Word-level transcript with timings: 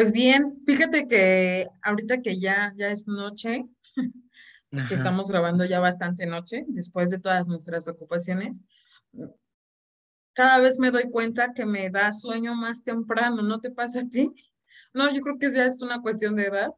Pues 0.00 0.12
bien, 0.12 0.62
fíjate 0.64 1.06
que 1.06 1.66
ahorita 1.82 2.22
que 2.22 2.40
ya, 2.40 2.72
ya 2.74 2.90
es 2.90 3.06
noche, 3.06 3.66
que 4.88 4.94
estamos 4.94 5.28
grabando 5.28 5.66
ya 5.66 5.78
bastante 5.78 6.24
noche, 6.24 6.64
después 6.68 7.10
de 7.10 7.18
todas 7.18 7.48
nuestras 7.48 7.86
ocupaciones, 7.86 8.62
cada 10.32 10.58
vez 10.58 10.78
me 10.78 10.90
doy 10.90 11.10
cuenta 11.10 11.52
que 11.52 11.66
me 11.66 11.90
da 11.90 12.12
sueño 12.12 12.54
más 12.54 12.82
temprano, 12.82 13.42
¿no 13.42 13.60
te 13.60 13.70
pasa 13.70 14.00
a 14.00 14.08
ti? 14.08 14.32
No, 14.94 15.12
yo 15.12 15.20
creo 15.20 15.36
que 15.38 15.52
ya 15.52 15.66
es 15.66 15.82
una 15.82 16.00
cuestión 16.00 16.34
de 16.34 16.46
edad. 16.46 16.70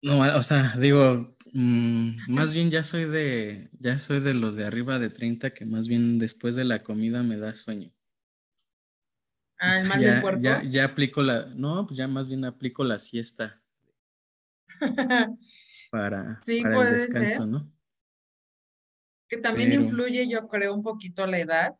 No, 0.00 0.38
o 0.38 0.42
sea, 0.42 0.74
digo, 0.78 1.36
mm, 1.52 2.32
más 2.32 2.54
bien 2.54 2.70
ya 2.70 2.82
soy 2.82 3.04
de, 3.04 3.68
ya 3.78 3.98
soy 3.98 4.20
de 4.20 4.32
los 4.32 4.56
de 4.56 4.64
arriba 4.64 4.98
de 4.98 5.10
30 5.10 5.52
que 5.52 5.66
más 5.66 5.86
bien 5.86 6.18
después 6.18 6.56
de 6.56 6.64
la 6.64 6.78
comida 6.78 7.22
me 7.22 7.36
da 7.36 7.54
sueño. 7.54 7.92
Ah, 9.58 9.78
el 9.80 9.88
mal 9.88 10.00
ya, 10.00 10.12
del 10.12 10.22
cuerpo. 10.22 10.40
Ya, 10.42 10.62
ya 10.62 10.84
aplico 10.84 11.22
la, 11.22 11.46
no, 11.46 11.86
pues 11.86 11.96
ya 11.98 12.06
más 12.06 12.28
bien 12.28 12.44
aplico 12.44 12.84
la 12.84 12.98
siesta. 12.98 13.60
para, 15.90 16.40
sí, 16.42 16.62
para 16.62 16.74
puede 16.74 16.90
el 16.90 16.98
descanso, 17.00 17.30
ser. 17.38 17.46
¿no? 17.46 17.72
Que 19.28 19.36
también 19.38 19.70
Pero- 19.70 19.82
influye, 19.82 20.28
yo 20.28 20.48
creo, 20.48 20.74
un 20.74 20.82
poquito 20.82 21.26
la 21.26 21.38
edad, 21.38 21.76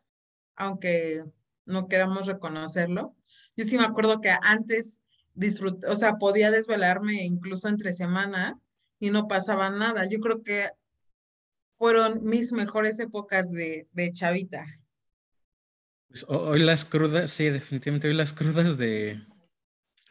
aunque 0.56 1.24
no 1.64 1.88
queramos 1.88 2.26
reconocerlo. 2.26 3.16
Yo 3.56 3.64
sí 3.64 3.76
me 3.76 3.84
acuerdo 3.84 4.20
que 4.20 4.30
antes 4.42 5.02
disfruté, 5.34 5.86
o 5.88 5.96
sea, 5.96 6.14
podía 6.16 6.50
desvelarme 6.50 7.24
incluso 7.24 7.68
entre 7.68 7.92
semana 7.92 8.58
y 8.98 9.10
no 9.10 9.28
pasaba 9.28 9.70
nada. 9.70 10.06
Yo 10.08 10.18
creo 10.18 10.42
que 10.42 10.68
fueron 11.76 12.24
mis 12.24 12.52
mejores 12.52 12.98
épocas 12.98 13.50
de, 13.52 13.88
de 13.92 14.12
chavita. 14.12 14.66
Pues, 16.08 16.24
ho- 16.28 16.48
hoy 16.48 16.60
las 16.60 16.84
crudas, 16.84 17.30
sí, 17.30 17.48
definitivamente 17.50 18.08
hoy 18.08 18.14
las 18.14 18.32
crudas 18.32 18.76
de, 18.78 19.20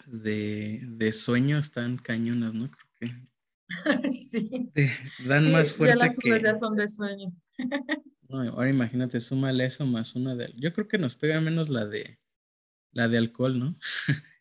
de, 0.05 0.81
de 0.87 1.13
sueño 1.13 1.57
están 1.57 1.97
cañonas, 1.97 2.53
¿no? 2.53 2.69
Creo 2.71 2.87
que 2.99 3.27
Sí, 4.11 4.71
te 4.73 4.91
dan 5.17 5.45
sí, 5.45 5.51
más 5.51 5.69
ya 5.69 5.75
fuerte 5.77 5.97
las 5.97 6.13
cosas 6.13 6.39
que... 6.39 6.43
ya 6.43 6.55
son 6.55 6.75
de 6.75 6.87
sueño. 6.87 7.33
No, 8.29 8.41
ahora 8.41 8.69
imagínate, 8.69 9.21
súmale 9.21 9.65
eso 9.65 9.85
más 9.85 10.13
una 10.15 10.35
de... 10.35 10.53
Yo 10.57 10.73
creo 10.73 10.87
que 10.89 10.97
nos 10.97 11.15
pega 11.15 11.39
menos 11.39 11.69
la 11.69 11.85
de 11.85 12.19
la 12.91 13.07
de 13.07 13.17
alcohol, 13.17 13.57
¿no? 13.57 13.77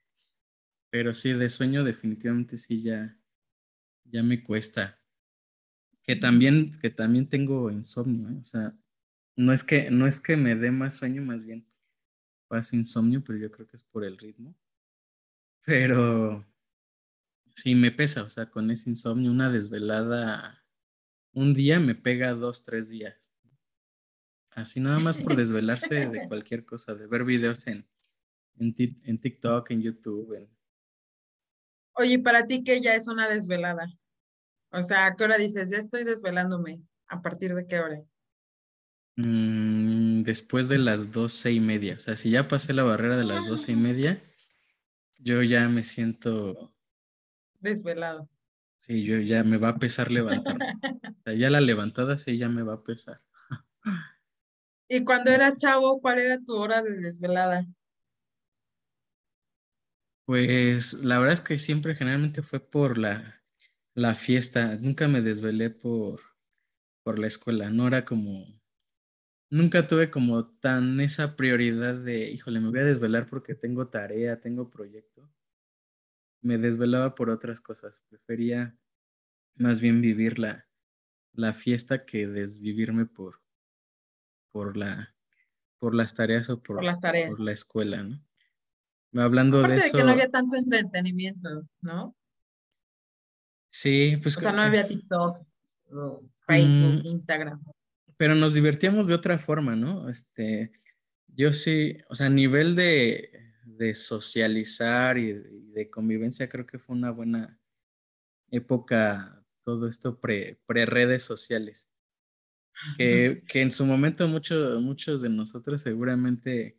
Pero 0.90 1.14
sí, 1.14 1.32
de 1.34 1.48
sueño 1.50 1.84
definitivamente 1.84 2.58
sí 2.58 2.82
ya, 2.82 3.16
ya 4.04 4.22
me 4.24 4.42
cuesta. 4.42 4.98
Que 6.02 6.16
también, 6.16 6.72
que 6.80 6.90
también 6.90 7.28
tengo 7.28 7.70
insomnio, 7.70 8.28
¿eh? 8.30 8.38
O 8.40 8.44
sea, 8.44 8.76
no 9.36 9.52
es 9.52 9.64
que, 9.64 9.90
no 9.90 10.06
es 10.06 10.20
que 10.20 10.36
me 10.36 10.54
dé 10.54 10.70
más 10.70 10.94
sueño, 10.96 11.22
más 11.22 11.44
bien 11.44 11.66
paso 12.48 12.76
insomnio, 12.76 13.22
pero 13.24 13.38
yo 13.38 13.50
creo 13.50 13.66
que 13.66 13.76
es 13.76 13.82
por 13.84 14.04
el 14.04 14.18
ritmo. 14.18 14.54
Pero 15.64 16.44
sí 17.54 17.74
me 17.74 17.90
pesa, 17.90 18.22
o 18.22 18.30
sea, 18.30 18.50
con 18.50 18.70
ese 18.70 18.90
insomnio, 18.90 19.30
una 19.30 19.50
desvelada, 19.50 20.64
un 21.32 21.54
día 21.54 21.80
me 21.80 21.94
pega 21.94 22.32
dos, 22.34 22.64
tres 22.64 22.88
días. 22.88 23.32
Así 24.50 24.80
nada 24.80 24.98
más 24.98 25.18
por 25.18 25.36
desvelarse 25.36 26.08
de 26.08 26.26
cualquier 26.28 26.64
cosa, 26.64 26.94
de 26.94 27.06
ver 27.06 27.24
videos 27.24 27.66
en, 27.66 27.86
en, 28.58 28.74
en 29.04 29.20
TikTok, 29.20 29.70
en 29.70 29.82
YouTube. 29.82 30.34
en- 30.34 30.50
Oye, 31.94 32.18
¿para 32.18 32.46
ti 32.46 32.62
qué 32.62 32.80
ya 32.80 32.94
es 32.94 33.08
una 33.08 33.28
desvelada? 33.28 33.86
O 34.72 34.82
sea, 34.82 35.06
¿a 35.06 35.16
qué 35.16 35.24
hora 35.24 35.38
dices? 35.38 35.70
Ya 35.70 35.78
estoy 35.78 36.04
desvelándome. 36.04 36.76
¿A 37.08 37.22
partir 37.22 37.54
de 37.54 37.66
qué 37.66 37.80
hora? 37.80 38.02
Mm, 39.16 40.22
después 40.24 40.68
de 40.68 40.78
las 40.78 41.10
doce 41.12 41.52
y 41.52 41.60
media. 41.60 41.94
O 41.96 41.98
sea, 41.98 42.16
si 42.16 42.30
ya 42.30 42.48
pasé 42.48 42.72
la 42.74 42.84
barrera 42.84 43.16
de 43.16 43.24
las 43.24 43.46
doce 43.46 43.72
y 43.72 43.76
media, 43.76 44.22
yo 45.18 45.42
ya 45.42 45.68
me 45.68 45.82
siento, 45.84 46.74
Desvelado. 47.60 48.28
sí, 48.78 49.04
yo 49.04 49.18
ya 49.18 49.44
me 49.44 49.56
va 49.58 49.70
a 49.70 49.78
pesar 49.78 50.10
levantarme. 50.10 50.64
O 51.20 51.28
sea, 51.30 51.34
ya 51.34 51.50
la 51.50 51.60
levantada 51.60 52.18
sí 52.18 52.38
ya 52.38 52.48
me 52.48 52.62
va 52.62 52.74
a 52.74 52.82
pesar. 52.84 53.22
Y 54.88 55.04
cuando 55.04 55.30
eras 55.30 55.56
chavo, 55.56 56.00
¿cuál 56.00 56.18
era 56.18 56.40
tu 56.42 56.54
hora 56.56 56.82
de 56.82 56.96
desvelada? 56.96 57.66
Pues 60.24 60.94
la 60.94 61.18
verdad 61.18 61.34
es 61.34 61.40
que 61.40 61.58
siempre 61.58 61.94
generalmente 61.94 62.42
fue 62.42 62.60
por 62.60 62.98
la, 62.98 63.42
la 63.94 64.14
fiesta. 64.14 64.76
Nunca 64.76 65.08
me 65.08 65.20
desvelé 65.22 65.70
por, 65.70 66.20
por 67.04 67.18
la 67.18 67.28
escuela. 67.28 67.70
No 67.70 67.86
era 67.88 68.04
como, 68.04 68.55
nunca 69.50 69.86
tuve 69.86 70.10
como 70.10 70.46
tan 70.46 71.00
esa 71.00 71.36
prioridad 71.36 71.94
de, 71.94 72.30
híjole, 72.30 72.60
me 72.60 72.70
voy 72.70 72.80
a 72.80 72.84
desvelar 72.84 73.26
porque 73.28 73.54
tengo 73.54 73.88
tarea, 73.88 74.40
tengo 74.40 74.70
proyecto. 74.70 75.30
Me 76.42 76.58
desvelaba 76.58 77.14
por 77.14 77.30
otras 77.30 77.60
cosas. 77.60 78.02
Prefería 78.08 78.76
más 79.56 79.80
bien 79.80 80.00
vivir 80.00 80.38
la, 80.38 80.66
la 81.32 81.52
fiesta 81.54 82.04
que 82.04 82.26
desvivirme 82.26 83.06
por, 83.06 83.40
por 84.50 84.76
la, 84.76 85.14
por 85.78 85.94
las 85.94 86.14
tareas 86.14 86.50
o 86.50 86.62
por, 86.62 86.76
Por 86.76 86.84
las 86.84 86.98
por 87.00 87.02
tareas. 87.02 87.38
la 87.40 87.52
escuela, 87.52 88.02
¿no? 88.02 88.22
Hablando 89.22 89.58
de 89.58 89.64
Aparte 89.64 89.80
de 89.80 89.86
eso, 89.88 89.96
que 89.98 90.04
no 90.04 90.10
había 90.10 90.30
tanto 90.30 90.56
entretenimiento, 90.56 91.66
¿no? 91.80 92.14
sí, 93.70 94.18
pues 94.22 94.36
O 94.36 94.40
sea, 94.40 94.52
no 94.52 94.62
había 94.62 94.86
TikTok, 94.88 95.38
o 95.92 96.22
Facebook, 96.46 97.02
Mm. 97.02 97.06
Instagram. 97.06 97.64
Pero 98.16 98.34
nos 98.34 98.54
divertíamos 98.54 99.06
de 99.08 99.14
otra 99.14 99.38
forma, 99.38 99.76
¿no? 99.76 100.08
Este, 100.08 100.72
yo 101.28 101.52
sí, 101.52 101.98
o 102.08 102.14
sea, 102.14 102.26
a 102.26 102.30
nivel 102.30 102.74
de, 102.74 103.30
de 103.64 103.94
socializar 103.94 105.18
y 105.18 105.30
y 105.30 105.72
de 105.72 105.90
convivencia, 105.90 106.48
creo 106.48 106.66
que 106.66 106.78
fue 106.78 106.96
una 106.96 107.10
buena 107.10 107.58
época 108.50 109.44
todo 109.62 109.88
esto 109.88 110.20
pre, 110.20 110.60
pre 110.66 111.18
sociales. 111.18 111.90
Que, 112.98 113.42
que 113.48 113.62
en 113.62 113.72
su 113.72 113.86
momento 113.86 114.28
muchos 114.28 114.82
muchos 114.82 115.22
de 115.22 115.30
nosotros 115.30 115.80
seguramente 115.80 116.78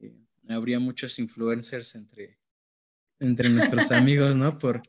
eh, 0.00 0.14
habría 0.48 0.78
muchos 0.78 1.18
influencers 1.18 1.96
entre, 1.96 2.38
entre 3.18 3.48
nuestros 3.48 3.90
amigos, 3.90 4.36
¿no? 4.36 4.58
Por, 4.58 4.80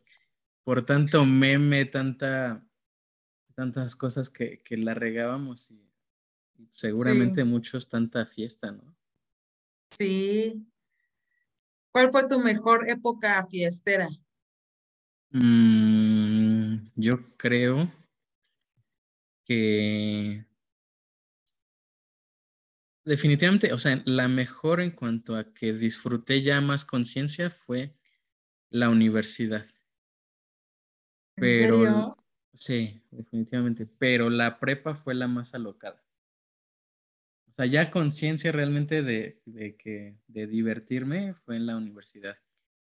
por 0.64 0.86
tanto 0.86 1.26
meme, 1.26 1.86
tanta, 1.86 2.64
tantas 3.60 3.98
cosas 3.98 4.30
que, 4.30 4.60
que 4.60 4.78
la 4.78 4.94
regábamos 4.94 5.70
y, 5.70 5.92
y 6.58 6.70
seguramente 6.72 7.42
Sí. 7.42 7.50
muchos 7.50 7.90
tanta 7.90 8.26
fiesta, 8.26 8.72
¿no? 8.72 8.96
Sí. 9.92 10.66
¿Cuál 11.92 12.10
fue 12.10 12.26
tu 12.30 12.40
mejor 12.40 12.88
época 12.90 13.46
fiestera? 13.48 14.08
Mm, 15.34 16.90
yo 16.96 17.36
creo 17.36 17.92
que 19.44 20.46
definitivamente, 23.04 23.74
o 23.74 23.78
sea, 23.78 24.02
la 24.06 24.30
mejor 24.30 24.80
en 24.80 24.92
cuanto 24.92 25.36
a 25.36 25.54
que 25.54 25.74
disfruté 25.74 26.42
ya 26.44 26.62
más 26.62 26.86
conciencia 26.86 27.52
fue 27.52 27.94
la 28.70 28.88
universidad. 28.88 29.66
¿En 31.36 31.42
Pero? 31.42 32.16
Sí, 32.54 33.02
definitivamente, 33.12 33.86
pero 33.86 34.30
la 34.30 34.60
prepa 34.60 34.96
fue 34.96 35.16
la 35.16 35.28
más 35.28 35.54
alocada. 35.54 36.04
O 37.48 37.52
sea, 37.54 37.66
ya 37.66 37.92
conciencia 37.92 38.52
realmente 38.52 39.04
de, 39.04 39.42
de 39.46 39.76
que 39.76 40.18
de 40.28 40.48
divertirme 40.48 41.34
fue 41.34 41.58
en 41.58 41.66
la 41.66 41.76
universidad, 41.78 42.38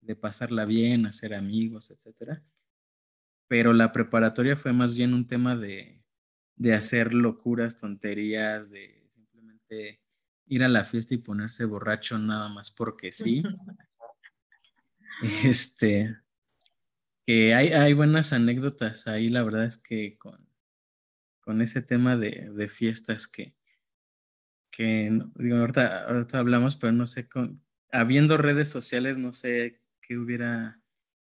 de 0.01 0.15
pasarla 0.15 0.65
bien, 0.65 1.05
hacer 1.05 1.33
amigos, 1.33 1.91
etcétera. 1.91 2.43
Pero 3.47 3.73
la 3.73 3.91
preparatoria 3.91 4.55
fue 4.55 4.73
más 4.73 4.95
bien 4.95 5.13
un 5.13 5.27
tema 5.27 5.55
de, 5.55 6.03
de 6.55 6.73
hacer 6.73 7.13
locuras, 7.13 7.77
tonterías, 7.77 8.69
de 8.69 9.05
simplemente 9.09 10.01
ir 10.47 10.63
a 10.63 10.69
la 10.69 10.83
fiesta 10.83 11.13
y 11.13 11.17
ponerse 11.17 11.65
borracho 11.65 12.17
nada 12.17 12.49
más 12.49 12.71
porque 12.71 13.11
sí. 13.11 13.43
Este, 15.43 16.17
que 17.25 17.53
hay, 17.53 17.69
hay 17.69 17.93
buenas 17.93 18.33
anécdotas 18.33 19.07
ahí, 19.07 19.29
la 19.29 19.43
verdad 19.43 19.65
es 19.65 19.77
que 19.77 20.17
con, 20.17 20.47
con 21.41 21.61
ese 21.61 21.81
tema 21.81 22.17
de, 22.17 22.51
de 22.53 22.69
fiestas 22.69 23.27
que, 23.27 23.55
que 24.71 25.11
digo, 25.35 25.57
ahorita, 25.57 26.05
ahorita 26.07 26.39
hablamos, 26.39 26.75
pero 26.77 26.91
no 26.93 27.07
sé, 27.07 27.27
con, 27.29 27.63
habiendo 27.91 28.37
redes 28.37 28.69
sociales, 28.69 29.17
no 29.17 29.33
sé 29.33 29.81
qué 30.01 30.17
hubiera, 30.17 30.81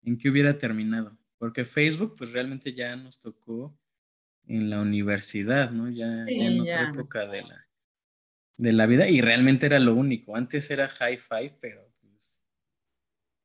en 0.04 0.18
qué 0.18 0.30
hubiera 0.30 0.58
terminado. 0.58 1.18
Porque 1.38 1.66
Facebook, 1.66 2.16
pues 2.18 2.32
realmente 2.32 2.74
ya 2.74 2.96
nos 2.96 3.20
tocó 3.20 3.78
en 4.48 4.70
la 4.70 4.82
universidad, 4.82 5.72
¿no? 5.72 5.90
Ya, 5.90 6.32
ya 6.32 6.48
en 6.48 6.60
Sí, 6.60 6.60
otra 6.62 6.84
ya. 6.84 6.92
época 6.92 7.28
de 7.28 7.44
la, 7.44 7.68
de 8.58 8.74
la 8.74 8.88
vida, 8.88 9.10
y 9.10 9.22
realmente 9.22 9.68
era 9.68 9.80
lo 9.80 9.96
único. 9.96 10.36
Antes 10.36 10.72
era 10.72 10.90
high 10.90 11.18
five, 11.18 11.58
pero 11.62 11.93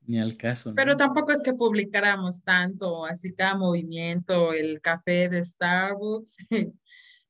ni 0.09 0.19
al 0.19 0.37
caso, 0.37 0.73
Pero 0.75 0.93
¿no? 0.93 0.97
tampoco 0.97 1.33
es 1.33 1.43
que 1.43 1.53
publicáramos 1.53 2.43
tanto, 2.43 3.05
así 3.05 3.35
cada 3.35 3.55
movimiento, 3.55 4.55
el 4.55 4.81
café 4.81 5.29
de 5.29 5.45
Starbucks. 5.45 6.39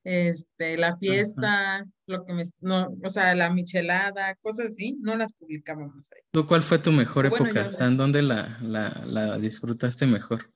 este, 0.04 0.78
la 0.78 0.96
fiesta, 0.96 1.84
lo 2.06 2.24
que 2.24 2.32
me, 2.32 2.44
no, 2.60 2.96
o 3.02 3.08
sea, 3.08 3.34
la 3.34 3.50
michelada, 3.50 4.36
cosas 4.36 4.68
así, 4.68 4.96
no 5.00 5.16
las 5.16 5.32
publicábamos 5.32 6.10
ahí. 6.12 6.22
¿Tú 6.30 6.46
cuál 6.46 6.62
fue 6.62 6.78
tu 6.78 6.92
mejor 6.92 7.26
época? 7.26 7.66
o 7.68 7.72
sea, 7.72 7.88
¿en 7.88 7.96
dónde 7.96 8.22
la, 8.22 8.58
la, 8.62 9.02
la, 9.04 9.38
disfrutaste 9.38 10.06
mejor? 10.06 10.50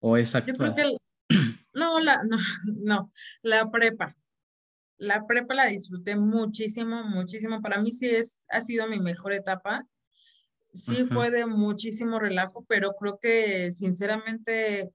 ¿O 0.00 0.16
es 0.16 0.34
actual? 0.34 0.70
Yo 0.70 0.74
creo 0.74 0.98
que, 1.28 1.36
no, 1.74 2.00
la, 2.00 2.22
no, 2.24 2.38
no, 2.82 3.12
la 3.42 3.70
prepa. 3.70 4.16
La 4.96 5.26
prepa 5.26 5.54
la 5.54 5.66
disfruté 5.66 6.16
muchísimo, 6.16 7.04
muchísimo. 7.04 7.60
Para 7.60 7.80
mí 7.80 7.92
sí 7.92 8.06
es, 8.06 8.40
ha 8.48 8.62
sido 8.62 8.88
mi 8.88 8.98
mejor 8.98 9.34
etapa. 9.34 9.86
Sí 10.78 11.04
fue 11.06 11.30
de 11.30 11.46
muchísimo 11.46 12.18
relajo, 12.18 12.64
pero 12.68 12.94
creo 12.94 13.18
que 13.20 13.72
sinceramente 13.72 14.92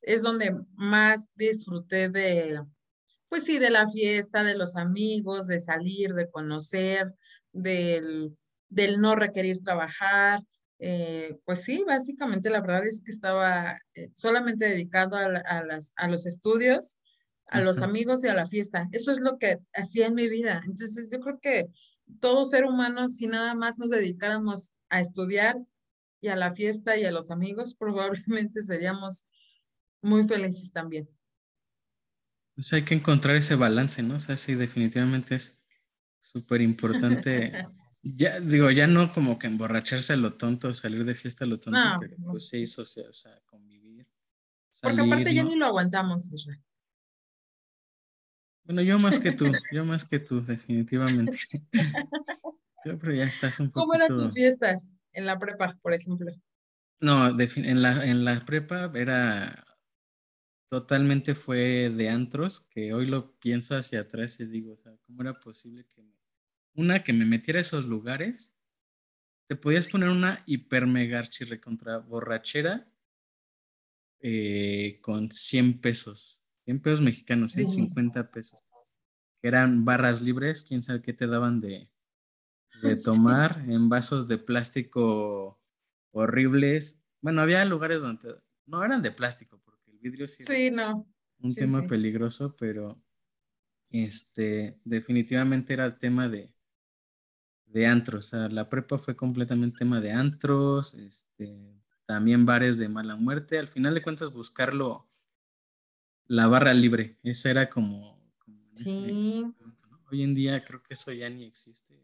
es 0.00 0.22
donde 0.22 0.54
más 0.74 1.30
disfruté 1.34 2.08
de, 2.08 2.62
pues 3.28 3.44
sí, 3.44 3.58
de 3.58 3.70
la 3.70 3.88
fiesta, 3.88 4.44
de 4.44 4.56
los 4.56 4.76
amigos, 4.76 5.46
de 5.48 5.60
salir, 5.60 6.14
de 6.14 6.30
conocer, 6.30 7.12
del, 7.52 8.36
del 8.68 9.00
no 9.00 9.16
requerir 9.16 9.60
trabajar. 9.60 10.40
Eh, 10.78 11.36
pues 11.44 11.62
sí, 11.62 11.82
básicamente 11.84 12.50
la 12.50 12.60
verdad 12.60 12.86
es 12.86 13.02
que 13.04 13.10
estaba 13.10 13.78
eh, 13.94 14.10
solamente 14.14 14.66
dedicado 14.66 15.16
a, 15.16 15.24
a, 15.24 15.64
las, 15.64 15.92
a 15.96 16.06
los 16.06 16.26
estudios, 16.26 16.96
a 17.46 17.60
los 17.60 17.82
amigos 17.82 18.22
y 18.22 18.28
a 18.28 18.34
la 18.34 18.46
fiesta. 18.46 18.88
Eso 18.92 19.10
es 19.10 19.20
lo 19.20 19.38
que 19.38 19.58
hacía 19.74 20.06
en 20.06 20.14
mi 20.14 20.28
vida. 20.28 20.62
Entonces 20.66 21.10
yo 21.10 21.18
creo 21.18 21.40
que 21.40 21.66
todo 22.20 22.44
ser 22.44 22.64
humano, 22.64 23.08
si 23.08 23.26
nada 23.26 23.54
más 23.54 23.78
nos 23.78 23.90
dedicáramos 23.90 24.72
a 24.88 25.00
estudiar 25.00 25.56
y 26.20 26.28
a 26.28 26.36
la 26.36 26.52
fiesta 26.52 26.96
y 26.96 27.04
a 27.04 27.12
los 27.12 27.30
amigos, 27.30 27.74
probablemente 27.78 28.62
seríamos 28.62 29.26
muy 30.02 30.26
felices 30.26 30.72
también. 30.72 31.08
Pues 32.54 32.72
hay 32.72 32.82
que 32.82 32.94
encontrar 32.94 33.36
ese 33.36 33.54
balance, 33.54 34.02
¿no? 34.02 34.16
O 34.16 34.20
sea, 34.20 34.36
sí, 34.36 34.54
definitivamente 34.54 35.36
es 35.36 35.56
súper 36.20 36.60
importante. 36.60 37.66
ya, 38.02 38.40
digo, 38.40 38.70
ya 38.70 38.88
no 38.88 39.12
como 39.12 39.38
que 39.38 39.46
emborracharse 39.46 40.14
a 40.14 40.16
lo 40.16 40.34
tonto, 40.34 40.74
salir 40.74 41.04
de 41.04 41.14
fiesta 41.14 41.44
a 41.44 41.48
lo 41.48 41.60
tonto, 41.60 41.80
pero 42.00 42.16
pues 42.30 42.48
sí, 42.48 42.64
o 42.64 42.84
sea, 42.84 43.40
convivir. 43.46 44.08
Porque 44.82 45.00
aparte 45.00 45.34
ya 45.34 45.44
ni 45.44 45.56
lo 45.56 45.66
aguantamos, 45.66 46.32
Israel. 46.32 46.62
Bueno, 48.68 48.82
yo 48.82 48.98
más 48.98 49.18
que 49.18 49.32
tú, 49.32 49.50
yo 49.72 49.86
más 49.86 50.04
que 50.04 50.18
tú, 50.18 50.44
definitivamente. 50.44 51.38
yo 52.84 52.98
creo 52.98 53.14
ya 53.14 53.24
estás 53.24 53.58
un 53.60 53.70
poco. 53.70 53.80
¿Cómo 53.86 53.94
eran 53.94 54.14
tus 54.14 54.34
fiestas 54.34 54.94
en 55.14 55.24
la 55.24 55.38
prepa, 55.38 55.78
por 55.80 55.94
ejemplo? 55.94 56.30
No, 57.00 57.28
en 57.40 57.82
la, 57.82 58.04
en 58.04 58.26
la 58.26 58.44
prepa 58.44 58.92
era 58.94 59.64
totalmente 60.68 61.34
fue 61.34 61.88
de 61.88 62.10
antros, 62.10 62.60
que 62.68 62.92
hoy 62.92 63.06
lo 63.06 63.38
pienso 63.38 63.74
hacia 63.74 64.00
atrás 64.00 64.38
y 64.38 64.44
digo, 64.44 64.74
o 64.74 64.76
sea, 64.76 64.92
¿cómo 65.06 65.22
era 65.22 65.40
posible 65.40 65.86
que 65.86 66.04
una 66.74 67.02
que 67.02 67.14
me 67.14 67.24
metiera 67.24 67.60
a 67.60 67.62
esos 67.62 67.86
lugares? 67.86 68.54
Te 69.48 69.56
podías 69.56 69.88
poner 69.88 70.10
una 70.10 70.42
hiper 70.44 70.86
mega 70.86 71.26
contra 71.62 71.96
borrachera 71.96 72.86
eh, 74.20 74.98
con 75.00 75.30
100 75.32 75.80
pesos, 75.80 76.37
100 76.68 76.80
pesos 76.80 77.00
mexicanos, 77.00 77.52
150 77.52 78.30
pesos, 78.30 78.60
que 79.40 79.48
eran 79.48 79.86
barras 79.86 80.20
libres, 80.20 80.62
quién 80.62 80.82
sabe 80.82 81.00
qué 81.00 81.14
te 81.14 81.26
daban 81.26 81.62
de, 81.62 81.88
de 82.82 82.96
tomar 82.96 83.64
en 83.66 83.88
vasos 83.88 84.28
de 84.28 84.36
plástico 84.36 85.58
horribles. 86.10 87.02
Bueno, 87.22 87.40
había 87.40 87.64
lugares 87.64 88.02
donde 88.02 88.36
no 88.66 88.84
eran 88.84 89.00
de 89.00 89.10
plástico, 89.10 89.62
vidrio 90.02 90.28
sí, 90.28 90.70
no. 90.70 91.08
un 91.40 91.54
tema 91.54 91.86
peligroso, 91.86 92.54
pero 92.54 93.02
este, 93.88 94.78
definitivamente 94.84 95.72
era 95.72 95.86
el 95.86 95.96
tema 95.96 96.28
de, 96.28 96.54
de 97.64 97.86
antros. 97.86 98.26
O 98.26 98.28
sea, 98.28 98.48
la 98.50 98.68
prepa 98.68 98.98
fue 98.98 99.16
completamente 99.16 99.78
tema 99.78 100.02
de 100.02 100.12
antros, 100.12 100.92
este, 100.92 101.80
también 102.04 102.44
bares 102.44 102.76
de 102.76 102.90
mala 102.90 103.16
muerte. 103.16 103.58
Al 103.58 103.68
final 103.68 103.94
de 103.94 104.02
cuentas, 104.02 104.30
buscarlo, 104.30 105.07
la 106.28 106.46
barra 106.46 106.72
libre. 106.72 107.18
Eso 107.22 107.48
era 107.48 107.68
como... 107.68 108.16
Hoy 110.10 110.22
en 110.22 110.34
día 110.34 110.64
creo 110.64 110.82
que 110.82 110.94
eso 110.94 111.12
ya 111.12 111.28
ni 111.28 111.44
existe. 111.44 111.94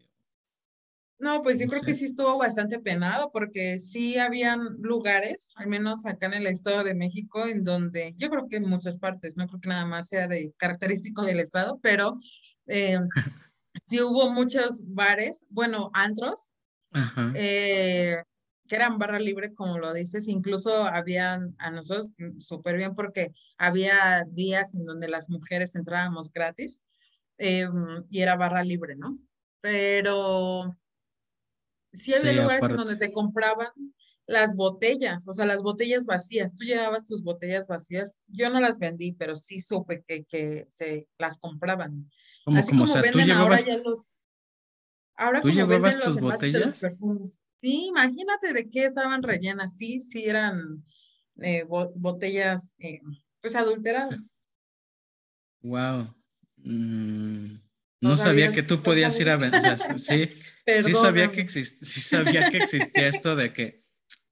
No, 1.17 1.41
pues 1.41 1.59
yo 1.59 1.67
creo 1.67 1.81
que 1.81 1.93
sí 1.93 2.05
estuvo 2.05 2.37
bastante 2.37 2.77
penado 2.77 3.31
porque 3.31 3.79
sí 3.79 4.17
habían 4.17 4.77
lugares, 4.81 5.49
al 5.55 5.67
menos 5.67 6.05
acá 6.05 6.25
en 6.25 6.33
el 6.33 6.47
Estado 6.47 6.83
de 6.83 6.93
México, 6.93 7.47
en 7.47 7.63
donde 7.63 8.13
yo 8.17 8.29
creo 8.29 8.49
que 8.49 8.57
en 8.57 8.67
muchas 8.67 8.97
partes, 8.97 9.37
no 9.37 9.47
creo 9.47 9.61
que 9.61 9.69
nada 9.69 9.85
más 9.85 10.09
sea 10.09 10.27
de 10.27 10.53
característico 10.57 11.23
del 11.23 11.39
Estado, 11.39 11.79
pero 11.81 12.19
eh, 12.67 12.99
sí 13.85 14.01
hubo 14.01 14.29
muchos 14.29 14.83
bares, 14.87 15.45
bueno, 15.49 15.89
antros, 15.93 16.51
eh, 17.33 18.17
que 18.67 18.75
eran 18.75 18.97
barra 18.97 19.19
libre, 19.19 19.53
como 19.53 19.77
lo 19.77 19.93
dices, 19.93 20.27
incluso 20.27 20.85
habían 20.85 21.55
a 21.57 21.71
nosotros 21.71 22.11
mm, 22.17 22.39
súper 22.39 22.77
bien 22.77 22.95
porque 22.95 23.31
había 23.57 24.25
días 24.29 24.73
en 24.75 24.85
donde 24.85 25.07
las 25.07 25.29
mujeres 25.29 25.75
entrábamos 25.75 26.31
gratis 26.31 26.83
em, 27.37 28.03
y 28.09 28.21
era 28.21 28.35
barra 28.35 28.63
libre, 28.63 28.95
¿no? 28.95 29.19
Pero 29.61 30.75
sí 31.91 32.13
había 32.13 32.33
lugares 32.33 32.63
en 32.65 32.75
donde 32.75 32.97
te 32.97 33.11
compraban 33.11 33.71
las 34.27 34.55
botellas, 34.55 35.27
o 35.27 35.33
sea, 35.33 35.45
las 35.45 35.61
botellas 35.61 36.05
vacías. 36.05 36.55
Tú 36.55 36.63
llevabas 36.63 37.05
tus 37.05 37.23
botellas 37.23 37.67
vacías. 37.67 38.17
Yo 38.27 38.49
no 38.49 38.59
las 38.59 38.79
vendí, 38.79 39.13
pero 39.13 39.35
sí 39.35 39.59
supe 39.59 40.03
que, 40.07 40.25
que 40.25 40.65
se 40.69 41.07
las 41.19 41.37
compraban. 41.37 42.09
Así 42.47 42.71
como, 42.71 42.91
venden 43.01 43.31
ahora 43.31 43.59
ya 43.59 43.77
los. 43.77 44.09
Ahora 45.17 45.41
como 45.41 45.67
venden 45.67 45.99
los 45.99 46.19
botellas? 46.19 46.79
perfumes. 46.79 47.39
Sí, 47.57 47.87
imagínate 47.87 48.53
de 48.53 48.69
qué 48.69 48.85
estaban 48.85 49.23
rellenas. 49.23 49.77
Sí, 49.77 50.01
sí 50.01 50.25
eran 50.25 50.83
eh, 51.41 51.63
botellas 51.63 52.75
eh, 52.79 52.99
pues 53.41 53.55
adulteradas. 53.55 54.35
Wow. 55.61 56.13
No, 56.57 58.15
sabía 58.17 58.51
que 58.51 58.63
tú 58.63 58.83
podías 58.83 59.19
ir 59.19 59.29
a 59.29 59.37
vender. 59.37 59.79
sí, 59.97 60.29
sí 60.83 60.93
sabía 60.93 61.31
que 61.31 61.47
sí 61.47 62.01
sabía 62.01 62.49
que 62.49 62.57
existía 62.57 63.07
esto 63.07 63.35
de 63.35 63.53
que 63.53 63.83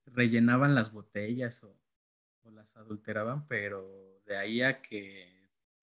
rellenaban 0.06 0.76
las 0.76 0.92
botellas 0.92 1.64
o, 1.64 1.80
las 2.52 2.76
adulteraban, 2.76 3.48
pero 3.48 4.22
de 4.28 4.38
ahí 4.38 4.62
a 4.62 4.82
que 4.82 5.33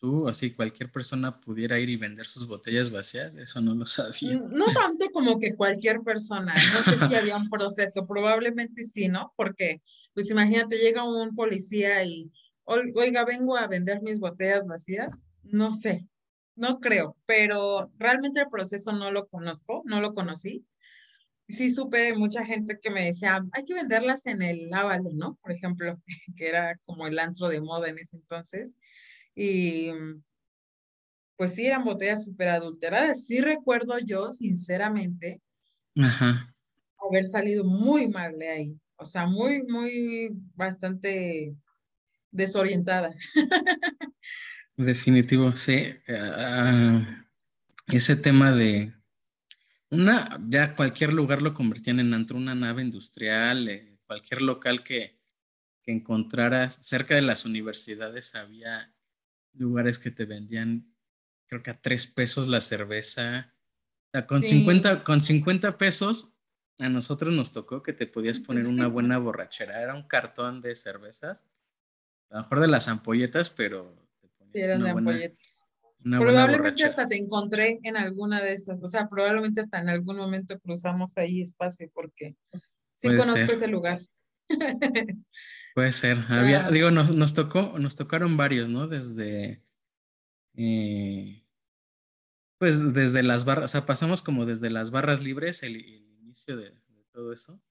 tú, 0.01 0.27
así 0.27 0.53
cualquier 0.53 0.91
persona 0.91 1.39
pudiera 1.39 1.79
ir 1.79 1.91
y 1.91 1.97
vender 1.97 2.27
sus 2.27 2.49
botellas 2.49 2.91
vacías, 2.91 3.35
eso 3.35 3.61
no 3.61 3.75
lo 3.75 3.85
sabía. 3.85 4.41
No 4.51 4.65
tanto 4.67 5.11
como 5.13 5.39
que 5.39 5.55
cualquier 5.55 6.01
persona, 6.01 6.55
no 6.55 6.93
sé 6.93 7.09
si 7.09 7.15
había 7.15 7.37
un 7.37 7.49
proceso, 7.51 8.07
probablemente 8.07 8.83
sí, 8.85 9.09
¿no? 9.09 9.33
Porque, 9.37 9.83
pues 10.15 10.31
imagínate, 10.31 10.79
llega 10.79 11.05
un 11.05 11.35
policía 11.37 12.03
y, 12.05 12.33
oiga, 12.65 13.25
vengo 13.25 13.57
a 13.57 13.69
vender 13.69 14.03
mis 14.03 14.19
botellas 14.19 14.67
vacías, 14.67 15.23
no 15.43 15.75
sé, 15.75 16.07
no 16.57 16.81
creo, 16.81 17.17
pero 17.27 17.91
realmente 17.99 18.41
el 18.41 18.49
proceso 18.49 18.93
no 18.93 19.11
lo 19.11 19.29
conozco, 19.29 19.83
no 19.85 20.01
lo 20.01 20.15
conocí. 20.15 20.67
Sí 21.49 21.73
supe 21.73 22.15
mucha 22.15 22.45
gente 22.45 22.79
que 22.81 22.91
me 22.91 23.07
decía, 23.07 23.45
hay 23.53 23.65
que 23.65 23.75
venderlas 23.75 24.25
en 24.27 24.41
el 24.41 24.73
Ávalo, 24.73 25.11
¿no? 25.13 25.37
Por 25.43 25.53
ejemplo, 25.53 26.01
que 26.37 26.49
era 26.49 26.79
como 26.87 27.07
el 27.07 27.19
antro 27.19 27.49
de 27.49 27.61
moda 27.61 27.89
en 27.89 27.99
ese 27.99 28.17
entonces. 28.17 28.77
Y 29.35 29.91
pues 31.37 31.55
sí, 31.55 31.67
eran 31.67 31.85
botellas 31.85 32.25
súper 32.25 32.51
adulteradas. 32.51 33.27
Sí 33.27 33.41
recuerdo 33.41 33.99
yo, 33.99 34.31
sinceramente, 34.31 35.41
haber 35.97 37.25
salido 37.25 37.65
muy 37.65 38.09
mal 38.09 38.39
de 38.39 38.49
ahí. 38.49 38.81
O 38.97 39.07
sea, 39.07 39.27
muy, 39.27 39.63
muy, 39.63 40.31
bastante 40.55 41.55
desorientada. 42.31 43.15
Definitivo, 44.77 45.57
sí. 45.57 45.87
Ah, 46.09 47.25
ese 47.87 48.17
tema 48.17 48.53
de 48.53 48.93
una, 49.89 50.39
ya 50.47 50.77
cualquier 50.77 51.15
lugar 51.15 51.43
lo 51.43 51.55
convertían 51.55 52.01
en 52.01 52.13
antro, 52.13 52.37
una 52.37 52.55
nave 52.55 52.83
industrial, 52.83 53.69
eh, 53.69 53.99
cualquier 54.07 54.43
local 54.43 54.85
que, 54.85 55.19
que 55.83 55.91
encontraras 55.91 56.79
cerca 56.83 57.15
de 57.15 57.23
las 57.23 57.45
universidades 57.45 58.35
había 58.35 58.95
lugares 59.55 59.99
que 59.99 60.11
te 60.11 60.25
vendían, 60.25 60.95
creo 61.47 61.63
que 61.63 61.71
a 61.71 61.81
tres 61.81 62.07
pesos 62.07 62.49
la 62.49 62.61
cerveza. 62.61 63.55
con, 64.27 64.43
50, 64.43 65.05
con 65.05 65.21
50 65.21 65.79
pesos, 65.79 66.35
a 66.79 66.89
nosotros 66.89 67.33
nos 67.35 67.53
tocó 67.53 67.83
que 67.83 67.93
te 67.93 68.07
podías 68.07 68.41
poner 68.41 68.67
una 68.67 68.87
buena 68.87 69.19
borrachera. 69.19 69.83
Era 69.83 69.95
un 69.95 70.07
cartón 70.07 70.61
de 70.61 70.75
cervezas, 70.77 71.47
a 72.31 72.37
lo 72.37 72.43
mejor 72.43 72.61
de 72.61 72.69
las 72.69 72.89
ampolletas, 72.89 73.51
pero 73.51 74.09
eran 74.53 74.83
de 74.83 74.91
ampolletas. 74.91 75.67
Probablemente 76.03 76.85
hasta 76.85 77.07
te 77.07 77.17
encontré 77.17 77.79
en 77.83 77.97
alguna 77.97 78.41
de 78.41 78.55
esas, 78.55 78.83
o 78.83 78.87
sea, 78.87 79.09
probablemente 79.09 79.61
hasta 79.61 79.81
en 79.81 79.91
algún 79.91 80.17
momento 80.17 80.59
cruzamos 80.59 81.17
ahí 81.19 81.43
espacio 81.43 81.91
porque 81.93 82.37
sí 82.95 83.09
conozco 83.09 83.53
ese 83.53 83.69
lugar. 83.69 84.01
Puede 85.81 85.93
ser. 85.93 86.19
Había, 86.29 86.69
digo, 86.71 86.91
nos, 86.91 87.11
nos, 87.11 87.33
tocó, 87.33 87.79
nos 87.79 87.97
tocaron 87.97 88.37
varios, 88.37 88.69
¿no? 88.69 88.87
Desde 88.87 89.63
eh, 90.55 91.43
pues 92.59 92.93
desde 92.93 93.23
las 93.23 93.47
barras, 93.47 93.65
o 93.65 93.69
sea, 93.69 93.87
pasamos 93.87 94.21
como 94.21 94.45
desde 94.45 94.69
las 94.69 94.91
barras 94.91 95.23
libres, 95.23 95.63
el, 95.63 95.77
inicio 95.79 96.59
de, 96.59 96.79
todo 97.13 97.33
eso, 97.33 97.63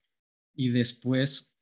y 0.56 0.70
después 0.70 1.56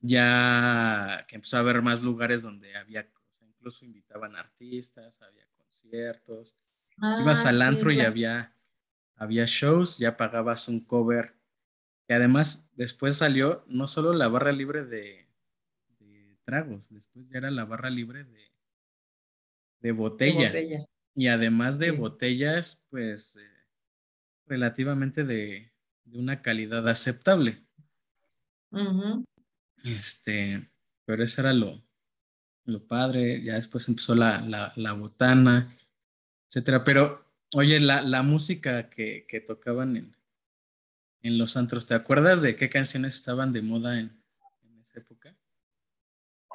ya 0.00 1.26
que 1.28 1.36
empezó 1.36 1.58
a 1.58 1.60
haber 1.60 1.82
más 1.82 2.02
lugares 2.02 2.42
donde 2.42 2.74
había, 2.74 3.06
o 3.40 3.44
incluso 3.44 3.84
invitaban 3.84 4.36
artistas, 4.36 5.20
había 5.20 5.46
conciertos, 5.58 6.56
ibas 6.96 7.44
ah, 7.44 7.50
al 7.50 7.60
antro 7.60 7.92
y 7.92 8.00
había, 8.00 8.54
había 9.16 9.44
shows, 9.44 9.98
ya 9.98 10.16
pagabas 10.16 10.66
un 10.68 10.80
cover, 10.80 11.36
que 12.06 12.14
además 12.14 12.70
después 12.72 13.16
salió 13.16 13.64
no 13.68 13.86
solo 13.86 14.14
la 14.14 14.28
barra 14.28 14.52
libre 14.52 14.86
de, 14.86 15.27
tragos, 16.48 16.88
después 16.88 17.28
ya 17.28 17.36
era 17.36 17.50
la 17.50 17.66
barra 17.66 17.90
libre 17.90 18.24
de, 18.24 18.50
de, 19.80 19.92
botella. 19.92 20.50
Y 21.14 21.26
además 21.26 21.78
de 21.78 21.90
botellas, 21.90 22.86
pues 22.88 23.36
eh, 23.36 23.66
relativamente 24.46 25.24
de, 25.24 25.70
una 26.10 26.40
calidad 26.40 26.88
aceptable. 26.88 27.62
Este, 29.84 30.70
pero 31.04 31.22
eso 31.22 31.42
era 31.42 31.52
lo, 31.52 31.84
lo 32.64 32.86
padre, 32.86 33.42
ya 33.42 33.56
después 33.56 33.86
empezó 33.86 34.14
la, 34.14 34.40
la, 34.74 34.92
botana, 34.94 35.76
etcétera. 36.46 36.82
Pero, 36.82 37.26
oye, 37.52 37.78
la, 37.78 38.00
la 38.00 38.22
música 38.22 38.88
que, 38.88 39.26
que 39.28 39.42
tocaban 39.42 39.98
en, 39.98 40.16
en 41.20 41.36
los 41.36 41.58
antros, 41.58 41.86
¿te 41.86 41.92
acuerdas 41.92 42.40
de 42.40 42.56
qué 42.56 42.70
canciones 42.70 43.16
estaban 43.16 43.52
de 43.52 43.60
moda 43.60 44.00
en, 44.00 44.18
en 44.62 44.80
esa 44.80 45.00
época? 45.00 45.37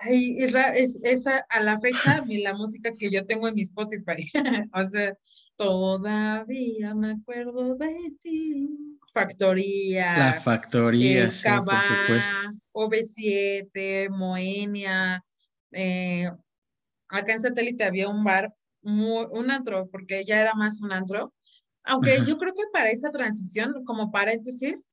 Ay, 0.05 0.35
es, 0.39 0.99
esa 1.03 1.45
a 1.49 1.61
la 1.61 1.79
fecha 1.79 2.23
la 2.27 2.53
música 2.53 2.91
que 2.93 3.09
yo 3.09 3.25
tengo 3.25 3.47
en 3.47 3.55
mi 3.55 3.61
Spotify. 3.61 4.29
o 4.73 4.87
sea, 4.87 5.17
todavía 5.55 6.93
me 6.93 7.11
acuerdo 7.11 7.75
de 7.75 8.13
ti. 8.21 8.99
Factoría. 9.13 10.17
La 10.17 10.33
factoría, 10.33 11.31
sí, 11.31 11.47
por 11.63 11.81
supuesto. 11.81 12.37
OV7, 12.73 14.09
Moenia. 14.09 15.23
Eh, 15.71 16.29
acá 17.07 17.33
en 17.33 17.41
satélite 17.41 17.83
había 17.83 18.09
un 18.09 18.23
bar, 18.23 18.53
un 18.81 19.51
antro, 19.51 19.87
porque 19.91 20.25
ya 20.25 20.41
era 20.41 20.53
más 20.55 20.81
un 20.81 20.91
antro. 20.91 21.33
Aunque 21.83 22.17
yo 22.25 22.37
creo 22.37 22.53
que 22.53 22.63
para 22.71 22.89
esa 22.89 23.11
transición, 23.11 23.83
como 23.85 24.11
paréntesis, 24.11 24.87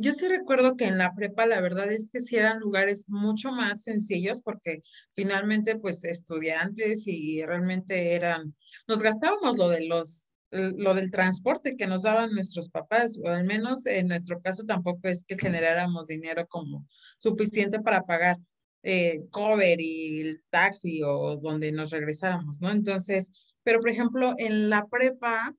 yo 0.00 0.12
sí 0.12 0.28
recuerdo 0.28 0.76
que 0.76 0.86
en 0.86 0.98
la 0.98 1.14
prepa 1.14 1.46
la 1.46 1.60
verdad 1.60 1.90
es 1.92 2.10
que 2.10 2.20
sí 2.20 2.36
eran 2.36 2.60
lugares 2.60 3.08
mucho 3.08 3.50
más 3.52 3.82
sencillos 3.82 4.40
porque 4.40 4.82
finalmente 5.12 5.76
pues 5.76 6.04
estudiantes 6.04 7.06
y 7.06 7.44
realmente 7.44 8.14
eran, 8.14 8.54
nos 8.86 9.02
gastábamos 9.02 9.58
lo 9.58 9.68
de 9.68 9.86
los, 9.86 10.28
lo 10.50 10.94
del 10.94 11.10
transporte 11.10 11.76
que 11.76 11.86
nos 11.86 12.02
daban 12.02 12.34
nuestros 12.34 12.68
papás, 12.68 13.18
o 13.22 13.28
al 13.28 13.44
menos 13.44 13.86
en 13.86 14.08
nuestro 14.08 14.40
caso 14.40 14.64
tampoco 14.64 15.08
es 15.08 15.24
que 15.24 15.38
generáramos 15.38 16.08
dinero 16.08 16.46
como 16.46 16.86
suficiente 17.18 17.80
para 17.80 18.02
pagar 18.02 18.38
eh, 18.82 19.20
cover 19.30 19.80
y 19.80 20.20
el 20.20 20.42
taxi 20.50 21.02
o 21.02 21.36
donde 21.36 21.72
nos 21.72 21.90
regresáramos, 21.90 22.60
¿no? 22.60 22.70
Entonces, 22.70 23.30
pero 23.62 23.80
por 23.80 23.90
ejemplo 23.90 24.34
en 24.38 24.68
la 24.68 24.86
prepa 24.86 25.54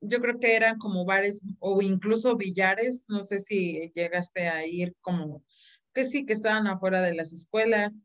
yo 0.00 0.20
creo 0.20 0.38
que 0.38 0.56
eran 0.56 0.78
como 0.78 1.04
bares 1.04 1.40
o 1.58 1.82
incluso 1.82 2.36
billares, 2.36 3.04
no 3.08 3.22
sé 3.22 3.40
si 3.40 3.90
llegaste 3.94 4.48
a 4.48 4.66
ir 4.66 4.94
como 5.00 5.44
que 5.94 6.04
sí, 6.04 6.26
que 6.26 6.32
estaban 6.32 6.66
afuera 6.66 7.00
de 7.02 7.14
las 7.14 7.32
escuelas, 7.32 7.96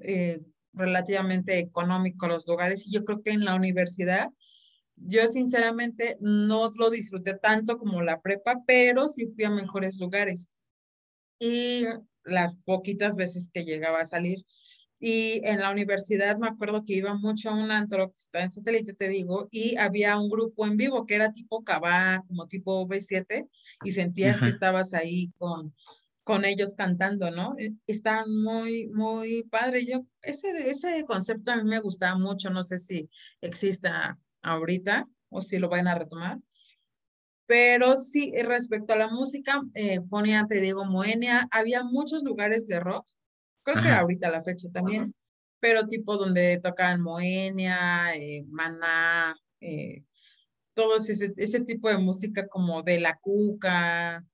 eh, 0.00 0.40
relativamente 0.72 1.58
económicos 1.58 2.28
los 2.28 2.46
lugares, 2.46 2.86
y 2.86 2.92
yo 2.92 3.04
creo 3.04 3.22
que 3.22 3.30
en 3.30 3.44
la 3.44 3.54
universidad, 3.54 4.30
yo 4.96 5.26
sinceramente 5.28 6.16
no 6.20 6.70
lo 6.78 6.90
disfruté 6.90 7.36
tanto 7.38 7.78
como 7.78 8.02
la 8.02 8.20
prepa, 8.20 8.62
pero 8.66 9.08
sí 9.08 9.26
fui 9.34 9.44
a 9.44 9.50
mejores 9.50 9.98
lugares. 9.98 10.48
Y 11.38 11.84
las 12.24 12.56
poquitas 12.56 13.16
veces 13.16 13.50
que 13.52 13.64
llegaba 13.64 14.00
a 14.00 14.04
salir, 14.04 14.44
y 15.04 15.40
en 15.44 15.58
la 15.58 15.72
universidad 15.72 16.38
me 16.38 16.46
acuerdo 16.46 16.84
que 16.84 16.92
iba 16.92 17.12
mucho 17.14 17.50
a 17.50 17.54
un 17.54 17.72
antro 17.72 18.12
que 18.12 18.18
está 18.18 18.42
en 18.42 18.50
satélite, 18.50 18.94
te 18.94 19.08
digo, 19.08 19.48
y 19.50 19.76
había 19.76 20.16
un 20.16 20.28
grupo 20.28 20.64
en 20.64 20.76
vivo 20.76 21.06
que 21.06 21.16
era 21.16 21.32
tipo 21.32 21.64
Cabá, 21.64 22.22
como 22.28 22.46
tipo 22.46 22.86
B7, 22.86 23.48
y 23.82 23.90
sentías 23.90 24.38
que 24.38 24.46
estabas 24.46 24.94
ahí 24.94 25.32
con, 25.38 25.74
con 26.22 26.44
ellos 26.44 26.76
cantando, 26.76 27.32
¿no? 27.32 27.56
E, 27.58 27.72
Estaban 27.88 28.32
muy, 28.32 28.86
muy 28.90 29.42
padre. 29.42 29.84
Yo, 29.84 30.06
ese, 30.22 30.70
ese 30.70 31.04
concepto 31.04 31.50
a 31.50 31.56
mí 31.56 31.64
me 31.68 31.80
gustaba 31.80 32.16
mucho, 32.16 32.50
no 32.50 32.62
sé 32.62 32.78
si 32.78 33.10
exista 33.40 34.20
ahorita 34.40 35.08
o 35.30 35.40
si 35.40 35.58
lo 35.58 35.68
van 35.68 35.88
a 35.88 35.96
retomar. 35.96 36.38
Pero 37.46 37.96
sí, 37.96 38.32
respecto 38.40 38.92
a 38.92 38.98
la 38.98 39.08
música, 39.08 39.62
eh, 39.74 40.00
ponía, 40.00 40.46
te 40.46 40.60
digo, 40.60 40.84
Moenia, 40.84 41.48
había 41.50 41.82
muchos 41.82 42.22
lugares 42.22 42.68
de 42.68 42.78
rock 42.78 43.04
creo 43.62 43.82
que 43.82 43.88
ahorita 43.88 44.30
la 44.30 44.42
fecha 44.42 44.68
también, 44.70 45.14
pero 45.60 45.86
tipo 45.86 46.16
donde 46.16 46.58
tocaban 46.60 47.00
Moenia, 47.00 48.14
eh, 48.14 48.44
Maná, 48.48 49.34
eh, 49.60 50.04
todo 50.74 50.96
ese, 50.96 51.32
ese 51.36 51.60
tipo 51.60 51.88
de 51.88 51.98
música 51.98 52.46
como 52.48 52.82
de 52.82 53.00
la 53.00 53.16
cuca, 53.18 54.24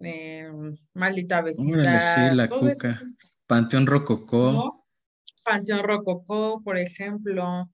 eh, 0.00 0.50
maldita 0.94 1.42
vecindad. 1.42 2.00
sí, 2.00 2.36
la 2.36 2.48
cuca. 2.48 3.00
Panteón 3.46 3.86
Rococó. 3.86 4.84
Panteón 5.44 5.82
Rococó, 5.82 6.62
por 6.62 6.76
ejemplo. 6.76 7.70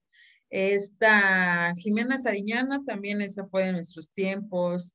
Esta 0.48 1.72
Jimena 1.76 2.18
Sariñana 2.18 2.84
también 2.86 3.20
esa 3.20 3.46
fue 3.46 3.64
de 3.64 3.72
nuestros 3.72 4.12
tiempos. 4.12 4.94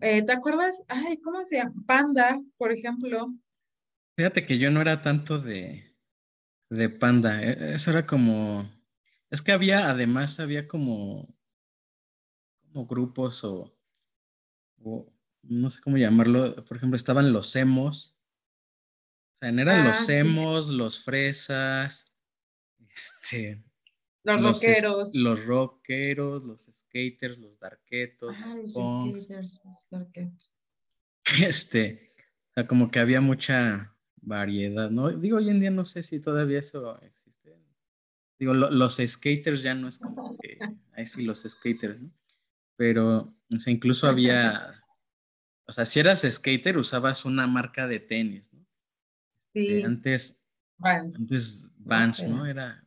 ¿Te 0.00 0.32
acuerdas? 0.32 0.82
Ay, 0.88 1.18
¿cómo 1.18 1.44
se 1.44 1.56
llama? 1.56 1.74
Panda, 1.86 2.40
por 2.58 2.72
ejemplo. 2.72 3.32
Fíjate 4.16 4.46
que 4.46 4.58
yo 4.58 4.70
no 4.70 4.80
era 4.80 5.02
tanto 5.02 5.38
de, 5.38 5.96
de 6.68 6.88
panda. 6.88 7.42
E, 7.42 7.74
eso 7.74 7.90
era 7.90 8.06
como. 8.06 8.70
Es 9.30 9.42
que 9.42 9.52
había, 9.52 9.90
además, 9.90 10.40
había 10.40 10.66
como, 10.66 11.34
como 12.62 12.86
grupos 12.86 13.44
o, 13.44 13.76
no 15.42 15.70
sé 15.70 15.80
cómo 15.80 15.96
llamarlo. 15.96 16.64
Por 16.64 16.76
ejemplo, 16.76 16.96
estaban 16.96 17.32
los 17.32 17.54
emos. 17.56 18.16
O 19.34 19.38
sea, 19.40 19.50
eran 19.50 19.84
los 19.84 20.08
ah, 20.08 20.14
emos, 20.14 20.68
los 20.68 21.02
fresas, 21.02 22.12
este. 22.78 23.62
Los, 24.22 24.42
rockeros. 24.42 25.14
Los 25.14 25.44
rockeros, 25.46 26.44
los 26.44 26.70
skaters, 26.70 27.38
los 27.38 27.58
darketos, 27.58 28.36
ah, 28.38 28.54
los, 28.54 28.72
skaters, 29.22 29.60
los 29.64 29.90
darketos. 29.90 30.54
Este, 31.42 32.10
o 32.50 32.52
sea, 32.54 32.66
como 32.66 32.90
que 32.90 32.98
había 32.98 33.20
mucha, 33.20 33.94
variedad, 34.22 34.90
¿no? 34.90 35.10
Digo, 35.10 35.38
hoy 35.38 35.50
en 35.50 35.60
día 35.60 35.70
no 35.70 35.84
sé 35.84 36.02
si 36.02 36.20
todavía 36.20 36.60
eso 36.60 37.00
existe. 37.02 37.56
Digo, 38.38 38.54
los 38.54 38.96
skaters 38.96 39.62
ya 39.62 39.74
no 39.74 39.88
es 39.88 39.98
como 39.98 40.36
que, 40.38 40.58
ahí 40.92 41.06
sí 41.06 41.24
los 41.24 41.42
skaters, 41.42 42.00
¿no? 42.00 42.10
Pero, 42.76 43.34
o 43.50 43.60
sea, 43.60 43.72
incluso 43.72 44.08
había, 44.08 44.82
o 45.66 45.72
sea, 45.72 45.84
si 45.84 46.00
eras 46.00 46.22
skater 46.22 46.78
usabas 46.78 47.24
una 47.24 47.46
marca 47.46 47.86
de 47.86 48.00
tenis, 48.00 48.50
¿no? 48.52 48.66
Este, 49.52 49.80
sí. 49.80 49.82
antes, 49.82 50.42
antes 50.78 51.74
Vans, 51.78 52.26
¿no? 52.26 52.46
Era, 52.46 52.82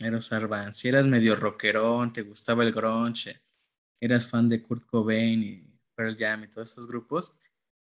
era 0.00 0.16
usar 0.16 0.48
Vans. 0.48 0.76
Si 0.76 0.88
eras 0.88 1.06
medio 1.06 1.36
rockerón, 1.36 2.12
te 2.12 2.22
gustaba 2.22 2.64
el 2.64 2.72
grunge, 2.72 3.42
eras 4.00 4.26
fan 4.26 4.48
de 4.48 4.62
Kurt 4.62 4.86
Cobain 4.86 5.42
y 5.42 5.78
Pearl 5.94 6.16
Jam 6.16 6.44
y 6.44 6.48
todos 6.48 6.72
esos 6.72 6.86
grupos, 6.86 7.36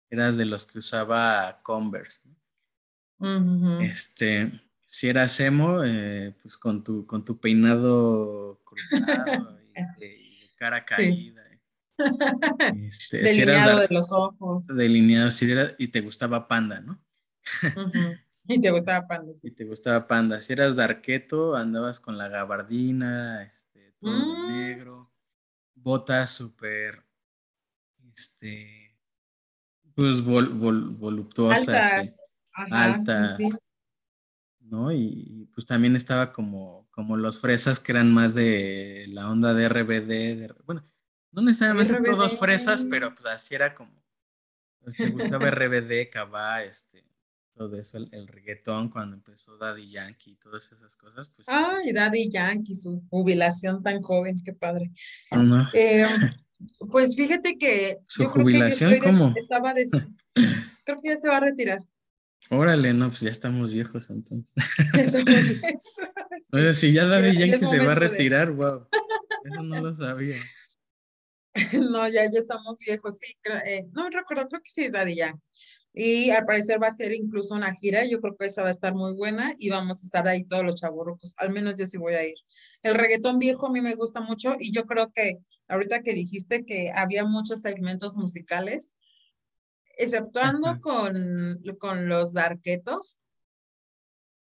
eras 0.09 0.37
de 0.37 0.45
los 0.45 0.65
que 0.65 0.79
usaba 0.79 1.59
Converse, 1.63 2.27
¿no? 2.27 2.42
Este, 3.81 4.51
si 4.85 5.07
eras 5.07 5.39
emo, 5.39 5.83
eh, 5.83 6.35
pues 6.41 6.57
con 6.57 6.83
tu, 6.83 7.07
con 7.07 7.23
tu 7.23 7.39
peinado 7.39 8.61
cruzado 8.63 9.59
y, 9.99 10.49
cara 10.57 10.83
caída. 10.83 11.41
Este, 12.87 13.19
delineado 13.19 13.79
de 13.81 13.87
los 13.89 14.11
ojos. 14.11 14.67
Delineado, 14.67 15.31
si 15.31 15.51
era, 15.51 15.75
y 15.77 15.87
te 15.89 16.01
gustaba 16.01 16.47
Panda, 16.47 16.81
¿no? 16.81 17.01
Y 18.45 18.59
te 18.59 18.71
gustaba 18.71 19.07
Panda. 19.07 19.33
Sí. 19.35 19.47
Y 19.47 19.51
te 19.51 19.63
gustaba 19.63 20.05
Panda. 20.05 20.41
Si 20.41 20.51
eras 20.51 20.75
darqueto, 20.75 21.55
andabas 21.55 22.01
con 22.01 22.17
la 22.17 22.27
gabardina, 22.27 23.43
este, 23.43 23.93
todo 24.01 24.11
mm. 24.11 24.47
negro, 24.51 25.13
botas 25.75 26.31
súper, 26.31 27.05
este, 28.13 28.97
pues 29.95 30.21
voluptuosas 30.21 32.19
alta. 32.53 33.37
¿No? 34.59 34.91
Y, 34.91 35.49
pues 35.53 35.67
también 35.67 35.95
estaba 35.95 36.31
como, 36.31 36.87
como 36.91 37.17
los 37.17 37.39
fresas 37.39 37.79
que 37.79 37.91
eran 37.91 38.11
más 38.11 38.33
de 38.33 39.05
la 39.09 39.29
onda 39.29 39.53
de 39.53 39.69
RBD. 39.69 40.53
bueno, 40.65 40.85
no 41.31 41.41
necesariamente 41.41 41.99
todos 42.01 42.37
fresas, 42.37 42.85
pero 42.89 43.13
pues 43.13 43.25
así 43.25 43.55
era 43.55 43.73
como. 43.73 43.91
Pues, 44.79 44.95
te 44.95 45.07
gustaba 45.37 45.49
RBD, 45.49 46.09
Cabá, 46.11 46.63
este. 46.63 47.03
todo 47.55 47.77
eso, 47.77 47.97
el, 47.97 48.27
reggaetón, 48.27 48.89
cuando 48.89 49.15
empezó 49.15 49.57
Daddy 49.57 49.89
Yankee 49.89 50.31
y 50.31 50.35
todas 50.35 50.71
esas 50.71 50.95
cosas, 50.95 51.29
pues. 51.29 51.47
Ay, 51.49 51.91
Daddy 51.91 52.29
Yankee, 52.29 52.75
su 52.75 53.03
jubilación 53.09 53.81
tan 53.81 54.01
joven, 54.01 54.41
qué 54.43 54.53
padre. 54.53 54.91
Eh, 55.73 56.05
pues 56.91 57.15
fíjate 57.15 57.57
que. 57.57 57.97
¿Su 58.05 58.25
jubilación 58.25 58.95
cómo? 58.99 59.33
estaba 59.35 59.73
creo 60.85 61.01
que 61.01 61.09
ya 61.09 61.17
se 61.17 61.29
va 61.29 61.37
a 61.37 61.41
retirar. 61.41 61.79
Órale, 62.49 62.93
no, 62.93 63.09
pues 63.09 63.21
ya 63.21 63.29
estamos 63.29 63.71
viejos 63.71 64.09
entonces. 64.09 64.53
Oye, 66.51 66.73
si 66.73 66.93
ya 66.93 67.05
Daddy 67.05 67.37
Yankee 67.37 67.65
se 67.65 67.79
va 67.79 67.93
a 67.93 67.95
retirar, 67.95 68.51
wow. 68.51 68.87
Eso 69.45 69.63
no 69.63 69.81
lo 69.81 69.95
sabía. 69.95 70.37
No, 71.73 72.07
ya, 72.07 72.29
ya 72.31 72.39
estamos 72.39 72.77
viejos, 72.79 73.17
sí. 73.17 73.35
Eh, 73.65 73.87
no 73.91 74.09
recuerdo, 74.09 74.47
creo 74.47 74.61
que 74.61 74.71
sí 74.71 74.85
es 74.85 74.91
Daddy 74.93 75.15
Yankee. 75.15 75.41
Y 75.95 76.31
al 76.31 76.45
parecer 76.45 76.81
va 76.81 76.87
a 76.87 76.91
ser 76.91 77.13
incluso 77.13 77.53
una 77.53 77.73
gira. 77.75 78.03
Yo 78.05 78.19
creo 78.19 78.35
que 78.35 78.47
esta 78.47 78.63
va 78.63 78.69
a 78.69 78.71
estar 78.71 78.95
muy 78.95 79.15
buena 79.15 79.53
y 79.59 79.69
vamos 79.69 80.01
a 80.01 80.05
estar 80.05 80.27
ahí 80.27 80.43
todos 80.43 80.63
los 80.63 80.75
chavorrucos. 80.75 81.35
Al 81.37 81.51
menos 81.51 81.77
yo 81.77 81.85
sí 81.85 81.97
voy 81.97 82.15
a 82.15 82.25
ir. 82.25 82.35
El 82.81 82.95
reggaetón 82.95 83.37
viejo 83.37 83.67
a 83.67 83.71
mí 83.71 83.81
me 83.81 83.93
gusta 83.93 84.19
mucho 84.19 84.55
y 84.59 84.71
yo 84.71 84.85
creo 84.85 85.11
que 85.11 85.37
ahorita 85.67 86.01
que 86.01 86.13
dijiste 86.13 86.65
que 86.65 86.91
había 86.93 87.25
muchos 87.25 87.61
segmentos 87.61 88.17
musicales, 88.17 88.95
exceptuando 89.97 90.79
con, 90.81 91.61
con 91.79 92.07
los 92.07 92.33
darquetos. 92.33 93.19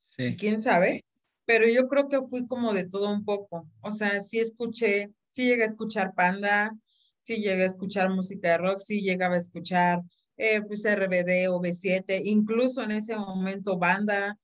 Sí. 0.00 0.36
¿Quién 0.36 0.60
sabe? 0.60 1.04
Pero 1.44 1.66
yo 1.68 1.88
creo 1.88 2.08
que 2.08 2.22
fui 2.22 2.46
como 2.46 2.72
de 2.72 2.88
todo 2.88 3.10
un 3.10 3.24
poco. 3.24 3.68
O 3.80 3.90
sea, 3.90 4.20
sí 4.20 4.38
escuché, 4.38 5.10
sí 5.26 5.44
llegué 5.44 5.62
a 5.62 5.66
escuchar 5.66 6.14
Panda, 6.14 6.72
sí 7.18 7.36
llegué 7.36 7.64
a 7.64 7.66
escuchar 7.66 8.10
música 8.10 8.50
de 8.50 8.58
rock, 8.58 8.80
sí 8.80 9.00
llegaba 9.00 9.34
a 9.34 9.38
escuchar 9.38 10.00
eh, 10.36 10.62
pues 10.62 10.84
RBD 10.84 11.48
o 11.48 11.60
B7, 11.60 12.22
incluso 12.24 12.82
en 12.82 12.92
ese 12.92 13.16
momento 13.16 13.78
banda. 13.78 14.38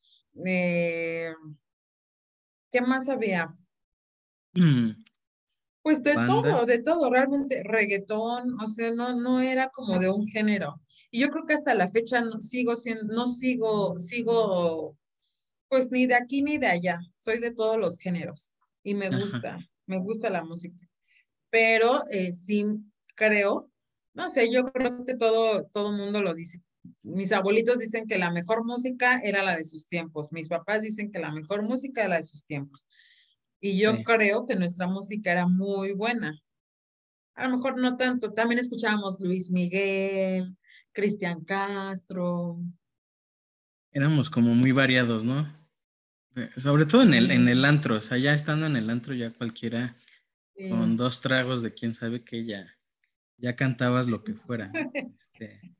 Eh, 0.44 1.32
¿Qué 2.70 2.80
más 2.80 3.08
había? 3.08 3.54
Mm. 4.54 4.90
Pues 5.82 6.02
de 6.02 6.14
todo, 6.14 6.66
de 6.66 6.82
todo, 6.82 7.10
realmente 7.10 7.62
reggaetón, 7.64 8.60
o 8.60 8.66
sea, 8.66 8.92
no, 8.92 9.14
no 9.18 9.40
era 9.40 9.70
como 9.70 9.98
de 9.98 10.10
un 10.10 10.26
género. 10.26 10.80
Y 11.10 11.20
yo 11.20 11.30
creo 11.30 11.46
que 11.46 11.54
hasta 11.54 11.74
la 11.74 11.88
fecha 11.88 12.20
no 12.20 12.38
sigo 12.38 12.76
siendo, 12.76 13.04
no 13.14 13.26
sigo, 13.26 13.98
sigo, 13.98 14.96
pues 15.68 15.90
ni 15.90 16.06
de 16.06 16.14
aquí 16.14 16.42
ni 16.42 16.58
de 16.58 16.66
allá. 16.66 17.00
Soy 17.16 17.40
de 17.40 17.52
todos 17.52 17.78
los 17.78 17.98
géneros 17.98 18.54
y 18.82 18.94
me 18.94 19.08
gusta, 19.08 19.58
me 19.86 19.98
gusta 19.98 20.28
la 20.28 20.44
música. 20.44 20.86
Pero 21.50 22.04
eh, 22.10 22.32
sí 22.32 22.66
creo 23.16 23.70
no 24.14 24.28
sé, 24.28 24.52
yo 24.52 24.64
creo 24.64 25.04
que 25.04 25.14
todo, 25.14 25.64
todo 25.66 25.92
mundo 25.92 26.22
lo 26.22 26.34
dice. 26.34 26.60
Mis 27.04 27.32
abuelitos 27.32 27.78
dicen 27.78 28.06
que 28.06 28.18
la 28.18 28.30
mejor 28.30 28.64
música 28.64 29.20
era 29.22 29.42
la 29.42 29.56
de 29.56 29.64
sus 29.64 29.86
tiempos. 29.86 30.32
Mis 30.32 30.48
papás 30.48 30.82
dicen 30.82 31.12
que 31.12 31.18
la 31.18 31.30
mejor 31.30 31.62
música 31.62 32.02
era 32.02 32.10
la 32.10 32.16
de 32.16 32.24
sus 32.24 32.44
tiempos. 32.44 32.88
Y 33.60 33.78
yo 33.78 34.02
creo 34.04 34.46
que 34.46 34.56
nuestra 34.56 34.86
música 34.86 35.32
era 35.32 35.46
muy 35.46 35.92
buena. 35.92 36.40
A 37.34 37.48
lo 37.48 37.56
mejor 37.56 37.78
no 37.78 37.96
tanto. 37.96 38.32
También 38.32 38.58
escuchábamos 38.58 39.20
Luis 39.20 39.50
Miguel, 39.50 40.56
Cristian 40.92 41.44
Castro. 41.44 42.58
Éramos 43.92 44.30
como 44.30 44.54
muy 44.54 44.72
variados, 44.72 45.24
¿no? 45.24 45.46
Eh, 46.36 46.50
sobre 46.56 46.86
todo 46.86 47.02
en 47.02 47.14
el, 47.14 47.30
en 47.30 47.48
el 47.48 47.64
antro. 47.64 47.96
O 47.96 48.00
sea, 48.00 48.16
ya 48.18 48.32
estando 48.32 48.66
en 48.66 48.76
el 48.76 48.88
antro, 48.88 49.14
ya 49.14 49.30
cualquiera 49.30 49.94
con 50.68 50.96
dos 50.96 51.22
tragos 51.22 51.62
de 51.62 51.72
quién 51.72 51.94
sabe 51.94 52.22
qué 52.22 52.44
ya 52.44 52.76
ya 53.40 53.56
cantabas 53.56 54.06
lo 54.06 54.22
que 54.22 54.34
fuera. 54.34 54.70
Este, 55.18 55.74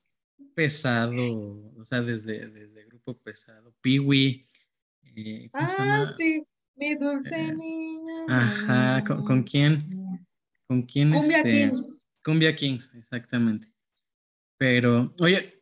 pesado, 0.55 1.75
o 1.77 1.85
sea, 1.85 2.01
desde, 2.01 2.49
desde 2.49 2.87
grupo 2.87 3.19
pesado. 3.19 3.75
Piwi. 3.83 4.47
Eh, 5.03 5.51
ah, 5.53 6.15
sí, 6.17 6.47
mi 6.77 6.95
dulce 6.95 7.49
eh, 7.49 7.55
niña. 7.55 8.25
Ajá, 8.29 9.05
¿con, 9.05 9.43
quién? 9.43 10.27
¿Con 10.67 10.83
quién? 10.83 11.11
Cumbia 11.11 11.39
este, 11.39 11.50
Kings. 11.50 12.09
Cumbia 12.25 12.55
Kings, 12.55 12.95
exactamente. 12.95 13.69
Pero, 14.59 15.15
oye, 15.21 15.59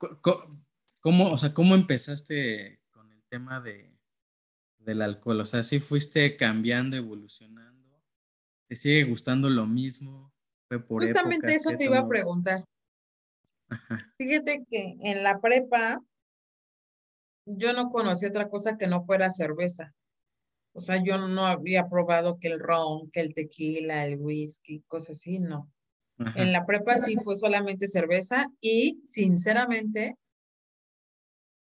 ¿cómo, 1.01 1.31
o 1.31 1.39
sea, 1.39 1.55
cómo 1.55 1.75
empezaste 1.75 2.81
con 2.91 3.13
el 3.13 3.23
tema 3.29 3.61
de, 3.61 3.97
del 4.79 5.03
alcohol? 5.03 5.41
O 5.41 5.47
sea, 5.47 5.63
si 5.63 5.79
fuiste 5.79 6.37
cambiando, 6.37 6.97
evolucionando? 6.97 7.79
¿Te 8.69 8.77
sigue 8.77 9.05
gustando 9.05 9.49
lo 9.49 9.67
mismo? 9.67 10.33
Justamente 10.89 11.55
eso 11.55 11.71
te 11.77 11.85
iba 11.85 11.99
a 11.99 12.09
preguntar. 12.09 12.65
Fíjate 14.19 14.65
que 14.71 14.97
en 15.01 15.23
la 15.23 15.41
prepa 15.41 16.03
yo 17.47 17.73
no 17.73 17.91
conocí 17.91 18.27
otra 18.27 18.49
cosa 18.49 18.77
que 18.77 18.87
no 18.87 19.05
fuera 19.05 19.31
cerveza. 19.31 19.95
O 20.79 20.81
sea, 20.81 21.03
yo 21.03 21.19
no 21.19 21.45
había 21.45 21.89
probado 21.89 22.39
que 22.39 22.47
el 22.47 22.61
ron, 22.61 23.11
que 23.11 23.19
el 23.19 23.35
tequila, 23.35 24.07
el 24.07 24.17
whisky, 24.21 24.85
cosas 24.87 25.17
así, 25.17 25.41
no. 25.41 25.69
En 26.37 26.53
la 26.53 26.65
prepa 26.65 26.97
sí 26.97 27.17
fue 27.17 27.35
solamente 27.35 27.89
cerveza 27.89 28.47
y 28.61 29.01
sinceramente, 29.05 30.17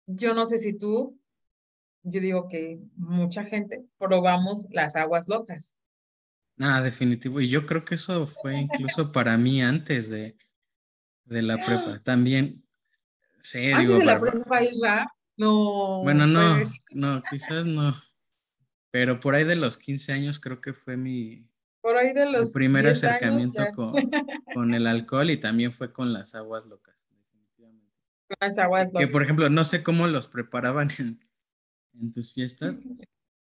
yo 0.06 0.34
no 0.34 0.44
sé 0.44 0.58
si 0.58 0.74
tú, 0.74 1.18
yo 2.02 2.20
digo 2.20 2.46
que 2.46 2.78
mucha 2.96 3.42
gente 3.42 3.86
probamos 3.96 4.66
las 4.70 4.96
aguas 4.96 5.28
locas. 5.28 5.78
Nada, 6.56 6.82
definitivo. 6.82 7.40
Y 7.40 7.48
yo 7.48 7.64
creo 7.64 7.86
que 7.86 7.94
eso 7.94 8.26
fue 8.26 8.54
incluso 8.58 9.12
para 9.12 9.38
mí 9.38 9.62
antes 9.62 10.10
de, 10.10 10.36
de 11.24 11.40
la 11.40 11.56
prepa. 11.56 12.00
También, 12.04 12.62
sí, 13.40 13.72
antes 13.72 13.98
de 13.98 14.04
la 14.04 14.20
prepa, 14.20 14.62
Isra, 14.62 15.10
no. 15.38 16.02
Bueno, 16.02 16.26
no, 16.26 16.56
pues. 16.56 16.82
no, 16.90 17.22
quizás 17.30 17.64
no. 17.64 17.94
Pero 18.96 19.20
por 19.20 19.34
ahí 19.34 19.44
de 19.44 19.56
los 19.56 19.76
15 19.76 20.10
años 20.14 20.40
creo 20.40 20.62
que 20.62 20.72
fue 20.72 20.96
mi, 20.96 21.46
por 21.82 21.98
ahí 21.98 22.14
de 22.14 22.32
los 22.32 22.50
primer 22.52 22.86
acercamiento 22.86 23.62
con, 23.74 23.92
con, 24.54 24.72
el 24.72 24.86
alcohol 24.86 25.30
y 25.30 25.36
también 25.36 25.70
fue 25.70 25.92
con 25.92 26.14
las 26.14 26.34
aguas 26.34 26.64
locas, 26.64 27.06
definitivamente. 27.10 27.92
Las 28.40 28.56
aguas 28.56 28.88
locas. 28.94 29.06
Que 29.06 29.12
por 29.12 29.22
ejemplo, 29.22 29.50
no 29.50 29.64
sé 29.64 29.82
cómo 29.82 30.06
los 30.06 30.28
preparaban 30.28 30.88
en, 30.98 31.20
en 32.00 32.10
tus 32.10 32.32
fiestas, 32.32 32.74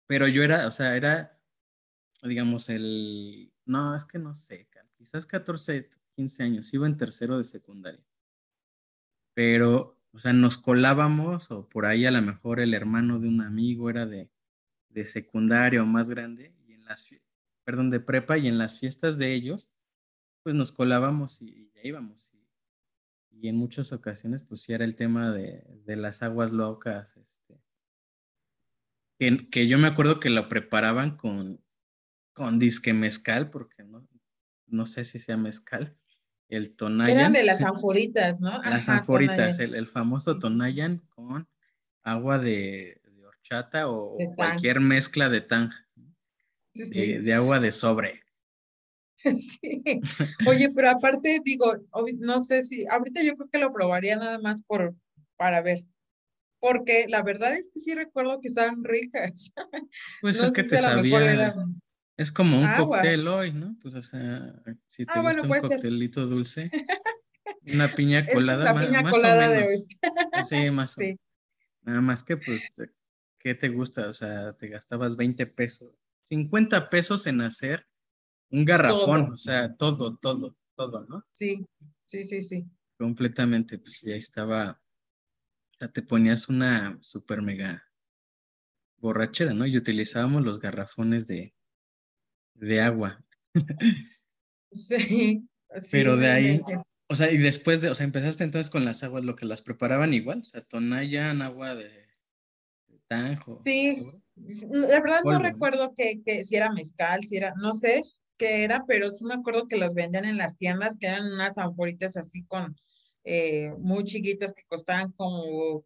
pero 0.07 0.27
yo 0.27 0.43
era, 0.43 0.67
o 0.67 0.71
sea, 0.71 0.97
era 0.97 1.39
digamos, 2.21 2.67
el, 2.67 3.53
no, 3.63 3.95
es 3.95 4.03
que 4.03 4.19
no 4.19 4.35
sé, 4.35 4.67
quizás 4.97 5.25
14, 5.25 5.89
15 6.17 6.43
años, 6.43 6.73
iba 6.73 6.85
en 6.85 6.97
tercero 6.97 7.37
de 7.37 7.45
secundaria. 7.45 8.03
Pero, 9.33 10.01
o 10.11 10.19
sea, 10.19 10.33
nos 10.33 10.57
colábamos 10.57 11.49
o 11.49 11.69
por 11.69 11.85
ahí 11.85 12.05
a 12.05 12.11
lo 12.11 12.21
mejor 12.21 12.59
el 12.59 12.73
hermano 12.73 13.21
de 13.21 13.29
un 13.29 13.39
amigo 13.39 13.89
era 13.89 14.05
de, 14.05 14.34
de 14.95 15.03
secundaria 15.03 15.83
o 15.83 15.85
más 15.85 16.09
grande, 16.09 16.55
y 16.65 16.73
en 16.73 16.85
las, 16.85 17.09
perdón, 17.65 17.89
de 17.89 17.99
prepa 17.99 18.37
y 18.37 18.47
en 18.47 18.57
las 18.57 18.79
fiestas 18.79 19.17
de 19.17 19.33
ellos, 19.33 19.69
pues 20.41 20.55
nos 20.55 20.71
colábamos 20.71 21.41
y, 21.41 21.69
ya 21.75 21.81
íbamos. 21.83 22.33
Y, 23.29 23.49
en 23.49 23.57
muchas 23.57 23.91
ocasiones, 23.91 24.43
pues 24.43 24.61
sí 24.61 24.71
era 24.73 24.85
el 24.85 24.95
tema 24.95 25.31
de, 25.31 25.63
de 25.85 25.97
las 25.97 26.23
aguas 26.23 26.53
locas, 26.53 27.17
este, 27.17 27.61
que 29.51 29.67
yo 29.67 29.77
me 29.77 29.87
acuerdo 29.87 30.19
que 30.19 30.29
lo 30.29 30.47
preparaban 30.47 31.17
con, 31.17 31.61
con 32.33 32.57
disque 32.57 32.93
mezcal, 32.93 33.49
porque 33.49 33.83
no, 33.83 34.07
no 34.65 34.85
sé 34.85 35.03
si 35.03 35.19
sea 35.19 35.35
mezcal, 35.35 35.97
el 36.47 36.75
Tonayan. 36.75 37.19
Eran 37.19 37.33
de 37.33 37.43
las 37.43 37.61
anforitas, 37.61 38.39
¿no? 38.39 38.61
Las 38.61 38.87
anforitas, 38.87 39.59
el, 39.59 39.87
famoso 39.87 40.39
Tonayan 40.39 40.99
con 41.09 41.47
agua 42.03 42.39
de, 42.39 43.01
horchata 43.45 43.89
o 43.89 44.17
cualquier 44.35 44.79
mezcla 44.79 45.29
de 45.29 45.41
tanja, 45.41 45.87
eh, 46.91 47.19
de 47.19 47.33
agua 47.33 47.59
de 47.59 47.71
sobre. 47.71 48.21
Sí. 49.39 49.81
Oye, 50.45 50.69
pero 50.69 50.87
aparte 50.91 51.41
digo, 51.43 51.73
no 52.19 52.37
sé 52.37 52.61
si, 52.61 52.85
ahorita 52.85 53.23
yo 53.23 53.35
creo 53.35 53.49
que 53.49 53.57
lo 53.57 53.73
probaría 53.73 54.15
nada 54.17 54.37
más 54.37 54.61
por, 54.61 54.93
para 55.35 55.63
ver, 55.63 55.83
porque 56.59 57.07
la 57.09 57.23
verdad 57.23 57.55
es 57.55 57.71
que 57.73 57.79
sí 57.79 57.95
recuerdo 57.95 58.39
que 58.39 58.49
estaban 58.49 58.83
ricas. 58.83 59.51
Pues 60.21 60.39
es 60.39 60.51
que 60.51 60.63
te 60.63 60.77
sabía, 60.77 61.55
es 62.17 62.31
como 62.31 62.59
un 62.59 62.67
cóctel 62.77 63.27
hoy, 63.27 63.51
¿no? 63.51 63.75
Pues, 63.81 63.95
o 63.95 64.03
sea, 64.03 64.61
si 64.85 65.07
te 65.07 65.11
ah, 65.15 65.21
gusta 65.21 65.41
un 65.41 65.59
coctelito 65.59 66.27
dulce, 66.27 66.69
una 67.73 67.95
piña 67.95 68.27
colada. 68.27 68.59
Es 68.59 68.75
la 68.75 68.79
piña 68.79 69.09
colada 69.09 69.49
de 69.49 69.63
hoy. 69.63 69.87
sí, 70.47 70.69
más 70.69 70.95
o 70.99 71.01
menos. 71.01 71.19
Nada 71.81 72.01
más 72.01 72.23
que, 72.23 72.37
pues, 72.37 72.71
¿qué 73.45 73.53
te 73.53 73.69
gusta? 73.69 74.09
O 74.09 74.13
sea, 74.15 74.53
te 74.53 74.69
gastabas 74.69 75.15
20 75.15 75.45
pesos, 75.45 75.93
50 76.23 76.89
pesos 76.89 77.27
en 77.27 77.41
hacer 77.41 77.85
un 78.49 78.65
garrafón, 78.65 79.33
o 79.33 79.37
sea, 79.37 79.75
todo, 79.75 80.17
todo, 80.17 80.57
todo, 80.75 81.05
¿no? 81.07 81.23
Sí, 81.31 81.63
sí, 82.07 82.23
sí, 82.23 82.41
sí. 82.41 82.65
Completamente, 82.97 83.77
pues 83.77 84.01
ya 84.01 84.15
estaba, 84.15 84.81
sea, 85.77 85.89
te 85.89 86.01
ponías 86.01 86.49
una 86.49 86.97
super 87.01 87.43
mega 87.43 87.87
borrachera, 88.97 89.53
¿no? 89.53 89.67
Y 89.67 89.77
utilizábamos 89.77 90.43
los 90.43 90.59
garrafones 90.59 91.27
de, 91.27 91.53
de 92.55 92.81
agua. 92.81 93.23
Sí. 94.71 95.47
Pero 95.89 96.17
de 96.17 96.29
ahí, 96.29 96.61
O 97.07 97.15
sea, 97.15 97.31
y 97.31 97.37
después 97.37 97.79
de, 97.79 97.89
o 97.91 97.95
sea, 97.95 98.03
empezaste 98.03 98.43
entonces 98.43 98.69
con 98.69 98.83
las 98.83 99.03
aguas, 99.03 99.23
lo 99.23 99.37
que 99.37 99.45
las 99.45 99.61
preparaban 99.61 100.13
igual, 100.13 100.41
o 100.41 100.43
sea, 100.43 100.61
tonayan, 100.65 101.41
agua 101.41 101.75
de, 101.75 102.04
tanjo. 103.07 103.57
Sí, 103.57 104.11
la 104.69 104.99
verdad 104.99 105.21
no 105.23 105.39
recuerdo 105.39 105.93
que, 105.95 106.21
que, 106.23 106.43
si 106.43 106.55
era 106.55 106.71
mezcal, 106.71 107.23
si 107.23 107.37
era, 107.37 107.53
no 107.57 107.73
sé 107.73 108.03
qué 108.37 108.63
era, 108.63 108.83
pero 108.87 109.09
sí 109.09 109.23
me 109.23 109.33
acuerdo 109.33 109.67
que 109.67 109.77
los 109.77 109.93
vendían 109.93 110.25
en 110.25 110.37
las 110.37 110.57
tiendas, 110.57 110.97
que 110.99 111.07
eran 111.07 111.31
unas 111.31 111.57
amporitas 111.57 112.17
así 112.17 112.43
con 112.43 112.75
eh, 113.23 113.73
muy 113.79 114.03
chiquitas 114.03 114.53
que 114.53 114.63
costaban 114.67 115.11
como 115.13 115.85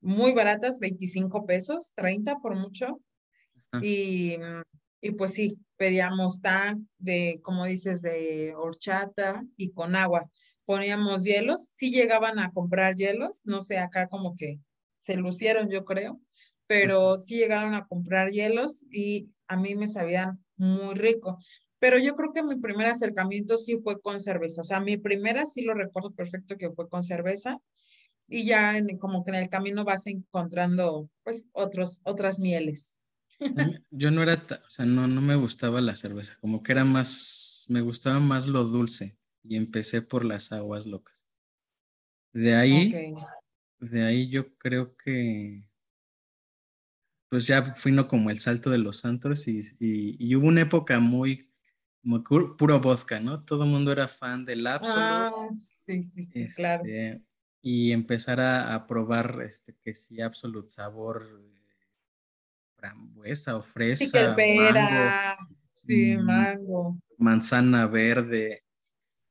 muy 0.00 0.32
baratas, 0.32 0.78
25 0.78 1.46
pesos, 1.46 1.92
30 1.94 2.38
por 2.38 2.54
mucho. 2.54 3.00
Y, 3.82 4.36
y, 5.00 5.10
pues 5.12 5.34
sí, 5.34 5.58
pedíamos 5.76 6.40
tan 6.40 6.88
de, 6.98 7.40
como 7.42 7.66
dices, 7.66 8.00
de 8.00 8.54
horchata 8.56 9.44
y 9.56 9.72
con 9.72 9.96
agua. 9.96 10.30
Poníamos 10.64 11.24
hielos, 11.24 11.68
sí 11.72 11.90
llegaban 11.90 12.38
a 12.38 12.52
comprar 12.52 12.94
hielos, 12.94 13.42
no 13.44 13.60
sé, 13.60 13.78
acá 13.78 14.08
como 14.08 14.34
que 14.34 14.58
se 14.96 15.16
lucieron, 15.16 15.68
yo 15.70 15.84
creo, 15.84 16.20
pero 16.66 17.16
sí 17.16 17.36
llegaron 17.36 17.74
a 17.74 17.86
comprar 17.86 18.30
hielos 18.30 18.84
y 18.90 19.30
a 19.48 19.56
mí 19.56 19.74
me 19.74 19.88
sabían 19.88 20.44
muy 20.56 20.94
rico. 20.94 21.38
Pero 21.78 21.98
yo 21.98 22.16
creo 22.16 22.32
que 22.32 22.42
mi 22.42 22.56
primer 22.56 22.86
acercamiento 22.86 23.56
sí 23.56 23.78
fue 23.82 24.00
con 24.00 24.18
cerveza. 24.20 24.62
O 24.62 24.64
sea, 24.64 24.80
mi 24.80 24.96
primera 24.96 25.44
sí 25.44 25.62
lo 25.62 25.74
recuerdo 25.74 26.12
perfecto 26.12 26.56
que 26.56 26.70
fue 26.70 26.88
con 26.88 27.02
cerveza. 27.02 27.60
Y 28.28 28.44
ya 28.46 28.74
como 28.98 29.24
que 29.24 29.30
en 29.30 29.36
el 29.36 29.48
camino 29.48 29.84
vas 29.84 30.06
encontrando 30.06 31.08
pues 31.22 31.46
otros, 31.52 32.00
otras 32.04 32.40
mieles. 32.40 32.98
Yo 33.90 34.10
no 34.10 34.22
era, 34.22 34.44
o 34.66 34.70
sea, 34.70 34.84
no, 34.84 35.06
no 35.06 35.20
me 35.20 35.36
gustaba 35.36 35.80
la 35.80 35.94
cerveza, 35.94 36.36
como 36.40 36.62
que 36.62 36.72
era 36.72 36.84
más, 36.84 37.66
me 37.68 37.80
gustaba 37.80 38.18
más 38.18 38.48
lo 38.48 38.64
dulce 38.64 39.16
y 39.42 39.56
empecé 39.56 40.02
por 40.02 40.24
las 40.24 40.52
aguas 40.52 40.86
locas. 40.86 41.26
De 42.32 42.54
ahí, 42.54 42.92
de 43.78 44.02
ahí 44.04 44.28
yo 44.28 44.56
creo 44.56 44.96
que, 44.96 45.64
pues 47.36 47.48
ya 47.48 47.62
fui 47.62 47.92
no 47.92 48.08
como 48.08 48.30
el 48.30 48.38
salto 48.38 48.70
de 48.70 48.78
los 48.78 49.00
santos 49.00 49.46
y, 49.46 49.60
y, 49.78 50.34
hubo 50.36 50.46
una 50.46 50.62
época 50.62 50.98
muy, 51.00 51.52
muy 52.02 52.20
puro 52.20 52.80
vodka, 52.80 53.20
¿no? 53.20 53.44
Todo 53.44 53.64
el 53.64 53.68
mundo 53.68 53.92
era 53.92 54.08
fan 54.08 54.46
del 54.46 54.66
Absolut. 54.66 55.04
Ah, 55.04 55.48
sí, 55.52 56.02
sí, 56.02 56.22
sí, 56.22 56.46
claro. 56.46 56.82
Este, 56.86 57.22
y 57.60 57.92
empezar 57.92 58.40
a, 58.40 58.74
a, 58.74 58.86
probar, 58.86 59.42
este, 59.46 59.76
que 59.82 59.92
sí, 59.92 60.18
Absolut 60.22 60.70
sabor 60.70 61.28
frambuesa 62.78 63.56
o 63.56 63.60
fresa. 63.60 64.06
Sí, 64.06 64.12
que 64.12 64.32
pera, 64.34 65.36
sí, 65.72 66.16
mm, 66.16 66.24
mango. 66.24 66.98
Manzana 67.18 67.86
verde. 67.86 68.64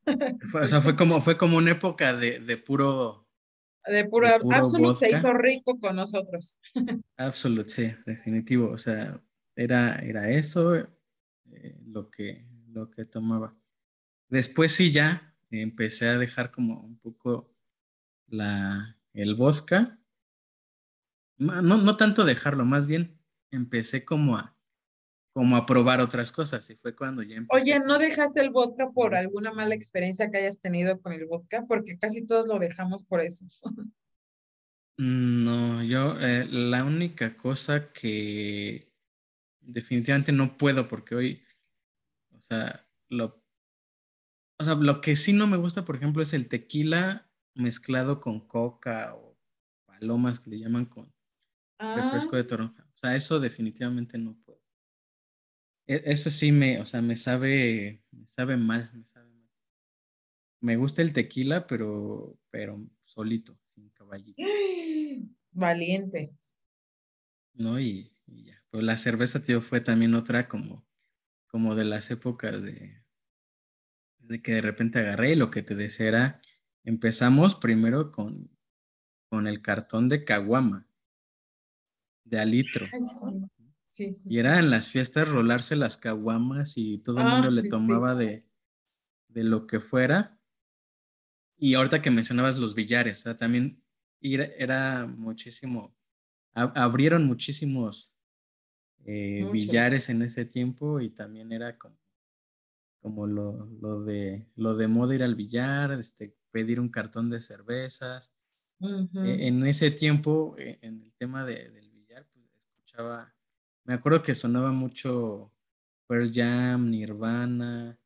o 0.53 0.67
sea, 0.67 0.79
fue 0.79 0.95
como, 0.95 1.19
fue 1.21 1.39
como 1.39 1.57
una 1.57 1.71
época 1.71 2.13
de, 2.13 2.39
de 2.39 2.57
puro. 2.57 3.24
De 3.87 4.05
puro, 4.05 4.27
Absolut 4.51 4.97
se 4.97 5.11
hizo 5.11 5.33
rico 5.33 5.79
con 5.79 5.95
nosotros. 5.95 6.57
Absolut, 7.17 7.67
sí, 7.67 7.93
definitivo. 8.05 8.71
O 8.71 8.77
sea, 8.77 9.21
era, 9.55 9.95
era 9.97 10.29
eso 10.29 10.75
eh, 10.75 11.77
lo, 11.85 12.09
que, 12.09 12.45
lo 12.67 12.89
que 12.89 13.05
tomaba. 13.05 13.55
Después 14.29 14.71
sí 14.71 14.91
ya 14.91 15.35
empecé 15.51 16.07
a 16.07 16.17
dejar 16.17 16.51
como 16.51 16.81
un 16.81 16.97
poco 16.97 17.53
la, 18.27 18.97
el 19.13 19.35
vodka. 19.35 19.99
No, 21.37 21.61
no 21.61 21.97
tanto 21.97 22.25
dejarlo, 22.25 22.65
más 22.65 22.87
bien 22.87 23.19
empecé 23.51 24.05
como 24.05 24.37
a, 24.37 24.54
como 25.35 25.57
a 25.57 25.65
probar 25.65 25.99
otras 25.99 26.31
cosas 26.31 26.69
y 26.69 26.75
fue 26.75 26.95
cuando 26.95 27.21
ya 27.21 27.35
empecé. 27.35 27.61
Oye, 27.61 27.79
¿no 27.85 27.99
dejaste 27.99 28.39
el 28.39 28.51
vodka 28.51 28.91
por 28.91 29.15
alguna 29.15 29.51
mala 29.51 29.75
experiencia 29.75 30.31
que 30.31 30.37
hayas 30.37 30.61
tenido 30.61 31.01
con 31.01 31.11
el 31.11 31.25
vodka? 31.25 31.65
Porque 31.67 31.97
casi 31.97 32.25
todos 32.25 32.47
lo 32.47 32.57
dejamos 32.57 33.03
por 33.03 33.21
eso. 33.21 33.45
Mm, 34.97 35.43
no, 35.43 35.83
yo 35.83 36.17
eh, 36.21 36.45
la 36.49 36.85
única 36.85 37.35
cosa 37.35 37.91
que 37.91 38.93
definitivamente 39.59 40.31
no 40.31 40.55
puedo 40.55 40.87
porque 40.87 41.15
hoy, 41.15 41.43
o 42.31 42.39
sea, 42.39 42.87
lo, 43.09 43.43
o 44.57 44.63
sea, 44.63 44.75
lo 44.75 45.01
que 45.01 45.17
sí 45.17 45.33
no 45.33 45.47
me 45.47 45.57
gusta, 45.57 45.83
por 45.83 45.97
ejemplo, 45.97 46.23
es 46.23 46.31
el 46.31 46.47
tequila 46.47 47.29
mezclado 47.55 48.21
con 48.21 48.39
coca 48.39 49.15
o 49.15 49.37
palomas 49.85 50.39
que 50.39 50.51
le 50.51 50.59
llaman 50.59 50.85
con 50.85 51.13
refresco 51.77 52.35
ah. 52.35 52.37
de 52.37 52.43
toronja. 52.45 52.87
O 52.95 52.97
sea, 52.97 53.17
eso 53.17 53.41
definitivamente 53.41 54.17
no 54.17 54.33
puedo. 54.44 54.44
Eso 55.87 56.29
sí 56.29 56.51
me, 56.51 56.79
o 56.79 56.85
sea, 56.85 57.01
me 57.01 57.15
sabe, 57.15 58.03
me 58.11 58.27
sabe 58.27 58.57
mal, 58.57 58.91
me 58.93 59.05
sabe 59.05 59.29
mal. 59.29 59.49
Me 60.61 60.77
gusta 60.77 61.01
el 61.01 61.13
tequila, 61.13 61.67
pero, 61.67 62.39
pero 62.49 62.83
solito, 63.03 63.59
sin 63.65 63.89
caballito. 63.89 64.41
Valiente. 65.51 66.35
No, 67.53 67.79
y, 67.79 68.11
ya. 68.25 68.61
Pero 68.69 68.83
la 68.83 68.97
cerveza, 68.97 69.41
tío, 69.41 69.61
fue 69.61 69.79
también 69.79 70.15
otra 70.15 70.47
como, 70.47 70.85
como 71.47 71.75
de 71.75 71.85
las 71.85 72.11
épocas 72.11 72.61
de, 72.61 73.01
de 74.19 74.41
que 74.41 74.53
de 74.53 74.61
repente 74.61 74.99
agarré 74.99 75.33
y 75.33 75.35
lo 75.35 75.51
que 75.51 75.61
te 75.61 75.75
decía 75.75 76.07
era, 76.07 76.41
empezamos 76.83 77.55
primero 77.55 78.11
con, 78.11 78.49
con 79.29 79.47
el 79.47 79.61
cartón 79.61 80.09
de 80.09 80.25
caguama 80.25 80.87
de 82.25 82.39
alitro. 82.39 82.87
Y 83.97 84.39
era 84.39 84.59
en 84.59 84.69
las 84.69 84.89
fiestas 84.89 85.29
rolarse 85.29 85.75
las 85.75 85.97
caguamas 85.97 86.73
y 86.77 86.97
todo 86.99 87.19
el 87.19 87.25
mundo 87.25 87.51
le 87.51 87.69
tomaba 87.69 88.15
de, 88.15 88.45
de, 89.29 89.43
lo 89.43 89.67
que 89.67 89.79
fuera. 89.79 90.37
Y 91.57 91.75
ahorita 91.75 92.01
que 92.01 92.11
mencionabas 92.11 92.57
los 92.57 92.75
billares, 92.75 93.19
o 93.19 93.21
sea, 93.23 93.37
también 93.37 93.81
era, 94.19 95.05
muchísimo, 95.05 95.95
abrieron 96.53 97.25
muchísimos 97.25 98.13
eh, 99.05 99.47
billares 99.51 100.09
en 100.09 100.23
ese 100.23 100.45
tiempo 100.45 100.99
y 100.99 101.11
también 101.11 101.51
era 101.51 101.77
como, 101.77 101.97
como 103.01 103.27
lo, 103.27 103.67
lo, 103.79 104.03
de, 104.03 104.49
lo 104.55 104.75
de 104.75 104.87
moda 104.87 105.15
ir 105.15 105.23
al 105.23 105.35
billar, 105.35 105.91
este, 105.93 106.35
pedir 106.51 106.79
un 106.79 106.89
cartón 106.89 107.29
de 107.29 107.39
cervezas. 107.39 108.33
E, 108.81 109.47
en 109.47 109.65
ese 109.65 109.89
tiempo, 109.89 110.55
e, 110.57 110.79
en 110.81 111.01
el 111.01 111.13
tema 111.13 111.45
de, 111.45 111.69
del 111.69 111.85
me 113.85 113.93
acuerdo 113.93 114.21
que 114.21 114.35
sonaba 114.35 114.71
mucho 114.71 115.51
Pearl 116.07 116.31
Jam, 116.33 116.89
Nirvana, 116.89 117.97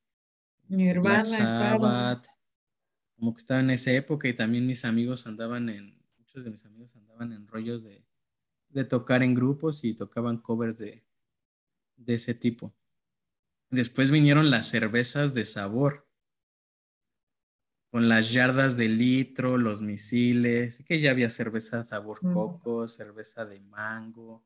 Nirvana, 0.68 1.26
Sabbath, 1.26 2.28
como 3.16 3.34
que 3.34 3.40
estaba 3.40 3.62
en 3.62 3.72
esa 3.72 3.92
época 3.92 4.28
y 4.28 4.36
también 4.36 4.68
mis 4.68 4.86
amigos 4.86 5.26
andaban 5.26 5.70
en, 5.70 5.98
muchos 6.18 6.44
de 6.44 6.52
mis 6.52 6.66
amigos 6.66 6.96
andaban 6.96 7.34
en 7.34 7.48
rollos 7.48 7.84
de, 7.84 8.06
de 8.70 8.84
tocar 8.84 9.24
en 9.24 9.34
grupos 9.34 9.84
y 9.84 9.94
tocaban 9.94 10.38
covers 10.38 10.78
de, 10.78 11.04
de 11.96 12.14
ese 12.14 12.34
tipo. 12.34 12.74
Después 13.70 14.12
vinieron 14.12 14.50
las 14.50 14.68
cervezas 14.68 15.34
de 15.34 15.46
sabor, 15.46 16.08
con 17.92 18.08
las 18.08 18.32
yardas 18.32 18.78
de 18.78 18.88
litro, 18.88 19.58
los 19.58 19.82
misiles, 19.82 20.84
que 20.88 21.00
ya 21.00 21.12
había 21.12 21.30
cerveza 21.30 21.84
sabor 21.84 22.20
coco, 22.22 22.88
cerveza 22.88 23.46
de 23.46 23.60
mango, 23.62 24.44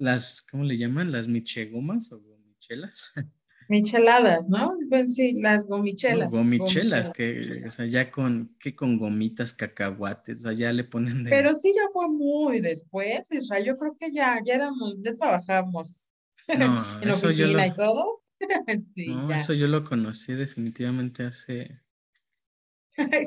las, 0.00 0.42
¿cómo 0.50 0.64
le 0.64 0.78
llaman? 0.78 1.12
Las 1.12 1.28
michegomas 1.28 2.10
o 2.12 2.20
gomichelas. 2.20 3.12
Micheladas, 3.68 4.48
¿no? 4.48 4.76
Pues 4.88 5.14
sí, 5.14 5.34
las 5.34 5.64
gomichelas. 5.64 6.28
gomichelas, 6.28 7.10
que, 7.12 7.62
o 7.68 7.70
sea, 7.70 7.86
ya 7.86 8.10
con, 8.10 8.56
que 8.58 8.74
con 8.74 8.98
gomitas, 8.98 9.54
cacahuates, 9.54 10.40
o 10.40 10.42
sea, 10.42 10.52
ya 10.54 10.72
le 10.72 10.82
ponen 10.82 11.22
de... 11.22 11.30
Pero 11.30 11.54
sí 11.54 11.72
ya 11.76 11.88
fue 11.92 12.08
muy 12.08 12.60
después, 12.60 13.30
Israel, 13.30 13.64
yo 13.64 13.76
creo 13.76 13.94
que 13.96 14.10
ya, 14.10 14.40
ya 14.44 14.54
éramos, 14.54 14.96
ya 15.02 15.12
trabajamos 15.12 16.10
no, 16.58 17.00
en 17.00 17.10
oficina 17.10 17.68
y 17.68 17.74
todo. 17.76 18.22
sí, 18.92 19.06
no, 19.06 19.30
eso 19.30 19.52
yo 19.52 19.68
lo 19.68 19.84
conocí 19.84 20.32
definitivamente 20.32 21.22
hace 21.22 21.80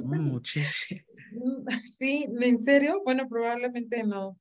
muchísimo. 0.03 1.01
Sí, 1.85 2.27
¿en 2.41 2.59
serio? 2.59 3.01
Bueno, 3.05 3.29
probablemente 3.29 4.03
no, 4.03 4.37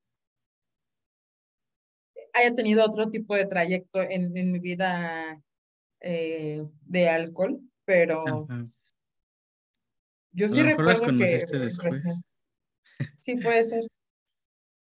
haya 2.32 2.54
tenido 2.54 2.84
otro 2.84 3.10
tipo 3.10 3.34
de 3.34 3.46
trayecto 3.46 4.00
en, 4.02 4.32
mi 4.32 4.58
vida 4.58 5.42
eh, 6.00 6.62
de 6.82 7.08
alcohol, 7.08 7.60
pero 7.84 8.46
yo 10.32 10.48
sí 10.48 10.62
recuerdo 10.62 11.16
que... 11.16 11.44
Sí, 13.20 13.36
puede 13.36 13.64
ser. 13.64 13.84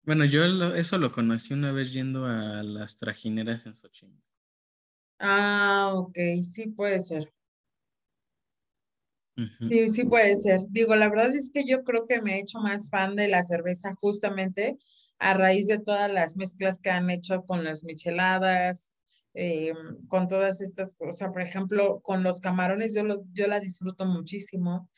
Bueno, 0.03 0.25
yo 0.25 0.45
eso 0.75 0.99
lo 0.99 1.13
conocí 1.13 1.55
una 1.55 1.73
vez 1.73 1.93
yendo 1.93 2.27
a 2.27 2.63
las 2.63 2.99
trajineras 2.99 3.67
en 3.67 3.77
Xochimilco. 3.77 4.27
Ah, 5.19 5.93
ok, 5.95 6.17
sí 6.43 6.69
puede 6.69 7.01
ser. 7.01 7.33
Sí, 9.69 9.89
sí 9.89 10.05
puede 10.05 10.37
ser. 10.37 10.61
Digo, 10.69 10.95
la 10.97 11.09
verdad 11.09 11.35
es 11.35 11.51
que 11.51 11.67
yo 11.67 11.83
creo 11.85 12.07
que 12.07 12.21
me 12.21 12.37
he 12.37 12.41
hecho 12.41 12.59
más 12.61 12.91
fan 12.91 13.17
de 13.17 13.29
la 13.29 13.43
cerveza 13.43 13.95
justamente 13.95 14.79
a 15.21 15.35
raíz 15.35 15.67
de 15.67 15.79
todas 15.79 16.11
las 16.11 16.37
mezclas 16.37 16.79
que 16.79 16.91
han 16.91 17.11
hecho 17.11 17.45
con 17.45 17.63
las 17.63 17.85
micheladas, 17.85 18.91
eh, 19.35 19.75
con 20.09 20.27
todas 20.27 20.61
estas 20.63 20.95
cosas, 20.95 21.31
por 21.31 21.43
ejemplo, 21.43 22.01
con 22.01 22.23
los 22.23 22.41
camarones, 22.41 22.95
yo, 22.95 23.03
yo 23.33 23.47
la 23.47 23.61
disfruto 23.61 24.07
muchísimo. 24.07 24.89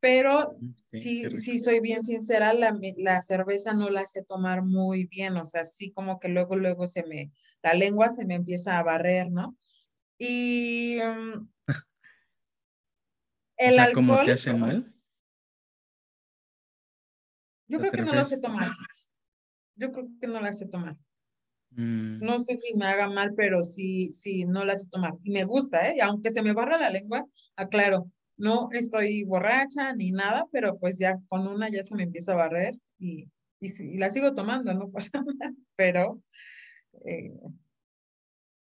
pero 0.00 0.56
sí, 0.88 1.36
sí 1.36 1.58
soy 1.58 1.80
bien 1.80 2.02
sincera, 2.02 2.54
la, 2.54 2.78
la, 2.96 3.20
cerveza 3.20 3.74
no 3.74 3.90
la 3.90 4.06
sé 4.06 4.22
tomar 4.22 4.62
muy 4.62 5.06
bien, 5.06 5.36
o 5.36 5.44
sea, 5.44 5.64
sí 5.64 5.90
como 5.90 6.20
que 6.20 6.28
luego, 6.28 6.54
luego 6.56 6.86
se 6.86 7.02
me, 7.04 7.32
la 7.62 7.74
lengua 7.74 8.08
se 8.08 8.24
me 8.24 8.34
empieza 8.34 8.78
a 8.78 8.84
barrer, 8.84 9.32
¿no? 9.32 9.56
Y 10.16 11.00
um, 11.02 11.48
el 13.56 13.72
o 13.72 13.74
sea, 13.74 13.92
¿cómo 13.92 14.22
te 14.22 14.32
hace 14.32 14.54
mal? 14.54 14.94
Yo 17.68 17.80
creo 17.80 17.90
que 17.90 18.02
no 18.02 18.12
la 18.12 18.24
sé 18.24 18.38
tomar. 18.38 18.70
Yo 19.76 19.92
creo 19.92 20.08
que 20.20 20.26
no 20.26 20.40
la 20.40 20.52
sé 20.52 20.66
tomar. 20.66 20.96
Mm. 21.70 22.20
No 22.24 22.38
sé 22.38 22.56
si 22.56 22.74
me 22.74 22.86
haga 22.86 23.08
mal, 23.08 23.34
pero 23.34 23.62
sí, 23.62 24.12
sí, 24.12 24.44
no 24.44 24.64
la 24.64 24.76
sé 24.76 24.88
tomar. 24.88 25.12
Y 25.22 25.30
me 25.30 25.44
gusta, 25.44 25.90
¿eh? 25.90 25.98
Aunque 26.02 26.30
se 26.30 26.42
me 26.42 26.52
barra 26.52 26.78
la 26.78 26.90
lengua, 26.90 27.26
aclaro, 27.56 28.10
no 28.36 28.68
estoy 28.72 29.24
borracha 29.24 29.92
ni 29.94 30.10
nada, 30.10 30.46
pero 30.52 30.78
pues 30.78 30.98
ya 30.98 31.18
con 31.28 31.46
una 31.46 31.68
ya 31.68 31.82
se 31.82 31.94
me 31.94 32.04
empieza 32.04 32.32
a 32.32 32.36
barrer 32.36 32.74
y, 32.98 33.28
y, 33.60 33.98
la 33.98 34.10
sigo 34.10 34.34
tomando, 34.34 34.74
no 34.74 34.90
pasa 34.92 35.22
nada, 35.22 35.54
pero, 35.76 36.22
eh, 37.04 37.32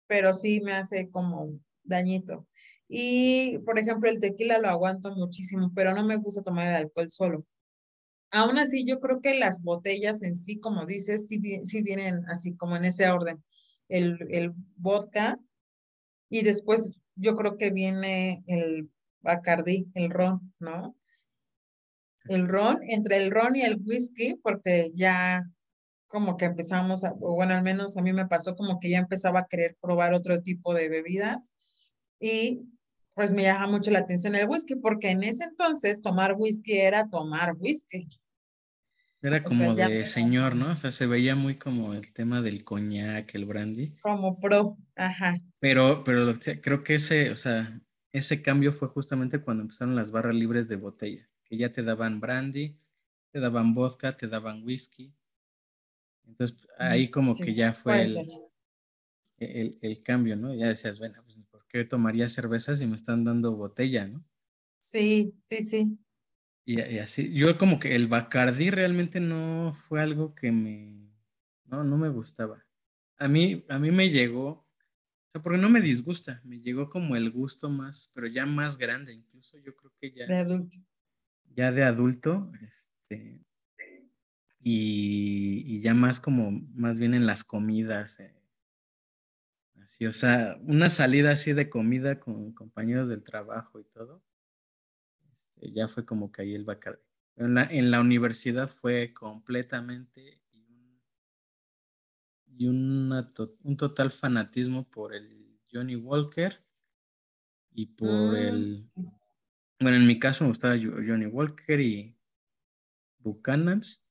pero 0.08 0.34
sí 0.34 0.62
me 0.62 0.74
hace 0.74 1.10
como 1.10 1.60
dañito. 1.84 2.48
Y, 2.88 3.58
por 3.66 3.80
ejemplo, 3.80 4.10
el 4.10 4.20
tequila 4.20 4.60
lo 4.60 4.70
aguanto 4.70 5.12
muchísimo, 5.16 5.72
pero 5.74 5.94
no 5.94 6.06
me 6.06 6.18
gusta 6.18 6.44
tomar 6.44 6.68
el 6.68 6.76
alcohol 6.76 7.10
solo. 7.10 7.46
Aún 8.36 8.58
así, 8.58 8.86
yo 8.86 9.00
creo 9.00 9.22
que 9.22 9.34
las 9.36 9.62
botellas 9.62 10.22
en 10.22 10.36
sí, 10.36 10.60
como 10.60 10.86
dices, 10.86 11.30
sí, 11.30 11.82
vienen 11.82 12.26
así 12.28 12.54
como 12.58 12.76
en 12.76 12.84
ese 12.84 13.08
orden. 13.08 13.42
El, 13.88 14.54
vodka 14.76 15.40
y 16.30 16.42
después 16.44 17.00
yo 17.16 17.38
creo 17.38 17.56
que 17.58 17.72
viene 17.72 18.44
el 18.48 18.90
Bacardi, 19.22 19.88
el 19.94 20.10
ron, 20.10 20.54
¿no? 20.60 20.98
El 22.26 22.50
ron, 22.50 22.80
entre 22.90 23.24
el 23.24 23.32
ron 23.32 23.56
y 23.56 23.62
el 23.62 23.82
whisky, 23.86 24.36
porque 24.44 24.92
ya 24.94 25.50
como 26.08 26.36
que 26.36 26.44
empezamos, 26.44 27.06
a, 27.06 27.14
o 27.14 27.36
bueno, 27.36 27.54
al 27.54 27.64
menos 27.64 27.96
a 27.96 28.02
mí 28.02 28.12
me 28.12 28.28
pasó 28.28 28.58
como 28.58 28.82
que 28.82 28.90
ya 28.90 28.98
empezaba 28.98 29.40
a 29.40 29.48
querer 29.48 29.78
probar 29.80 30.14
otro 30.14 30.42
tipo 30.42 30.74
de 30.74 30.90
bebidas 30.90 31.54
y 32.20 32.64
pues 33.14 33.34
me 33.34 33.44
llama 33.44 33.68
mucho 33.68 33.92
la 33.92 34.00
atención 34.00 34.36
el 34.36 34.50
whisky, 34.50 34.76
porque 34.76 35.12
en 35.12 35.24
ese 35.24 35.46
entonces 35.46 36.02
tomar 36.02 36.36
whisky 36.38 36.80
era 36.80 37.08
tomar 37.08 37.56
whisky. 37.58 38.10
Era 39.22 39.44
como 39.44 39.74
de 39.74 40.06
señor, 40.06 40.56
¿no? 40.56 40.72
O 40.72 40.78
sea, 40.78 40.92
se 40.92 41.08
veía 41.08 41.36
muy 41.36 41.58
como 41.58 41.94
el 41.94 42.14
tema 42.14 42.42
del 42.42 42.64
coñac, 42.64 43.34
el 43.34 43.46
brandy. 43.46 43.96
Como 44.02 44.40
pro, 44.40 44.78
ajá. 44.96 45.38
Pero, 45.60 46.04
pero 46.04 46.34
creo 46.62 46.84
que 46.84 46.96
ese, 46.96 47.32
o 47.32 47.38
sea, 47.38 47.82
ese 48.12 48.42
cambio 48.42 48.72
fue 48.72 48.88
justamente 48.88 49.42
cuando 49.42 49.64
empezaron 49.64 49.96
las 49.96 50.12
barras 50.12 50.36
libres 50.36 50.68
de 50.68 50.76
botella, 50.76 51.28
que 51.44 51.58
ya 51.58 51.72
te 51.72 51.82
daban 51.82 52.20
brandy, 52.20 52.78
te 53.32 53.40
daban 53.40 53.74
vodka, 53.74 54.16
te 54.16 54.28
daban 54.28 54.64
whisky. 54.64 55.14
Entonces 56.28 56.58
ahí 56.78 57.10
como 57.10 57.34
que 57.36 57.54
ya 57.54 57.74
fue 57.74 58.04
el, 58.04 59.80
el, 59.82 60.04
cambio, 60.04 60.36
¿no? 60.36 60.54
Ya 60.54 60.68
decías, 60.68 61.00
bueno, 61.00 61.22
pues 61.24 61.38
¿por 61.50 61.66
qué 61.68 61.84
tomaría 61.84 62.30
cerveza 62.30 62.76
si 62.76 62.86
me 62.86 62.96
están 62.96 63.24
dando 63.24 63.56
botella, 63.56 64.08
no? 64.08 64.24
Sí, 64.80 65.34
sí, 65.42 65.64
sí. 65.64 65.98
Y, 66.66 66.82
y, 66.82 67.00
así, 67.00 67.32
yo 67.34 67.58
como 67.58 67.80
que 67.80 67.96
el 67.96 68.08
Bacardi 68.08 68.72
realmente 68.72 69.20
no 69.20 69.74
fue 69.88 70.02
algo 70.02 70.34
que 70.34 70.52
me, 70.52 71.12
no, 71.66 71.84
no 71.84 71.98
me 71.98 72.10
gustaba. 72.10 72.66
A 73.18 73.28
mí, 73.28 73.64
a 73.70 73.80
mí 73.80 73.92
me 73.92 74.10
llegó 74.10 74.66
porque 75.42 75.58
no 75.58 75.70
me 75.70 75.82
disgusta, 75.82 76.42
me 76.44 76.60
llegó 76.60 76.90
como 76.90 77.16
el 77.16 77.30
gusto 77.30 77.70
más, 77.70 78.12
pero 78.14 78.28
ya 78.28 78.46
más 78.46 78.78
grande, 78.78 79.14
incluso 79.14 79.58
yo 79.58 79.76
creo 79.76 79.92
que 80.00 80.12
ya. 80.12 80.26
De 80.28 80.36
adulto. 80.38 80.78
Ya 81.54 81.72
de 81.72 81.84
adulto, 81.84 82.52
este. 82.62 83.42
Y, 84.62 85.80
ya 85.82 85.94
más 85.94 86.20
como, 86.20 86.52
más 86.74 87.00
bien 87.00 87.14
en 87.14 87.26
las 87.26 87.44
comidas. 87.44 88.20
Eh, 88.20 88.34
así, 89.84 90.06
o 90.06 90.14
sea, 90.14 90.58
una 90.62 90.90
salida 90.90 91.32
así 91.32 91.54
de 91.54 91.70
comida 91.70 92.20
con 92.20 92.54
compañeros 92.54 93.10
del 93.10 93.24
trabajo 93.24 93.80
y 93.80 93.84
todo. 93.84 94.24
Ya 95.74 95.88
fue 95.88 96.06
como 96.06 96.32
que 96.32 96.44
ahí 96.44 96.56
el 96.56 96.66
Bacardi. 96.66 97.02
En 97.38 97.56
la, 97.56 97.64
en 97.64 97.92
la 97.92 98.00
universidad 98.00 98.70
fue 98.70 99.14
completamente 99.14 100.42
y 102.58 102.68
un 102.68 103.76
total 103.78 104.12
fanatismo 104.12 104.90
por 104.90 105.14
el 105.14 105.60
Johnny 105.72 105.96
Walker 105.96 106.64
y 107.72 107.88
por 107.88 108.36
el... 108.38 108.90
Mm, 108.96 109.06
bueno, 109.82 109.98
en 109.98 110.08
mi 110.08 110.20
caso 110.20 110.46
me 110.46 110.52
gustaba 110.52 110.76
Johnny 110.78 111.26
Walker 111.26 111.80
y 111.82 112.16
Buchanan's. 113.20 114.02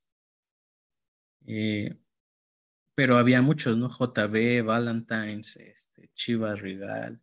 Eh, 1.47 1.97
pero 2.93 3.17
había 3.17 3.41
muchos, 3.41 3.75
¿no? 3.77 3.89
JB, 3.89 4.63
Valentine's, 4.63 5.57
este, 5.57 6.11
Chivas, 6.13 6.61
Rigal. 6.61 7.19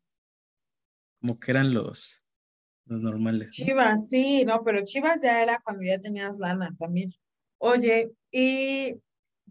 Como 1.21 1.39
que 1.39 1.53
eran 1.53 1.73
los, 1.73 2.22
los 2.87 3.01
normales. 3.01 3.51
Chivas, 3.51 4.09
sí, 4.09 4.45
no, 4.45 4.63
pero 4.65 4.85
Chivas 4.85 5.23
ya 5.23 5.43
era 5.43 5.61
cuando 5.65 5.83
ya 5.85 6.01
tenías 6.01 6.39
lana 6.39 6.75
también. 6.79 7.13
Oye, 7.59 8.11
y 8.31 9.01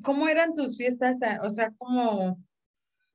¿Cómo 0.02 0.28
eran 0.28 0.54
tus 0.54 0.78
fiestas? 0.78 1.20
O 1.44 1.50
sea, 1.50 1.72
¿cómo 1.78 2.42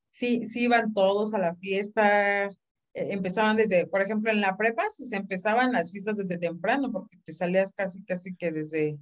sí, 0.08 0.46
sí 0.46 0.64
iban 0.64 0.92
todos 0.92 1.34
a 1.34 1.38
la 1.38 1.54
fiesta? 1.54 2.44
E, 2.44 2.52
empezaban 2.94 3.56
desde, 3.56 3.86
por 3.86 4.02
ejemplo, 4.02 4.30
en 4.30 4.40
la 4.40 4.56
prepa, 4.56 4.84
se 4.90 5.16
empezaban 5.16 5.72
las 5.72 5.90
fiestas 5.90 6.16
desde 6.18 6.38
temprano, 6.38 6.92
porque 6.92 7.16
te 7.24 7.32
salías 7.32 7.72
casi, 7.72 8.04
casi 8.04 8.36
que 8.36 8.52
desde 8.52 8.98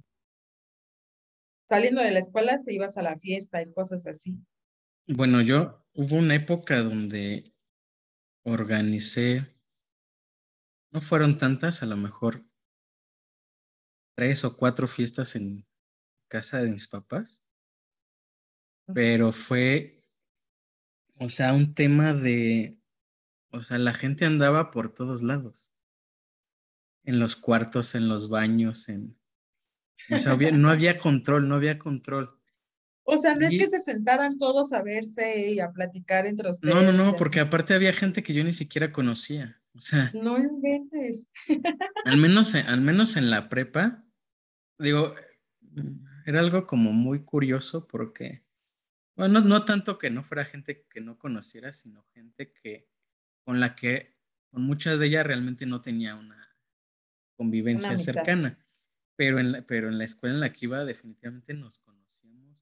saliendo 1.67 2.01
de 2.01 2.11
la 2.11 2.19
escuela 2.19 2.61
te 2.63 2.73
ibas 2.73 2.97
a 2.97 3.01
la 3.01 3.17
fiesta 3.17 3.61
y 3.61 3.71
cosas 3.71 4.05
así. 4.07 4.37
Bueno, 5.07 5.41
yo 5.41 5.83
hubo 5.93 6.17
una 6.17 6.35
época 6.35 6.81
donde 6.81 7.53
organicé, 8.43 9.54
no 10.95 11.01
fueron 11.01 11.37
tantas, 11.37 11.83
a 11.83 11.85
lo 11.85 11.97
mejor 11.97 12.43
tres 14.15 14.43
o 14.45 14.57
cuatro 14.57 14.87
fiestas 14.87 15.35
en 15.35 15.67
casa 16.27 16.61
de 16.63 16.71
mis 16.71 16.87
papás 16.87 17.45
pero 18.93 19.31
fue, 19.31 20.03
o 21.19 21.29
sea, 21.29 21.53
un 21.53 21.73
tema 21.73 22.13
de, 22.13 22.79
o 23.51 23.63
sea, 23.63 23.77
la 23.77 23.93
gente 23.93 24.25
andaba 24.25 24.71
por 24.71 24.93
todos 24.93 25.23
lados, 25.23 25.71
en 27.03 27.19
los 27.19 27.35
cuartos, 27.35 27.95
en 27.95 28.07
los 28.07 28.29
baños, 28.29 28.89
en, 28.89 29.17
o 30.11 30.19
sea, 30.19 30.35
no 30.35 30.69
había 30.69 30.99
control, 30.99 31.47
no 31.47 31.55
había 31.55 31.79
control. 31.79 32.39
O 33.07 33.17
sea, 33.17 33.35
no 33.35 33.45
es 33.45 33.55
que 33.55 33.67
se 33.67 33.79
sentaran 33.79 34.39
todos 34.39 34.73
a 34.73 34.81
verse 34.81 35.51
y 35.51 35.59
a 35.59 35.71
platicar 35.71 36.25
entre 36.25 36.49
ustedes. 36.49 36.73
No, 36.73 36.81
no, 36.81 36.91
no, 36.91 37.15
porque 37.15 37.39
aparte 37.39 37.75
había 37.75 37.93
gente 37.93 38.23
que 38.23 38.33
yo 38.33 38.43
ni 38.43 38.51
siquiera 38.51 38.91
conocía. 38.91 39.61
O 39.75 39.81
sea. 39.81 40.11
No 40.13 40.37
inventes. 40.37 41.29
al 42.05 42.17
menos, 42.17 42.55
al 42.55 42.81
menos 42.81 43.17
en 43.17 43.29
la 43.29 43.49
prepa, 43.49 44.03
digo, 44.79 45.13
era 46.25 46.39
algo 46.39 46.65
como 46.65 46.93
muy 46.93 47.23
curioso 47.23 47.87
porque 47.87 48.45
bueno, 49.15 49.39
no, 49.39 49.63
tanto 49.63 49.97
que 49.97 50.09
no 50.09 50.23
fuera 50.23 50.43
gente 50.43 50.85
que 50.89 50.99
no 50.99 51.17
conociera, 51.17 51.71
sino 51.71 52.03
gente 52.13 52.51
que 52.51 52.89
con 53.45 53.59
la 53.59 53.75
que, 53.75 54.17
con 54.51 54.63
muchas 54.63 54.99
de 54.99 55.07
ellas 55.07 55.25
realmente 55.25 55.65
no 55.65 55.81
tenía 55.81 56.15
una 56.15 56.53
convivencia 57.37 57.97
cercana. 57.97 58.59
Pero 59.15 59.39
en, 59.39 59.53
la, 59.53 59.61
pero 59.61 59.87
en 59.87 59.97
la 59.97 60.03
escuela 60.03 60.35
en 60.35 60.41
la 60.41 60.51
que 60.51 60.65
iba 60.65 60.83
definitivamente 60.83 61.53
nos 61.53 61.79
conocíamos. 61.79 62.57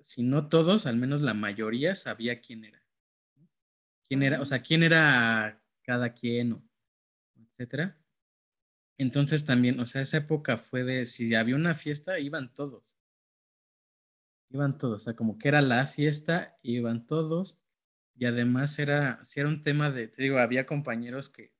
Si 0.00 0.24
no 0.24 0.48
todos, 0.48 0.86
al 0.86 0.96
menos 0.96 1.22
la 1.22 1.34
mayoría 1.34 1.94
sabía 1.94 2.40
quién 2.40 2.64
era. 2.64 2.84
Quién 4.08 4.24
era, 4.24 4.40
o 4.40 4.44
sea, 4.44 4.62
quién 4.62 4.82
era 4.82 5.61
cada 5.82 6.12
quien, 6.14 6.52
o, 6.52 6.68
etcétera. 7.36 7.98
Entonces 8.98 9.44
también, 9.44 9.80
o 9.80 9.86
sea, 9.86 10.02
esa 10.02 10.18
época 10.18 10.58
fue 10.58 10.84
de, 10.84 11.06
si 11.06 11.34
había 11.34 11.56
una 11.56 11.74
fiesta, 11.74 12.18
iban 12.18 12.52
todos. 12.54 12.84
Iban 14.50 14.78
todos, 14.78 15.02
o 15.02 15.04
sea, 15.04 15.16
como 15.16 15.38
que 15.38 15.48
era 15.48 15.60
la 15.62 15.86
fiesta, 15.86 16.58
iban 16.62 17.06
todos. 17.06 17.58
Y 18.14 18.26
además 18.26 18.78
era, 18.78 19.24
si 19.24 19.40
era 19.40 19.48
un 19.48 19.62
tema 19.62 19.90
de, 19.90 20.08
te 20.08 20.22
digo, 20.22 20.38
había 20.38 20.66
compañeros 20.66 21.30
que, 21.30 21.54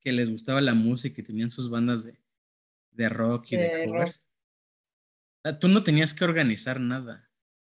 que 0.00 0.12
les 0.12 0.28
gustaba 0.30 0.60
la 0.60 0.74
música 0.74 1.20
y 1.20 1.24
tenían 1.24 1.50
sus 1.50 1.70
bandas 1.70 2.04
de, 2.04 2.18
de 2.90 3.08
rock 3.08 3.52
y 3.52 3.56
de, 3.56 3.86
covers. 3.86 4.24
O 5.38 5.48
sea, 5.48 5.58
tú 5.58 5.68
no 5.68 5.82
tenías 5.82 6.12
que 6.12 6.24
organizar 6.24 6.80
nada. 6.80 7.30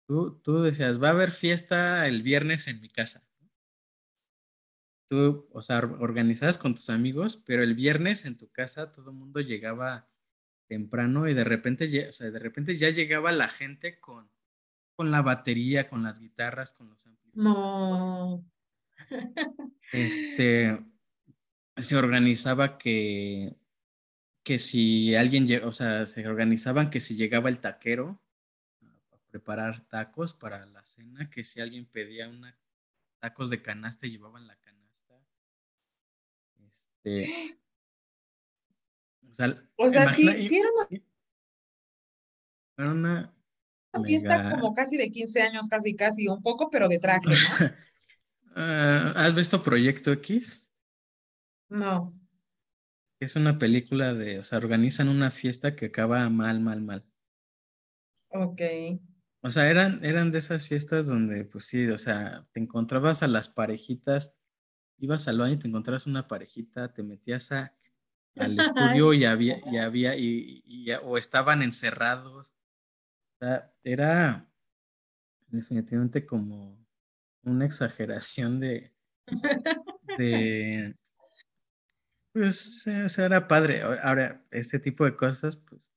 Tú, 0.07 0.41
tú 0.43 0.63
decías, 0.63 1.03
va 1.03 1.09
a 1.09 1.13
haber 1.13 1.31
fiesta 1.31 2.07
el 2.07 2.23
viernes 2.23 2.67
en 2.67 2.81
mi 2.81 2.89
casa. 2.89 3.27
Tú, 5.09 5.49
o 5.53 5.63
sea, 5.63 5.79
organizabas 5.79 6.59
con 6.59 6.75
tus 6.75 6.91
amigos, 6.91 7.43
pero 7.45 7.63
el 7.63 7.75
viernes 7.75 8.25
en 8.25 8.39
tu 8.39 8.51
casa 8.51 8.91
todo 8.91 9.11
el 9.11 9.17
mundo 9.17 9.41
llegaba 9.41 10.09
temprano 10.67 11.29
y 11.29 11.35
de 11.35 11.45
repente, 11.45 12.09
o 12.09 12.13
sea, 12.13 12.31
de 12.31 12.39
repente 12.39 12.77
ya 12.79 12.91
llegaba 12.91 13.31
la 13.33 13.49
gente 13.49 14.01
con, 14.01 14.31
con 14.97 15.11
la 15.11 15.23
batería, 15.23 15.89
con 15.89 16.03
las 16.03 16.21
guitarras, 16.21 16.73
con 16.73 16.89
los 16.89 17.07
amplificadores. 17.07 17.45
No. 17.45 18.51
Este, 19.93 20.83
se 21.77 21.97
organizaba 21.97 22.79
que 22.79 23.57
que 24.45 24.59
si 24.59 25.17
alguien, 25.17 25.49
o 25.65 25.73
sea, 25.73 26.07
se 26.07 26.29
organizaban 26.29 26.91
que 26.91 27.01
si 27.01 27.17
llegaba 27.17 27.49
el 27.49 27.61
taquero 27.61 28.23
a 29.11 29.19
preparar 29.31 29.81
tacos 29.89 30.35
para 30.35 30.63
la 30.67 30.85
cena, 30.85 31.31
que 31.31 31.45
si 31.45 31.61
alguien 31.61 31.87
pedía 31.87 32.29
una 32.29 32.57
tacos 33.19 33.49
de 33.49 33.63
canasta 33.63 34.07
llevaban 34.07 34.47
la. 34.47 34.59
Este, 37.05 37.59
o 39.77 39.89
sea, 39.89 40.07
sí, 40.09 40.49
sí 40.49 40.61
era 42.77 42.91
una, 42.91 43.35
fiesta 44.05 44.51
como 44.51 44.75
casi 44.75 44.97
de 44.97 45.11
15 45.11 45.43
años, 45.43 45.69
casi, 45.69 45.95
casi, 45.95 46.29
un 46.29 46.43
poco, 46.43 46.71
pero 46.71 46.89
de 46.89 46.99
traje, 46.99 47.29
¿no? 47.29 47.35
Ah, 48.57 49.13
¿Has 49.17 49.35
visto 49.35 49.61
Proyecto 49.65 50.13
X? 50.13 50.73
No. 51.69 52.17
Es 53.19 53.35
una 53.35 53.59
película 53.59 54.15
de, 54.15 54.39
o 54.39 54.45
sea, 54.45 54.59
organizan 54.59 55.09
una 55.09 55.33
fiesta 55.33 55.75
que 55.75 55.87
acaba 55.87 56.29
mal, 56.31 56.61
mal, 56.61 56.81
mal. 56.81 57.05
Ok. 58.29 58.61
O 59.41 59.51
sea, 59.51 59.69
eran, 59.69 59.99
eran 60.05 60.31
de 60.31 60.39
esas 60.39 60.69
fiestas 60.69 61.09
donde, 61.09 61.45
pues 61.45 61.65
sí, 61.65 61.89
o 61.89 61.99
sea, 61.99 62.47
te 62.53 62.61
encontrabas 62.61 63.25
a 63.25 63.27
las 63.27 63.49
parejitas, 63.49 64.37
ibas 64.99 65.29
al 65.29 65.39
baño 65.39 65.55
y 65.55 65.59
te 65.59 65.69
encontrabas 65.69 66.07
una 66.07 66.29
parejita, 66.29 66.93
te 66.93 67.03
metías 67.03 67.53
a, 67.53 67.75
al 68.37 68.59
estudio 68.99 69.13
y 69.13 69.25
había, 69.25 69.61
y 69.71 69.77
había, 69.77 70.17
y, 70.17 70.87
o 71.03 71.19
estaban 71.19 71.63
encerrados. 71.63 72.53
O 73.35 73.39
sea, 73.39 73.73
era 73.83 74.49
definitivamente 75.49 76.25
como 76.27 76.79
una 77.43 77.67
exageración 77.67 78.61
de, 78.61 78.93
de, 80.19 80.97
pues, 82.33 82.87
o 82.87 83.09
sea, 83.09 83.27
era 83.27 83.47
padre. 83.47 83.83
Ahora, 83.83 84.45
ese 84.51 84.79
tipo 84.79 85.05
de 85.05 85.17
cosas, 85.17 85.57
pues, 85.57 85.93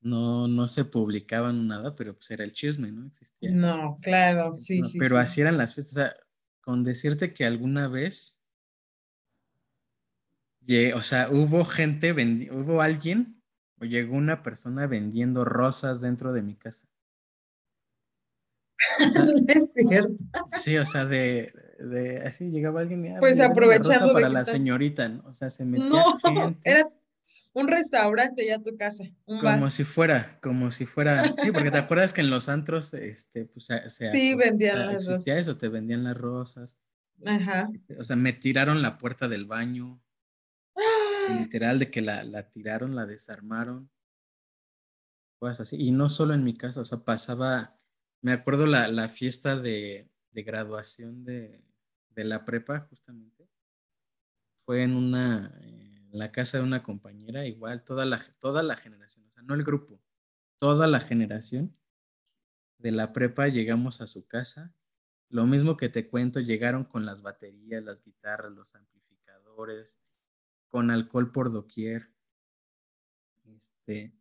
no, 0.00 0.48
no 0.48 0.68
se 0.68 0.84
publicaban 0.84 1.66
nada, 1.66 1.94
pero 1.96 2.14
pues 2.14 2.30
era 2.30 2.44
el 2.44 2.52
chisme, 2.52 2.92
¿no? 2.92 3.06
Existía. 3.06 3.50
No, 3.50 3.98
claro, 4.00 4.54
sí, 4.54 4.82
sí. 4.84 4.98
Pero 4.98 5.18
así 5.18 5.40
eran 5.40 5.58
las 5.58 5.74
fiestas. 5.74 5.92
O 5.92 6.00
sea, 6.00 6.16
con 6.68 6.84
decirte 6.84 7.32
que 7.32 7.46
alguna 7.46 7.88
vez, 7.88 8.38
o 10.94 11.00
sea, 11.00 11.30
hubo 11.30 11.64
gente, 11.64 12.12
hubo 12.12 12.82
alguien 12.82 13.42
o 13.80 13.86
llegó 13.86 14.14
una 14.14 14.42
persona 14.42 14.86
vendiendo 14.86 15.46
rosas 15.46 16.02
dentro 16.02 16.34
de 16.34 16.42
mi 16.42 16.56
casa. 16.56 16.86
es 19.48 19.72
cierto. 19.72 20.12
Sí, 20.56 20.76
o 20.76 20.84
sea, 20.84 21.06
de, 21.06 21.54
de 21.78 22.18
así 22.26 22.50
llegaba 22.50 22.80
alguien 22.80 23.02
y 23.02 23.08
ah, 23.14 23.16
pues 23.18 23.40
aprovechando 23.40 24.12
para 24.12 24.28
la 24.28 24.44
señorita, 24.44 25.08
¿no? 25.08 25.26
o 25.26 25.34
sea, 25.34 25.48
se 25.48 25.64
metía 25.64 25.88
no, 25.88 26.54
era 26.64 26.86
un 27.54 27.68
restaurante 27.68 28.46
ya 28.46 28.62
tu 28.62 28.76
casa. 28.76 29.04
como 29.24 29.70
si 29.70 29.84
fuera, 29.84 30.38
como 30.40 30.70
si 30.70 30.86
fuera. 30.86 31.24
Sí, 31.42 31.50
porque 31.52 31.70
te 31.70 31.78
acuerdas 31.78 32.12
que 32.12 32.20
en 32.20 32.30
los 32.30 32.48
antros, 32.48 32.94
este, 32.94 33.46
pues 33.46 33.66
se. 33.66 34.12
Sí, 34.12 34.36
vendían 34.36 34.78
las 34.78 35.06
rosas. 35.06 35.26
eso, 35.26 35.56
te 35.56 35.68
vendían 35.68 36.04
las 36.04 36.16
rosas. 36.16 36.78
Ajá. 37.24 37.68
O 37.98 38.04
sea, 38.04 38.16
me 38.16 38.32
tiraron 38.32 38.82
la 38.82 38.98
puerta 38.98 39.28
del 39.28 39.46
baño. 39.46 40.00
¡Ah! 40.76 41.36
Literal, 41.40 41.78
de 41.78 41.90
que 41.90 42.00
la, 42.00 42.22
la 42.22 42.48
tiraron, 42.48 42.94
la 42.94 43.06
desarmaron. 43.06 43.90
Cosas 45.40 45.60
así. 45.60 45.76
Y 45.76 45.90
no 45.90 46.08
solo 46.08 46.34
en 46.34 46.44
mi 46.44 46.56
casa, 46.56 46.80
o 46.80 46.84
sea, 46.84 46.98
pasaba. 46.98 47.76
Me 48.20 48.32
acuerdo 48.32 48.66
la, 48.66 48.88
la 48.88 49.08
fiesta 49.08 49.56
de, 49.56 50.10
de 50.32 50.42
graduación 50.42 51.24
de, 51.24 51.62
de 52.10 52.24
la 52.24 52.44
prepa, 52.44 52.80
justamente. 52.80 53.48
Fue 54.64 54.82
en 54.82 54.94
una 54.94 55.56
en 55.62 55.87
la 56.18 56.32
casa 56.32 56.58
de 56.58 56.64
una 56.64 56.82
compañera, 56.82 57.46
igual 57.46 57.84
toda 57.84 58.04
la, 58.04 58.20
toda 58.40 58.62
la 58.62 58.76
generación, 58.76 59.26
o 59.26 59.30
sea, 59.30 59.42
no 59.42 59.54
el 59.54 59.64
grupo, 59.64 60.00
toda 60.58 60.86
la 60.86 61.00
generación 61.00 61.76
de 62.78 62.92
la 62.92 63.12
prepa 63.12 63.48
llegamos 63.48 64.00
a 64.00 64.06
su 64.06 64.26
casa. 64.26 64.74
Lo 65.28 65.46
mismo 65.46 65.76
que 65.76 65.88
te 65.88 66.08
cuento, 66.08 66.40
llegaron 66.40 66.84
con 66.84 67.04
las 67.04 67.22
baterías, 67.22 67.82
las 67.82 68.02
guitarras, 68.02 68.52
los 68.52 68.74
amplificadores, 68.74 70.00
con 70.68 70.90
alcohol 70.90 71.32
por 71.32 71.52
doquier. 71.52 72.10
Este, 73.44 74.14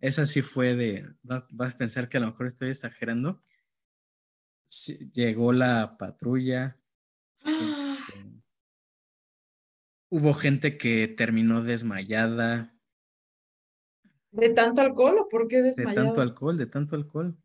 esa 0.00 0.26
sí 0.26 0.42
fue 0.42 0.74
de, 0.74 1.14
vas 1.22 1.74
a 1.74 1.78
pensar 1.78 2.08
que 2.08 2.18
a 2.18 2.20
lo 2.20 2.28
mejor 2.28 2.46
estoy 2.46 2.70
exagerando. 2.70 3.42
llegó 5.12 5.52
la 5.52 5.96
patrulla, 5.98 6.78
Hubo 10.10 10.34
gente 10.34 10.76
que 10.76 11.08
terminó 11.08 11.62
desmayada. 11.62 12.74
¿De 14.32 14.50
tanto 14.50 14.82
alcohol 14.82 15.18
o 15.20 15.28
por 15.28 15.48
qué 15.48 15.62
desmayada? 15.62 16.02
De 16.02 16.06
tanto 16.06 16.20
alcohol, 16.20 16.58
de 16.58 16.66
tanto 16.66 16.96
alcohol. 16.96 17.36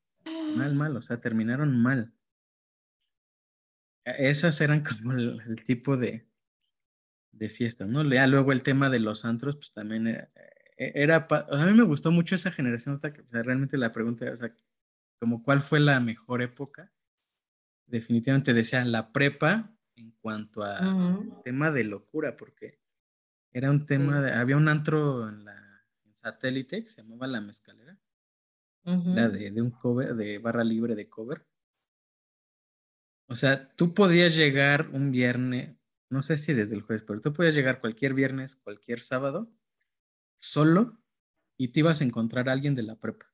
Mal, 0.56 0.76
mal, 0.76 0.98
o 0.98 1.02
sea, 1.02 1.22
terminaron 1.22 1.82
mal. 1.82 2.14
E, 4.04 4.30
esas 4.30 4.60
eran 4.62 4.84
como 4.84 5.14
el, 5.14 5.64
tipo 5.64 5.96
de, 5.96 6.28
de 7.32 7.50
fiestas, 7.50 7.88
¿no? 7.88 8.04
Ya 8.12 8.28
luego 8.28 8.52
el 8.52 8.64
tema 8.64 8.90
de 8.90 9.00
los 9.00 9.26
antros, 9.26 9.56
pues 9.56 9.72
también 9.72 10.08
era, 10.08 10.30
e, 10.78 11.12
a 11.12 11.66
mí 11.66 11.74
me 11.74 11.84
gustó 11.84 12.12
mucho 12.12 12.36
esa 12.36 12.52
generación, 12.52 12.96
o 12.96 13.00
sea, 13.00 13.44
realmente 13.44 13.78
la 13.78 13.94
pregunta, 13.94 14.32
o 14.32 14.38
sea, 14.38 14.54
como 15.20 15.42
cuál 15.42 15.62
fue 15.62 15.80
la 15.80 16.00
mejor 16.00 16.42
época. 16.42 16.92
Definitivamente 17.88 18.54
decían 18.54 18.92
la 18.92 19.12
prepa, 19.12 19.75
en 19.96 20.12
cuanto 20.12 20.64
a 20.64 20.80
tema 21.44 21.72
de 21.72 21.84
locura, 21.84 22.36
porque 22.36 22.80
era 23.52 23.72
un 23.72 23.86
tema, 23.86 24.22
de, 24.22 24.34
había 24.34 24.58
un 24.58 24.68
antro 24.68 25.30
en 25.30 25.46
la 25.46 25.86
satélite 26.14 26.84
que 26.84 26.90
se 26.90 27.02
llamaba 27.02 27.28
La 27.28 27.42
Mezcalera, 27.42 27.98
de, 28.84 29.52
de, 29.52 29.62
un 29.62 29.72
cover, 29.72 30.16
de 30.16 30.38
barra 30.38 30.64
libre 30.64 30.96
de 30.96 31.10
cover. 31.10 31.46
O 33.28 33.36
sea, 33.36 33.70
tú 33.76 33.94
podías 33.94 34.36
llegar 34.36 34.90
un 34.92 35.12
viernes, 35.12 35.76
no 36.10 36.22
sé 36.22 36.38
si 36.38 36.54
desde 36.54 36.76
el 36.76 36.82
jueves, 36.82 37.04
pero 37.08 37.22
tú 37.22 37.34
podías 37.34 37.56
llegar 37.56 37.80
cualquier 37.80 38.14
viernes, 38.14 38.56
cualquier 38.58 39.02
sábado, 39.02 39.52
solo, 40.38 41.02
y 41.58 41.70
te 41.70 41.80
ibas 41.80 42.02
a 42.02 42.04
encontrar 42.04 42.50
a 42.50 42.52
alguien 42.52 42.76
de 42.76 42.84
la 42.84 43.00
prepa. 43.00 43.26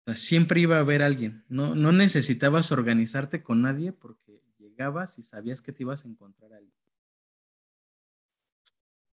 O 0.00 0.10
sea, 0.10 0.16
siempre 0.16 0.60
iba 0.60 0.76
a 0.76 0.80
haber 0.80 1.02
alguien. 1.02 1.44
No, 1.48 1.74
no 1.74 1.92
necesitabas 1.92 2.72
organizarte 2.72 3.42
con 3.42 3.62
nadie 3.62 3.92
porque 3.92 4.27
llegabas 4.78 5.18
y 5.18 5.22
sabías 5.22 5.60
que 5.60 5.72
te 5.72 5.82
ibas 5.82 6.04
a 6.04 6.08
encontrar 6.08 6.52
ahí. 6.52 6.72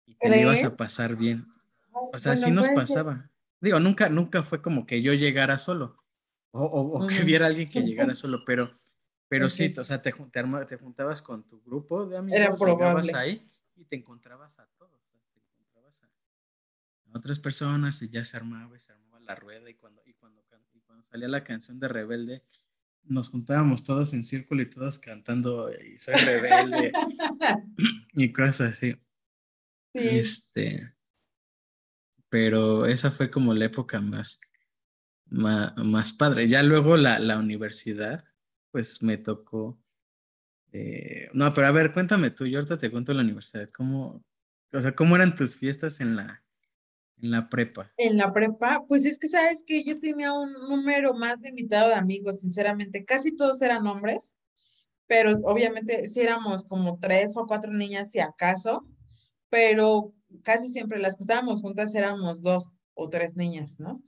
Y 0.06 0.15
te 0.15 0.41
ibas 0.41 0.63
a 0.63 0.76
pasar 0.76 1.15
bien. 1.15 1.45
O 1.91 2.19
sea, 2.19 2.34
así 2.34 2.50
nos 2.50 2.67
pasaba. 2.69 3.30
Digo, 3.60 3.80
nunca, 3.80 4.10
nunca 4.10 4.41
fue 4.41 4.62
como 4.62 4.86
que 4.86 5.02
yo 5.02 5.13
llegara 5.13 5.58
solo. 5.58 6.02
O, 6.52 6.63
o, 6.63 7.08
que 7.08 7.24
viera 7.24 7.45
alguien 7.45 7.69
que 7.69 7.82
llegara 7.82 8.15
solo, 8.15 8.43
pero, 8.45 8.72
pero 9.28 9.50
sí, 9.50 9.74
o 9.78 9.84
sea, 9.84 10.02
te, 10.02 10.12
te, 10.12 10.78
juntabas 10.78 11.22
con 11.22 11.45
tu 11.45 11.62
grupo 11.62 12.08
de 12.08 12.17
amigos, 12.17 12.39
Era 12.39 12.56
llegabas 12.56 13.13
ahí 13.13 13.48
y 13.76 13.84
te 13.84 13.98
encontrabas 13.98 14.58
a 14.58 14.65
todos. 14.78 15.00
te 15.32 15.39
encontrabas 15.52 16.02
a, 16.02 16.10
otras 17.17 17.39
personas 17.39 18.02
y 18.02 18.10
ya 18.10 18.26
se 18.26 18.38
armaba 18.38 18.76
y 18.76 18.80
se 18.80 18.93
armaba 18.93 19.19
la 19.19 19.36
rueda 19.36 19.69
y 19.69 19.76
cuando, 19.76 20.02
y 20.06 20.13
cuando, 20.13 20.41
y 20.74 20.80
cuando 20.80 21.04
salía 21.04 21.28
la 21.28 21.43
canción 21.43 21.80
de 21.80 21.88
Rebelde, 21.88 22.43
nos 23.04 23.30
juntábamos 23.30 23.84
todos 23.84 24.14
en 24.14 24.24
círculo 24.24 24.62
y 24.62 24.70
todos 24.70 25.00
cantando 25.00 25.72
y 25.74 25.98
soy 25.98 26.16
rebelde 26.16 26.92
y 28.14 28.32
cosas 28.32 28.78
así. 28.78 28.96
Este, 29.94 30.94
pero 32.30 32.86
esa 32.86 33.12
fue 33.12 33.32
como 33.32 33.54
la 33.54 33.66
época 33.66 34.00
más, 34.00 34.40
más, 35.26 36.14
padre. 36.14 36.48
Ya 36.48 36.64
luego 36.64 36.98
la, 36.98 37.20
la 37.20 37.40
universidad, 37.40 38.24
pues 38.72 39.02
me 39.02 39.18
tocó. 39.18 39.82
Eh, 40.72 41.30
no, 41.34 41.52
pero 41.54 41.68
a 41.68 41.72
ver, 41.72 41.92
cuéntame 41.92 42.30
tú, 42.30 42.46
yo 42.46 42.60
ahorita 42.60 42.78
te 42.78 42.92
cuento 42.92 43.14
la 43.14 43.24
universidad. 43.24 43.70
¿Cómo, 43.72 44.24
o 44.72 44.82
sea, 44.82 44.96
cómo 44.96 45.16
eran 45.16 45.36
tus 45.36 45.56
fiestas 45.56 46.00
en 46.00 46.16
la, 46.16 46.44
en 47.22 47.32
la 47.32 47.50
prepa. 47.50 47.92
En 47.98 48.18
la 48.18 48.32
prepa, 48.32 48.84
pues 48.88 49.06
es 49.06 49.20
que 49.20 49.28
sabes 49.28 49.64
que 49.66 49.84
yo 49.84 50.00
tenía 50.00 50.34
un 50.34 50.54
número 50.70 51.14
más 51.14 51.40
limitado 51.42 51.90
de 51.90 51.96
amigos, 51.96 52.42
sinceramente, 52.42 53.06
casi 53.06 53.36
todos 53.36 53.62
eran 53.62 53.86
hombres, 53.88 54.36
pero 55.08 55.32
obviamente 55.44 56.08
sí 56.08 56.22
éramos 56.22 56.66
como 56.66 57.00
tres 57.00 57.36
o 57.38 57.46
cuatro 57.46 57.72
niñas 57.72 58.12
si 58.12 58.20
acaso, 58.20 58.86
pero 59.50 60.13
casi 60.44 60.70
siempre 60.70 61.00
las 61.00 61.15
que 61.15 61.24
estábamos 61.24 61.62
juntas 61.62 61.96
éramos 61.96 62.42
dos 62.42 62.76
o 62.94 63.10
tres 63.10 63.36
niñas, 63.36 63.80
¿no? 63.80 64.02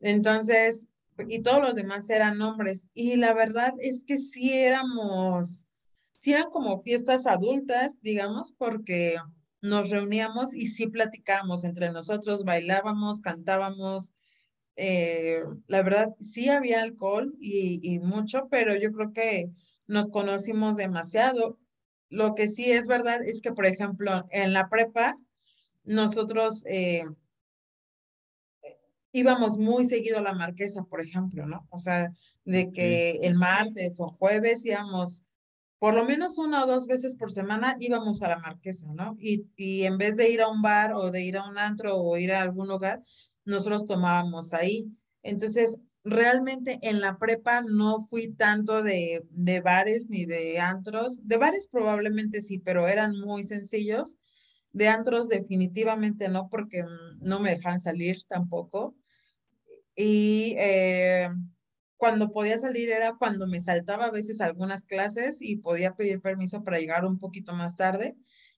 Entonces, 0.00 0.88
y 1.28 1.42
todos 1.42 1.60
los 1.60 1.74
demás 1.74 2.08
eran 2.10 2.40
hombres. 2.40 2.88
Y 2.94 3.16
la 3.16 3.34
verdad 3.34 3.72
es 3.78 4.04
que 4.04 4.16
sí 4.16 4.52
éramos, 4.52 5.68
sí 6.14 6.32
eran 6.32 6.50
como 6.50 6.82
fiestas 6.82 7.26
adultas, 7.26 8.00
digamos, 8.02 8.52
porque 8.52 9.16
nos 9.60 9.90
reuníamos 9.90 10.54
y 10.54 10.66
sí 10.66 10.86
platicábamos 10.88 11.64
entre 11.64 11.90
nosotros, 11.90 12.44
bailábamos, 12.44 13.20
cantábamos. 13.20 14.14
Eh, 14.76 15.40
la 15.66 15.82
verdad, 15.82 16.14
sí 16.20 16.48
había 16.48 16.82
alcohol 16.82 17.34
y, 17.40 17.80
y 17.82 17.98
mucho, 17.98 18.48
pero 18.50 18.76
yo 18.76 18.92
creo 18.92 19.12
que 19.12 19.50
nos 19.86 20.10
conocimos 20.10 20.76
demasiado. 20.76 21.58
Lo 22.10 22.34
que 22.34 22.48
sí 22.48 22.70
es 22.70 22.86
verdad 22.86 23.22
es 23.22 23.40
que, 23.40 23.52
por 23.52 23.66
ejemplo, 23.66 24.24
en 24.30 24.52
la 24.52 24.68
prepa, 24.68 25.16
nosotros 25.84 26.64
eh, 26.66 27.04
íbamos 29.12 29.58
muy 29.58 29.84
seguido 29.84 30.18
a 30.18 30.22
la 30.22 30.32
marquesa, 30.32 30.84
por 30.84 31.00
ejemplo, 31.00 31.46
¿no? 31.46 31.66
O 31.70 31.78
sea, 31.78 32.12
de 32.44 32.70
que 32.70 33.18
el 33.22 33.34
martes 33.34 33.96
o 33.98 34.06
jueves 34.08 34.64
íbamos, 34.64 35.24
por 35.78 35.94
lo 35.94 36.04
menos 36.04 36.38
una 36.38 36.64
o 36.64 36.66
dos 36.66 36.86
veces 36.86 37.14
por 37.14 37.30
semana 37.30 37.76
íbamos 37.78 38.22
a 38.22 38.28
la 38.28 38.38
marquesa, 38.38 38.86
¿no? 38.92 39.16
Y, 39.20 39.46
y 39.56 39.84
en 39.84 39.98
vez 39.98 40.16
de 40.16 40.30
ir 40.30 40.40
a 40.40 40.48
un 40.48 40.60
bar 40.60 40.92
o 40.92 41.10
de 41.10 41.22
ir 41.22 41.36
a 41.36 41.48
un 41.48 41.58
antro 41.58 41.96
o 41.96 42.16
ir 42.16 42.32
a 42.32 42.42
algún 42.42 42.68
lugar, 42.68 43.02
nosotros 43.44 43.86
tomábamos 43.86 44.52
ahí. 44.54 44.86
Entonces, 45.22 45.78
realmente 46.04 46.78
en 46.82 47.00
la 47.00 47.18
prepa 47.18 47.62
no 47.62 48.00
fui 48.00 48.32
tanto 48.32 48.82
de, 48.82 49.24
de 49.30 49.60
bares 49.60 50.08
ni 50.08 50.24
de 50.24 50.58
antros. 50.58 51.26
De 51.26 51.36
bares 51.36 51.68
probablemente 51.70 52.40
sí, 52.40 52.58
pero 52.58 52.88
eran 52.88 53.18
muy 53.18 53.44
sencillos. 53.44 54.16
De 54.72 54.88
antros 54.88 55.28
definitivamente 55.28 56.28
no, 56.28 56.48
porque 56.48 56.84
no 57.20 57.40
me 57.40 57.50
dejan 57.50 57.80
salir 57.80 58.18
tampoco. 58.26 58.96
Y 59.94 60.54
eh, 60.58 61.28
cuando 61.98 62.30
podía 62.30 62.58
salir 62.58 62.90
era 62.90 63.16
cuando 63.18 63.46
me 63.46 63.60
saltaba 63.60 64.06
a 64.06 64.10
veces 64.10 64.40
algunas 64.40 64.84
clases 64.84 65.38
y 65.40 65.56
podía 65.56 65.94
pedir 65.94 66.22
permiso 66.22 66.62
para 66.62 66.78
llegar 66.78 67.04
un 67.04 67.18
poquito 67.18 67.52
más 67.54 67.76
tarde. 67.76 68.16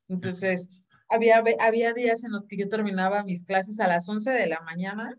Entonces, 0.09 0.69
había, 1.09 1.43
había 1.59 1.95
días 1.95 2.23
en 2.23 2.33
los 2.33 2.45
que 2.45 2.59
yo 2.59 2.69
terminaba 2.69 3.25
mis 3.25 3.43
clases 3.43 3.81
a 3.81 3.89
las 3.89 4.09
11 4.09 4.31
de 4.31 4.47
la 4.47 4.61
mañana 4.61 5.19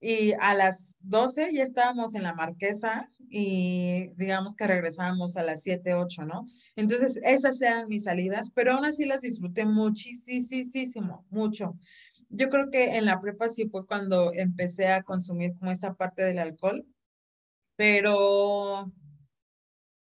y 0.00 0.32
a 0.40 0.54
las 0.54 0.96
12 1.00 1.52
ya 1.52 1.64
estábamos 1.64 2.14
en 2.14 2.22
la 2.22 2.34
marquesa 2.34 3.10
y 3.28 4.10
digamos 4.16 4.54
que 4.54 4.68
regresábamos 4.68 5.36
a 5.36 5.42
las 5.42 5.62
7, 5.62 5.94
8, 5.94 6.24
¿no? 6.24 6.46
Entonces, 6.76 7.18
esas 7.24 7.60
eran 7.60 7.88
mis 7.88 8.04
salidas, 8.04 8.50
pero 8.54 8.74
aún 8.74 8.84
así 8.84 9.06
las 9.06 9.22
disfruté 9.22 9.66
muchísimo, 9.66 11.26
mucho. 11.30 11.76
Yo 12.28 12.48
creo 12.48 12.70
que 12.70 12.96
en 12.96 13.06
la 13.06 13.20
prepa 13.20 13.48
sí 13.48 13.68
fue 13.68 13.84
cuando 13.84 14.32
empecé 14.32 14.86
a 14.86 15.02
consumir 15.02 15.56
como 15.58 15.72
esa 15.72 15.94
parte 15.94 16.22
del 16.22 16.38
alcohol, 16.38 16.86
pero 17.80 18.92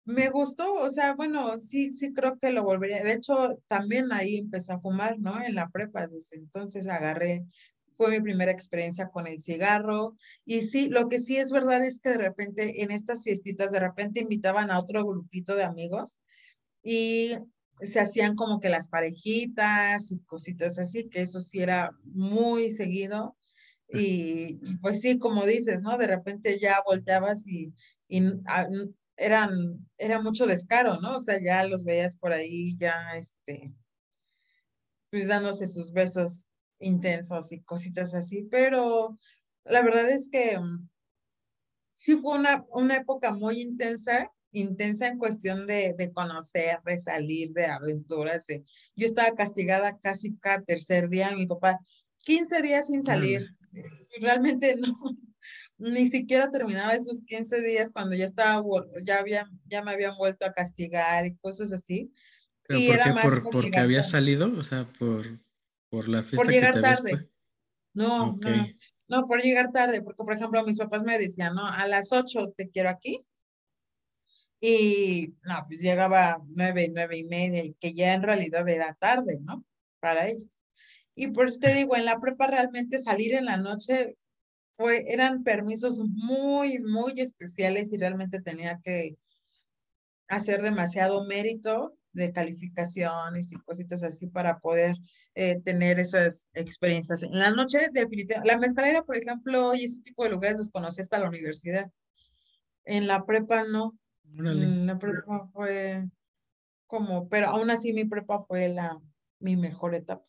me 0.04 0.30
gustó, 0.30 0.74
o 0.74 0.90
sea, 0.90 1.16
bueno, 1.16 1.56
sí, 1.56 1.90
sí 1.90 2.12
creo 2.12 2.38
que 2.38 2.52
lo 2.52 2.66
volvería. 2.66 3.02
De 3.02 3.14
hecho, 3.14 3.58
también 3.68 4.12
ahí 4.12 4.36
empecé 4.36 4.74
a 4.74 4.80
fumar, 4.82 5.18
¿no? 5.20 5.42
En 5.42 5.56
la 5.56 5.70
prepa, 5.70 6.06
desde 6.06 6.36
entonces 6.36 6.86
agarré 6.90 7.46
fue 7.96 8.10
mi 8.12 8.20
primera 8.20 8.52
experiencia 8.52 9.08
con 9.08 9.26
el 9.26 9.40
cigarro. 9.40 10.18
Y 10.44 10.64
sí, 10.64 10.90
lo 10.90 11.08
que 11.08 11.18
sí 11.18 11.38
es 11.38 11.52
verdad 11.52 11.86
es 11.86 12.02
que 12.02 12.10
de 12.10 12.18
repente 12.18 12.84
en 12.84 12.92
estas 12.92 13.24
fiestitas, 13.24 13.72
de 13.72 13.80
repente 13.80 14.20
invitaban 14.20 14.70
a 14.70 14.78
otro 14.78 15.06
grupito 15.06 15.56
de 15.56 15.64
amigos 15.64 16.20
y 16.84 17.38
se 17.82 18.02
hacían 18.02 18.36
como 18.36 18.60
que 18.60 18.68
las 18.68 18.90
parejitas 18.90 20.12
y 20.12 20.20
cositas 20.26 20.78
así, 20.78 21.08
que 21.08 21.22
eso 21.22 21.40
sí 21.40 21.62
era 21.62 21.92
muy 22.04 22.70
seguido. 22.70 23.38
Y, 23.94 24.60
pues 24.82 25.02
sí, 25.02 25.20
como 25.20 25.46
dices, 25.46 25.82
¿no? 25.82 25.98
De 25.98 26.08
repente 26.08 26.60
ya 26.60 26.82
volteabas 26.86 27.46
y, 27.48 27.74
y 28.08 28.22
ah, 28.48 28.68
eran, 29.18 29.88
era 29.98 30.22
mucho 30.22 30.46
descaro, 30.46 31.00
¿no? 31.02 31.18
O 31.18 31.20
sea, 31.20 31.40
ya 31.42 31.66
los 31.66 31.84
veías 31.84 32.16
por 32.16 32.34
ahí, 32.34 32.78
ya, 32.78 33.12
este, 33.18 33.74
pues 35.10 35.28
dándose 35.28 35.68
sus 35.68 35.92
besos 35.92 36.48
intensos 36.80 37.52
y 37.52 37.62
cositas 37.62 38.16
así, 38.16 38.48
pero 38.50 39.18
la 39.66 39.82
verdad 39.82 40.10
es 40.10 40.30
que 40.30 40.58
mm, 40.58 40.90
sí 41.92 42.18
fue 42.18 42.40
una, 42.40 42.66
una 42.70 42.98
época 42.98 43.34
muy 43.34 43.62
intensa, 43.62 44.32
intensa 44.52 45.08
en 45.08 45.18
cuestión 45.18 45.68
de, 45.68 45.94
de 45.98 46.12
conocer, 46.12 46.80
de 46.84 46.98
salir, 46.98 47.52
de 47.52 47.66
aventuras. 47.66 48.46
yo 48.96 49.06
estaba 49.06 49.32
castigada 49.36 50.00
casi 50.00 50.36
cada 50.38 50.64
tercer 50.64 51.10
día, 51.10 51.32
mi 51.36 51.46
papá, 51.46 51.80
15 52.24 52.62
días 52.62 52.88
sin 52.88 53.04
salir. 53.04 53.48
Realmente 54.22 54.76
no, 54.78 54.96
ni 55.78 56.08
siquiera 56.08 56.50
terminaba 56.52 56.94
esos 56.94 57.24
15 57.26 57.62
días 57.62 57.90
cuando 57.92 58.16
ya 58.16 58.26
estaba, 58.26 58.64
ya 59.04 59.20
había, 59.20 59.50
ya 59.66 59.84
me 59.84 59.92
habían 59.92 60.18
vuelto 60.18 60.46
a 60.46 60.54
castigar 60.54 61.26
y 61.26 61.36
cosas 61.38 61.72
así. 61.74 62.12
y 62.70 62.90
era 62.90 63.14
más 63.14 63.24
por, 63.24 63.50
porque 63.50 63.78
había 63.78 64.04
salido, 64.04 64.52
o 64.58 64.64
sea, 64.64 64.88
por 65.00 65.40
por 65.92 66.08
la 66.08 66.24
fiesta. 66.24 66.38
Por 66.38 66.52
llegar 66.52 66.82
tarde. 66.82 67.30
No, 67.94 68.38
no, 68.38 68.68
no, 69.10 69.28
por 69.28 69.42
llegar 69.42 69.72
tarde, 69.72 70.02
porque 70.02 70.24
por 70.24 70.34
ejemplo 70.34 70.64
mis 70.64 70.78
papás 70.78 71.04
me 71.04 71.20
decían, 71.20 71.54
no, 71.54 71.68
a 71.68 71.86
las 71.86 72.14
ocho 72.14 72.54
te 72.56 72.70
quiero 72.70 72.90
aquí. 72.90 73.24
Y 74.62 75.34
no, 75.44 75.66
pues 75.68 75.82
llegaba 75.82 76.42
nueve, 76.48 76.90
nueve 76.94 77.18
y 77.18 77.26
media, 77.26 77.64
y 77.66 77.74
que 77.74 77.94
ya 77.94 78.14
en 78.14 78.24
realidad 78.24 78.68
era 78.70 78.94
tarde, 78.94 79.40
¿no? 79.42 79.66
Para 80.00 80.30
ellos. 80.30 80.61
Y 81.16 81.28
por 81.28 81.48
eso 81.48 81.60
te 81.60 81.74
digo, 81.74 81.96
en 81.96 82.06
la 82.06 82.20
prepa 82.20 82.48
realmente 82.48 82.98
salir 83.00 83.34
en 83.34 83.46
la 83.46 83.58
noche 83.58 84.18
fue, 84.78 85.04
eran 85.12 85.44
permisos 85.44 86.00
muy, 86.00 86.80
muy 86.80 87.20
especiales 87.20 87.92
y 87.92 87.98
realmente 87.98 88.42
tenía 88.42 88.80
que 88.84 89.18
hacer 90.28 90.62
demasiado 90.62 91.26
mérito 91.26 91.96
de 92.14 92.32
calificaciones 92.32 93.52
y 93.52 93.56
cositas 93.58 94.04
así 94.04 94.28
para 94.28 94.60
poder 94.60 94.96
eh, 95.36 95.62
tener 95.62 96.00
esas 96.00 96.48
experiencias. 96.54 97.24
En 97.24 97.38
la 97.38 97.52
noche, 97.52 97.80
definitivamente, 97.92 98.54
la 98.54 98.60
mezcalera, 98.60 99.04
por 99.04 99.18
ejemplo, 99.18 99.74
y 99.76 99.86
ese 99.86 100.02
tipo 100.02 100.24
de 100.24 100.32
lugares 100.32 100.58
los 100.58 100.70
conocí 100.70 101.02
hasta 101.02 101.20
la 101.20 101.30
universidad. 101.30 101.92
En 102.86 103.08
la 103.08 103.26
prepa 103.26 103.64
no. 103.64 103.98
En 104.24 104.88
la 104.88 104.98
prepa 104.98 105.48
fue 105.54 106.06
como, 106.88 107.28
pero 107.30 107.48
aún 107.48 107.70
así 107.70 107.94
mi 107.94 108.06
prepa 108.06 108.42
fue 108.42 108.70
la, 108.70 109.00
mi 109.40 109.56
mejor 109.56 109.96
etapa. 109.96 110.26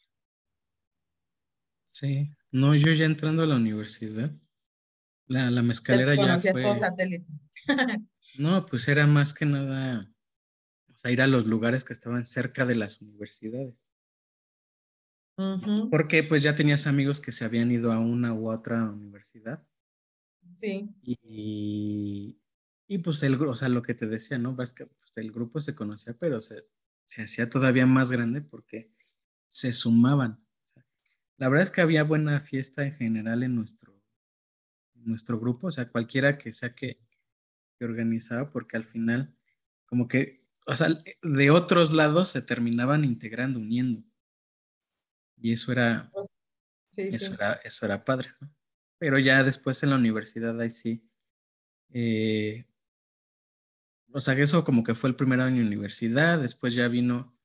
Sí, 1.92 2.30
no, 2.50 2.74
yo 2.74 2.92
ya 2.92 3.04
entrando 3.04 3.42
a 3.42 3.46
la 3.46 3.56
universidad, 3.56 4.32
la, 5.26 5.50
la 5.50 5.62
mezcalera 5.62 6.14
ya 6.14 6.40
fue... 6.52 6.62
todo 6.62 6.74
satélite. 6.74 7.30
no, 8.38 8.66
pues 8.66 8.88
era 8.88 9.06
más 9.06 9.32
que 9.32 9.46
nada 9.46 10.12
ir 11.10 11.22
a 11.22 11.26
los 11.26 11.46
lugares 11.46 11.84
que 11.84 11.92
estaban 11.92 12.26
cerca 12.26 12.64
de 12.66 12.76
las 12.76 13.00
universidades. 13.00 13.74
Porque 15.90 16.22
pues 16.22 16.42
ya 16.42 16.54
tenías 16.54 16.86
amigos 16.86 17.18
que 17.18 17.32
se 17.32 17.44
habían 17.44 17.70
ido 17.72 17.90
a 17.90 17.98
una 17.98 18.32
u 18.32 18.50
otra 18.50 18.84
universidad. 18.84 19.66
Sí. 20.54 20.94
Y, 21.02 22.38
y 22.86 22.98
pues 22.98 23.22
el 23.22 23.40
o 23.42 23.56
sea, 23.56 23.68
lo 23.68 23.82
que 23.82 23.94
te 23.94 24.06
decía, 24.06 24.38
¿no? 24.38 24.54
Vas 24.54 24.72
que 24.72 24.86
pues, 24.86 25.16
el 25.16 25.32
grupo 25.32 25.60
se 25.60 25.74
conocía, 25.74 26.14
pero 26.16 26.40
se, 26.40 26.66
se 27.04 27.22
hacía 27.22 27.50
todavía 27.50 27.86
más 27.86 28.12
grande 28.12 28.42
porque 28.42 28.92
se 29.48 29.72
sumaban. 29.72 30.41
La 31.38 31.48
verdad 31.48 31.62
es 31.62 31.70
que 31.70 31.80
había 31.80 32.04
buena 32.04 32.40
fiesta 32.40 32.84
en 32.84 32.94
general 32.94 33.42
en 33.42 33.56
nuestro, 33.56 34.00
en 34.94 35.04
nuestro 35.06 35.38
grupo, 35.40 35.68
o 35.68 35.72
sea, 35.72 35.88
cualquiera 35.88 36.38
que 36.38 36.52
sea 36.52 36.74
que, 36.74 37.00
que 37.78 37.84
organizaba, 37.84 38.50
porque 38.50 38.76
al 38.76 38.84
final, 38.84 39.34
como 39.86 40.08
que 40.08 40.42
o 40.66 40.74
sea, 40.74 40.88
de 41.22 41.50
otros 41.50 41.92
lados 41.92 42.28
se 42.28 42.42
terminaban 42.42 43.04
integrando, 43.04 43.58
uniendo. 43.58 44.02
Y 45.36 45.52
eso 45.52 45.72
era, 45.72 46.10
eso 46.96 47.34
era, 47.34 47.54
eso 47.64 47.84
era 47.84 48.04
padre, 48.04 48.30
¿no? 48.40 48.54
Pero 48.98 49.18
ya 49.18 49.42
después 49.42 49.82
en 49.82 49.90
la 49.90 49.96
universidad 49.96 50.60
ahí 50.60 50.70
sí. 50.70 51.04
Eh, 51.90 52.64
o 54.12 54.20
sea, 54.20 54.34
eso 54.34 54.62
como 54.62 54.84
que 54.84 54.94
fue 54.94 55.10
el 55.10 55.16
primer 55.16 55.40
año 55.40 55.56
de 55.56 55.66
universidad, 55.66 56.38
después 56.38 56.74
ya 56.74 56.86
vino, 56.86 57.36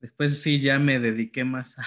después 0.00 0.38
sí 0.42 0.60
ya 0.60 0.78
me 0.78 1.00
dediqué 1.00 1.44
más 1.44 1.78
a, 1.78 1.84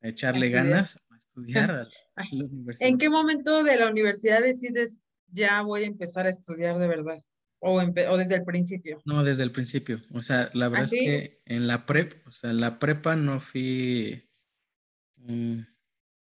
echarle 0.00 0.48
ganas, 0.50 0.98
a 1.10 1.16
estudiar 1.16 1.70
a 2.16 2.24
la 2.32 2.44
universidad. 2.44 2.88
¿En 2.88 2.98
qué 2.98 3.10
momento 3.10 3.64
de 3.64 3.76
la 3.76 3.90
universidad 3.90 4.42
decides 4.42 5.00
ya 5.30 5.62
voy 5.62 5.84
a 5.84 5.86
empezar 5.86 6.26
a 6.26 6.30
estudiar 6.30 6.78
de 6.78 6.86
verdad? 6.86 7.18
O, 7.60 7.80
desde 7.80 8.36
el 8.36 8.44
principio? 8.44 9.02
No, 9.04 9.24
desde 9.24 9.42
el 9.42 9.50
principio. 9.50 10.00
O 10.12 10.22
sea, 10.22 10.48
la 10.54 10.68
verdad 10.68 10.86
es 10.86 10.92
que 10.92 11.42
en 11.44 11.66
la 11.66 11.86
prep, 11.86 12.24
o 12.26 12.30
sea, 12.30 12.50
en 12.50 12.60
la 12.60 12.78
prepa 12.78 13.16
no 13.16 13.40
fui 13.40 14.28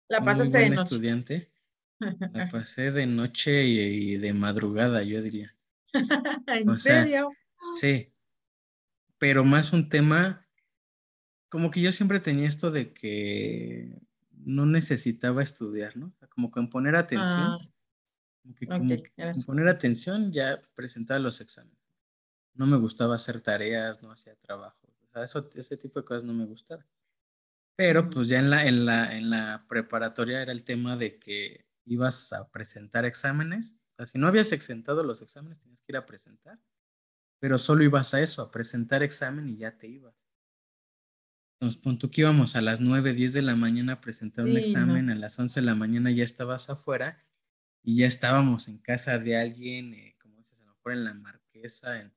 la 0.10 0.24
pasaste 0.24 0.58
de 0.58 0.70
noche. 0.70 0.84
estudiante. 0.84 1.52
La 2.34 2.50
pasé 2.52 2.92
de 2.92 3.06
noche 3.06 3.64
y, 3.64 4.18
de 4.18 4.34
madrugada, 4.34 5.04
yo 5.04 5.22
diría. 5.22 5.56
¿En 6.48 6.74
serio? 6.76 7.30
sí. 7.76 8.10
Pero 9.18 9.46
más 9.46 9.72
un 9.72 9.88
tema, 9.88 10.46
como 11.54 11.70
que 11.70 11.82
yo 11.82 11.92
siempre 11.92 12.20
tenía 12.20 12.48
esto 12.48 12.72
de 12.72 12.96
que 12.96 14.02
no 14.32 14.66
necesitaba 14.66 15.44
estudiar, 15.44 15.96
¿no? 15.96 16.12
Como 16.30 16.50
que 16.50 16.60
poner 16.64 16.96
atención. 16.96 17.44
Ah. 17.44 17.60
Como 18.68 18.88
poner 19.46 19.68
atención 19.68 20.32
ya 20.32 20.60
presentaba 20.74 21.20
los 21.20 21.42
exámenes. 21.42 21.78
No 22.56 22.66
me 22.66 22.78
gustaba 22.78 23.14
hacer 23.14 23.40
tareas, 23.40 24.02
no 24.02 24.12
hacía 24.12 24.36
trabajo. 24.38 24.80
O 25.04 25.12
sea, 25.12 25.22
eso, 25.22 25.48
ese 25.54 25.78
tipo 25.78 26.00
de 26.00 26.06
cosas 26.06 26.24
no 26.24 26.34
me 26.34 26.46
gustaban. 26.46 26.88
Pero 27.76 28.10
pues 28.10 28.30
ya 28.30 28.40
en 28.40 28.50
la, 28.50 28.66
en, 28.66 28.88
la, 28.88 29.16
en 29.16 29.30
la 29.30 29.64
preparatoria 29.70 30.42
era 30.42 30.54
el 30.54 30.64
tema 30.64 30.98
de 30.98 31.20
que 31.20 31.68
ibas 31.86 32.34
a 32.34 32.50
presentar 32.50 33.06
exámenes. 33.06 33.78
O 33.92 33.96
sea, 33.98 34.06
si 34.08 34.18
no 34.18 34.26
habías 34.26 34.52
exentado 34.54 35.04
los 35.04 35.22
exámenes, 35.22 35.60
tenías 35.60 35.84
que 35.84 35.92
ir 35.92 35.98
a 35.98 36.08
presentar. 36.08 36.60
Pero 37.38 37.60
solo 37.60 37.84
ibas 37.84 38.16
a 38.16 38.22
eso, 38.22 38.42
a 38.42 38.50
presentar 38.50 39.04
examen 39.04 39.48
y 39.50 39.58
ya 39.58 39.78
te 39.78 39.86
ibas. 39.86 40.23
Nos 41.64 41.80
tú 41.82 42.12
que 42.12 42.22
íbamos 42.22 42.56
a 42.56 42.62
las 42.62 42.82
9, 42.82 43.14
10 43.14 43.34
de 43.34 43.42
la 43.42 43.56
mañana 43.56 43.94
a 43.94 44.02
presentar 44.02 44.46
un 44.46 44.58
examen, 44.58 45.10
a 45.10 45.16
las 45.16 45.40
11 45.40 45.62
de 45.62 45.66
la 45.66 45.76
mañana 45.76 46.12
ya 46.12 46.24
estabas 46.24 46.70
afuera 46.70 47.24
y 47.82 47.98
ya 47.98 48.06
estábamos 48.06 48.68
en 48.68 48.78
casa 48.78 49.18
de 49.18 49.38
alguien, 49.38 49.94
eh, 49.94 50.16
como 50.20 50.38
dices, 50.40 50.60
a 50.62 50.66
lo 50.66 50.74
mejor 50.74 50.94
en 50.94 51.04
la 51.06 51.14
marquesa, 51.14 52.02
en, 52.02 52.14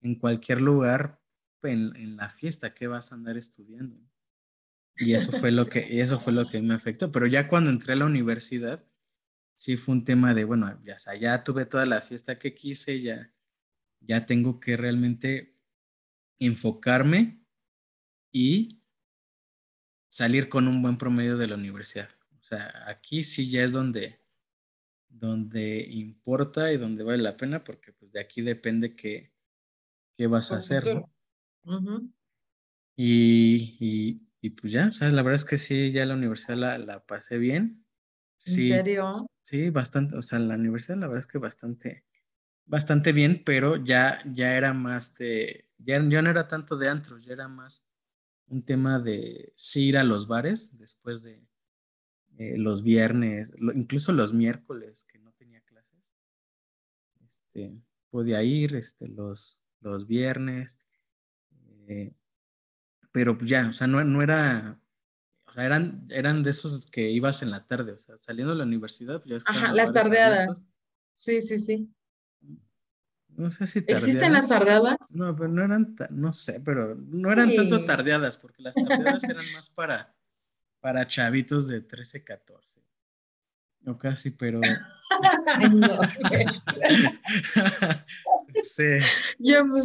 en 0.00 0.14
cualquier 0.14 0.60
lugar, 0.60 1.20
en, 1.62 1.94
en, 1.96 2.16
la 2.16 2.28
fiesta 2.28 2.74
que 2.74 2.86
vas 2.86 3.12
a 3.12 3.14
andar 3.14 3.36
estudiando. 3.36 3.96
Y 4.96 5.14
eso 5.14 5.32
fue 5.32 5.52
lo 5.52 5.66
que, 5.66 5.86
eso 6.00 6.18
fue 6.18 6.32
lo 6.32 6.48
que 6.48 6.60
me 6.62 6.74
afectó. 6.74 7.12
Pero 7.12 7.26
ya 7.26 7.46
cuando 7.46 7.70
entré 7.70 7.92
a 7.92 7.96
la 7.96 8.06
universidad, 8.06 8.84
sí 9.56 9.76
fue 9.76 9.94
un 9.94 10.04
tema 10.04 10.34
de, 10.34 10.44
bueno, 10.44 10.80
ya, 10.82 10.96
ya 11.20 11.44
tuve 11.44 11.66
toda 11.66 11.86
la 11.86 12.00
fiesta 12.00 12.38
que 12.38 12.54
quise, 12.54 13.00
ya, 13.00 13.32
ya 14.00 14.26
tengo 14.26 14.60
que 14.60 14.76
realmente 14.76 15.58
enfocarme 16.38 17.41
y 18.32 18.82
salir 20.08 20.48
con 20.48 20.68
un 20.68 20.82
buen 20.82 20.98
promedio 20.98 21.36
de 21.36 21.46
la 21.46 21.54
universidad. 21.54 22.08
O 22.40 22.42
sea, 22.42 22.84
aquí 22.86 23.24
sí 23.24 23.50
ya 23.50 23.62
es 23.62 23.72
donde, 23.72 24.20
donde 25.08 25.86
importa 25.88 26.72
y 26.72 26.78
donde 26.78 27.04
vale 27.04 27.22
la 27.22 27.36
pena, 27.36 27.62
porque 27.62 27.92
pues 27.92 28.12
de 28.12 28.20
aquí 28.20 28.42
depende 28.42 28.96
qué, 28.96 29.32
qué 30.16 30.26
vas 30.26 30.50
a 30.52 30.56
hacer. 30.56 30.84
y, 32.96 34.20
y, 34.40 34.50
pues 34.50 34.72
ya, 34.72 34.90
o 35.00 35.04
la 35.04 35.22
verdad 35.22 35.34
es 35.34 35.44
que 35.44 35.58
sí, 35.58 35.92
ya 35.92 36.04
la 36.04 36.14
universidad 36.14 36.56
la, 36.56 36.78
la 36.78 37.06
pasé 37.06 37.38
bien. 37.38 37.86
¿En 38.44 38.52
serio? 38.52 39.26
Sí, 39.44 39.70
bastante, 39.70 40.16
o 40.16 40.22
sea, 40.22 40.38
la 40.38 40.54
universidad 40.54 40.98
la 40.98 41.06
verdad 41.06 41.20
es 41.20 41.26
que 41.26 41.38
bastante, 41.38 42.04
bastante 42.64 43.12
bien, 43.12 43.42
pero 43.44 43.76
ya, 43.76 44.20
ya 44.26 44.56
era 44.56 44.72
más 44.72 45.14
de, 45.14 45.68
ya, 45.78 46.00
no 46.00 46.30
era 46.30 46.48
tanto 46.48 46.76
de 46.76 46.88
antros, 46.88 47.24
ya 47.24 47.34
era 47.34 47.48
más 47.48 47.84
un 48.52 48.62
tema 48.62 49.00
de 49.00 49.52
sí 49.56 49.86
ir 49.86 49.96
a 49.96 50.04
los 50.04 50.28
bares 50.28 50.78
después 50.78 51.22
de 51.22 51.42
eh, 52.36 52.58
los 52.58 52.82
viernes, 52.82 53.52
incluso 53.74 54.12
los 54.12 54.34
miércoles 54.34 55.06
que 55.10 55.18
no 55.18 55.32
tenía 55.32 55.62
clases. 55.62 56.14
Este, 57.24 57.74
podía 58.10 58.42
ir 58.42 58.76
este, 58.76 59.08
los, 59.08 59.62
los 59.80 60.06
viernes, 60.06 60.78
eh, 61.88 62.12
pero 63.10 63.38
ya, 63.38 63.68
o 63.68 63.72
sea, 63.72 63.86
no, 63.86 64.04
no 64.04 64.22
era, 64.22 64.78
o 65.46 65.52
sea, 65.52 65.64
eran, 65.64 66.06
eran 66.10 66.42
de 66.42 66.50
esos 66.50 66.86
que 66.86 67.10
ibas 67.10 67.42
en 67.42 67.50
la 67.50 67.66
tarde, 67.66 67.92
o 67.92 67.98
sea, 67.98 68.18
saliendo 68.18 68.52
de 68.52 68.58
la 68.58 68.64
universidad, 68.64 69.22
pues 69.22 69.44
ya 69.44 69.50
Ajá, 69.50 69.72
las 69.72 69.92
tardeadas. 69.92 70.68
Sí, 71.14 71.40
sí, 71.40 71.58
sí. 71.58 71.90
No 73.36 73.50
sé 73.50 73.66
si 73.66 73.80
tardeadas. 73.80 74.04
¿Existen 74.04 74.32
las 74.32 74.48
tardeadas? 74.48 75.16
No, 75.16 75.34
pero 75.34 75.48
no 75.48 75.64
eran, 75.64 75.96
no 76.10 76.32
sé, 76.32 76.60
pero 76.60 76.94
no 76.94 77.32
eran 77.32 77.54
tanto 77.54 77.84
tardeadas, 77.84 78.36
porque 78.36 78.62
las 78.62 78.74
tardeadas 78.74 79.24
eran 79.24 79.44
más 79.54 79.70
para, 79.70 80.14
para 80.80 81.06
chavitos 81.06 81.68
de 81.68 81.80
13, 81.80 82.24
14. 82.24 82.82
O 83.86 83.98
casi, 83.98 84.30
pero. 84.30 84.60
no. 85.74 85.88
sí. 88.62 89.00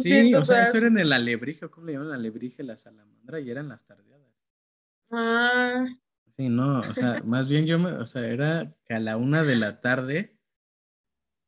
sí, 0.02 0.34
o 0.34 0.44
sea, 0.44 0.62
eso 0.62 0.78
era 0.78 0.86
en 0.86 0.98
el 0.98 1.12
alebrije, 1.12 1.68
¿cómo 1.68 1.86
le 1.86 1.94
llaman 1.94 2.08
el 2.08 2.14
alebrije? 2.14 2.62
La 2.62 2.76
salamandra, 2.76 3.40
y 3.40 3.50
eran 3.50 3.68
las 3.68 3.86
tardeadas. 3.86 4.32
Ah. 5.10 5.86
Sí, 6.36 6.48
no, 6.48 6.80
o 6.80 6.94
sea, 6.94 7.20
más 7.24 7.48
bien 7.48 7.66
yo 7.66 7.80
me, 7.80 7.90
o 7.90 8.06
sea, 8.06 8.24
era 8.24 8.72
que 8.84 8.94
a 8.94 9.00
la 9.00 9.16
una 9.16 9.42
de 9.42 9.56
la 9.56 9.80
tarde, 9.80 10.37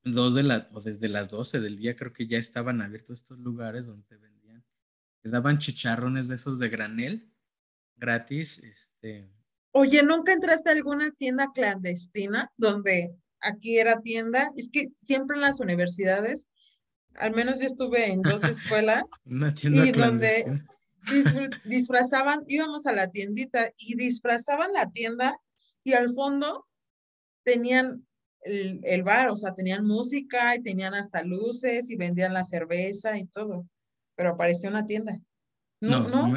dos 0.04 0.34
de 0.34 0.42
la, 0.42 0.68
o 0.72 0.80
desde 0.80 1.08
las 1.08 1.28
doce 1.28 1.60
del 1.60 1.76
día 1.76 1.96
creo 1.96 2.12
que 2.12 2.26
ya 2.26 2.38
estaban 2.38 2.80
abiertos 2.80 3.18
estos 3.18 3.38
lugares 3.38 3.86
donde 3.86 4.06
te 4.06 4.16
vendían, 4.16 4.64
te 5.22 5.28
daban 5.28 5.58
chicharrones 5.58 6.28
de 6.28 6.36
esos 6.36 6.58
de 6.58 6.68
granel, 6.68 7.30
gratis, 7.96 8.58
este. 8.58 9.30
Oye, 9.72 10.02
¿nunca 10.02 10.32
entraste 10.32 10.70
a 10.70 10.72
alguna 10.72 11.10
tienda 11.12 11.50
clandestina 11.54 12.50
donde 12.56 13.14
aquí 13.40 13.78
era 13.78 14.00
tienda? 14.00 14.50
Es 14.56 14.68
que 14.70 14.88
siempre 14.96 15.36
en 15.36 15.42
las 15.42 15.60
universidades, 15.60 16.48
al 17.16 17.32
menos 17.34 17.60
yo 17.60 17.66
estuve 17.66 18.06
en 18.06 18.22
dos 18.22 18.44
escuelas. 18.44 19.04
Una 19.24 19.54
tienda 19.54 19.86
y 19.86 19.92
donde 19.92 20.64
disfrazaban, 21.64 22.44
íbamos 22.46 22.86
a 22.86 22.92
la 22.92 23.10
tiendita 23.10 23.72
y 23.76 23.96
disfrazaban 23.96 24.72
la 24.72 24.90
tienda 24.90 25.38
y 25.84 25.92
al 25.92 26.12
fondo 26.12 26.66
tenían 27.42 28.06
el, 28.42 29.02
bar, 29.02 29.28
o 29.28 29.36
sea, 29.36 29.54
tenían 29.54 29.84
música 29.84 30.56
y 30.56 30.62
tenían 30.62 30.94
hasta 30.94 31.22
luces 31.22 31.90
y 31.90 31.96
vendían 31.96 32.32
la 32.32 32.44
cerveza 32.44 33.18
y 33.18 33.26
todo, 33.26 33.66
pero 34.16 34.30
apareció 34.30 34.70
una 34.70 34.86
tienda. 34.86 35.18
No, 35.80 36.08
no. 36.08 36.28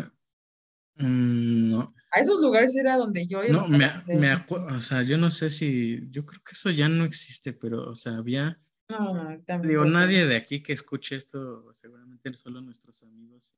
Mm, 0.95 1.71
no. 1.71 1.93
A 2.11 2.19
esos 2.19 2.39
lugares 2.39 2.75
era 2.75 2.97
donde 2.97 3.25
yo 3.27 3.43
iba. 3.43 3.53
No, 3.53 3.67
me, 3.67 3.89
me 4.07 4.27
acuerdo, 4.27 4.75
o 4.75 4.79
sea, 4.79 5.01
yo 5.01 5.17
no 5.17 5.31
sé 5.31 5.49
si, 5.49 5.99
yo 6.11 6.25
creo 6.25 6.41
que 6.43 6.53
eso 6.53 6.69
ya 6.69 6.87
no 6.87 7.05
existe, 7.05 7.53
pero, 7.53 7.89
o 7.89 7.95
sea, 7.95 8.17
había... 8.17 8.59
No, 8.89 9.13
no, 9.13 9.37
Digo, 9.63 9.85
nadie 9.85 10.27
de 10.27 10.35
aquí 10.35 10.61
que 10.61 10.73
escuche 10.73 11.15
esto, 11.15 11.73
seguramente 11.73 12.33
solo 12.33 12.61
nuestros 12.61 13.01
amigos 13.03 13.55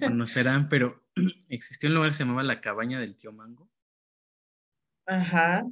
conocerán, 0.00 0.68
pero 0.68 1.04
existió 1.48 1.88
un 1.88 1.96
lugar 1.96 2.10
que 2.10 2.16
se 2.16 2.24
llamaba 2.24 2.42
la 2.42 2.60
cabaña 2.60 3.00
del 3.00 3.16
tío 3.16 3.32
Mango. 3.32 3.70
Ajá. 5.06 5.66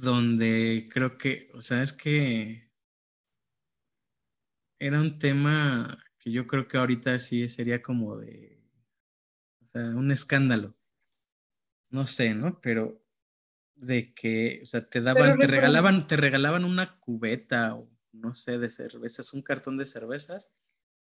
Donde 0.00 0.88
creo 0.92 1.18
que, 1.18 1.50
o 1.54 1.60
sea, 1.60 1.82
es 1.82 1.92
que 1.92 2.70
era 4.78 5.00
un 5.00 5.18
tema 5.18 5.98
que 6.18 6.30
yo 6.30 6.46
creo 6.46 6.68
que 6.68 6.76
ahorita 6.78 7.18
sí 7.18 7.48
sería 7.48 7.82
como 7.82 8.16
de, 8.16 8.62
o 9.60 9.66
sea, 9.72 9.82
un 9.96 10.12
escándalo. 10.12 10.76
No 11.90 12.06
sé, 12.06 12.34
¿no? 12.34 12.60
Pero 12.60 13.02
de 13.74 14.14
que, 14.14 14.60
o 14.62 14.66
sea, 14.66 14.88
te 14.88 15.00
daban, 15.00 15.38
te 15.38 15.46
regalaban, 15.48 16.06
te 16.06 16.16
regalaban 16.16 16.64
una 16.64 17.00
cubeta 17.00 17.74
o 17.74 17.90
no 18.12 18.34
sé, 18.34 18.58
de 18.58 18.68
cervezas, 18.68 19.32
un 19.32 19.42
cartón 19.42 19.78
de 19.78 19.86
cervezas 19.86 20.52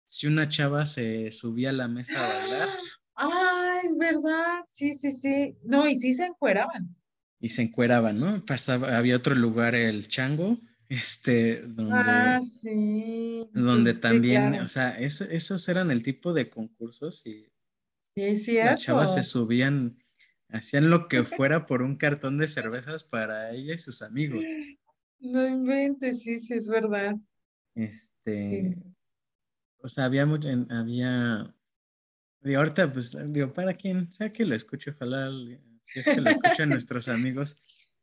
si 0.08 0.28
una 0.28 0.50
chava 0.50 0.86
se 0.86 1.32
subía 1.32 1.70
a 1.70 1.74
la 1.74 1.88
mesa 1.88 2.18
a 2.24 2.28
bailar. 2.28 2.70
Ah, 3.24 3.80
es 3.84 3.98
verdad, 4.00 4.64
sí, 4.68 4.96
sí, 4.96 5.12
sí. 5.12 5.56
No, 5.64 5.88
y 5.88 5.96
sí 5.96 6.14
se 6.14 6.26
encueraban. 6.26 6.96
Y 7.42 7.50
se 7.50 7.64
encueraban, 7.64 8.20
¿no? 8.20 8.46
Pasaba, 8.46 8.96
había 8.96 9.16
otro 9.18 9.36
lugar, 9.36 9.76
el 9.76 10.08
chango, 10.08 10.60
este, 10.88 11.62
donde, 11.62 11.96
ah, 11.96 12.42
sí. 12.42 13.50
donde 13.54 13.94
también, 13.94 14.56
o 14.56 14.68
sea, 14.68 14.92
esos 15.00 15.68
eran 15.70 15.90
el 15.90 16.04
tipo 16.04 16.34
de 16.34 16.50
concursos 16.50 17.26
y 17.26 17.52
sí, 17.98 18.22
es 18.22 18.46
cierto. 18.46 18.72
las 18.72 18.82
chavas 18.82 19.14
se 19.16 19.24
subían, 19.24 19.98
hacían 20.50 20.90
lo 20.90 21.08
que 21.08 21.24
fuera 21.24 21.66
por 21.66 21.82
un 21.82 21.96
cartón 21.96 22.38
de 22.38 22.48
cervezas 22.48 23.04
para 23.04 23.52
ella 23.52 23.74
y 23.74 23.78
sus 23.78 24.02
amigos. 24.02 24.44
No 25.20 25.48
inventes, 25.48 26.22
sí, 26.22 26.40
sí, 26.40 26.54
es 26.54 26.68
verdad. 26.68 27.16
Este, 27.74 28.76
o 29.78 29.90
sea, 29.90 30.06
había, 30.06 30.24
había, 30.24 31.56
digo, 32.42 32.60
ahorita, 32.60 32.92
pues, 32.92 33.18
digo, 33.28 33.54
para 33.54 33.76
quien 33.76 34.12
sea 34.12 34.32
que 34.32 34.46
lo 34.46 34.56
escuche, 34.56 34.92
ojalá, 34.92 35.32
si 35.94 36.00
es 36.00 36.06
que 36.06 36.22
lo 36.22 36.30
escuchan 36.30 36.70
nuestros 36.70 37.10
amigos, 37.10 37.58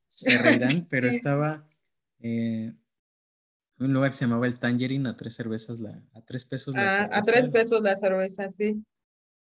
se 0.07 0.39
reirán, 0.39 0.87
pero 0.89 1.09
estaba 1.09 1.69
eh, 2.21 2.73
un 3.79 3.93
lugar 3.93 4.11
que 4.11 4.17
se 4.17 4.25
llamaba 4.25 4.47
el 4.47 4.59
Tangerine 4.59 5.09
a 5.09 5.17
tres 5.17 5.35
cervezas, 5.35 5.81
la, 5.81 6.03
a 6.13 6.23
tres 6.23 6.45
pesos 6.45 6.75
la 6.75 6.91
cerveza. 6.91 7.19
A 7.19 7.23
tres 7.23 7.49
pesos 7.49 7.83
la 7.83 7.97
cerveza, 7.97 8.49
sí. 8.49 8.85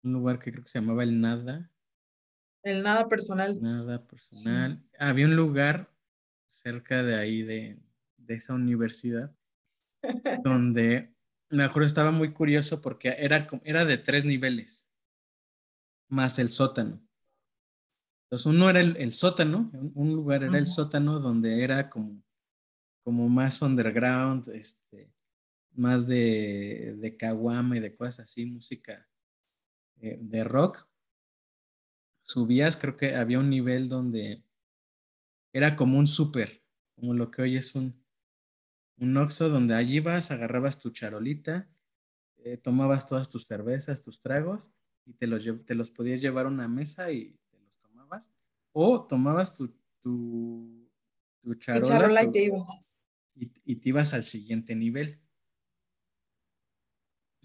Un 0.03 0.13
lugar 0.13 0.39
que 0.39 0.51
creo 0.51 0.63
que 0.63 0.69
se 0.69 0.80
llamaba 0.80 1.03
el 1.03 1.19
Nada. 1.19 1.71
El 2.63 2.84
Nada 2.84 3.07
Personal. 3.07 3.61
Nada 3.61 4.05
Personal. 4.05 4.84
Había 4.97 5.25
un 5.25 5.36
lugar 5.36 5.89
cerca 6.47 7.03
de 7.03 7.15
ahí, 7.15 7.41
de, 7.43 7.80
de 8.17 8.34
esa 8.34 8.53
universidad, 8.53 9.34
donde 10.43 11.13
me 11.49 11.63
acuerdo, 11.63 11.88
estaba 11.88 12.11
muy 12.11 12.34
curioso 12.34 12.82
porque 12.82 13.15
era, 13.17 13.47
era 13.63 13.86
de 13.86 13.97
tres 13.97 14.25
niveles, 14.25 14.91
más 16.07 16.39
el 16.39 16.49
sótano. 16.49 17.01
Entonces, 18.30 18.45
uno 18.45 18.69
era 18.69 18.80
el, 18.80 19.11
sótano, 19.11 19.71
un 19.95 20.13
lugar 20.13 20.43
era 20.43 20.59
el 20.59 20.67
sótano 20.67 21.19
donde 21.19 21.63
era 21.63 21.89
como, 21.89 22.21
como 23.03 23.27
más 23.27 23.59
underground, 23.63 24.47
este, 24.49 25.11
más 25.71 26.05
de, 26.05 26.95
de 26.99 27.17
caguama 27.17 27.77
y 27.77 27.80
de 27.80 27.95
cosas 27.95 28.19
así, 28.19 28.45
música 28.45 29.09
eh, 30.01 30.19
de 30.21 30.43
rock. 30.43 30.88
Subías, 32.21 32.77
creo 32.77 32.95
que 32.95 33.15
había 33.15 33.39
un 33.39 33.49
nivel 33.49 33.89
donde 33.89 34.43
era 35.51 35.75
como 35.75 35.97
un 35.97 36.05
súper, 36.05 36.63
como 36.93 37.15
lo 37.15 37.32
que 37.32 37.41
hoy 37.41 37.57
es 37.57 37.73
un, 37.73 37.99
un 38.97 39.17
Oxxo 39.17 39.49
donde 39.49 39.73
allí 39.73 40.01
vas, 40.01 40.30
agarrabas 40.30 40.77
tu 40.77 40.91
charolita, 40.91 41.67
eh, 42.38 42.57
tomabas 42.57 43.07
todas 43.07 43.27
tus 43.27 43.45
cervezas, 43.45 44.03
tus 44.03 44.21
tragos 44.21 44.61
y 45.07 45.13
te 45.13 45.25
los, 45.25 45.43
te 45.65 45.73
los 45.73 45.89
podías 45.89 46.21
llevar 46.21 46.45
a 46.45 46.49
una 46.49 46.67
mesa 46.67 47.11
y 47.11 47.38
tomabas. 48.10 48.32
O 48.72 49.07
tomabas 49.07 49.55
tu, 49.55 49.76
tu, 49.99 50.89
tu 51.39 51.55
charola, 51.55 52.24
y, 52.24 52.32
te 52.32 52.43
ibas. 52.43 52.82
Y, 53.36 53.76
te 53.76 53.89
ibas 53.89 54.14
al 54.14 54.24
siguiente 54.24 54.76
nivel. 54.76 55.20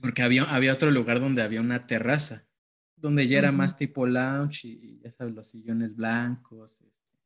Porque 0.01 0.23
había, 0.23 0.45
había 0.45 0.73
otro 0.73 0.91
lugar 0.91 1.21
donde 1.21 1.43
había 1.43 1.61
una 1.61 1.87
terraza. 1.87 2.47
donde 2.97 3.29
ya 3.29 3.39
era 3.39 3.53
más 3.53 3.77
tipo 3.77 4.07
lounge 4.07 4.67
y, 4.67 4.99
ya 5.01 5.11
sabes, 5.11 5.35
los 5.35 5.49
sillones 5.49 5.95
blancos, 5.95 6.81
este, 6.81 7.19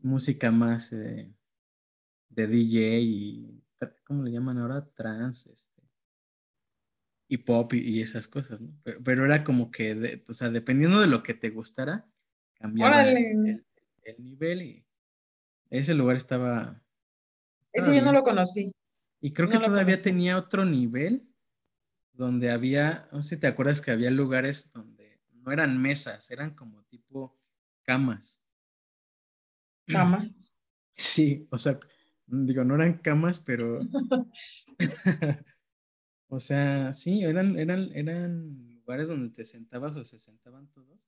música 0.00 0.50
más 0.50 0.92
eh, 0.92 1.32
de 2.28 2.46
DJ 2.46 3.00
y, 3.00 3.64
¿cómo 4.04 4.24
le 4.24 4.32
llaman 4.32 4.58
ahora? 4.58 4.84
Trance, 4.94 5.52
este, 5.52 5.82
y 7.28 7.38
pop 7.38 7.72
y, 7.72 8.02
esas 8.02 8.28
cosas, 8.28 8.60
¿no? 8.60 8.76
Pero, 8.82 9.24
era 9.24 9.42
como 9.42 9.70
que, 9.70 10.22
o 10.28 10.32
sea, 10.32 10.50
dependiendo 10.50 11.00
de 11.00 11.06
lo 11.06 11.22
que 11.22 11.34
te 11.34 11.50
gustara, 11.50 12.11
cambiaba 12.62 13.02
el, 13.02 13.64
nivel 14.18 14.62
y 14.62 14.86
ese 15.68 15.94
lugar 15.94 16.16
estaba... 16.16 16.80
ese 17.72 17.96
yo 17.96 18.02
no 18.02 18.12
lo 18.12 18.22
conocí. 18.22 18.72
Y 19.20 19.32
creo 19.32 19.48
que 19.48 19.58
todavía 19.58 20.00
tenía 20.00 20.38
otro 20.38 20.64
nivel 20.64 21.28
donde 22.12 22.50
había, 22.50 23.08
no 23.10 23.22
sé 23.22 23.36
si 23.36 23.40
te 23.40 23.46
acuerdas 23.48 23.80
que 23.80 23.90
había 23.90 24.10
lugares 24.10 24.70
donde 24.70 25.20
no 25.32 25.50
eran 25.50 25.80
mesas, 25.80 26.30
eran 26.30 26.54
como 26.54 26.84
tipo 26.84 27.36
camas. 27.82 28.42
¿Camas? 29.86 30.48
Sí, 30.94 31.48
o 31.50 31.56
sea, 31.56 31.80
digo, 32.26 32.64
no 32.64 32.74
eran 32.74 32.98
camas, 32.98 33.40
pero... 33.40 33.80
o 36.28 36.38
sea, 36.38 36.92
sí, 36.92 37.24
eran, 37.24 37.58
eran, 37.58 37.90
eran 37.94 38.68
lugares 38.74 39.08
donde 39.08 39.30
te 39.30 39.42
sentabas 39.42 39.96
o 39.96 40.04
se 40.04 40.18
sentaban 40.18 40.68
todos, 40.68 41.00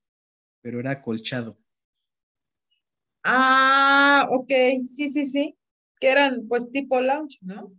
pero 0.64 0.80
era 0.80 0.92
acolchado. 0.92 1.58
Ah, 3.22 4.26
ok, 4.30 4.48
sí, 4.88 5.08
sí, 5.10 5.26
sí, 5.26 5.58
que 6.00 6.10
eran 6.10 6.48
pues 6.48 6.70
tipo 6.70 6.98
lounge, 7.02 7.38
¿no? 7.42 7.70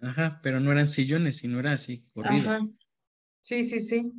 Ajá, 0.00 0.40
pero 0.42 0.58
no 0.58 0.72
eran 0.72 0.88
sillones, 0.88 1.36
sino 1.36 1.60
era 1.60 1.72
así, 1.72 2.06
corrido. 2.14 2.48
Ajá. 2.48 2.66
Sí, 3.42 3.64
sí, 3.64 3.80
sí. 3.80 4.10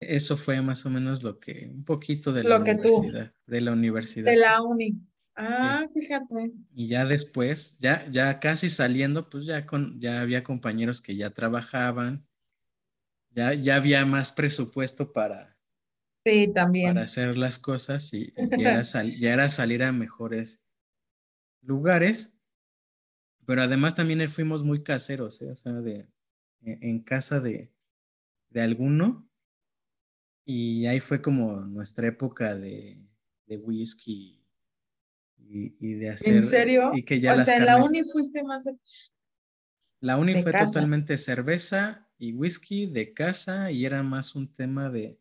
Eso 0.00 0.36
fue 0.38 0.62
más 0.62 0.86
o 0.86 0.90
menos 0.90 1.22
lo 1.22 1.38
que, 1.38 1.68
un 1.70 1.84
poquito 1.84 2.32
de 2.32 2.44
la 2.44 2.56
universidad, 2.56 3.34
de 3.46 3.60
la 3.60 3.72
universidad. 3.72 4.32
De 4.32 4.36
la 4.38 4.62
uni. 4.62 4.96
Ah, 5.36 5.86
fíjate. 5.92 6.52
Y 6.74 6.88
ya 6.88 7.04
después, 7.04 7.76
ya, 7.80 8.08
ya 8.10 8.40
casi 8.40 8.70
saliendo, 8.70 9.28
pues 9.28 9.44
ya 9.44 9.66
con, 9.66 10.00
ya 10.00 10.22
había 10.22 10.42
compañeros 10.42 11.02
que 11.02 11.16
ya 11.16 11.30
trabajaban, 11.30 12.27
ya, 13.30 13.54
ya 13.54 13.76
había 13.76 14.04
más 14.06 14.32
presupuesto 14.32 15.12
para, 15.12 15.56
sí, 16.24 16.52
también. 16.52 16.94
para 16.94 17.04
hacer 17.04 17.36
las 17.36 17.58
cosas 17.58 18.12
y, 18.14 18.32
ya, 18.58 18.82
ya 18.82 19.32
era 19.32 19.48
salir 19.48 19.82
a 19.82 19.92
mejores 19.92 20.60
lugares 21.62 22.32
pero 23.48 23.62
además 23.62 23.94
también 23.94 24.28
fuimos 24.28 24.62
muy 24.62 24.82
caseros, 24.82 25.40
¿eh? 25.40 25.50
o 25.50 25.56
sea, 25.56 25.72
de, 25.72 26.06
e, 26.60 26.78
en 26.82 27.00
casa 27.00 27.40
de, 27.40 27.72
de 28.50 28.60
alguno. 28.60 29.26
Y 30.44 30.84
ahí 30.84 31.00
fue 31.00 31.22
como 31.22 31.62
nuestra 31.62 32.08
época 32.08 32.54
de, 32.54 33.02
de 33.46 33.56
whisky 33.56 34.44
y, 35.38 35.74
y, 35.80 35.94
de 35.94 36.10
hacer. 36.10 36.34
¿En 36.34 36.42
serio? 36.42 36.90
Y 36.94 37.06
que 37.06 37.22
ya 37.22 37.32
o 37.32 37.38
sea, 37.38 37.56
en 37.56 37.64
la 37.64 37.82
uni 37.82 38.02
fuiste 38.12 38.44
más. 38.44 38.68
La 40.00 40.18
uni 40.18 40.42
fue 40.42 40.52
totalmente 40.52 41.16
cerveza 41.16 42.06
y 42.18 42.32
whisky 42.32 42.86
de 42.86 43.14
casa 43.14 43.70
y 43.70 43.86
era 43.86 44.02
más 44.02 44.34
un 44.34 44.52
tema 44.52 44.90
de, 44.90 45.18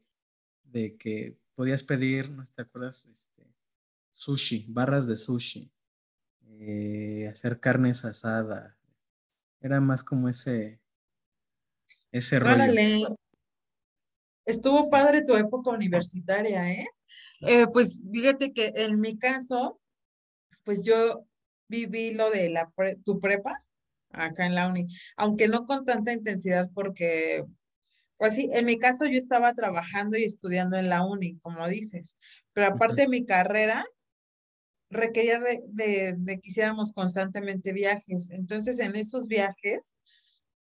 de 0.64 0.98
que 0.98 1.38
podías 1.56 1.84
pedir, 1.84 2.30
¿no 2.30 2.44
te 2.44 2.64
acuerdas? 2.64 3.06
Este, 3.06 3.44
sushi, 4.14 4.66
barras 4.68 5.08
de 5.08 5.16
sushi. 5.16 5.72
Eh, 6.60 7.28
hacer 7.30 7.60
carnes 7.60 8.04
asadas. 8.04 8.76
Era 9.62 9.80
más 9.80 10.04
como 10.04 10.28
ese, 10.28 10.80
ese 12.12 12.40
rollo. 12.40 13.18
Estuvo 14.46 14.90
padre 14.90 15.24
tu 15.24 15.36
época 15.36 15.72
universitaria, 15.72 16.72
¿eh? 16.72 16.86
¿eh? 17.42 17.68
Pues 17.72 18.02
fíjate 18.12 18.54
que 18.54 18.72
en 18.76 19.00
mi 19.00 19.20
caso, 19.20 19.80
pues 20.64 20.84
yo 20.84 21.26
viví 21.68 22.14
lo 22.14 22.32
de 22.32 22.50
la 22.50 22.72
tu 23.04 23.20
prepa 23.20 23.67
acá 24.12 24.46
en 24.46 24.56
la 24.56 24.68
uni, 24.68 24.88
aunque 25.16 25.48
no 25.48 25.66
con 25.66 25.86
tanta 25.86 26.14
intensidad 26.14 26.70
porque, 26.74 27.44
pues 28.18 28.34
sí, 28.36 28.50
en 28.54 28.66
mi 28.66 28.78
caso 28.80 29.06
yo 29.06 29.18
estaba 29.18 29.54
trabajando 29.54 30.18
y 30.18 30.24
estudiando 30.24 30.78
en 30.78 30.90
la 30.90 31.06
uni, 31.06 31.38
como 31.40 31.68
dices, 31.68 32.18
pero 32.54 32.68
aparte 32.68 33.04
de 33.04 33.08
mi 33.08 33.26
carrera, 33.26 33.86
requería 34.90 35.40
de, 35.40 36.14
de, 36.18 36.40
que 36.40 36.50
hiciéramos 36.50 36.94
constantemente 36.94 37.74
viajes. 37.74 38.30
Entonces, 38.32 38.80
en 38.80 38.96
esos 38.96 39.28
viajes, 39.28 39.94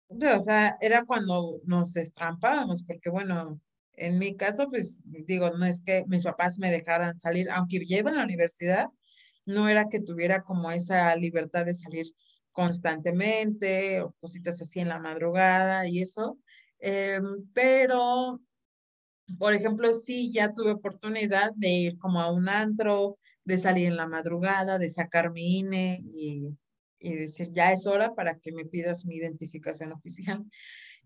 o 0.08 0.40
sea, 0.40 0.76
era 0.80 1.04
cuando 1.04 1.60
nos 1.64 1.92
destrampábamos, 1.92 2.82
porque 2.84 3.10
bueno, 3.10 3.60
en 3.92 4.18
mi 4.18 4.36
caso, 4.36 4.68
pues 4.70 5.02
digo, 5.04 5.50
no 5.50 5.66
es 5.66 5.82
que 5.82 6.04
mis 6.06 6.24
papás 6.24 6.58
me 6.58 6.70
dejaran 6.70 7.18
salir, 7.18 7.50
aunque 7.50 7.80
llevo 7.80 8.08
en 8.08 8.16
la 8.16 8.24
universidad, 8.24 8.86
no 9.44 9.68
era 9.68 9.88
que 9.88 10.00
tuviera 10.00 10.42
como 10.42 10.70
esa 10.70 11.14
libertad 11.16 11.66
de 11.66 11.74
salir 11.74 12.06
constantemente 12.58 14.02
o 14.02 14.12
cositas 14.20 14.60
así 14.60 14.80
en 14.80 14.88
la 14.88 14.98
madrugada 14.98 15.86
y 15.86 16.02
eso. 16.02 16.40
Em, 16.80 17.46
pero, 17.54 18.40
por 19.38 19.54
ejemplo, 19.54 19.94
sí, 19.94 20.32
ya 20.32 20.52
tuve 20.52 20.72
oportunidad 20.72 21.52
de 21.54 21.68
ir 21.68 21.98
como 21.98 22.20
a 22.20 22.32
un 22.32 22.48
antro, 22.48 23.14
de 23.44 23.58
salir 23.58 23.86
en 23.86 23.96
la 23.96 24.08
madrugada, 24.08 24.76
de 24.80 24.90
sacar 24.90 25.30
mi 25.30 25.60
INE 25.60 26.02
y, 26.02 26.48
decir, 26.98 27.50
ya 27.52 27.72
es 27.72 27.86
hora 27.86 28.16
para 28.16 28.40
que 28.40 28.50
me 28.50 28.64
pidas 28.64 29.04
mi 29.04 29.14
identificación 29.14 29.92
oficial. 29.92 30.44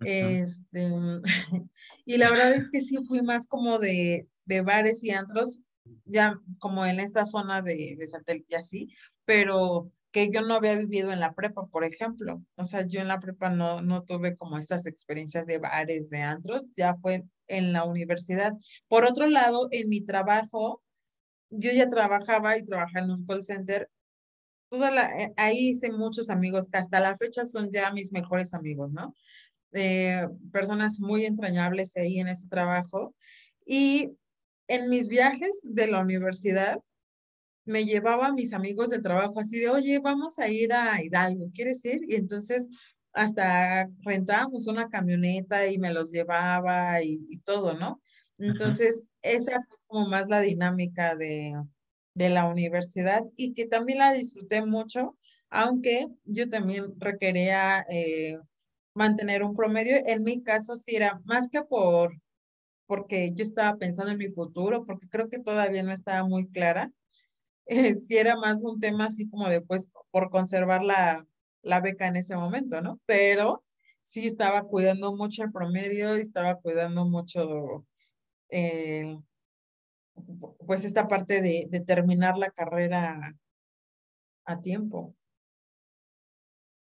Este, 0.01 0.91
y 2.07 2.17
la 2.17 2.31
verdad 2.31 2.55
es 2.55 2.71
que 2.71 2.81
sí 2.81 2.97
fui 3.07 3.21
más 3.21 3.47
como 3.47 3.79
de, 3.79 4.27
de 4.47 4.63
bares 4.63 5.05
y 5.05 5.11
antros, 5.11 5.61
ya 6.07 6.41
como 6.59 6.87
en 6.87 6.99
esta 6.99 7.27
zona 7.27 7.61
de, 7.61 7.97
de 7.99 8.07
satélite 8.07 8.47
y 8.49 8.55
así, 8.55 8.89
pero 9.27 9.93
que 10.13 10.31
yo 10.31 10.43
no 10.43 10.55
había 10.55 10.77
vivido 10.77 11.11
en 11.11 11.21
la 11.21 11.33
prepa, 11.35 11.67
por 11.67 11.85
ejemplo. 11.85 12.43
O 12.57 12.65
sea, 12.65 12.87
yo 12.87 13.01
en 13.01 13.09
la 13.09 13.19
prepa 13.19 13.49
no, 13.51 13.81
no 13.81 14.05
tuve 14.05 14.37
como 14.37 14.59
estas 14.59 14.87
experiencias 14.87 15.47
de 15.47 15.59
bares, 15.59 16.11
de 16.11 16.21
antros, 16.21 16.73
ya 16.77 16.95
fue 16.97 17.25
en 17.49 17.73
la 17.73 17.85
universidad. 17.85 18.53
Por 18.89 19.05
otro 19.05 19.27
lado, 19.27 19.69
en 19.71 19.89
mi 19.89 20.03
trabajo, 20.03 20.83
yo 21.51 21.73
ya 21.73 21.89
trabajaba 21.89 22.59
y 22.59 22.65
trabajaba 22.65 23.07
en 23.07 23.11
un 23.11 23.27
call 23.27 23.43
center. 23.43 23.91
Toda 24.71 24.91
la, 24.91 25.11
eh, 25.19 25.33
ahí 25.37 25.71
hice 25.71 25.91
muchos 25.91 26.31
amigos 26.31 26.69
que 26.71 26.79
hasta 26.79 27.01
la 27.01 27.17
fecha 27.17 27.47
son 27.47 27.71
ya 27.73 27.93
mis 27.93 28.13
mejores 28.13 28.55
amigos, 28.55 28.93
¿no? 28.93 29.15
Eh, 29.73 30.27
personas 30.53 31.01
muy 31.01 31.25
entrañables 31.25 31.97
ahí 31.97 32.21
en 32.21 32.29
ese 32.29 32.49
trabajo. 32.49 33.15
Y 33.65 34.11
en 34.69 34.91
mis 34.91 35.09
viajes 35.09 35.61
de 35.65 35.87
la 35.87 36.01
universidad, 36.01 36.79
me 37.65 37.85
llevaba 37.85 38.29
a 38.29 38.33
mis 38.33 38.53
amigos 38.53 38.91
del 38.91 39.03
trabajo 39.03 39.41
así 39.41 39.59
de, 39.59 39.69
oye, 39.69 39.99
vamos 40.01 40.39
a 40.39 40.49
ir 40.49 40.73
a 40.73 41.03
Hidalgo, 41.03 41.51
¿quieres 41.55 41.85
ir? 41.85 42.01
Y 42.09 42.17
entonces 42.17 42.69
hasta 43.13 43.89
rentábamos 44.03 44.67
una 44.69 44.89
camioneta 44.89 45.67
y 45.69 45.79
me 45.79 45.93
los 45.93 46.11
llevaba 46.11 47.03
y, 47.03 47.25
y 47.29 47.39
todo, 47.41 47.75
¿no? 47.75 48.01
Entonces, 48.39 49.03
esa 49.23 49.53
fue 49.69 49.79
como 49.87 50.09
más 50.09 50.29
la 50.29 50.41
dinámica 50.41 51.15
de, 51.15 51.55
de 52.15 52.31
la 52.31 52.47
universidad 52.47 53.23
y 53.37 53.55
que 53.55 53.67
también 53.69 53.99
la 53.99 54.13
disfruté 54.13 54.65
mucho, 54.65 55.17
aunque 55.51 56.07
yo 56.25 56.49
también 56.49 56.87
requería 56.99 57.85
eh, 57.89 58.39
mantener 58.95 59.43
un 59.43 59.55
promedio. 59.55 59.97
En 60.07 60.25
mi 60.25 60.43
caso, 60.43 60.77
sí 60.77 60.97
era 60.97 61.21
más 61.25 61.49
que 61.49 61.63
por 61.63 62.13
porque 62.87 63.33
yo 63.35 63.43
estaba 63.43 63.79
pensando 63.79 64.11
en 64.13 64.19
mi 64.19 64.29
futuro, 64.29 64.85
porque 64.85 65.09
creo 65.09 65.29
que 65.31 65.39
todavía 65.39 65.83
no 65.83 65.93
estaba 65.93 66.29
muy 66.29 66.49
clara. 66.49 66.91
Eh, 67.67 67.95
sí 67.95 68.17
era 68.17 68.37
más 68.37 68.63
un 68.65 68.81
tema 68.81 69.07
así 69.07 69.29
como 69.29 69.49
de, 69.49 69.61
pues, 69.61 69.91
por 70.11 70.31
conservar 70.31 70.83
la, 70.85 71.27
la 71.63 71.81
beca 71.81 72.07
en 72.07 72.17
ese 72.17 72.37
momento, 72.37 72.81
¿no? 72.81 73.01
Pero 73.07 73.65
sí 74.03 74.27
estaba 74.27 74.65
cuidando 74.65 75.15
mucho 75.15 75.45
el 75.45 75.53
promedio, 75.53 76.17
y 76.17 76.21
estaba 76.21 76.57
cuidando 76.57 77.05
mucho 77.05 77.87
eh, 78.51 79.17
pues 80.67 80.85
esta 80.85 81.09
parte 81.09 81.41
de, 81.41 81.83
terminar 81.87 82.37
la 82.39 82.51
carrera 82.51 83.35
a 84.45 84.61
tiempo. 84.61 85.15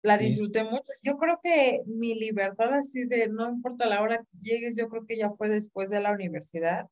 La 0.02 0.18
disfruté 0.18 0.62
mucho. 0.62 0.92
Yo 1.02 1.16
creo 1.16 1.38
que 1.42 1.82
mi 1.86 2.14
libertad 2.14 2.72
así 2.74 3.06
de 3.06 3.28
no 3.28 3.48
importa 3.48 3.86
la 3.86 4.02
hora 4.02 4.18
que 4.18 4.38
llegues, 4.40 4.76
yo 4.76 4.88
creo 4.88 5.04
que 5.04 5.16
ya 5.16 5.30
fue 5.30 5.48
después 5.48 5.90
de 5.90 6.00
la 6.00 6.12
universidad. 6.12 6.88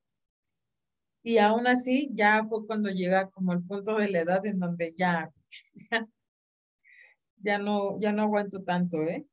Y 1.27 1.39
aún 1.39 1.67
así, 1.67 2.11
ya 2.13 2.45
fue 2.45 2.67
cuando 2.67 2.91
llega 2.91 3.31
como 3.31 3.55
el 3.55 3.63
punto 3.63 3.97
de 3.97 4.11
la 4.11 4.21
edad 4.21 4.45
en 4.45 4.59
donde 4.59 4.95
ya, 4.97 5.33
ya, 7.39 7.59
no, 7.59 7.99
ya 7.99 8.13
no 8.13 8.23
aguanto 8.23 8.63
tanto, 8.63 9.03
¿eh? 9.03 9.27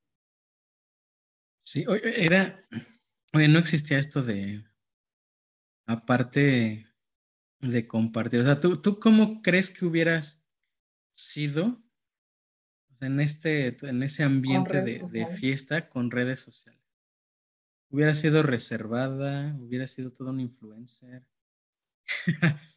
Sí, 1.60 1.86
era, 2.16 2.66
oye, 3.34 3.48
no 3.50 3.60
existía 3.60 4.00
esto 4.00 4.24
de 4.24 4.64
aparte 5.86 6.88
de 7.60 7.88
compartir, 7.88 8.40
o 8.40 8.46
sea, 8.46 8.60
¿tú, 8.60 8.78
tú 8.78 8.98
cómo 8.98 9.42
crees 9.42 9.70
que 9.70 9.86
hubieras 9.86 10.42
sido 11.12 11.84
en, 13.02 13.20
este, 13.20 13.78
en 13.86 14.02
ese 14.02 14.24
ambiente 14.24 14.82
de, 14.82 15.28
fiesta 15.28 15.90
con 15.90 16.10
redes 16.10 16.40
sociales? 16.40 16.82
hubiera 17.90 18.16
sido 18.16 18.42
reservada, 18.42 19.54
hubiera 19.60 19.86
sido 19.86 20.12
todo 20.12 20.30
un 20.30 20.40
influencer. 20.40 21.28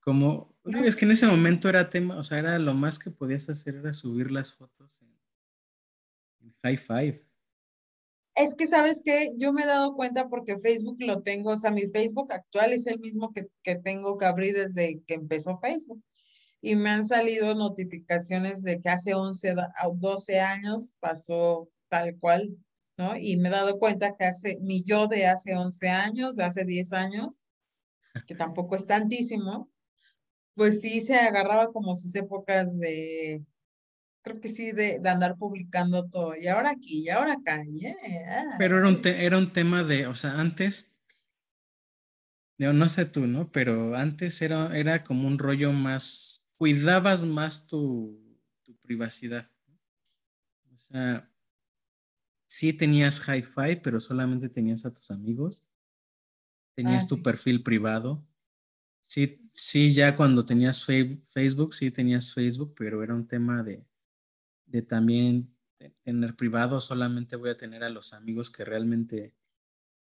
Como, 0.00 0.54
es 0.64 0.96
que 0.96 1.04
en 1.04 1.12
ese 1.12 1.26
momento 1.26 1.68
era 1.68 1.90
tema, 1.90 2.18
o 2.18 2.24
sea, 2.24 2.38
era 2.38 2.58
lo 2.58 2.74
más 2.74 2.98
que 2.98 3.10
podías 3.10 3.48
hacer 3.48 3.76
era 3.76 3.92
subir 3.92 4.30
las 4.30 4.52
fotos 4.52 5.00
en, 5.02 5.10
High 6.62 6.76
Five. 6.76 7.26
Es 8.34 8.54
que, 8.54 8.66
¿sabes 8.66 9.00
qué? 9.04 9.32
Yo 9.36 9.52
me 9.52 9.62
he 9.62 9.66
dado 9.66 9.94
cuenta 9.94 10.28
porque 10.28 10.58
Facebook 10.58 10.96
lo 11.00 11.22
tengo, 11.22 11.50
o 11.50 11.56
sea, 11.56 11.70
mi 11.70 11.86
Facebook 11.88 12.32
actual 12.32 12.72
es 12.72 12.86
el 12.86 12.98
mismo 12.98 13.32
que, 13.32 13.48
que 13.62 13.76
tengo 13.76 14.18
que 14.18 14.26
abrir 14.26 14.54
desde 14.54 15.02
que 15.06 15.14
empezó 15.14 15.58
Facebook. 15.58 16.02
Y 16.62 16.76
me 16.76 16.90
han 16.90 17.04
salido 17.04 17.54
notificaciones 17.54 18.62
de 18.62 18.80
que 18.80 18.88
hace 18.90 19.14
11, 19.14 19.54
12 19.94 20.40
años 20.40 20.94
pasó 21.00 21.70
tal 21.88 22.18
cual, 22.18 22.56
¿no? 22.98 23.16
Y 23.16 23.36
me 23.36 23.48
he 23.48 23.52
dado 23.52 23.78
cuenta 23.78 24.14
que 24.16 24.24
hace 24.24 24.58
mi 24.60 24.82
yo 24.82 25.08
de 25.08 25.26
hace 25.26 25.56
11 25.56 25.88
años, 25.88 26.36
de 26.36 26.44
hace 26.44 26.64
10 26.64 26.92
años, 26.92 27.44
que 28.26 28.34
tampoco 28.34 28.76
es 28.76 28.86
tantísimo, 28.86 29.70
pues 30.54 30.80
sí 30.80 31.00
se 31.00 31.16
agarraba 31.16 31.72
como 31.72 31.94
sus 31.96 32.14
épocas 32.16 32.78
de, 32.78 33.44
creo 34.22 34.40
que 34.40 34.48
sí, 34.48 34.72
de, 34.72 35.00
andar 35.08 35.36
publicando 35.36 36.08
todo. 36.08 36.36
Y 36.36 36.46
ahora 36.46 36.70
aquí, 36.70 37.02
y 37.04 37.08
ahora 37.08 37.34
acá. 37.34 37.62
Pero 38.58 38.78
era 38.78 38.88
un, 38.88 39.00
era 39.04 39.38
un 39.38 39.52
tema 39.52 39.84
de, 39.84 40.06
o 40.06 40.14
sea, 40.14 40.38
antes, 40.38 40.90
no 42.58 42.88
sé 42.88 43.06
tú, 43.06 43.26
¿no? 43.26 43.50
Pero 43.50 43.96
antes 43.96 44.42
era, 44.42 44.76
era 44.76 45.02
como 45.04 45.26
un 45.26 45.38
rollo 45.38 45.72
más, 45.72 46.46
cuidabas 46.58 47.24
más 47.24 47.66
tu, 47.66 48.38
tu 48.62 48.76
privacidad. 48.76 49.50
O 50.72 50.78
sea, 50.78 51.30
sí 52.46 52.72
tenías 52.72 53.20
hi-fi, 53.26 53.76
pero 53.82 54.00
solamente 54.00 54.48
tenías 54.48 54.84
a 54.84 54.92
tus 54.92 55.10
amigos. 55.10 55.64
Tenías 56.82 57.04
ah, 57.04 57.08
tu 57.08 57.22
perfil 57.22 57.62
privado. 57.62 58.26
Sí, 59.02 59.50
sí, 59.52 59.92
ya 59.92 60.16
cuando 60.16 60.46
tenías 60.46 60.82
Facebook, 60.82 61.74
sí 61.74 61.90
tenías 61.90 62.32
Facebook, 62.32 62.74
pero 62.74 63.02
era 63.02 63.14
un 63.14 63.28
tema 63.28 63.62
de, 63.62 63.84
de 64.64 64.80
también 64.80 65.54
tener 66.02 66.34
privado. 66.36 66.80
Solamente 66.80 67.36
voy 67.36 67.50
a 67.50 67.56
tener 67.58 67.84
a 67.84 67.90
los 67.90 68.14
amigos 68.14 68.50
que 68.50 68.64
realmente 68.64 69.34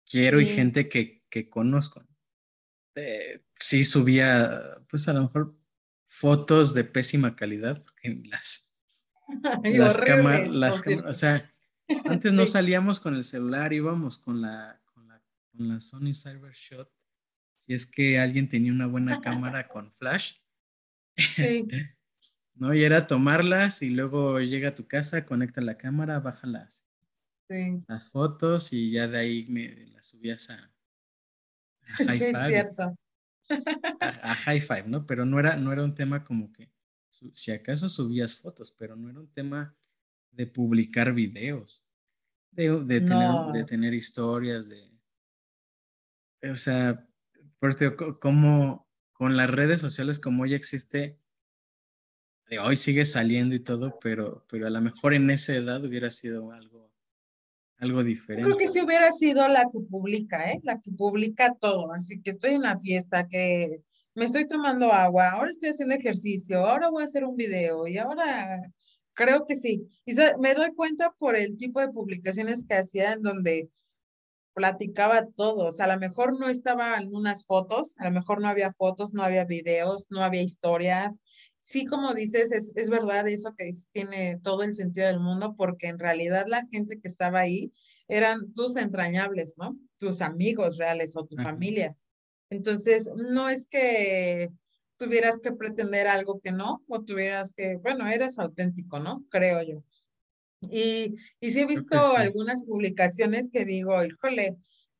quiero 0.09 0.39
y 0.39 0.45
gente 0.45 0.87
que, 0.87 1.25
que 1.29 1.49
conozco. 1.49 2.05
Eh, 2.95 3.43
sí 3.59 3.83
subía, 3.83 4.77
pues 4.87 5.09
a 5.09 5.13
lo 5.13 5.23
mejor 5.23 5.57
fotos 6.05 6.73
de 6.73 6.85
pésima 6.85 7.35
calidad, 7.35 7.83
porque 7.83 8.21
las, 8.29 8.71
las 9.63 9.97
cámaras, 9.97 10.81
o 11.05 11.13
sea, 11.13 11.51
antes 12.05 12.31
no 12.31 12.45
salíamos 12.45 13.01
con 13.01 13.15
el 13.15 13.25
celular, 13.25 13.73
íbamos 13.73 14.17
con 14.17 14.39
la, 14.39 14.82
con 15.55 15.67
la, 15.67 15.79
Sony 15.79 16.13
Cybershot. 16.13 16.91
Si 17.57 17.73
es 17.73 17.85
que 17.85 18.19
alguien 18.19 18.49
tenía 18.49 18.71
una 18.71 18.87
buena 18.87 19.21
cámara 19.21 19.67
con 19.67 19.91
flash. 19.91 20.35
Sí. 21.17 21.67
¿No? 22.55 22.73
Y 22.73 22.83
era 22.83 23.07
tomarlas 23.07 23.81
y 23.81 23.89
luego 23.89 24.39
llega 24.39 24.69
a 24.69 24.75
tu 24.75 24.87
casa, 24.87 25.25
conecta 25.25 25.59
la 25.61 25.77
cámara, 25.77 26.19
baja 26.19 26.45
las, 26.45 26.85
las 27.87 28.09
fotos 28.09 28.71
y 28.73 28.91
ya 28.91 29.07
de 29.07 29.17
ahí 29.17 29.45
me 29.49 29.87
las 29.87 30.05
subías 30.05 30.51
a, 30.51 30.71
a 31.81 32.05
High 32.05 32.19
sí, 32.19 32.25
Five. 32.25 32.49
cierto. 32.49 32.95
A, 33.99 34.35
High 34.35 34.61
Five, 34.61 34.85
¿no? 34.87 35.05
Pero 35.07 35.25
no 35.25 35.39
era, 35.39 35.57
no 35.57 35.71
era 35.71 35.83
un 35.83 35.95
tema 35.95 36.23
como 36.23 36.51
que, 36.51 36.71
si 37.31 37.51
acaso 37.51 37.89
subías 37.89 38.35
fotos, 38.35 38.71
pero 38.71 38.95
no 38.95 39.09
era 39.09 39.19
un 39.19 39.31
tema 39.31 39.75
de 40.31 40.47
publicar 40.47 41.13
videos, 41.13 41.83
de, 42.51 42.69
de, 42.83 43.01
tener, 43.01 43.31
de 43.53 43.63
tener 43.63 43.93
historias, 43.93 44.69
de... 44.69 44.92
O 46.51 46.55
sea, 46.55 47.07
por 47.59 47.71
eso, 47.71 47.95
como 48.19 48.87
con 49.13 49.37
las 49.37 49.49
redes 49.49 49.81
sociales 49.81 50.19
como 50.19 50.45
ya 50.45 50.55
existe, 50.55 51.17
de 52.49 52.59
hoy 52.59 52.75
sigue 52.75 53.05
saliendo 53.05 53.55
y 53.55 53.59
todo, 53.59 53.97
pero, 53.99 54.45
pero 54.49 54.67
a 54.67 54.69
lo 54.69 54.81
mejor 54.81 55.13
en 55.13 55.29
esa 55.29 55.55
edad 55.55 55.83
hubiera 55.83 56.11
sido 56.11 56.51
algo, 56.51 56.91
algo 57.77 58.03
diferente. 58.03 58.45
Creo 58.45 58.57
que 58.57 58.67
si 58.67 58.81
hubiera 58.81 59.11
sido 59.11 59.47
la 59.47 59.63
que 59.71 59.79
publica, 59.79 60.51
¿eh? 60.51 60.59
La 60.63 60.81
que 60.81 60.91
publica 60.91 61.55
todo. 61.55 61.93
Así 61.93 62.21
que 62.21 62.31
estoy 62.31 62.51
en 62.51 62.59
una 62.59 62.79
fiesta, 62.79 63.27
que 63.27 63.81
me 64.13 64.25
estoy 64.25 64.47
tomando 64.47 64.91
agua, 64.91 65.31
ahora 65.31 65.49
estoy 65.49 65.69
haciendo 65.69 65.95
ejercicio, 65.95 66.65
ahora 66.65 66.89
voy 66.89 67.03
a 67.03 67.05
hacer 67.05 67.23
un 67.23 67.35
video 67.35 67.87
y 67.87 67.97
ahora 67.97 68.61
Creo 69.13 69.45
que 69.45 69.55
sí. 69.55 69.87
Y 70.05 70.13
me 70.39 70.55
doy 70.55 70.73
cuenta 70.73 71.13
por 71.17 71.35
el 71.35 71.57
tipo 71.57 71.79
de 71.79 71.89
publicaciones 71.89 72.65
que 72.67 72.75
hacía 72.75 73.13
en 73.13 73.21
donde 73.21 73.69
platicaba 74.53 75.27
todo. 75.35 75.67
O 75.67 75.71
sea, 75.71 75.85
a 75.85 75.93
lo 75.93 75.99
mejor 75.99 76.39
no 76.39 76.47
estaban 76.47 77.09
unas 77.13 77.45
fotos, 77.45 77.95
a 77.99 78.05
lo 78.05 78.11
mejor 78.11 78.41
no 78.41 78.47
había 78.47 78.71
fotos, 78.71 79.13
no 79.13 79.23
había 79.23 79.45
videos, 79.45 80.07
no 80.09 80.21
había 80.21 80.41
historias. 80.41 81.21
Sí, 81.59 81.85
como 81.85 82.13
dices, 82.13 82.51
es, 82.51 82.73
es 82.75 82.89
verdad 82.89 83.27
eso 83.27 83.53
que 83.57 83.69
tiene 83.91 84.39
todo 84.43 84.63
el 84.63 84.75
sentido 84.75 85.07
del 85.07 85.19
mundo, 85.19 85.55
porque 85.57 85.87
en 85.87 85.99
realidad 85.99 86.45
la 86.47 86.65
gente 86.71 86.99
que 86.99 87.07
estaba 87.07 87.39
ahí 87.39 87.71
eran 88.07 88.53
tus 88.53 88.75
entrañables, 88.75 89.55
¿no? 89.57 89.77
Tus 89.97 90.21
amigos 90.21 90.77
reales 90.77 91.15
o 91.15 91.25
tu 91.25 91.37
familia. 91.37 91.95
Entonces, 92.49 93.09
no 93.15 93.49
es 93.49 93.67
que 93.67 94.51
tuvieras 94.97 95.39
que 95.39 95.53
pretender 95.53 96.07
algo 96.07 96.39
que 96.39 96.51
no, 96.51 96.83
o 96.87 97.01
tuvieras 97.01 97.53
que, 97.53 97.77
bueno, 97.77 98.07
eres 98.07 98.39
auténtico, 98.39 98.99
¿no? 98.99 99.23
Creo 99.29 99.63
yo. 99.63 99.83
Y, 100.71 101.15
y 101.39 101.51
sí 101.51 101.61
he 101.61 101.65
visto 101.65 101.97
algunas 102.15 102.63
publicaciones 102.63 103.49
que 103.51 103.65
digo, 103.65 104.03
híjole, 104.03 104.57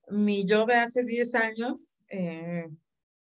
mi 0.10 0.46
yo 0.46 0.66
de 0.66 0.76
hace 0.76 1.04
10 1.04 1.36
años, 1.36 2.00
eh, 2.10 2.68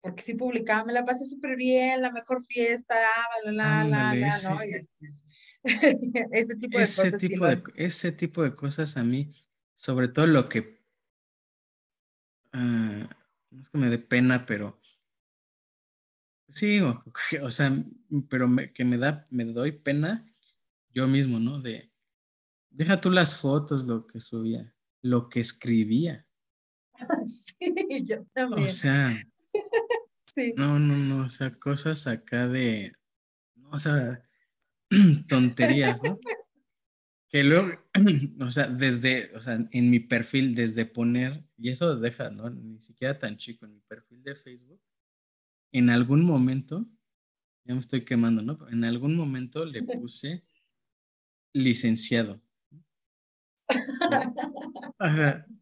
porque 0.02 0.22
sí 0.22 0.36
publicaba, 0.36 0.86
me 0.86 0.94
la 0.94 1.06
pasé 1.06 1.26
súper 1.26 1.56
bien, 1.56 2.02
la 2.02 2.12
mejor 2.12 2.46
fiesta, 2.46 2.96
la, 3.46 3.52
la, 3.52 3.84
la, 3.84 4.16
la, 4.16 4.30
¿no? 4.44 4.60
ese 6.32 6.56
tipo 6.56 6.80
de 6.80 6.86
cosas. 6.86 7.20
Tipo 7.20 7.48
de, 7.48 7.64
ese 7.76 8.12
tipo 8.12 8.44
de 8.44 8.54
cosas 8.54 8.98
a 8.98 9.04
mí, 9.04 9.32
sobre 9.76 10.08
todo 10.08 10.28
lo 10.28 10.48
que, 10.48 10.80
uh, 12.54 12.58
no 12.58 13.62
es 13.62 13.70
que 13.70 13.78
me 13.78 13.90
dé 13.90 13.98
pena, 13.98 14.46
pero 14.46 14.80
Sí, 16.50 16.80
o, 16.80 17.04
sea, 17.52 17.72
pero 18.30 18.48
que 18.74 18.86
me 18.86 18.98
da, 18.98 19.26
me 19.30 19.46
doy 19.46 19.72
pena 19.72 20.26
yo 20.94 21.08
mismo, 21.08 21.40
¿no? 21.40 21.62
De, 21.62 21.92
deja 22.70 23.00
tú 23.00 23.10
las 23.10 23.38
fotos, 23.38 23.86
lo 23.86 24.06
que 24.06 24.20
subía, 24.20 24.74
lo 25.02 25.30
que 25.30 25.40
escribía. 25.40 26.26
Sí, 27.26 27.56
yo 28.04 28.26
también. 28.34 28.70
O 28.70 28.72
sea, 28.72 29.28
sí. 30.10 30.54
no, 30.56 30.80
no, 30.80 30.96
no, 30.96 31.26
o 31.26 31.30
sea, 31.30 31.52
cosas 31.52 32.08
acá 32.08 32.48
de, 32.48 32.94
o 33.70 33.80
sea, 33.80 34.24
tonterías, 35.28 36.02
¿no? 36.02 36.20
que 37.30 37.44
luego, 37.44 37.72
o 38.42 38.52
sea, 38.52 38.68
desde, 38.68 39.36
o 39.36 39.42
sea, 39.42 39.68
en 39.72 39.90
mi 39.90 40.00
perfil, 40.00 40.56
desde 40.56 40.86
poner, 40.86 41.44
y 41.58 41.70
eso 41.70 41.98
deja, 41.98 42.30
¿no? 42.30 42.50
Ni 42.50 42.80
siquiera 42.80 43.18
tan 43.18 43.38
chico, 43.38 43.66
en 43.66 43.74
mi 43.74 43.82
perfil 43.82 44.24
de 44.24 44.36
Facebook, 44.36 44.82
en 45.72 45.90
algún 45.90 46.26
momento, 46.26 46.88
ya 47.66 47.74
me 47.74 47.82
estoy 47.82 48.06
quemando, 48.06 48.42
¿no? 48.42 48.58
En 48.70 48.86
algún 48.86 49.16
momento 49.16 49.66
le 49.66 49.84
puse 49.84 50.46
licenciado. 51.54 52.42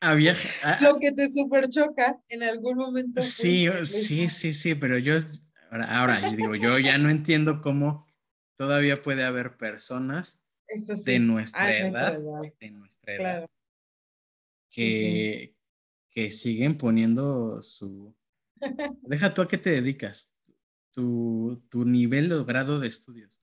Había. 0.00 0.36
Ah, 0.62 0.78
Lo 0.80 0.98
que 1.00 1.10
te 1.12 1.28
super 1.28 1.68
choca 1.68 2.22
en 2.28 2.44
algún 2.44 2.76
momento. 2.76 3.20
Sí, 3.20 3.68
sí, 3.84 4.28
sí, 4.28 4.52
sí, 4.52 4.74
pero 4.76 4.96
yo, 4.98 5.16
ahora, 5.70 6.20
yo 6.20 6.36
digo, 6.36 6.54
yo 6.54 6.78
ya 6.78 6.98
no 6.98 7.10
entiendo 7.10 7.60
cómo 7.60 8.06
todavía 8.56 9.02
puede 9.02 9.24
haber 9.24 9.56
personas 9.56 10.40
de 11.04 11.18
nuestra 11.18 11.66
ah, 11.66 11.76
edad, 11.76 12.16
de 12.60 12.70
nuestra 12.70 13.14
edad, 13.14 13.50
que, 14.70 15.56
que 16.10 16.30
siguen 16.30 16.78
poniendo 16.78 17.60
su, 17.62 18.14
Deja 19.02 19.34
tú 19.34 19.42
a 19.42 19.48
qué 19.48 19.58
te 19.58 19.70
dedicas, 19.70 20.32
tu, 20.90 21.62
tu 21.68 21.84
nivel 21.84 22.32
o 22.32 22.44
grado 22.44 22.80
de 22.80 22.88
estudios. 22.88 23.37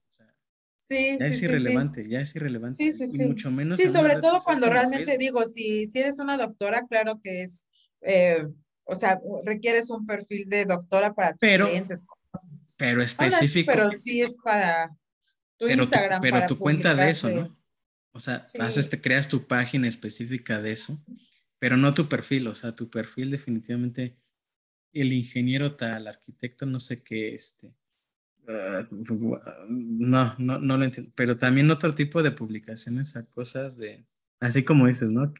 Sí, 0.88 1.16
ya 1.18 1.26
es 1.26 1.42
irrelevante, 1.42 2.08
ya 2.08 2.20
es 2.20 2.34
irrelevante. 2.36 2.76
Sí, 2.76 2.92
sí, 2.92 3.08
sí. 3.08 3.22
Y 3.22 3.26
mucho 3.26 3.50
menos. 3.50 3.76
Sí, 3.76 3.88
sobre 3.88 4.16
todo 4.16 4.40
cuando 4.44 4.70
realmente 4.70 5.18
digo, 5.18 5.44
si, 5.44 5.86
si 5.88 5.98
eres 5.98 6.20
una 6.20 6.36
doctora, 6.36 6.86
claro 6.88 7.18
que 7.20 7.42
es, 7.42 7.66
eh, 8.02 8.46
o 8.84 8.94
sea, 8.94 9.20
requieres 9.44 9.90
un 9.90 10.06
perfil 10.06 10.48
de 10.48 10.64
doctora 10.64 11.12
para 11.12 11.32
tus 11.32 11.40
clientes. 11.40 12.04
Pero 12.78 13.02
específico. 13.02 13.72
pero 13.72 13.90
sí 13.90 14.20
es 14.20 14.36
para 14.44 14.94
tu 15.56 15.66
Instagram. 15.66 16.20
pero 16.20 16.46
tu 16.46 16.56
cuenta 16.58 16.94
de 16.94 17.10
eso, 17.10 17.30
¿no? 17.30 17.56
O 18.12 18.20
sea, 18.20 18.46
haces, 18.60 18.88
te 18.88 19.00
creas 19.00 19.26
tu 19.28 19.46
página 19.46 19.88
específica 19.88 20.62
de 20.62 20.72
eso, 20.72 21.02
pero 21.58 21.76
no 21.76 21.94
tu 21.94 22.08
perfil. 22.08 22.46
O 22.46 22.54
sea, 22.54 22.76
tu 22.76 22.88
perfil 22.88 23.30
definitivamente 23.30 24.16
el 24.92 25.12
ingeniero 25.12 25.74
tal, 25.74 26.06
arquitecto, 26.06 26.64
no 26.64 26.78
sé 26.78 27.02
qué, 27.02 27.34
este. 27.34 27.74
Ah, 28.48 28.86
no, 28.90 30.34
no, 30.38 30.58
no 30.58 30.76
lo 30.76 30.84
entiendo. 30.84 31.12
Pero 31.14 31.36
también 31.36 31.70
otro 31.70 31.94
tipo 31.94 32.22
de 32.22 32.30
publicaciones 32.30 33.16
a 33.16 33.26
cosas 33.26 33.76
de, 33.78 34.06
Así 34.40 34.64
como 34.64 34.86
dices, 34.86 35.10
¿no? 35.10 35.32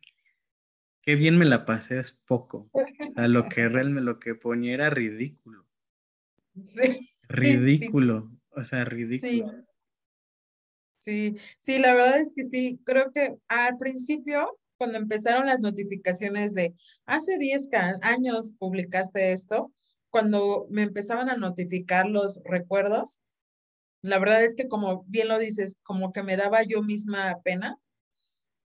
Qué 1.02 1.14
bien 1.14 1.38
me 1.38 1.44
la 1.44 1.64
pasé, 1.64 1.98
es 1.98 2.12
poco. 2.12 2.68
O 2.72 2.84
sea, 3.16 3.28
lo 3.28 3.48
que 3.48 3.68
realmente, 3.68 4.02
lo 4.02 4.18
que 4.18 4.34
ponía 4.34 4.74
era 4.74 4.90
ridículo. 4.90 5.66
Sí. 6.64 6.98
Ridículo, 7.28 8.30
o 8.50 8.64
sea, 8.64 8.84
ridículo. 8.84 9.64
Sí. 10.98 11.36
sí, 11.60 11.78
la 11.78 11.94
verdad 11.94 12.18
es 12.18 12.32
que 12.34 12.42
sí, 12.42 12.80
creo 12.84 13.12
que 13.12 13.36
al 13.46 13.78
principio, 13.78 14.58
cuando 14.76 14.98
empezaron 14.98 15.46
las 15.46 15.60
notificaciones 15.60 16.54
de 16.54 16.74
hace 17.04 17.38
10 17.38 17.68
años 18.02 18.52
publicaste 18.58 19.32
esto, 19.32 19.72
cuando 20.10 20.66
me 20.70 20.82
empezaban 20.82 21.28
a 21.30 21.36
notificar 21.36 22.06
los 22.06 22.40
recuerdos, 22.44 23.20
la 24.02 24.18
verdad 24.18 24.44
es 24.44 24.54
que 24.54 24.68
como 24.68 25.04
bien 25.04 25.28
lo 25.28 25.38
dices, 25.38 25.76
como 25.82 26.12
que 26.12 26.22
me 26.22 26.36
daba 26.36 26.62
yo 26.62 26.82
misma 26.82 27.40
pena 27.42 27.78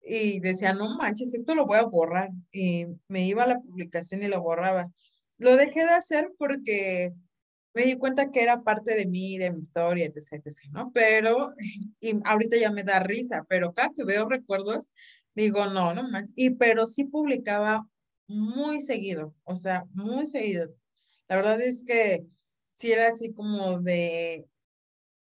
y 0.02 0.40
decía, 0.40 0.72
no 0.72 0.96
manches, 0.96 1.34
esto 1.34 1.54
lo 1.54 1.66
voy 1.66 1.78
a 1.78 1.84
borrar. 1.84 2.30
Y 2.52 2.86
me 3.08 3.26
iba 3.26 3.44
a 3.44 3.46
la 3.46 3.60
publicación 3.60 4.22
y 4.22 4.28
lo 4.28 4.42
borraba. 4.42 4.90
Lo 5.38 5.56
dejé 5.56 5.80
de 5.80 5.90
hacer 5.90 6.30
porque 6.38 7.12
me 7.74 7.82
di 7.84 7.96
cuenta 7.96 8.30
que 8.30 8.42
era 8.42 8.62
parte 8.62 8.94
de 8.94 9.06
mí, 9.06 9.38
de 9.38 9.52
mi 9.52 9.60
historia, 9.60 10.06
etc., 10.06 10.44
¿no? 10.72 10.90
Pero, 10.92 11.54
y 12.00 12.20
ahorita 12.24 12.56
ya 12.56 12.70
me 12.70 12.84
da 12.84 13.00
risa, 13.00 13.44
pero 13.48 13.72
cada 13.72 13.90
que 13.94 14.04
veo 14.04 14.28
recuerdos, 14.28 14.90
digo, 15.34 15.66
no, 15.66 15.94
no 15.94 16.08
manches. 16.08 16.32
Y, 16.36 16.50
pero 16.50 16.86
sí 16.86 17.04
publicaba 17.04 17.86
muy 18.26 18.80
seguido, 18.80 19.34
o 19.44 19.54
sea, 19.54 19.84
muy 19.92 20.26
seguido. 20.26 20.72
La 21.30 21.36
verdad 21.36 21.60
es 21.60 21.84
que 21.84 22.26
sí 22.72 22.90
era 22.90 23.06
así 23.06 23.32
como 23.32 23.80
de, 23.80 24.48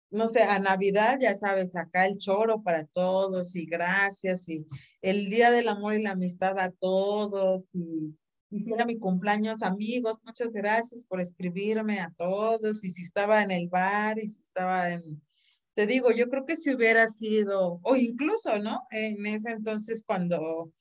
no 0.10 0.28
sé, 0.28 0.44
a 0.44 0.60
Navidad, 0.60 1.18
ya 1.22 1.34
sabes, 1.36 1.74
acá 1.78 2.06
el 2.06 2.18
choro 2.18 2.62
para 2.64 2.86
todos 2.86 3.56
y 3.56 3.66
gracias 3.66 4.50
y 4.50 4.68
el 5.02 5.30
Día 5.30 5.52
del 5.52 5.70
Amor 5.70 5.96
y 5.96 6.04
la 6.04 6.12
Amistad 6.12 6.60
a 6.60 6.70
todos 6.70 7.64
y, 7.72 8.14
y 8.50 8.74
era 8.74 8.84
mi 8.84 9.00
cumpleaños, 9.00 9.64
amigos, 9.64 10.20
muchas 10.26 10.52
gracias 10.52 11.06
por 11.06 11.22
escribirme 11.22 12.02
a 12.02 12.14
todos 12.18 12.84
y 12.84 12.90
si 12.90 13.04
estaba 13.04 13.42
en 13.42 13.52
el 13.52 13.70
bar 13.70 14.20
y 14.20 14.28
si 14.28 14.42
estaba 14.42 14.92
en, 14.92 15.22
te 15.76 15.88
digo, 15.88 16.12
yo 16.12 16.28
creo 16.28 16.46
que 16.46 16.58
si 16.58 16.76
hubiera 16.76 17.08
sido, 17.08 17.80
o 17.84 17.96
incluso, 17.96 18.60
¿no? 18.60 18.82
En 18.92 19.26
ese 19.26 19.52
entonces 19.52 20.04
cuando 20.06 20.74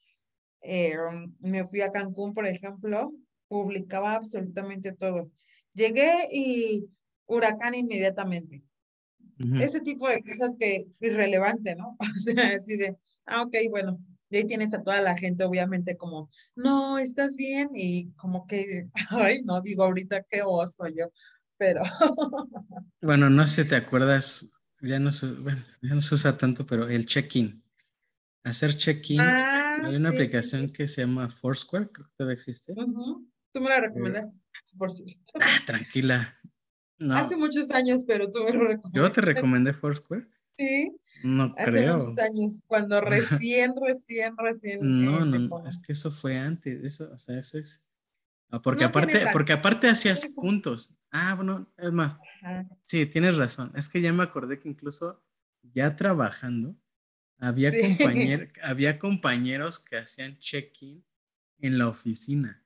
eh, 0.60 0.96
me 1.38 1.64
fui 1.64 1.82
a 1.82 1.92
Cancún, 1.92 2.34
por 2.34 2.48
ejemplo, 2.48 3.12
publicaba 3.48 4.14
absolutamente 4.14 4.92
todo. 4.92 5.30
Llegué 5.72 6.28
y 6.32 6.88
huracán 7.26 7.74
inmediatamente 7.74 8.62
ese 9.58 9.80
tipo 9.80 10.08
de 10.08 10.22
cosas 10.22 10.54
que 10.58 10.86
irrelevante, 11.00 11.74
¿no? 11.76 11.96
O 12.14 12.18
sea, 12.18 12.54
así 12.56 12.76
de, 12.76 12.96
ah, 13.26 13.42
ok, 13.42 13.54
bueno, 13.70 14.00
y 14.30 14.36
ahí 14.36 14.46
tienes 14.46 14.74
a 14.74 14.82
toda 14.82 15.00
la 15.00 15.16
gente, 15.16 15.44
obviamente, 15.44 15.96
como, 15.96 16.30
no, 16.54 16.98
estás 16.98 17.36
bien, 17.36 17.70
y 17.74 18.12
como 18.12 18.46
que, 18.46 18.88
ay, 19.10 19.42
no, 19.42 19.60
digo 19.60 19.84
ahorita 19.84 20.24
qué 20.28 20.42
oso 20.44 20.86
yo, 20.88 21.06
pero. 21.56 21.82
bueno, 23.02 23.30
no 23.30 23.46
sé, 23.46 23.64
¿te 23.64 23.76
acuerdas? 23.76 24.50
Ya 24.80 24.98
no, 24.98 25.12
se, 25.12 25.26
bueno, 25.26 25.64
ya 25.82 25.94
no 25.94 26.02
se 26.02 26.14
usa 26.14 26.36
tanto, 26.36 26.66
pero 26.66 26.88
el 26.88 27.06
check-in. 27.06 27.62
Hacer 28.44 28.76
check-in. 28.76 29.20
Ah, 29.20 29.78
hay 29.82 29.96
una 29.96 30.10
aplicación 30.10 30.70
que 30.70 30.86
se 30.86 31.00
llama 31.00 31.30
Foursquare, 31.30 31.88
creo 31.90 32.06
que 32.06 32.12
todavía 32.14 32.34
existe. 32.34 32.74
Tú 33.54 33.60
me 33.60 33.68
la 33.68 33.80
recomendaste, 33.80 34.36
por 34.76 34.90
cierto. 34.90 35.14
Ah, 35.40 35.60
tranquila. 35.64 36.36
Hace 37.12 37.36
muchos 37.36 37.70
años, 37.70 38.04
pero 38.04 38.28
tú 38.32 38.40
me 38.42 38.52
lo 38.52 38.64
recomendaste. 38.66 38.98
¿Yo 38.98 39.12
te 39.12 39.20
recomendé 39.20 39.72
Foursquare? 39.72 40.26
Sí. 40.56 40.96
No 41.22 41.54
Hace 41.56 41.70
creo. 41.70 41.98
muchos 41.98 42.18
años, 42.18 42.62
cuando 42.66 43.00
recién, 43.46 43.74
recién, 43.80 44.36
recién. 44.36 44.80
No, 44.82 45.24
no, 45.24 45.68
es 45.68 45.86
que 45.86 45.92
eso 45.92 46.10
fue 46.10 46.36
antes, 46.36 46.82
eso, 46.82 47.12
o 47.12 47.16
sea, 47.16 47.38
eso 47.38 47.58
es. 47.58 47.80
Porque 48.62 48.84
aparte, 48.84 49.24
porque 49.32 49.52
aparte 49.52 49.88
hacías 49.88 50.26
puntos. 50.34 50.92
Ah, 51.12 51.34
bueno, 51.34 51.72
es 51.76 51.92
más. 51.92 52.16
Sí, 52.86 53.06
tienes 53.06 53.36
razón. 53.36 53.72
Es 53.76 53.88
que 53.88 54.00
ya 54.00 54.12
me 54.12 54.24
acordé 54.24 54.58
que 54.58 54.68
incluso 54.68 55.24
ya 55.62 55.94
trabajando, 55.94 56.76
había, 57.38 57.70
había 58.62 58.98
compañeros 58.98 59.78
que 59.78 59.98
hacían 59.98 60.38
check-in 60.38 61.04
en 61.60 61.78
la 61.78 61.88
oficina. 61.88 62.63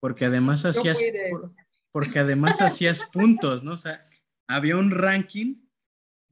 Porque 0.00 0.24
además 0.24 0.64
hacías 0.64 0.98
porque 1.90 2.18
además 2.18 2.60
hacías 2.60 3.04
puntos, 3.04 3.62
¿no? 3.62 3.72
O 3.72 3.76
sea, 3.76 4.04
había 4.46 4.76
un 4.76 4.90
ranking 4.90 5.56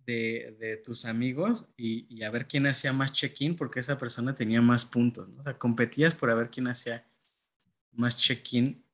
de, 0.05 0.81
tus 0.85 1.05
amigos 1.05 1.67
y, 1.77 2.23
a 2.23 2.31
ver 2.31 2.47
quién 2.47 2.67
hacía 2.67 2.93
más 2.93 3.13
check-in 3.13 3.57
porque 3.57 3.81
esa 3.81 3.99
persona 3.99 4.35
tenía 4.35 4.63
más 4.63 4.85
puntos, 4.85 5.29
¿no? 5.29 5.41
O 5.41 5.43
sea, 5.43 5.59
competías 5.59 6.15
por 6.15 6.31
a 6.31 6.35
ver 6.35 6.51
quién 6.51 6.69
hacía 6.69 7.05
más 7.93 8.17
check-in 8.17 8.85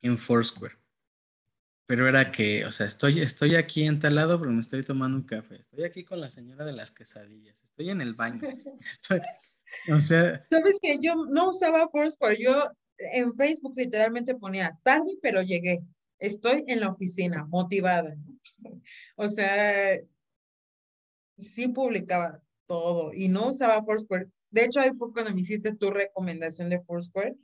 en 0.00 0.16
Foursquare. 0.16 0.76
Pero 1.86 2.08
era 2.08 2.30
que, 2.30 2.64
o 2.64 2.72
sea, 2.72 2.86
estoy, 2.86 3.20
estoy 3.20 3.56
aquí 3.56 3.82
en 3.82 4.00
tal 4.00 4.14
lado, 4.14 4.38
pero 4.38 4.50
me 4.50 4.60
estoy 4.60 4.82
tomando 4.82 5.18
un 5.18 5.24
café. 5.24 5.56
Estoy 5.56 5.84
aquí 5.84 6.04
con 6.04 6.20
la 6.20 6.30
señora 6.30 6.64
de 6.64 6.72
las 6.72 6.90
quesadillas. 6.90 7.62
Estoy 7.62 7.90
en 7.90 8.00
el 8.00 8.14
baño. 8.14 8.40
Estoy, 8.80 9.20
o 9.92 9.98
sea. 9.98 10.46
Sabes 10.48 10.78
que 10.80 10.98
yo 11.02 11.26
no 11.26 11.50
usaba 11.50 11.88
Foursquare. 11.90 12.42
Yo 12.42 12.72
en 13.12 13.34
Facebook 13.34 13.74
literalmente 13.76 14.34
ponía 14.34 14.78
tarde, 14.82 15.18
pero 15.20 15.42
llegué. 15.42 15.80
Estoy 16.18 16.64
en 16.68 16.80
la 16.80 16.88
oficina, 16.88 17.44
motivada. 17.46 18.16
O 19.16 19.26
sea, 19.26 19.98
sí 21.36 21.68
publicaba 21.68 22.40
todo 22.66 23.12
y 23.12 23.28
no 23.28 23.48
usaba 23.48 23.84
Foursquare. 23.84 24.28
De 24.50 24.64
hecho, 24.64 24.80
ahí 24.80 24.90
fue 24.92 25.12
cuando 25.12 25.32
me 25.34 25.40
hiciste 25.40 25.74
tu 25.74 25.90
recomendación 25.90 26.68
de 26.68 26.80
Foursquare, 26.80 27.34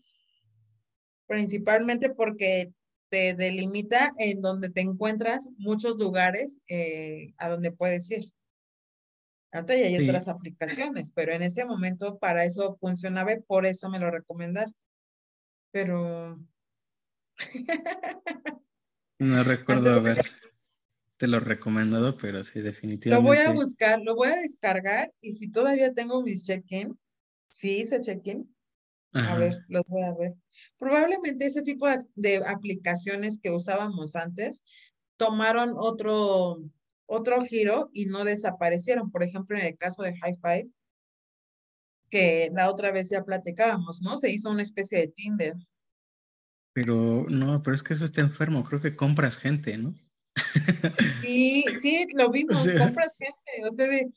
principalmente 1.27 2.11
porque 2.11 2.73
te 3.11 3.35
delimita 3.35 4.13
en 4.19 4.43
donde 4.43 4.69
te 4.71 4.83
encuentras 4.83 5.49
muchos 5.57 5.99
lugares 5.99 6.63
eh, 6.69 7.33
a 7.39 7.49
donde 7.49 7.73
puedes 7.73 8.11
ir. 8.11 8.31
Ahorita 9.51 9.77
ya 9.77 9.87
hay 9.87 10.05
otras 10.07 10.29
aplicaciones, 10.29 11.11
pero 11.11 11.33
en 11.33 11.43
ese 11.43 11.65
momento 11.65 12.19
para 12.19 12.45
eso 12.45 12.77
funcionaba 12.79 13.33
y 13.33 13.41
por 13.41 13.65
eso 13.65 13.89
me 13.89 13.99
lo 13.99 14.11
recomendaste 14.11 14.88
pero... 15.71 16.39
no 19.19 19.45
recuerdo 19.45 19.95
haber 19.95 20.25
te 21.19 21.27
lo 21.27 21.41
recomendado, 21.41 22.17
pero 22.17 22.43
sí, 22.45 22.61
definitivamente. 22.61 23.11
Lo 23.11 23.23
voy 23.23 23.45
a 23.45 23.53
buscar, 23.53 24.01
lo 24.01 24.15
voy 24.15 24.29
a 24.29 24.37
descargar 24.37 25.13
y 25.21 25.33
si 25.33 25.51
todavía 25.51 25.93
tengo 25.93 26.23
mis 26.23 26.47
check-in, 26.47 26.97
sí 27.51 27.81
hice 27.81 28.01
check-in, 28.01 28.49
a 29.13 29.37
ver, 29.37 29.65
los 29.69 29.85
voy 29.89 30.03
a 30.03 30.15
ver. 30.15 30.35
Probablemente 30.79 31.47
ese 31.47 31.63
tipo 31.63 31.89
de, 32.15 32.37
aplicaciones 32.47 33.41
que 33.43 33.51
usábamos 33.51 34.15
antes 34.15 34.63
tomaron 35.17 35.73
otro, 35.77 36.63
otro 37.07 37.41
giro 37.41 37.91
y 37.93 38.07
no 38.07 38.25
desaparecieron. 38.25 39.11
Por 39.11 39.25
ejemplo, 39.25 39.59
en 39.59 39.67
el 39.67 39.77
caso 39.77 40.03
de 40.03 40.17
High 40.19 40.37
Five, 40.41 40.69
que 42.11 42.51
la 42.55 42.71
otra 42.71 42.91
vez 42.91 43.11
ya 43.11 43.25
platicábamos, 43.25 44.03
¿no? 44.03 44.17
Se 44.17 44.31
hizo 44.31 44.51
una 44.51 44.63
especie 44.63 44.99
de 44.99 45.09
Tinder. 45.09 45.55
Pero 46.73 47.27
no, 47.29 47.63
pero 47.63 47.75
es 47.75 47.83
que 47.83 47.95
eso 47.95 48.05
está 48.05 48.21
enfermo, 48.21 48.65
creo 48.65 48.81
que 48.81 48.97
compras 48.97 49.39
gente, 49.39 49.77
¿no? 49.79 49.95
Sí, 51.23 51.65
sí, 51.81 52.07
lo 52.15 52.31
vimos, 52.31 52.67
compras 52.79 53.17
gente, 53.19 53.67
o 53.67 53.71
sea, 53.71 53.87
de, 53.87 54.09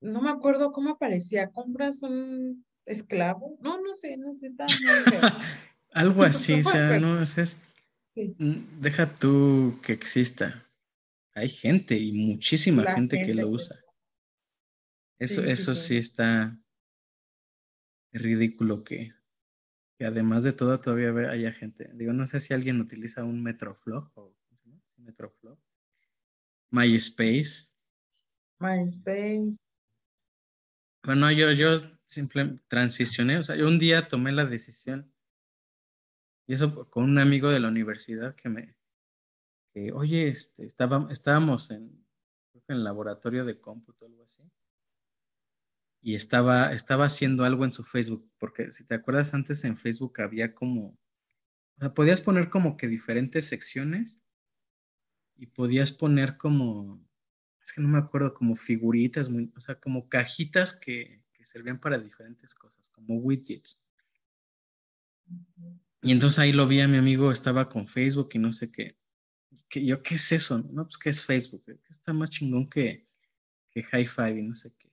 no 0.00 0.22
me 0.22 0.30
acuerdo 0.30 0.72
cómo 0.72 0.90
aparecía, 0.90 1.50
compras 1.50 2.02
un 2.02 2.64
esclavo, 2.86 3.58
no, 3.60 3.80
no 3.80 3.94
sé, 3.94 4.16
no 4.16 4.32
sé, 4.34 4.46
está 4.46 4.66
Algo 5.92 6.22
así, 6.22 6.60
o 6.60 6.62
sea, 6.62 6.98
no, 7.00 7.20
es, 7.22 7.56
mm, 8.14 8.80
deja 8.80 9.12
tú 9.12 9.78
que 9.82 9.92
exista. 9.92 10.66
Hay 11.34 11.48
gente 11.48 11.96
y 11.96 12.12
muchísima 12.12 12.94
gente, 12.94 13.22
que 13.22 13.34
lo 13.34 13.48
usa. 13.48 13.76
Eso, 15.18 15.42
eso 15.42 15.74
sí 15.74 15.96
está, 15.96 16.56
ridículo 18.12 18.84
que, 18.84 19.14
que 19.98 20.06
además 20.06 20.42
de 20.44 20.52
todo 20.52 20.80
todavía 20.80 21.30
haya 21.30 21.52
gente. 21.52 21.90
Digo, 21.94 22.12
no 22.12 22.26
sé 22.26 22.40
si 22.40 22.54
alguien 22.54 22.80
utiliza 22.80 23.24
un 23.24 23.42
Metroflog 23.42 24.10
o 24.14 24.34
Metroflog. 24.96 25.58
MySpace. 26.70 27.68
MySpace. 28.58 29.56
Bueno, 31.02 31.30
yo, 31.32 31.50
yo 31.52 31.76
simplemente 32.04 32.62
transicioné, 32.68 33.38
o 33.38 33.44
sea, 33.44 33.56
yo 33.56 33.66
un 33.66 33.78
día 33.78 34.06
tomé 34.06 34.32
la 34.32 34.44
decisión, 34.44 35.12
y 36.46 36.54
eso 36.54 36.88
con 36.90 37.04
un 37.04 37.18
amigo 37.18 37.48
de 37.48 37.60
la 37.60 37.68
universidad 37.68 38.34
que 38.34 38.48
me, 38.48 38.76
que, 39.72 39.92
oye, 39.92 40.28
este, 40.28 40.66
estábamos 40.66 41.70
en, 41.70 42.06
en 42.52 42.62
el 42.68 42.84
laboratorio 42.84 43.44
de 43.44 43.60
cómputo 43.60 44.04
o 44.04 44.08
algo 44.08 44.24
así, 44.24 44.42
y 46.02 46.14
estaba, 46.14 46.72
estaba 46.72 47.06
haciendo 47.06 47.44
algo 47.44 47.64
en 47.64 47.72
su 47.72 47.84
Facebook, 47.84 48.30
porque 48.38 48.72
si 48.72 48.84
te 48.84 48.94
acuerdas 48.94 49.34
antes 49.34 49.64
en 49.64 49.76
Facebook 49.76 50.20
había 50.20 50.54
como, 50.54 50.98
o 51.76 51.78
sea, 51.78 51.94
podías 51.94 52.22
poner 52.22 52.48
como 52.48 52.76
que 52.76 52.88
diferentes 52.88 53.46
secciones 53.46 54.24
y 55.36 55.46
podías 55.46 55.92
poner 55.92 56.36
como, 56.36 57.06
es 57.62 57.72
que 57.72 57.82
no 57.82 57.88
me 57.88 57.98
acuerdo, 57.98 58.32
como 58.34 58.56
figuritas, 58.56 59.30
o 59.56 59.60
sea, 59.60 59.78
como 59.78 60.08
cajitas 60.08 60.74
que, 60.74 61.20
servían 61.42 61.80
para 61.80 61.98
diferentes 61.98 62.54
cosas, 62.54 62.88
como 62.90 63.16
widgets. 63.16 63.82
Y 66.00 66.12
entonces 66.12 66.38
ahí 66.38 66.52
lo 66.52 66.68
vi 66.68 66.80
a 66.80 66.86
mi 66.86 66.96
amigo, 66.96 67.32
estaba 67.32 67.68
con 67.68 67.88
Facebook 67.88 68.28
y 68.34 68.38
no 68.38 68.52
sé 68.52 68.70
qué. 68.70 68.96
que 69.68 69.84
yo, 69.84 70.00
¿qué 70.00 70.14
es 70.14 70.30
eso? 70.30 70.58
No, 70.70 70.84
pues, 70.84 70.96
¿qué 70.96 71.10
es 71.10 71.24
Facebook? 71.24 71.64
Está 71.88 72.12
más 72.12 72.30
chingón 72.30 72.70
que, 72.70 73.04
que 73.72 73.82
High 73.82 74.06
Five 74.06 74.38
y 74.38 74.42
no 74.42 74.54
sé 74.54 74.72
qué. 74.78 74.89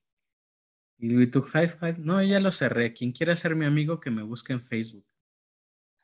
Y 1.00 1.28
tu 1.28 1.42
High 1.42 1.70
Five, 1.70 1.96
no, 2.00 2.22
ya 2.24 2.40
lo 2.40 2.52
cerré. 2.52 2.94
Quien 2.94 3.12
quiera 3.12 3.36
ser 3.36 3.56
mi 3.56 3.66
amigo, 3.66 4.00
que 4.00 4.10
me 4.10 4.24
busque 4.24 4.54
en 4.54 4.62
Facebook. 4.62 5.06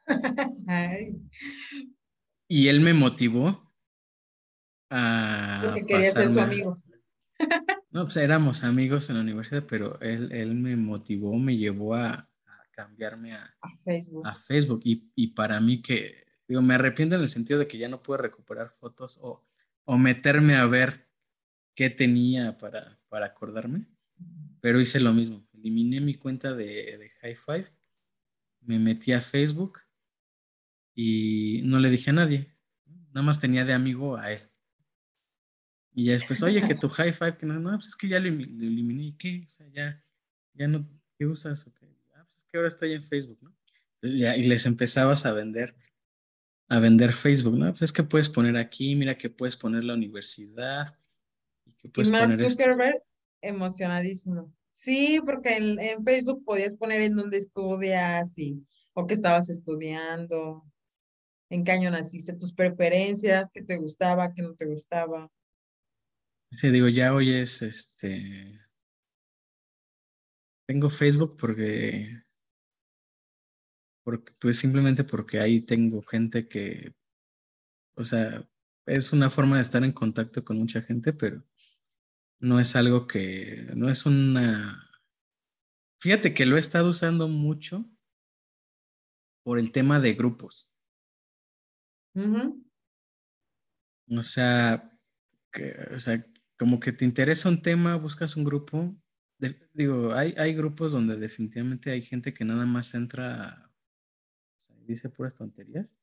Y 2.45 2.67
él 2.67 2.81
me 2.81 2.93
motivó 2.93 3.73
a. 4.89 5.61
Porque 5.63 5.85
quería 5.85 6.11
ser 6.11 6.29
su 6.29 6.39
amigo. 6.39 6.75
No, 7.89 8.05
pues 8.05 8.17
éramos 8.17 8.63
amigos 8.63 9.09
en 9.09 9.17
la 9.17 9.21
universidad, 9.21 9.65
pero 9.67 9.99
él, 10.01 10.31
él 10.31 10.55
me 10.55 10.75
motivó, 10.75 11.37
me 11.37 11.55
llevó 11.55 11.93
a, 11.93 12.27
cambiarme 12.71 13.33
a, 13.33 13.55
Facebook. 13.83 14.27
A 14.27 14.33
Facebook. 14.33 14.81
Y, 14.83 15.11
y, 15.13 15.27
para 15.27 15.59
mí 15.61 15.81
que, 15.81 16.25
digo, 16.47 16.63
me 16.63 16.73
arrepiento 16.73 17.15
en 17.15 17.21
el 17.21 17.29
sentido 17.29 17.59
de 17.59 17.67
que 17.67 17.77
ya 17.77 17.89
no 17.89 18.01
puedo 18.01 18.19
recuperar 18.21 18.71
fotos 18.79 19.19
o, 19.21 19.45
o 19.85 19.97
meterme 19.99 20.55
a 20.55 20.65
ver 20.65 21.07
qué 21.75 21.91
tenía 21.91 22.57
para, 22.57 22.99
para 23.09 23.27
acordarme, 23.27 23.87
pero 24.63 24.79
hice 24.79 25.01
lo 25.01 25.11
mismo. 25.11 25.45
Eliminé 25.51 25.99
mi 25.99 26.15
cuenta 26.15 26.53
de, 26.53 26.97
de 26.97 27.09
High 27.19 27.35
Five, 27.35 27.73
me 28.61 28.79
metí 28.79 29.11
a 29.11 29.19
Facebook 29.19 29.79
y 30.95 31.59
no 31.65 31.79
le 31.79 31.89
dije 31.89 32.11
a 32.11 32.13
nadie, 32.13 32.49
nada 33.09 33.23
más 33.23 33.41
tenía 33.41 33.65
de 33.65 33.73
amigo 33.73 34.15
a 34.15 34.31
él. 34.31 34.39
Y 35.93 36.05
ya 36.05 36.13
después, 36.13 36.41
oye, 36.43 36.65
que 36.65 36.75
tu 36.75 36.87
high 36.87 37.11
five, 37.11 37.37
que 37.37 37.45
no, 37.45 37.59
no, 37.59 37.71
pues 37.71 37.87
es 37.87 37.95
que 37.97 38.07
ya 38.07 38.21
lo, 38.21 38.27
eliminé, 38.27 39.13
¿qué? 39.19 39.45
O 39.45 39.51
sea, 39.51 39.67
ya, 39.67 40.01
ya 40.53 40.67
no, 40.69 40.89
¿qué 41.17 41.25
usas? 41.25 41.67
Ah, 42.15 42.23
pues 42.23 42.37
es 42.37 42.45
que 42.45 42.57
ahora 42.57 42.69
estoy 42.69 42.93
en 42.93 43.03
Facebook, 43.03 43.39
¿no? 43.41 43.53
y 44.01 44.43
les 44.43 44.65
empezabas 44.65 45.25
a 45.25 45.33
vender, 45.33 45.75
a 46.69 46.79
vender 46.79 47.11
Facebook, 47.11 47.57
¿no? 47.57 47.69
Pues 47.71 47.81
es 47.81 47.91
que 47.91 48.03
puedes 48.03 48.29
poner 48.29 48.55
aquí, 48.55 48.95
mira 48.95 49.17
que 49.17 49.29
puedes 49.29 49.57
poner 49.57 49.83
la 49.83 49.93
universidad. 49.93 50.97
Y, 51.65 51.73
que 51.73 51.89
puedes 51.89 52.09
Mark 52.09 52.31
Zuckerberg, 52.31 53.01
emocionadísimo. 53.43 54.51
Sí, 54.69 55.21
porque 55.23 55.57
en, 55.57 55.79
en, 55.79 56.03
Facebook 56.03 56.43
podías 56.43 56.75
poner 56.75 57.01
en 57.01 57.15
dónde 57.15 57.37
estudias 57.37 58.37
y, 58.39 58.65
o 58.93 59.05
que 59.05 59.13
estabas 59.13 59.49
estudiando, 59.49 60.65
en 61.49 61.63
qué 61.63 61.71
año 61.71 61.91
naciste, 61.91 62.33
tus 62.33 62.53
preferencias, 62.53 63.51
qué 63.53 63.61
te 63.61 63.77
gustaba, 63.77 64.33
qué 64.33 64.41
no 64.41 64.55
te 64.55 64.65
gustaba. 64.65 65.29
Sí, 66.51 66.69
digo, 66.69 66.87
ya 66.87 67.13
hoy 67.13 67.31
es 67.31 67.61
este. 67.61 68.59
Tengo 70.67 70.89
Facebook 70.89 71.37
porque. 71.37 72.23
Porque, 74.03 74.33
pues 74.39 74.57
simplemente 74.57 75.03
porque 75.03 75.39
ahí 75.39 75.61
tengo 75.61 76.01
gente 76.01 76.47
que. 76.47 76.93
O 77.95 78.05
sea, 78.05 78.47
es 78.85 79.13
una 79.13 79.29
forma 79.29 79.57
de 79.57 79.61
estar 79.61 79.83
en 79.83 79.91
contacto 79.91 80.43
con 80.43 80.57
mucha 80.57 80.81
gente, 80.81 81.13
pero 81.13 81.43
no 82.43 82.59
es 82.59 82.75
algo 82.75 83.07
que. 83.07 83.71
No 83.73 83.89
es 83.89 84.05
una. 84.05 84.89
Fíjate 86.01 86.33
que 86.33 86.45
lo 86.45 86.57
he 86.57 86.59
estado 86.59 86.89
usando 86.89 87.29
mucho 87.29 87.89
por 89.45 89.59
el 89.59 89.71
tema 89.71 90.01
de 90.01 90.13
grupos. 90.13 90.69
O 94.09 94.23
sea, 94.23 94.99
que, 95.53 95.73
o 95.95 95.99
sea, 96.01 96.25
como 96.59 96.81
que 96.81 96.91
te 96.91 97.05
interesa 97.05 97.47
un 97.47 97.61
tema, 97.61 97.95
buscas 97.95 98.35
un 98.35 98.43
grupo. 98.43 98.93
digo, 99.73 100.13
hay, 100.13 100.35
hay 100.37 100.53
grupos 100.53 100.91
donde 100.91 101.15
definitivamente 101.15 101.91
hay 101.91 102.01
gente 102.01 102.33
que 102.33 102.43
nada 102.43 102.65
más 102.65 102.93
entra, 102.93 103.71
o 104.59 104.65
sea, 104.65 104.75
dice 104.85 105.07
puras 105.07 105.33
tonterías. 105.33 105.95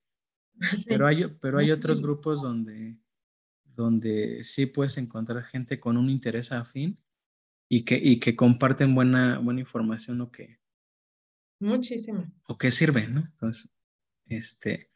Pero 0.88 1.06
hay, 1.06 1.26
pero 1.40 1.58
hay 1.58 1.70
otros 1.70 2.02
grupos 2.02 2.42
donde, 2.42 2.98
donde 3.74 4.44
sí 4.44 4.66
puedes 4.66 4.98
encontrar 4.98 5.42
gente 5.42 5.80
con 5.80 5.96
un 5.96 6.10
interés 6.10 6.52
afín 6.52 6.98
y 7.68 7.84
que, 7.84 7.96
y 7.96 8.18
que 8.18 8.36
comparten 8.36 8.94
buena, 8.94 9.38
buena 9.38 9.60
información 9.60 10.20
o 10.20 10.30
que... 10.30 10.58
Muchísima. 11.60 12.32
O 12.44 12.56
que 12.56 12.70
sirve, 12.70 13.06
¿no? 13.06 13.20
Entonces, 13.20 13.70
este, 14.26 14.90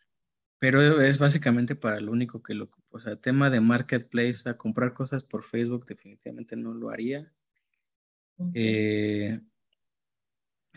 pero 0.58 1.02
es 1.02 1.18
básicamente 1.18 1.76
para 1.76 2.00
lo 2.00 2.10
único 2.10 2.42
que 2.42 2.54
lo, 2.54 2.70
o 2.88 2.98
sea, 2.98 3.16
tema 3.16 3.50
de 3.50 3.60
marketplace, 3.60 4.30
o 4.30 4.42
sea, 4.44 4.56
comprar 4.56 4.94
cosas 4.94 5.22
por 5.22 5.44
Facebook 5.44 5.84
definitivamente 5.84 6.56
no 6.56 6.72
lo 6.72 6.88
haría. 6.88 7.30
Eh, 8.54 9.40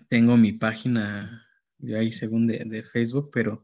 tengo 0.09 0.35
mi 0.35 0.51
página 0.51 1.47
de 1.77 1.97
ahí 1.97 2.11
según 2.11 2.47
de, 2.47 2.83
Facebook, 2.83 3.29
pero 3.31 3.63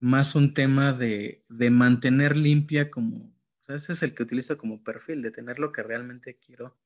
más 0.00 0.34
un 0.34 0.54
tema 0.54 0.92
de, 0.92 1.44
mantener 1.70 2.36
limpia 2.36 2.90
como, 2.90 3.32
ese 3.68 3.92
es 3.92 4.02
el 4.02 4.14
que 4.14 4.22
utilizo 4.22 4.56
como 4.58 4.82
perfil, 4.82 5.22
de 5.22 5.30
tener 5.30 5.58
lo 5.58 5.72
que 5.72 5.82
realmente 5.82 6.38
quiero 6.38 6.76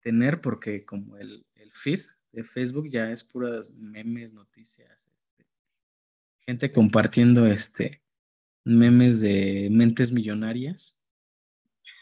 tener, 0.00 0.40
porque 0.40 0.84
como 0.84 1.16
el, 1.16 1.46
el 1.54 1.72
feed 1.72 2.00
de 2.32 2.44
Facebook 2.44 2.88
ya 2.88 3.10
es 3.10 3.24
puras 3.24 3.70
memes, 3.70 4.32
noticias, 4.32 5.12
gente 6.46 6.72
compartiendo 6.72 7.46
este 7.46 8.02
memes 8.64 9.20
de 9.20 9.68
mentes 9.70 10.12
millonarias. 10.12 10.98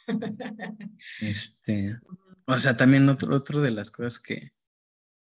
Este, 1.21 2.01
o 2.47 2.59
sea, 2.59 2.77
también 2.77 3.09
otro, 3.09 3.35
otro 3.35 3.63
de 3.63 3.71
las 3.71 3.91
cosas 3.91 4.19
que 4.19 4.53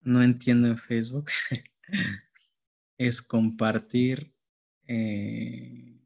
no 0.00 0.22
entiendo 0.22 0.68
en 0.68 0.78
Facebook 0.78 1.30
es 2.98 3.20
compartir, 3.20 4.32
eh, 4.86 5.97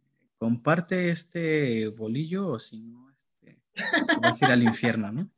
comparte 0.43 1.09
este 1.09 1.87
bolillo 1.87 2.49
o 2.49 2.59
si 2.59 2.81
no, 2.81 3.09
este, 3.11 3.61
vas 4.21 4.43
a 4.43 4.47
ir 4.47 4.51
al 4.51 4.65
infierno, 4.65 5.13
¿no? 5.13 5.31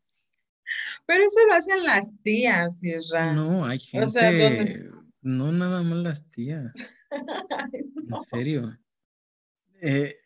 Pero 1.07 1.25
eso 1.25 1.47
lo 1.47 1.53
hacen 1.53 1.85
las 1.85 2.15
tías, 2.23 2.83
Isra. 2.83 3.35
No, 3.35 3.67
hay 3.67 3.81
gente, 3.81 4.89
no 5.21 5.53
nada 5.53 5.83
más 5.83 5.99
las 5.99 6.31
tías. 6.31 6.73
En 7.97 8.19
serio. 8.29 8.79
Eh, 9.81 10.17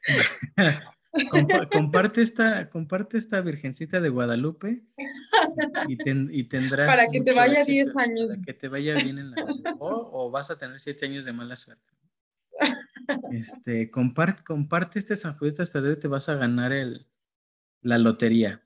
comparte, 1.73 2.23
esta, 2.23 2.71
comparte 2.71 3.19
esta 3.19 3.41
Virgencita 3.41 4.01
de 4.01 4.09
Guadalupe 4.09 4.85
y, 5.89 6.45
tendrás. 6.45 6.87
Para 6.87 7.11
que 7.11 7.21
te 7.21 7.35
vaya 7.35 7.65
10 7.65 7.97
años. 7.97 8.29
Para 8.29 8.43
que 8.43 8.55
te 8.55 8.69
vaya 8.69 8.95
bien 8.95 9.19
en 9.19 9.33
la 9.33 9.45
vida. 9.45 9.75
O, 9.81 10.31
vas 10.31 10.51
a 10.51 10.57
tener 10.57 10.79
7 10.79 11.05
años 11.05 11.25
de 11.25 11.33
mala 11.33 11.57
suerte. 11.57 11.91
Este, 13.33 13.91
comparte, 13.91 14.43
comparte 14.45 14.99
este 14.99 15.17
San 15.17 15.37
Judito 15.37 15.63
hasta 15.63 15.81
de 15.81 15.97
te 15.97 16.09
vas 16.09 16.29
a 16.29 16.35
ganar 16.35 16.73
el, 16.73 17.07
la 17.83 17.99
lotería. 17.99 18.65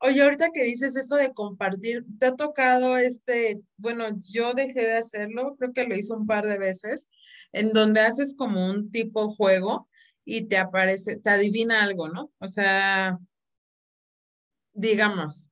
Oye, 0.00 0.22
ahorita 0.22 0.50
que 0.52 0.62
dices 0.62 0.94
eso 0.96 1.16
de 1.16 1.32
compartir, 1.32 2.04
¿te 2.18 2.26
ha 2.26 2.36
tocado 2.36 2.96
este, 2.96 3.60
bueno, 3.76 4.04
yo 4.30 4.54
dejé 4.54 4.82
de 4.82 4.96
hacerlo, 4.96 5.56
creo 5.58 5.72
que 5.72 5.86
lo 5.86 5.96
hice 5.96 6.12
un 6.12 6.26
par 6.26 6.46
de 6.46 6.58
veces, 6.58 7.08
en 7.52 7.72
donde 7.72 8.00
haces 8.00 8.34
como 8.36 8.70
un 8.70 8.90
tipo 8.90 9.28
juego 9.28 9.88
y 10.24 10.46
te 10.46 10.56
aparece, 10.56 11.16
te 11.16 11.30
adivina 11.30 11.82
algo, 11.82 12.08
¿no? 12.08 12.30
O 12.38 12.46
sea, 12.46 13.18
digamos, 14.72 15.48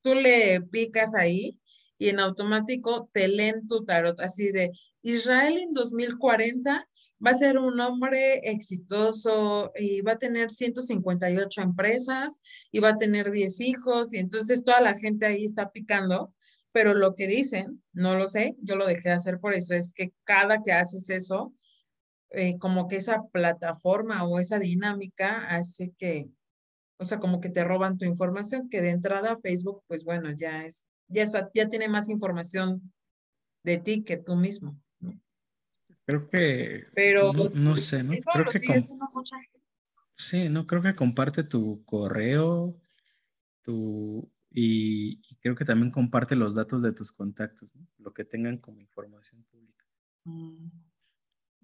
tú 0.00 0.14
le 0.14 0.60
picas 0.62 1.14
ahí 1.14 1.60
y 1.98 2.08
en 2.08 2.18
automático 2.18 3.08
te 3.12 3.28
leen 3.28 3.68
tu 3.68 3.84
tarot 3.84 4.20
así 4.20 4.50
de 4.50 4.72
Israel 5.02 5.56
en 5.58 5.72
2040 5.72 6.88
va 7.24 7.30
a 7.30 7.34
ser 7.34 7.58
un 7.58 7.80
hombre 7.80 8.40
exitoso 8.50 9.72
y 9.74 10.00
va 10.02 10.12
a 10.12 10.18
tener 10.18 10.50
158 10.50 11.62
empresas 11.62 12.40
y 12.70 12.80
va 12.80 12.90
a 12.90 12.98
tener 12.98 13.30
10 13.30 13.60
hijos 13.60 14.12
y 14.12 14.18
entonces 14.18 14.64
toda 14.64 14.80
la 14.80 14.94
gente 14.94 15.26
ahí 15.26 15.44
está 15.44 15.70
picando, 15.70 16.34
pero 16.72 16.94
lo 16.94 17.14
que 17.14 17.26
dicen, 17.26 17.82
no 17.92 18.16
lo 18.16 18.26
sé, 18.26 18.56
yo 18.60 18.76
lo 18.76 18.86
dejé 18.86 19.08
de 19.08 19.14
hacer 19.14 19.40
por 19.40 19.54
eso, 19.54 19.74
es 19.74 19.92
que 19.92 20.12
cada 20.24 20.62
que 20.62 20.72
haces 20.72 21.08
eso, 21.10 21.54
eh, 22.30 22.58
como 22.58 22.88
que 22.88 22.96
esa 22.96 23.24
plataforma 23.32 24.24
o 24.24 24.38
esa 24.38 24.58
dinámica 24.58 25.46
hace 25.46 25.92
que, 25.96 26.28
o 26.98 27.04
sea, 27.04 27.18
como 27.18 27.40
que 27.40 27.48
te 27.48 27.64
roban 27.64 27.96
tu 27.98 28.04
información, 28.04 28.68
que 28.68 28.82
de 28.82 28.90
entrada 28.90 29.38
Facebook, 29.42 29.82
pues 29.86 30.04
bueno, 30.04 30.30
ya 30.32 30.66
es, 30.66 30.86
ya, 31.08 31.24
ya 31.54 31.68
tiene 31.68 31.88
más 31.88 32.08
información 32.08 32.92
de 33.64 33.78
ti 33.78 34.02
que 34.04 34.16
tú 34.16 34.36
mismo. 34.36 34.78
Creo 36.06 36.28
que. 36.28 36.86
Pero. 36.94 37.32
No, 37.32 37.76
sé, 37.76 38.02
¿no? 38.04 38.12
Creo 38.32 38.46
que. 38.46 38.80
Sí, 40.16 40.48
no, 40.48 40.66
creo 40.66 40.80
que 40.80 40.94
comparte 40.94 41.42
tu 41.42 41.84
correo, 41.84 42.80
tu. 43.62 44.30
Y, 44.50 45.20
creo 45.40 45.56
que 45.56 45.64
también 45.64 45.90
comparte 45.90 46.36
los 46.36 46.54
datos 46.54 46.80
de 46.80 46.92
tus 46.92 47.12
contactos, 47.12 47.74
¿no? 47.74 47.86
lo 47.98 48.14
que 48.14 48.24
tengan 48.24 48.56
como 48.56 48.80
información 48.80 49.44
pública. 49.50 49.84
Mm. 50.24 50.68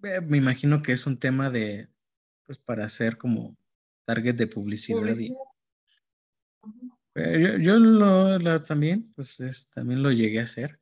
Eh, 0.03 0.21
me 0.21 0.37
imagino 0.37 0.83
que 0.83 0.93
es 0.93 1.07
un 1.07 1.19
tema 1.19 1.49
de, 1.49 1.89
pues 2.45 2.59
para 2.59 2.85
hacer 2.85 3.17
como 3.17 3.57
target 4.05 4.35
de 4.35 4.47
publicidad. 4.49 5.01
Yo, 7.15 7.57
yo 7.59 7.79
lo, 7.79 8.63
también, 8.65 9.13
pues 9.15 9.41
es, 9.41 9.71
también 9.71 10.03
lo 10.03 10.11
llegué 10.11 10.41
a 10.41 10.45
hacer. 10.45 10.82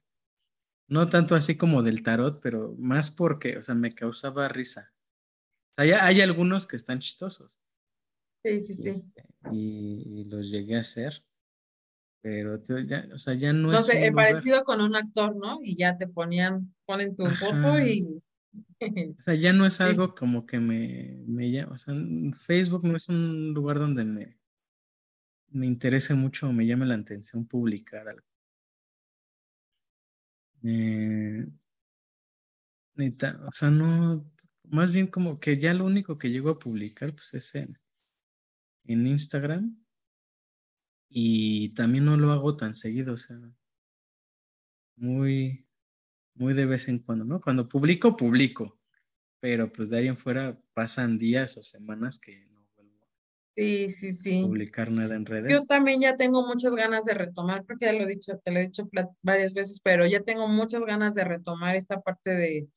No 0.91 1.09
tanto 1.09 1.37
así 1.37 1.57
como 1.57 1.85
del 1.85 2.03
tarot, 2.03 2.41
pero 2.43 2.75
más 2.77 3.13
porque, 3.13 3.59
o 3.59 3.63
sea, 3.63 3.77
me 3.77 3.93
causaba 3.93 4.49
risa. 4.49 4.93
O 5.79 5.83
sea, 5.83 6.05
hay, 6.05 6.21
algunos 6.21 6.67
que 6.67 6.75
están 6.75 6.99
chistosos. 6.99 7.61
Sí, 8.45 8.61
sí, 8.61 8.75
sí. 8.75 8.89
Este, 8.91 9.25
y, 9.53 10.25
los 10.25 10.51
llegué 10.51 10.77
a 10.77 10.81
hacer. 10.81 11.25
Pero, 12.23 12.61
ya, 12.87 13.09
o 13.15 13.19
sea, 13.19 13.35
ya 13.35 13.53
no, 13.53 13.71
no 13.71 13.81
sé, 13.81 14.05
he 14.05 14.13
parecido 14.13 14.65
con 14.65 14.81
un 14.81 14.97
actor, 14.97 15.37
¿no? 15.37 15.61
Y 15.63 15.77
ya 15.77 15.97
te 15.97 16.09
ponían, 16.09 16.75
ponen 16.85 17.15
tu 17.15 17.25
foto 17.27 17.79
y... 17.79 18.21
o 19.19 19.23
sea, 19.23 19.35
ya 19.35 19.53
no 19.53 19.65
es 19.65 19.81
algo 19.81 20.13
como 20.15 20.45
que 20.45 20.59
me, 20.59 21.23
me 21.25 21.53
llama, 21.53 21.77
o 21.77 21.79
sea, 21.79 21.95
Facebook 22.35 22.85
no 22.85 22.97
es 22.97 23.09
un 23.09 23.55
lugar 23.55 23.79
donde 23.79 24.05
me, 24.05 24.39
me 25.51 25.67
interese 25.67 26.15
mucho 26.15 26.49
o 26.49 26.53
me 26.53 26.67
llame 26.67 26.85
la 26.85 26.97
atención 26.97 27.47
publicar 27.47 28.09
algo. 28.09 28.30
Eh, 30.63 31.47
o 32.97 33.53
sea, 33.53 33.71
no, 33.71 34.31
más 34.65 34.93
bien 34.93 35.07
como 35.07 35.41
que 35.41 35.59
ya 35.59 35.73
lo 35.75 35.85
único 35.87 36.19
que 36.19 36.31
llego 36.31 36.51
a 36.51 36.59
publicar 36.59 37.15
pues 37.15 37.35
es 37.35 37.55
en, 37.55 37.79
en 38.85 39.07
Instagram 39.07 39.77
y 41.09 41.71
también 41.71 42.05
no 42.05 42.17
lo 42.17 42.33
hago 42.33 42.57
tan 42.57 42.75
seguido, 42.75 43.15
o 43.15 43.17
sea, 43.17 43.37
muy, 44.97 45.67
muy 46.35 46.55
de 46.55 46.67
vez 46.67 46.89
en 46.89 47.01
cuando, 47.01 47.25
¿no? 47.25 47.41
Cuando 47.41 47.69
publico, 47.69 48.17
publico, 48.17 48.79
pero 49.41 49.73
pues 49.73 49.91
de 49.91 49.99
ahí 49.99 50.09
en 50.09 50.17
fuera 50.17 50.61
pasan 50.75 51.19
días 51.19 51.57
o 51.57 51.63
semanas 51.63 52.19
que 52.19 52.50
Sí, 53.57 53.91
sí, 53.91 54.13
sí. 54.13 54.43
Publicar 54.43 54.91
nada 54.91 55.15
en 55.17 55.27
redes. 55.27 55.53
Yo 55.53 55.65
también 55.65 56.01
ya 56.01 56.17
tengo 56.17 56.47
muchas 56.47 56.75
ganas 56.75 57.05
de 57.05 57.15
retomar, 57.15 57.65
creo 57.65 57.79
que 57.79 57.87
ya 57.87 57.93
lo 57.93 58.05
he 58.05 58.07
dicho, 58.07 58.39
te 58.43 58.51
lo 58.51 58.59
he 58.59 58.63
dicho 58.63 58.89
varias 59.23 59.55
veces, 59.55 59.81
pero 59.83 60.07
ya 60.07 60.21
tengo 60.21 60.49
muchas 60.49 60.83
ganas 60.83 61.15
de 61.15 61.25
retomar 61.25 61.77
esta 61.77 62.01
parte 62.01 62.31
de 62.35 62.69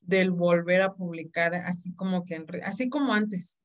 del 0.00 0.30
volver 0.30 0.80
a 0.80 0.94
publicar 0.94 1.54
así 1.54 1.92
como 1.94 2.24
que 2.24 2.36
en, 2.36 2.46
así 2.64 2.88
como 2.88 3.12
antes, 3.12 3.60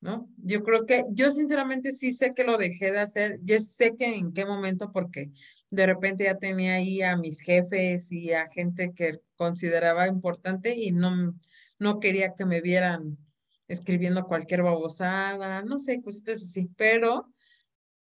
¿no? 0.00 0.30
Yo 0.38 0.62
creo 0.62 0.86
que 0.86 1.04
yo 1.10 1.30
sinceramente 1.30 1.92
sí 1.92 2.12
sé 2.12 2.30
que 2.30 2.44
lo 2.44 2.56
dejé 2.56 2.90
de 2.90 3.00
hacer, 3.00 3.38
ya 3.42 3.60
sé 3.60 3.94
que 3.98 4.16
en 4.16 4.32
qué 4.32 4.46
momento 4.46 4.90
porque 4.92 5.30
de 5.70 5.86
repente 5.86 6.24
ya 6.24 6.38
tenía 6.38 6.74
ahí 6.74 7.02
a 7.02 7.16
mis 7.16 7.40
jefes 7.40 8.10
y 8.12 8.32
a 8.32 8.46
gente 8.46 8.92
que 8.94 9.20
consideraba 9.36 10.06
importante 10.06 10.74
y 10.74 10.92
no 10.92 11.34
no 11.78 12.00
quería 12.00 12.34
que 12.34 12.46
me 12.46 12.60
vieran 12.60 13.18
escribiendo 13.68 14.24
cualquier 14.24 14.62
babosada, 14.62 15.62
no 15.62 15.78
sé, 15.78 16.02
cositas 16.02 16.42
así, 16.42 16.70
pero 16.76 17.32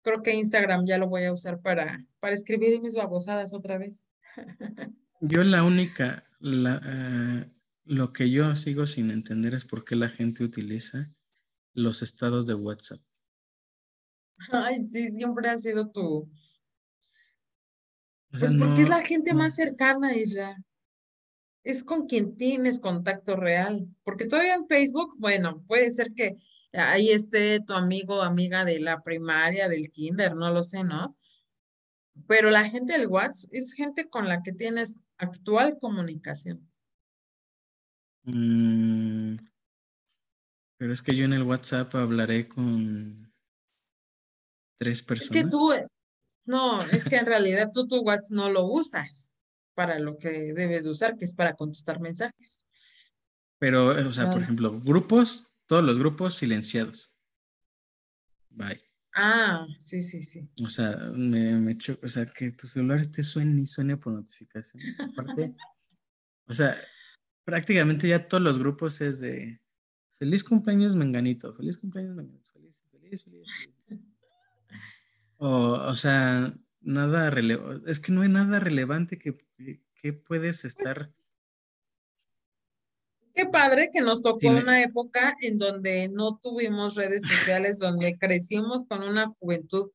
creo 0.02 0.22
que 0.22 0.34
Instagram 0.34 0.84
ya 0.86 0.98
lo 0.98 1.08
voy 1.08 1.24
a 1.24 1.32
usar 1.32 1.60
para, 1.60 2.04
para 2.20 2.34
escribir 2.34 2.80
mis 2.80 2.94
babosadas 2.94 3.54
otra 3.54 3.78
vez. 3.78 4.04
Yo 5.20 5.42
la 5.42 5.64
única, 5.64 6.24
la, 6.38 6.80
eh, 6.84 7.50
lo 7.84 8.12
que 8.12 8.30
yo 8.30 8.54
sigo 8.56 8.84
sin 8.84 9.10
entender 9.10 9.54
es 9.54 9.64
por 9.64 9.82
qué 9.82 9.96
la 9.96 10.10
gente 10.10 10.44
utiliza 10.44 11.10
los 11.72 12.02
estados 12.02 12.46
de 12.46 12.52
WhatsApp. 12.52 13.00
Ay, 14.50 14.84
sí, 14.84 15.12
siempre 15.12 15.48
ha 15.48 15.56
sido 15.56 15.90
tu... 15.90 16.30
pues 18.32 18.52
porque 18.58 18.82
es 18.82 18.88
la 18.90 19.00
gente 19.00 19.32
más 19.32 19.54
cercana, 19.54 20.14
Isra 20.14 20.62
es 21.64 21.82
con 21.82 22.06
quien 22.06 22.36
tienes 22.36 22.78
contacto 22.78 23.36
real, 23.36 23.88
porque 24.04 24.26
todavía 24.26 24.54
en 24.54 24.68
Facebook, 24.68 25.14
bueno, 25.18 25.64
puede 25.66 25.90
ser 25.90 26.12
que 26.12 26.36
ahí 26.72 27.08
esté 27.08 27.60
tu 27.60 27.72
amigo 27.72 28.16
o 28.16 28.22
amiga 28.22 28.64
de 28.66 28.80
la 28.80 29.02
primaria, 29.02 29.68
del 29.68 29.90
kinder, 29.90 30.36
no 30.36 30.52
lo 30.52 30.62
sé, 30.62 30.84
¿no? 30.84 31.16
Pero 32.28 32.50
la 32.50 32.68
gente 32.68 32.92
del 32.92 33.08
WhatsApp 33.08 33.50
es 33.52 33.72
gente 33.72 34.08
con 34.08 34.28
la 34.28 34.42
que 34.42 34.52
tienes 34.52 34.98
actual 35.16 35.78
comunicación. 35.80 36.70
Mm, 38.24 39.36
pero 40.76 40.92
es 40.92 41.02
que 41.02 41.16
yo 41.16 41.24
en 41.24 41.32
el 41.32 41.42
WhatsApp 41.42 41.94
hablaré 41.94 42.46
con 42.46 43.32
tres 44.78 45.02
personas. 45.02 45.36
Es 45.36 45.44
que 45.44 45.48
tú, 45.48 45.72
no, 46.44 46.82
es 46.82 47.04
que 47.04 47.16
en 47.16 47.26
realidad 47.26 47.70
tú 47.72 47.86
tu 47.88 48.00
WhatsApp 48.00 48.32
no 48.32 48.50
lo 48.50 48.66
usas 48.66 49.33
para 49.74 49.98
lo 49.98 50.18
que 50.18 50.52
debes 50.52 50.84
de 50.84 50.90
usar, 50.90 51.16
que 51.16 51.24
es 51.24 51.34
para 51.34 51.54
contestar 51.54 52.00
mensajes. 52.00 52.66
Pero, 53.58 53.88
o 53.88 54.08
sea, 54.08 54.30
por 54.30 54.42
ejemplo, 54.42 54.80
grupos, 54.80 55.48
todos 55.66 55.84
los 55.84 55.98
grupos 55.98 56.34
silenciados. 56.34 57.12
Bye. 58.50 58.82
Ah, 59.14 59.66
sí, 59.78 60.02
sí, 60.02 60.22
sí. 60.22 60.48
O 60.64 60.68
sea, 60.68 60.96
me, 61.14 61.54
me 61.60 61.78
o 62.02 62.08
sea, 62.08 62.26
que 62.26 62.50
tu 62.50 62.66
celular 62.66 63.00
esté 63.00 63.22
suene 63.22 63.62
y 63.62 63.66
suene 63.66 63.96
por 63.96 64.12
notificación. 64.12 64.82
Aparte, 64.98 65.54
o 66.46 66.54
sea, 66.54 66.76
prácticamente 67.44 68.08
ya 68.08 68.26
todos 68.26 68.42
los 68.42 68.58
grupos 68.58 69.00
es 69.00 69.20
de 69.20 69.60
feliz 70.18 70.42
cumpleaños 70.42 70.96
Menganito, 70.96 71.54
feliz 71.54 71.78
cumpleaños 71.78 72.16
Menganito, 72.16 72.50
feliz, 72.52 72.82
feliz, 72.90 73.24
feliz. 73.24 73.48
feliz. 73.86 74.00
O, 75.36 75.72
o 75.72 75.94
sea, 75.96 76.54
nada 76.84 77.30
relevante. 77.30 77.90
Es 77.90 78.00
que 78.00 78.12
no 78.12 78.22
hay 78.22 78.28
nada 78.28 78.60
relevante 78.60 79.18
que, 79.18 79.36
que 79.94 80.12
puedes 80.12 80.62
pues 80.62 80.64
estar. 80.64 81.08
Qué 83.34 83.46
padre 83.46 83.90
que 83.92 84.00
nos 84.00 84.22
tocó 84.22 84.48
una 84.48 84.80
época 84.80 85.34
en 85.40 85.58
donde 85.58 86.08
no 86.08 86.38
tuvimos 86.40 86.94
redes 86.94 87.24
sociales, 87.24 87.80
donde 87.80 88.16
crecimos 88.16 88.84
con 88.88 89.02
una 89.02 89.26
juventud 89.26 89.90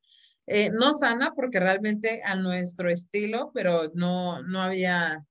eh, 0.51 0.71
no 0.71 0.93
sana, 0.93 1.35
porque 1.35 1.59
realmente 1.59 2.23
a 2.25 2.35
nuestro 2.35 2.89
estilo, 2.89 3.51
pero 3.53 3.91
no, 3.93 4.41
no 4.41 4.63
había, 4.63 5.23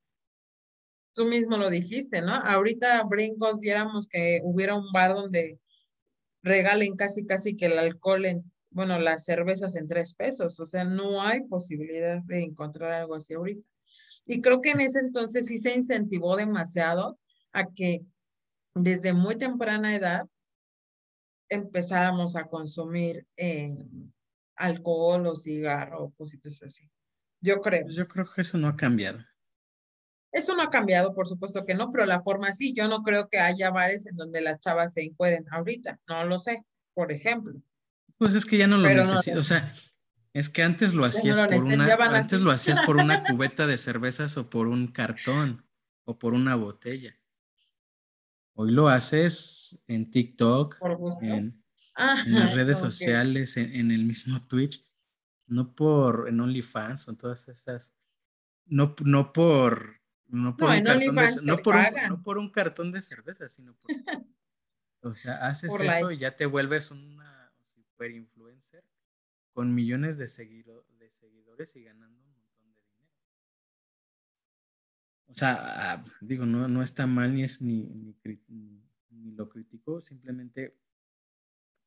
tú 1.13 1.25
mismo 1.25 1.57
lo 1.57 1.71
dijiste, 1.71 2.23
¿no? 2.23 2.35
Ahorita 2.35 3.03
brincos 3.03 3.59
diéramos 3.59 4.07
que 4.07 4.41
hubiera 4.45 4.77
un 4.77 4.93
bar 4.93 5.15
donde 5.15 5.59
regalen 6.45 6.95
casi, 6.95 7.27
casi 7.27 7.57
que 7.57 7.67
el 7.67 7.81
alcohol 7.81 8.27
en 8.27 8.45
bueno, 8.71 8.99
las 8.99 9.25
cervezas 9.25 9.75
en 9.77 9.89
tres 9.89 10.15
pesos, 10.15 10.61
o 10.61 10.67
sea, 10.67 10.85
no 10.85 11.23
hay 11.23 11.43
posibilidad 11.43 12.23
de 12.23 12.43
encontrar 12.43 12.93
algo 12.93 13.15
así 13.15 13.35
ahorita. 13.35 13.67
Y 14.27 14.41
creo 14.41 14.61
que 14.61 14.73
en 14.73 14.81
ese 14.81 15.01
entonces 15.01 15.47
sí 15.47 15.59
se 15.59 15.75
incentivó 15.75 16.37
demasiado 16.37 17.19
a 17.53 17.67
que 17.67 18.05
desde 18.75 19.13
muy 19.13 19.37
temprana 19.37 19.97
edad 19.97 20.29
empezáramos 21.49 22.37
a 22.37 22.45
consumir 22.45 23.27
eh, 23.37 23.75
alcohol 24.57 25.27
o 25.27 25.37
cigarro 25.37 26.05
o 26.05 26.11
cositas 26.13 26.63
así. 26.63 26.89
Yo 27.41 27.61
creo. 27.61 27.87
Yo 27.89 28.07
creo 28.07 28.27
que 28.31 28.43
eso 28.43 28.59
no 28.59 28.69
ha 28.69 28.77
cambiado. 28.77 29.21
Eso 30.31 30.55
no 30.55 30.63
ha 30.63 30.71
cambiado, 30.71 31.15
por 31.15 31.27
supuesto 31.27 31.65
que 31.65 31.75
no, 31.75 31.91
pero 31.91 32.05
la 32.05 32.21
forma 32.21 32.53
sí. 32.53 32.75
Yo 32.75 32.87
no 32.87 33.03
creo 33.03 33.29
que 33.29 33.39
haya 33.39 33.71
bares 33.71 34.07
en 34.07 34.17
donde 34.17 34.43
las 34.43 34.59
chavas 34.59 34.93
se 34.93 35.03
encueren 35.03 35.47
ahorita. 35.51 35.99
No 36.07 36.25
lo 36.25 36.39
sé, 36.39 36.63
por 36.93 37.13
ejemplo. 37.13 37.55
Pues 38.19 38.35
es 38.35 38.45
que 38.45 38.59
ya 38.59 38.67
no 38.67 38.79
lo 38.79 38.89
necesito. 38.89 39.39
o 39.39 39.45
sea, 39.45 39.73
es 40.33 40.49
que 40.49 40.63
antes 40.63 40.95
lo 40.95 41.05
hacías 41.05 41.41
por 41.41 41.65
una, 41.65 41.95
antes 41.95 42.41
lo 42.41 42.51
hacías 42.51 42.81
por 42.85 42.97
una 42.97 43.23
cubeta 43.25 43.67
de 43.67 43.79
cervezas 43.79 44.37
o 44.37 44.51
por 44.51 44.67
un 44.67 44.89
cartón 44.89 45.65
o 46.05 46.19
por 46.19 46.35
una 46.35 46.55
botella. 46.55 47.17
Hoy 48.55 48.73
lo 48.73 48.89
haces 48.89 49.81
en 49.87 50.11
TikTok, 50.11 50.79
en, 51.23 51.63
las 52.27 52.55
redes 52.55 52.79
sociales, 52.79 53.57
en, 53.57 53.91
el 53.93 54.05
mismo 54.05 54.43
Twitch, 54.43 54.85
no 55.47 55.75
por 55.75 56.29
en 56.29 56.41
OnlyFans 56.41 57.09
o 57.09 57.15
todas 57.15 57.49
esas, 57.49 57.95
no, 58.67 58.97
no 59.05 59.33
por 59.33 59.99
no 60.29 60.57
por, 60.57 60.71
un, 60.71 60.83
cartón 60.83 61.15
de, 61.17 61.43
no 61.43 61.57
por, 61.59 61.77
un, 61.77 61.85
no 62.09 62.23
por 62.23 62.39
un 62.39 62.51
cartón 62.51 62.93
de 62.93 63.01
cerveza, 63.01 63.49
sino 63.49 63.75
por, 63.75 63.91
o 65.03 65.15
sea, 65.15 65.47
haces 65.47 65.73
eso 65.81 66.11
y 66.11 66.19
ya 66.19 66.37
te 66.37 66.47
vuelves 66.47 66.91
una 68.07 68.17
influencer 68.17 68.85
con 69.53 69.75
millones 69.75 70.19
de, 70.19 70.25
de 70.25 71.11
seguidores 71.11 71.75
y 71.77 71.83
ganando 71.83 72.23
un 72.23 72.33
montón 72.33 72.73
de 72.73 72.83
dinero. 72.83 73.13
O 75.27 75.35
sea, 75.35 75.93
ah, 75.93 76.05
digo, 76.21 76.47
no, 76.47 76.69
no 76.69 76.83
está 76.83 77.07
mal 77.07 77.35
ni 77.35 77.45
es 77.45 77.61
ni, 77.61 77.87
ni, 78.49 78.85
lo 79.33 79.49
critico, 79.49 80.01
simplemente 80.01 80.77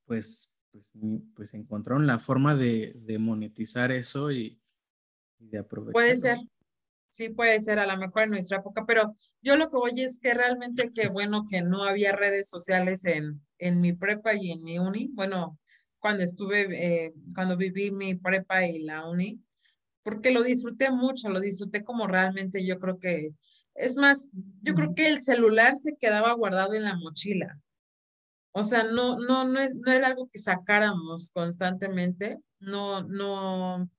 pues, 0.05 0.53
pues, 0.71 0.93
pues 1.35 1.53
encontraron 1.53 2.07
la 2.07 2.19
forma 2.19 2.55
de, 2.55 2.93
de 2.95 3.17
monetizar 3.17 3.91
eso 3.91 4.31
y, 4.31 4.61
de 5.39 5.57
aprovechar. 5.57 5.93
Puede 5.93 6.17
ser, 6.17 6.37
sí 7.07 7.29
puede 7.29 7.59
ser 7.61 7.79
a 7.79 7.87
lo 7.87 7.97
mejor 7.97 8.23
en 8.23 8.31
nuestra 8.31 8.57
época, 8.57 8.85
pero 8.85 9.11
yo 9.41 9.57
lo 9.57 9.69
que 9.69 9.77
voy 9.77 9.93
es 9.95 10.19
que 10.19 10.33
realmente 10.33 10.91
qué 10.93 11.07
bueno 11.13 11.45
que 11.49 11.61
no 11.61 11.83
había 11.83 12.11
redes 12.11 12.49
sociales 12.49 13.05
en, 13.05 13.41
en 13.57 13.81
mi 13.81 13.93
prepa 13.93 14.33
y 14.35 14.51
en 14.51 14.63
mi 14.63 14.79
uni. 14.79 15.09
Bueno, 15.13 15.57
cuando 16.01 16.23
estuve, 16.23 16.67
eh, 16.71 17.13
cuando 17.33 17.55
viví 17.55 17.91
mi 17.91 18.15
prepa 18.15 18.65
y 18.65 18.79
la 18.79 19.07
uni, 19.07 19.39
porque 20.03 20.31
lo 20.31 20.43
disfruté 20.43 20.91
mucho, 20.91 21.29
lo 21.29 21.39
disfruté 21.39 21.83
como 21.83 22.07
realmente 22.07 22.65
yo 22.65 22.79
creo 22.79 22.99
que, 22.99 23.29
es 23.75 23.95
más, 23.95 24.29
yo 24.61 24.73
creo 24.73 24.93
que 24.95 25.07
el 25.07 25.21
celular 25.21 25.75
se 25.75 25.95
quedaba 25.95 26.33
guardado 26.33 26.73
en 26.73 26.83
la 26.83 26.95
mochila. 26.95 27.57
O 28.51 28.63
sea, 28.63 28.83
no, 28.83 29.17
no, 29.19 29.45
no, 29.45 29.59
es, 29.61 29.75
no 29.75 29.93
era 29.93 30.07
algo 30.07 30.27
que 30.29 30.39
sacáramos 30.39 31.31
constantemente, 31.31 32.37
no, 32.59 33.03
no, 33.03 33.89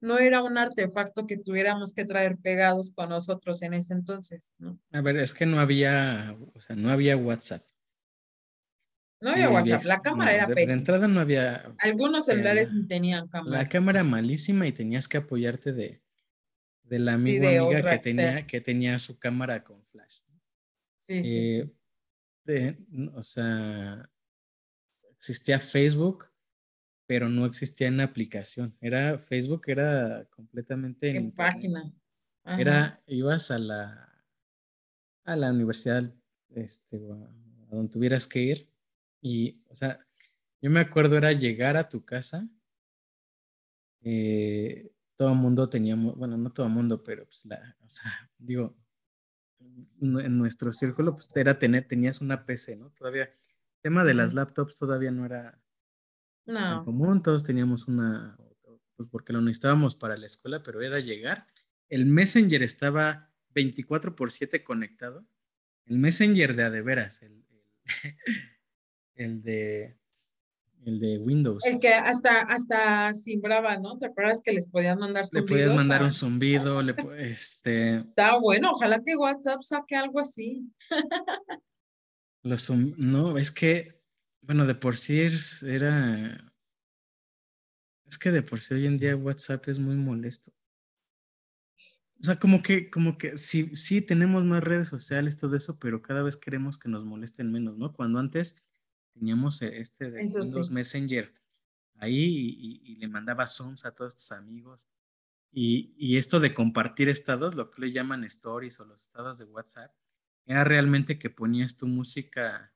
no 0.00 0.18
era 0.18 0.42
un 0.42 0.56
artefacto 0.56 1.26
que 1.26 1.36
tuviéramos 1.36 1.92
que 1.92 2.04
traer 2.04 2.38
pegados 2.38 2.92
con 2.94 3.10
nosotros 3.10 3.62
en 3.62 3.74
ese 3.74 3.94
entonces, 3.94 4.54
¿no? 4.58 4.78
A 4.92 5.00
ver, 5.02 5.16
es 5.16 5.34
que 5.34 5.44
no 5.44 5.60
había, 5.60 6.36
o 6.54 6.60
sea, 6.60 6.76
no 6.76 6.90
había 6.90 7.16
WhatsApp. 7.16 7.62
No 9.22 9.30
había 9.30 9.50
WhatsApp, 9.50 9.84
la 9.84 10.02
cámara 10.02 10.34
era 10.34 10.46
pésima. 10.46 10.66
De 10.66 10.72
entrada 10.72 11.08
no 11.08 11.20
había. 11.20 11.74
Algunos 11.78 12.26
celulares 12.26 12.72
ni 12.72 12.86
tenían 12.86 13.28
cámara. 13.28 13.58
La 13.58 13.68
cámara 13.68 14.02
malísima 14.02 14.66
y 14.66 14.72
tenías 14.72 15.06
que 15.06 15.18
apoyarte 15.18 15.72
de, 15.72 16.02
de 16.82 16.98
la 16.98 17.14
amigo 17.14 17.46
amiga 17.46 17.90
que 17.90 17.98
tenía, 17.98 18.46
que 18.46 18.60
tenía 18.60 18.98
su 18.98 19.18
cámara 19.18 19.62
con 19.62 19.84
flash. 19.84 20.18
Sí, 20.96 21.22
sí, 21.22 21.62
sí. 21.62 21.72
Eh, 22.46 22.76
o 23.14 23.22
sea, 23.22 24.10
existía 25.12 25.60
Facebook, 25.60 26.26
pero 27.06 27.28
no 27.28 27.46
existía 27.46 27.88
en 27.88 28.00
aplicación. 28.00 28.76
Era 28.80 29.18
Facebook, 29.18 29.62
era 29.68 30.26
completamente 30.30 31.16
en, 31.16 31.30
página. 31.30 31.92
Era, 32.44 33.00
ibas 33.06 33.52
a 33.52 33.58
la 33.58 34.12
a 35.24 35.36
la 35.36 35.50
universidad, 35.50 36.12
este, 36.50 36.96
a 36.96 37.74
donde 37.74 37.92
tuvieras 37.92 38.26
que 38.26 38.40
ir. 38.40 38.71
Y, 39.22 39.62
o 39.70 39.76
sea, 39.76 40.04
yo 40.60 40.70
me 40.70 40.80
acuerdo 40.80 41.16
era 41.16 41.32
llegar 41.32 41.76
a 41.76 41.88
tu 41.88 42.04
casa. 42.04 42.46
Eh, 44.02 44.92
todo 45.16 45.30
el 45.30 45.38
mundo 45.38 45.68
teníamos, 45.70 46.16
bueno, 46.16 46.36
no 46.36 46.52
todo 46.52 46.66
el 46.66 46.72
mundo, 46.72 47.02
pero 47.04 47.24
pues 47.24 47.46
la, 47.46 47.76
o 47.80 47.88
sea, 47.88 48.30
digo, 48.36 48.76
en 50.00 50.38
nuestro 50.38 50.72
círculo, 50.72 51.14
pues 51.14 51.30
era 51.36 51.58
tener, 51.58 51.86
tenías 51.86 52.20
una 52.20 52.44
PC, 52.44 52.76
¿no? 52.76 52.90
Todavía, 52.90 53.24
el 53.24 53.80
tema 53.80 54.04
de 54.04 54.14
las 54.14 54.34
laptops 54.34 54.76
todavía 54.76 55.12
no 55.12 55.24
era 55.24 55.62
no. 56.46 56.84
común, 56.84 57.22
todos 57.22 57.44
teníamos 57.44 57.86
una, 57.86 58.36
pues 58.96 59.08
porque 59.08 59.32
lo 59.32 59.40
necesitábamos 59.40 59.94
para 59.94 60.16
la 60.16 60.26
escuela, 60.26 60.62
pero 60.62 60.82
era 60.82 60.98
llegar. 60.98 61.46
El 61.88 62.06
Messenger 62.06 62.62
estaba 62.62 63.30
24 63.50 64.16
por 64.16 64.32
7 64.32 64.64
conectado. 64.64 65.24
El 65.86 65.98
Messenger 65.98 66.56
de 66.56 66.64
a 66.64 66.70
de 66.70 66.82
veras, 66.82 67.22
el, 67.22 67.44
el, 67.50 67.64
de 69.16 69.96
el 70.84 70.98
de 70.98 71.18
Windows. 71.18 71.64
El 71.64 71.78
que 71.78 71.94
hasta, 71.94 72.40
hasta 72.40 73.14
simbraba, 73.14 73.76
¿no? 73.76 73.98
¿Te 73.98 74.06
acuerdas 74.06 74.40
que 74.42 74.52
les 74.52 74.68
podías 74.68 74.98
mandar 74.98 75.26
zumbidos? 75.26 75.50
Le 75.50 75.54
podías 75.54 75.74
mandar 75.76 76.02
un 76.02 76.12
zumbido, 76.12 76.82
le, 76.82 76.96
este... 77.18 77.98
Está 77.98 78.36
bueno, 78.38 78.72
ojalá 78.72 79.00
que 79.04 79.16
WhatsApp 79.16 79.62
saque 79.62 79.94
algo 79.94 80.18
así. 80.18 80.68
Los, 82.42 82.68
no, 82.70 83.38
es 83.38 83.52
que 83.52 84.02
bueno, 84.42 84.66
de 84.66 84.74
por 84.74 84.96
sí 84.96 85.20
era. 85.62 86.52
Es 88.06 88.18
que 88.18 88.32
de 88.32 88.42
por 88.42 88.60
sí 88.60 88.74
hoy 88.74 88.86
en 88.86 88.98
día 88.98 89.16
WhatsApp 89.16 89.68
es 89.68 89.78
muy 89.78 89.94
molesto. 89.94 90.52
O 92.20 92.24
sea, 92.24 92.38
como 92.38 92.62
que, 92.62 92.90
como 92.90 93.18
que 93.18 93.38
sí, 93.38 93.74
sí 93.76 94.00
tenemos 94.02 94.44
más 94.44 94.62
redes 94.62 94.88
sociales, 94.88 95.36
todo 95.36 95.56
eso, 95.56 95.78
pero 95.78 96.02
cada 96.02 96.22
vez 96.22 96.36
queremos 96.36 96.78
que 96.78 96.88
nos 96.88 97.04
molesten 97.04 97.50
menos, 97.50 97.78
¿no? 97.78 97.92
Cuando 97.92 98.18
antes 98.18 98.56
teníamos 99.12 99.62
e, 99.62 99.78
este 99.80 100.10
de 100.10 100.22
Windows 100.24 100.70
Messenger 100.70 101.32
ahí 101.96 102.80
y, 102.84 102.96
le 102.96 103.08
mandaba 103.08 103.46
Zooms 103.46 103.84
a 103.84 103.94
todos 103.94 104.16
tus 104.16 104.32
amigos. 104.32 104.88
Y, 105.50 105.94
y, 105.96 106.16
esto 106.16 106.40
de 106.40 106.54
compartir 106.54 107.08
estados, 107.08 107.54
lo 107.54 107.70
que 107.70 107.82
le 107.82 107.92
llaman 107.92 108.24
stories 108.24 108.80
o 108.80 108.84
los 108.84 109.02
estados 109.02 109.38
de 109.38 109.44
WhatsApp, 109.44 109.92
era 110.46 110.64
realmente 110.64 111.18
que 111.18 111.30
ponías 111.30 111.76
tu 111.76 111.86
música 111.86 112.72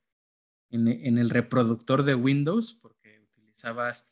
en, 0.71 1.19
el 1.19 1.31
reproductor 1.31 2.03
de 2.03 2.15
Windows, 2.15 2.75
porque 2.75 3.21
utilizabas 3.21 4.11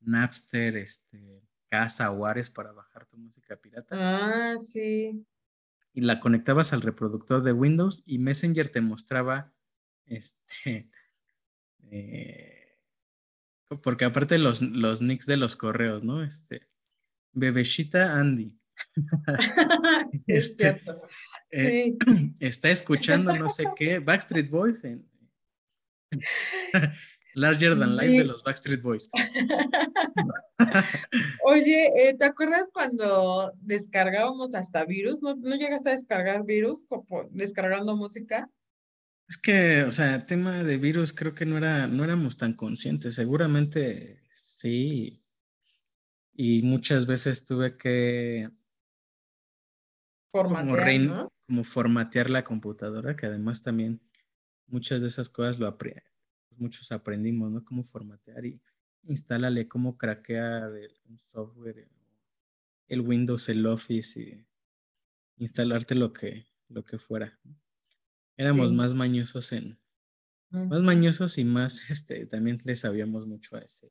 Napster, 0.00 0.76
este, 0.76 1.42
Casa 1.68 2.10
o 2.10 2.26
Ares 2.26 2.50
para 2.50 2.72
bajar 2.72 3.06
tu 3.06 3.16
música 3.16 3.56
pirata. 3.56 3.96
Ah, 3.98 4.58
sí. 4.58 5.26
Y 5.92 6.00
la 6.02 6.20
conectabas 6.20 6.72
al 6.72 6.82
reproductor 6.82 7.42
de 7.42 7.52
Windows 7.52 8.02
y 8.06 8.18
Messenger 8.18 8.68
te 8.68 8.80
mostraba, 8.80 9.52
este, 10.04 10.90
eh, 11.90 12.78
porque 13.82 14.04
aparte 14.04 14.38
los, 14.38 14.62
los 14.62 15.02
nicks 15.02 15.26
de 15.26 15.36
los 15.36 15.56
correos, 15.56 16.04
¿no? 16.04 16.22
Este, 16.22 16.68
Bebeshita 17.32 18.14
Andy. 18.14 18.56
este, 20.26 20.82
eh, 21.50 21.52
sí. 21.52 21.98
está 22.40 22.70
escuchando 22.70 23.36
no 23.36 23.48
sé 23.48 23.64
qué, 23.76 23.98
Backstreet 23.98 24.50
Boys 24.50 24.84
en, 24.84 25.08
Larger 27.34 27.76
than 27.76 27.96
life 27.96 28.18
de 28.18 28.24
los 28.24 28.42
Backstreet 28.42 28.80
Boys. 28.80 29.10
Oye, 31.44 32.08
eh, 32.08 32.14
¿te 32.18 32.24
acuerdas 32.24 32.70
cuando 32.72 33.52
descargábamos 33.60 34.54
hasta 34.54 34.86
virus? 34.86 35.20
¿No, 35.20 35.36
no 35.36 35.54
llegaste 35.54 35.90
a 35.90 35.92
descargar 35.92 36.46
virus 36.46 36.84
como 36.84 37.28
descargando 37.30 37.94
música? 37.94 38.48
Es 39.28 39.38
que, 39.38 39.82
o 39.82 39.92
sea, 39.92 40.24
tema 40.24 40.62
de 40.62 40.78
virus 40.78 41.12
creo 41.12 41.34
que 41.34 41.46
no 41.46 41.58
era, 41.58 41.86
no 41.88 42.04
éramos 42.04 42.36
tan 42.36 42.52
conscientes. 42.54 43.14
Seguramente 43.14 44.22
sí. 44.32 45.22
Y 46.32 46.62
muchas 46.62 47.06
veces 47.06 47.44
tuve 47.44 47.76
que 47.76 48.50
formatear, 50.30 51.28
como 51.46 51.64
formatear 51.64 52.30
la 52.30 52.44
computadora, 52.44 53.16
que 53.16 53.26
además 53.26 53.62
también 53.62 54.00
muchas 54.66 55.00
de 55.02 55.08
esas 55.08 55.30
cosas 55.30 55.58
lo 55.58 55.66
muchos 56.58 56.92
aprendimos, 56.92 57.50
¿no? 57.50 57.64
Cómo 57.64 57.84
formatear 57.84 58.44
y 58.44 58.60
instálale 59.04 59.68
cómo 59.68 59.96
craquear 59.96 60.74
el, 60.76 60.92
software, 61.20 61.88
el 62.88 63.00
Windows, 63.00 63.48
el 63.48 63.66
Office 63.66 64.20
y 64.20 64.46
instalarte 65.38 65.94
lo 65.94 66.12
que, 66.12 66.46
lo 66.68 66.84
que 66.84 66.98
fuera. 66.98 67.38
Éramos 68.36 68.72
más 68.72 68.94
mañosos 68.94 69.52
en, 69.52 69.78
más 70.50 70.82
mañosos 70.82 71.38
y 71.38 71.44
más, 71.44 71.90
este, 71.90 72.26
también 72.26 72.58
le 72.64 72.76
sabíamos 72.76 73.26
mucho 73.26 73.56
a 73.56 73.60
ese, 73.60 73.90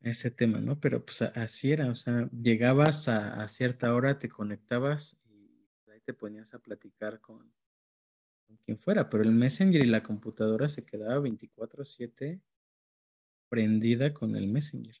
ese 0.00 0.30
tema, 0.30 0.60
¿no? 0.60 0.78
Pero 0.80 1.04
pues 1.04 1.22
así 1.22 1.72
era, 1.72 1.90
o 1.90 1.94
sea, 1.94 2.28
llegabas 2.32 3.08
a, 3.08 3.42
a 3.42 3.48
cierta 3.48 3.94
hora, 3.94 4.18
te 4.18 4.28
conectabas 4.28 5.16
y 5.28 5.90
ahí 5.90 6.00
te 6.00 6.14
ponías 6.14 6.54
a 6.54 6.58
platicar 6.58 7.20
con, 7.20 7.52
con 8.46 8.56
quien 8.58 8.78
fuera, 8.78 9.10
pero 9.10 9.22
el 9.24 9.32
Messenger 9.32 9.84
y 9.84 9.88
la 9.88 10.02
computadora 10.02 10.68
se 10.68 10.84
quedaba 10.84 11.20
24/7 11.20 12.40
prendida 13.48 14.12
con 14.12 14.36
el 14.36 14.46
Messenger. 14.46 14.96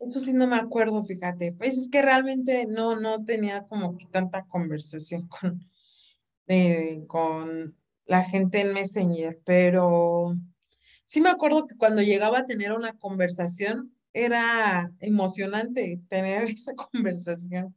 Eso 0.00 0.20
sí 0.20 0.32
no 0.32 0.46
me 0.46 0.56
acuerdo, 0.56 1.02
fíjate. 1.02 1.52
Pues 1.52 1.76
es 1.76 1.88
que 1.88 2.02
realmente 2.02 2.66
no, 2.66 2.98
no 3.00 3.24
tenía 3.24 3.66
como 3.66 3.96
que 3.96 4.06
tanta 4.06 4.44
conversación 4.46 5.28
con, 5.28 5.68
eh, 6.48 7.04
con 7.06 7.76
la 8.06 8.22
gente 8.22 8.60
en 8.60 8.72
Messenger, 8.72 9.38
pero 9.44 10.36
sí 11.06 11.20
me 11.20 11.28
acuerdo 11.28 11.66
que 11.66 11.76
cuando 11.76 12.02
llegaba 12.02 12.40
a 12.40 12.46
tener 12.46 12.72
una 12.72 12.94
conversación 12.94 13.92
era 14.12 14.90
emocionante 15.00 16.00
tener 16.08 16.44
esa 16.50 16.74
conversación 16.74 17.74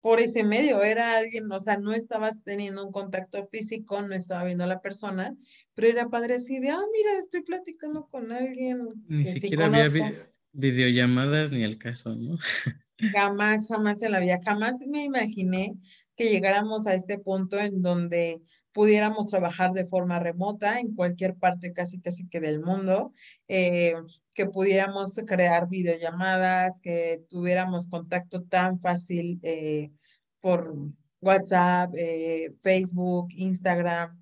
por 0.00 0.20
ese 0.20 0.44
medio, 0.44 0.82
era 0.82 1.18
alguien, 1.18 1.50
o 1.50 1.58
sea, 1.58 1.76
no 1.76 1.92
estabas 1.92 2.42
teniendo 2.44 2.86
un 2.86 2.92
contacto 2.92 3.44
físico, 3.46 4.00
no 4.00 4.14
estaba 4.14 4.44
viendo 4.44 4.64
a 4.64 4.68
la 4.68 4.80
persona, 4.80 5.36
pero 5.74 5.88
era 5.88 6.08
padre 6.08 6.36
así 6.36 6.60
de, 6.60 6.70
ah, 6.70 6.80
mira, 6.92 7.18
estoy 7.18 7.42
platicando 7.42 8.06
con 8.06 8.30
alguien. 8.30 8.88
Ni 9.08 9.26
siquiera 9.26 9.66
había 9.66 10.30
videollamadas 10.52 11.50
ni 11.50 11.64
el 11.64 11.78
caso, 11.78 12.14
¿no? 12.14 12.38
Jamás, 13.12 13.68
jamás 13.68 14.02
en 14.02 14.10
la 14.10 14.18
vida, 14.18 14.38
jamás 14.44 14.84
me 14.84 15.04
imaginé 15.04 15.76
que 16.18 16.28
llegáramos 16.28 16.88
a 16.88 16.94
este 16.94 17.16
punto 17.18 17.60
en 17.60 17.80
donde 17.80 18.42
pudiéramos 18.72 19.28
trabajar 19.28 19.72
de 19.72 19.86
forma 19.86 20.18
remota 20.18 20.80
en 20.80 20.94
cualquier 20.94 21.36
parte 21.36 21.72
casi 21.72 22.00
casi 22.00 22.28
que 22.28 22.40
del 22.40 22.60
mundo, 22.60 23.12
eh, 23.46 23.94
que 24.34 24.46
pudiéramos 24.46 25.14
crear 25.26 25.68
videollamadas, 25.68 26.80
que 26.80 27.22
tuviéramos 27.28 27.86
contacto 27.86 28.42
tan 28.42 28.80
fácil 28.80 29.38
eh, 29.44 29.92
por 30.40 30.74
WhatsApp, 31.20 31.94
eh, 31.96 32.52
Facebook, 32.62 33.28
Instagram. 33.30 34.20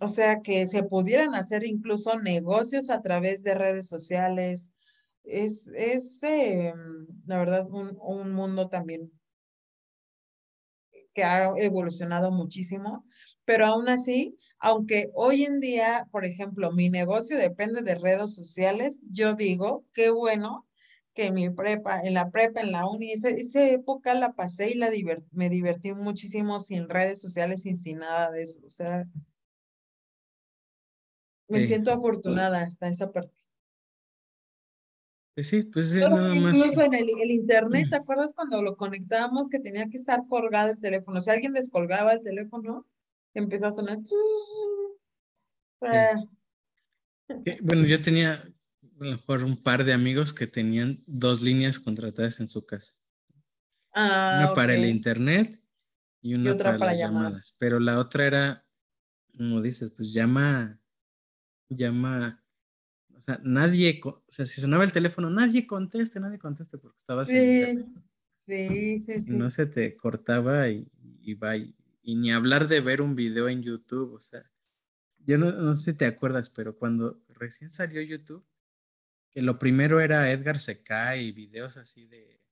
o 0.00 0.08
sea, 0.08 0.40
que 0.42 0.66
se 0.66 0.82
pudieran 0.82 1.34
hacer 1.34 1.64
incluso 1.66 2.18
negocios 2.18 2.90
a 2.90 3.00
través 3.00 3.42
de 3.44 3.54
redes 3.54 3.86
sociales. 3.88 4.72
Es, 5.22 5.72
es 5.74 6.20
la 6.22 7.38
verdad, 7.38 7.68
un, 7.70 7.96
un 8.00 8.32
mundo 8.32 8.68
también 8.68 9.10
que 11.14 11.24
ha 11.24 11.52
evolucionado 11.56 12.30
muchísimo, 12.30 13.06
pero 13.44 13.66
aún 13.66 13.88
así, 13.88 14.36
aunque 14.58 15.10
hoy 15.14 15.44
en 15.44 15.60
día, 15.60 16.08
por 16.10 16.24
ejemplo, 16.24 16.72
mi 16.72 16.90
negocio 16.90 17.36
depende 17.36 17.82
de 17.82 17.94
redes 17.94 18.34
sociales, 18.34 19.00
yo 19.10 19.34
digo, 19.34 19.84
qué 19.92 20.10
bueno 20.10 20.66
que 21.14 21.30
mi 21.30 21.48
prepa, 21.48 22.00
en 22.02 22.14
la 22.14 22.30
prepa, 22.30 22.60
en 22.60 22.72
la 22.72 22.88
uni, 22.88 23.12
esa, 23.12 23.30
época 23.68 24.14
la 24.14 24.32
pasé 24.32 24.70
y 24.70 24.74
la 24.74 24.90
me 25.30 25.48
divertí 25.48 25.94
muchísimo 25.94 26.58
sin 26.58 26.88
redes 26.88 27.20
sociales, 27.20 27.62
sin, 27.62 27.76
sin 27.76 27.98
nada 27.98 28.32
de 28.32 28.42
eso. 28.42 28.60
O 28.66 28.70
sea, 28.70 29.06
me 31.48 31.60
siento 31.60 31.92
afortunada 31.92 32.62
hasta 32.62 32.88
esa 32.88 33.12
parte. 33.12 33.43
Pues 35.34 35.48
sí, 35.48 35.64
pues 35.64 35.90
sí, 35.90 35.98
nada 35.98 36.34
más. 36.34 36.56
Incluso 36.56 36.82
en 36.82 36.94
el, 36.94 37.08
el, 37.20 37.30
internet, 37.32 37.88
¿te 37.90 37.96
acuerdas 37.96 38.32
cuando 38.34 38.62
lo 38.62 38.76
conectábamos 38.76 39.48
que 39.48 39.58
tenía 39.58 39.88
que 39.88 39.96
estar 39.96 40.20
colgado 40.28 40.70
el 40.70 40.80
teléfono? 40.80 41.20
Si 41.20 41.30
alguien 41.30 41.52
descolgaba 41.52 42.12
el 42.12 42.22
teléfono, 42.22 42.86
empezó 43.34 43.66
a 43.66 43.72
sonar. 43.72 43.98
Bueno, 47.62 47.84
yo 47.84 48.00
tenía 48.00 48.34
a 48.34 49.04
lo 49.04 49.10
mejor 49.10 49.44
un 49.44 49.56
par 49.56 49.84
de 49.84 49.92
amigos 49.92 50.32
que 50.32 50.46
tenían 50.46 51.02
dos 51.06 51.42
líneas 51.42 51.80
contratadas 51.80 52.38
en 52.38 52.48
su 52.48 52.64
casa. 52.64 52.94
Ah, 53.92 54.38
una 54.44 54.54
para 54.54 54.74
el 54.74 54.84
internet 54.86 55.60
y 56.20 56.34
una 56.34 56.56
para, 56.56 56.78
las 56.78 56.98
llamadas. 56.98 57.56
Pero 57.58 57.80
la 57.80 57.98
otra 57.98 58.26
era, 58.26 58.66
como 59.36 59.60
dices, 59.60 59.90
pues 59.90 60.12
llama, 60.12 60.80
llama, 61.68 62.43
sea, 63.24 63.40
nadie, 63.42 64.00
o 64.04 64.22
sea, 64.28 64.46
si 64.46 64.60
sonaba 64.60 64.84
el 64.84 64.92
teléfono, 64.92 65.30
nadie 65.30 65.66
conteste, 65.66 66.20
nadie 66.20 66.38
conteste 66.38 66.78
porque 66.78 66.98
estabas 66.98 67.28
sí, 67.28 67.84
Sí, 68.46 68.98
sí, 68.98 69.20
sí. 69.22 69.32
Y 69.32 69.36
no 69.36 69.48
se 69.48 69.64
te 69.64 69.96
cortaba 69.96 70.68
y, 70.68 70.86
y 71.22 71.34
va. 71.34 71.56
Y, 71.56 71.74
ni 72.02 72.30
hablar 72.30 72.68
de 72.68 72.80
ver 72.80 73.00
un 73.00 73.14
video 73.14 73.48
en 73.48 73.62
YouTube, 73.62 74.12
o 74.12 74.20
sea, 74.20 74.44
yo 75.24 75.38
no, 75.38 75.50
no 75.52 75.72
sé 75.72 75.92
si 75.92 75.96
te 75.96 76.04
acuerdas, 76.04 76.50
pero 76.50 76.76
cuando 76.76 77.24
recién 77.28 77.70
salió 77.70 78.02
YouTube, 78.02 78.44
que 79.30 79.40
lo 79.40 79.58
primero 79.58 80.00
era 80.00 80.30
Edgar 80.30 80.60
se 80.60 80.82
y 81.16 81.32
videos 81.32 81.78
así 81.78 82.06
de 82.06 82.44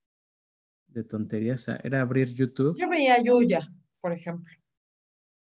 de 0.93 1.05
tonterías, 1.05 1.67
era 1.83 2.01
abrir 2.01 2.33
YouTube. 2.35 2.77
Yo 2.79 2.89
veía 2.89 3.23
Yuya, 3.23 3.73
por 4.01 4.13
ejemplo. 4.13 4.53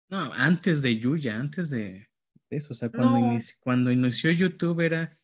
No, 0.09 0.33
antes 0.35 0.83
de 0.83 0.99
Yuya, 0.99 1.39
antes 1.39 1.71
de 1.71 2.09
eso, 2.51 2.73
o 2.73 2.77
sea, 2.77 2.91
cuando, 2.91 3.19
inició, 3.19 3.57
cuando 3.61 3.91
inició 3.91 4.31
YouTube 4.31 4.81
era 4.81 5.17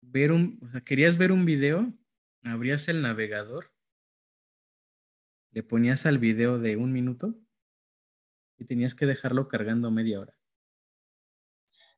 ver 0.00 0.32
un, 0.32 0.58
o 0.62 0.68
sea, 0.68 0.80
querías 0.80 1.18
ver 1.18 1.32
un 1.32 1.44
video, 1.44 1.92
abrías 2.42 2.88
el 2.88 3.02
navegador, 3.02 3.72
le 5.52 5.62
ponías 5.62 6.04
al 6.06 6.18
video 6.18 6.58
de 6.58 6.76
un 6.76 6.92
minuto 6.92 7.38
y 8.58 8.64
tenías 8.64 8.94
que 8.94 9.06
dejarlo 9.06 9.48
cargando 9.48 9.90
media 9.90 10.20
hora. 10.20 10.36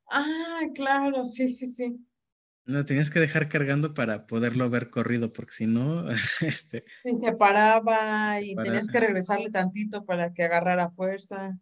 Ah, 0.09 0.61
claro, 0.73 1.25
sí, 1.25 1.51
sí, 1.51 1.73
sí. 1.73 2.07
No, 2.65 2.83
tenías 2.85 3.09
que 3.09 3.19
dejar 3.19 3.47
cargando 3.47 3.93
para 3.93 4.27
poderlo 4.27 4.69
ver 4.69 4.89
corrido, 4.89 5.31
porque 5.31 5.53
si 5.53 5.67
no, 5.67 6.05
este... 6.41 6.83
se 7.03 7.35
paraba 7.35 8.41
y 8.41 8.55
tenías 8.55 8.87
que 8.87 8.99
regresarle 8.99 9.49
tantito 9.49 10.05
para 10.05 10.33
que 10.33 10.43
agarrara 10.43 10.91
fuerza. 10.91 11.57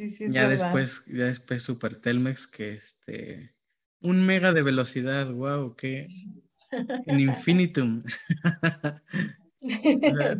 Sí, 0.00 0.08
sí, 0.08 0.24
es 0.24 0.32
Ya 0.32 0.48
después, 0.48 1.04
ya 1.06 1.26
después 1.26 1.62
Super 1.62 1.96
Telmex, 1.96 2.46
que 2.46 2.72
este... 2.72 3.54
Un 4.00 4.24
mega 4.24 4.52
de 4.52 4.62
velocidad, 4.62 5.30
wow, 5.30 5.76
qué... 5.76 6.08
En 7.06 7.20
infinitum. 7.20 8.02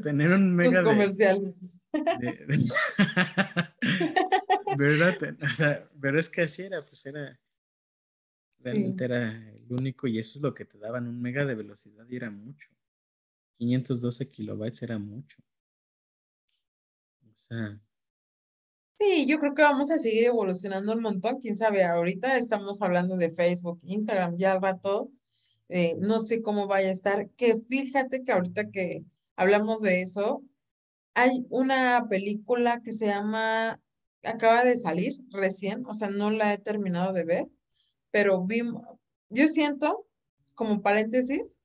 tener 0.03 0.33
un 0.33 0.55
mega 0.55 0.81
Los 0.81 0.93
comerciales. 0.93 1.61
¿Verdad? 4.79 5.37
O 5.43 5.53
sea, 5.53 5.91
pero 6.01 6.19
es 6.19 6.31
que 6.31 6.43
así 6.43 6.63
era, 6.63 6.85
pues 6.85 7.05
era 7.05 7.39
Realmente 8.63 9.05
era 9.05 9.53
el 9.53 9.73
único 9.73 10.07
y 10.07 10.19
eso 10.19 10.39
es 10.39 10.43
lo 10.43 10.55
que 10.55 10.67
te 10.67 10.79
daban, 10.79 11.07
un 11.07 11.21
mega 11.21 11.45
de 11.45 11.55
velocidad 11.55 12.07
y 12.09 12.17
era 12.17 12.31
mucho. 12.31 12.71
512 13.59 14.29
kilobytes 14.29 14.83
era 14.83 14.99
mucho. 14.99 15.43
O 17.23 17.37
sea. 17.37 17.81
Sí, 19.01 19.27
yo 19.27 19.39
creo 19.39 19.55
que 19.55 19.63
vamos 19.63 19.91
a 19.91 19.99
seguir 19.99 20.25
evolucionando 20.25 20.93
un 20.93 21.01
montón. 21.03 21.41
Quién 21.41 21.57
sabe, 21.57 21.85
ahorita 21.85 22.37
estamos 22.37 22.83
hablando 22.83 23.17
de 23.17 23.31
Facebook, 23.31 23.81
Instagram, 23.85 24.37
ya 24.37 24.53
al 24.53 24.61
rato, 24.63 25.11
eh, 25.69 25.97
no 25.99 26.21
sé 26.21 26.43
cómo 26.43 26.67
vaya 26.67 26.89
a 26.89 26.93
estar. 26.93 27.31
Que 27.31 27.57
fíjate 27.57 28.23
que 28.23 28.33
ahorita 28.33 28.71
que 28.71 29.03
hablamos 29.37 29.81
de 29.81 30.03
eso, 30.03 30.43
hay 31.15 31.47
una 31.51 32.07
película 32.09 32.83
que 32.83 32.93
se 32.93 33.07
llama, 33.07 33.81
acaba 34.25 34.65
de 34.65 34.77
salir 34.77 35.15
recién, 35.31 35.85
o 35.87 35.95
sea, 35.95 36.11
no 36.11 36.31
la 36.31 36.53
he 36.55 36.59
terminado 36.59 37.13
de 37.15 37.25
ver, 37.25 37.47
pero 38.11 38.45
vimos, 38.45 38.85
yo 39.31 39.49
siento, 39.49 40.07
como 40.55 40.83
paréntesis, 40.83 41.59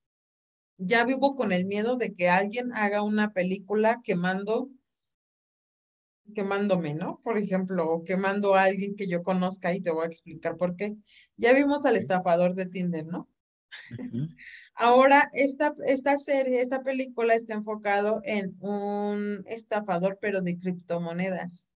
ya 0.78 1.06
vivo 1.06 1.36
con 1.36 1.52
el 1.52 1.66
miedo 1.66 1.98
de 1.98 2.14
que 2.16 2.30
alguien 2.30 2.74
haga 2.74 3.02
una 3.03 3.34
película 3.34 4.02
quemando, 4.03 4.70
quemándome, 6.34 6.95
¿no? 6.95 7.19
Por 7.23 7.38
ejemplo, 7.38 7.89
o 7.89 8.03
quemando 8.03 8.56
a 8.56 8.64
alguien 8.64 8.95
que 8.95 9.07
yo 9.07 9.23
conozca 9.23 9.73
y 9.73 9.81
te 9.81 9.91
voy 9.91 10.06
a 10.06 10.07
explicar 10.07 10.57
por 10.57 10.76
qué. 10.76 10.95
Ya 11.38 11.53
vimos 11.53 11.85
al 11.85 11.97
estafador 11.97 12.56
de 12.56 12.65
Tinder, 12.65 13.06
¿no? 13.06 13.30
Ahora, 14.76 15.30
esta, 15.34 15.73
esta 15.85 16.18
serie, 16.18 16.61
esta 16.61 16.84
película 16.84 17.34
está 17.34 17.53
enfocado 17.53 18.19
en 18.23 18.56
un 18.60 19.43
estafador, 19.47 20.18
pero 20.22 20.41
de 20.41 20.57
criptomonedas. 20.60 21.68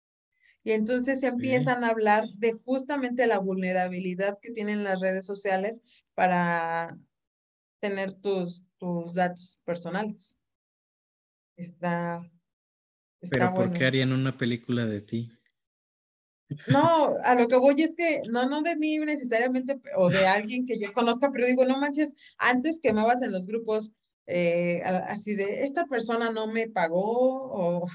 Y 0.64 0.72
entonces 0.72 1.22
empiezan 1.22 1.84
a 1.84 1.88
hablar 1.88 2.24
de 2.36 2.52
justamente 2.52 3.26
la 3.26 3.38
vulnerabilidad 3.38 4.38
que 4.42 4.50
tienen 4.50 4.84
las 4.84 5.00
redes 5.00 5.24
sociales 5.24 5.80
para 6.14 6.98
tener 7.80 8.12
tus, 8.14 8.64
tus 8.78 9.14
datos 9.14 9.60
personales. 9.64 10.36
Está, 11.56 12.22
Pero 13.30 13.52
¿por 13.54 13.72
qué 13.72 13.86
harían 13.86 14.12
una 14.12 14.36
película 14.36 14.86
de 14.86 15.00
ti? 15.00 15.32
No, 16.68 17.14
a 17.24 17.34
lo 17.34 17.46
que 17.46 17.56
voy 17.56 17.82
es 17.82 17.94
que 17.94 18.22
no, 18.30 18.48
no 18.48 18.62
de 18.62 18.76
mí 18.76 18.98
necesariamente 18.98 19.78
o 19.96 20.08
de 20.08 20.26
alguien 20.26 20.64
que 20.64 20.78
yo 20.78 20.92
conozca, 20.92 21.30
pero 21.30 21.46
digo, 21.46 21.64
no 21.64 21.78
manches, 21.78 22.14
antes 22.38 22.80
quemabas 22.80 23.20
en 23.20 23.32
los 23.32 23.46
grupos 23.46 23.92
eh, 24.30 24.82
así 24.84 25.34
de, 25.34 25.62
esta 25.64 25.86
persona 25.86 26.30
no 26.30 26.48
me 26.48 26.68
pagó 26.68 27.80
o 27.82 27.88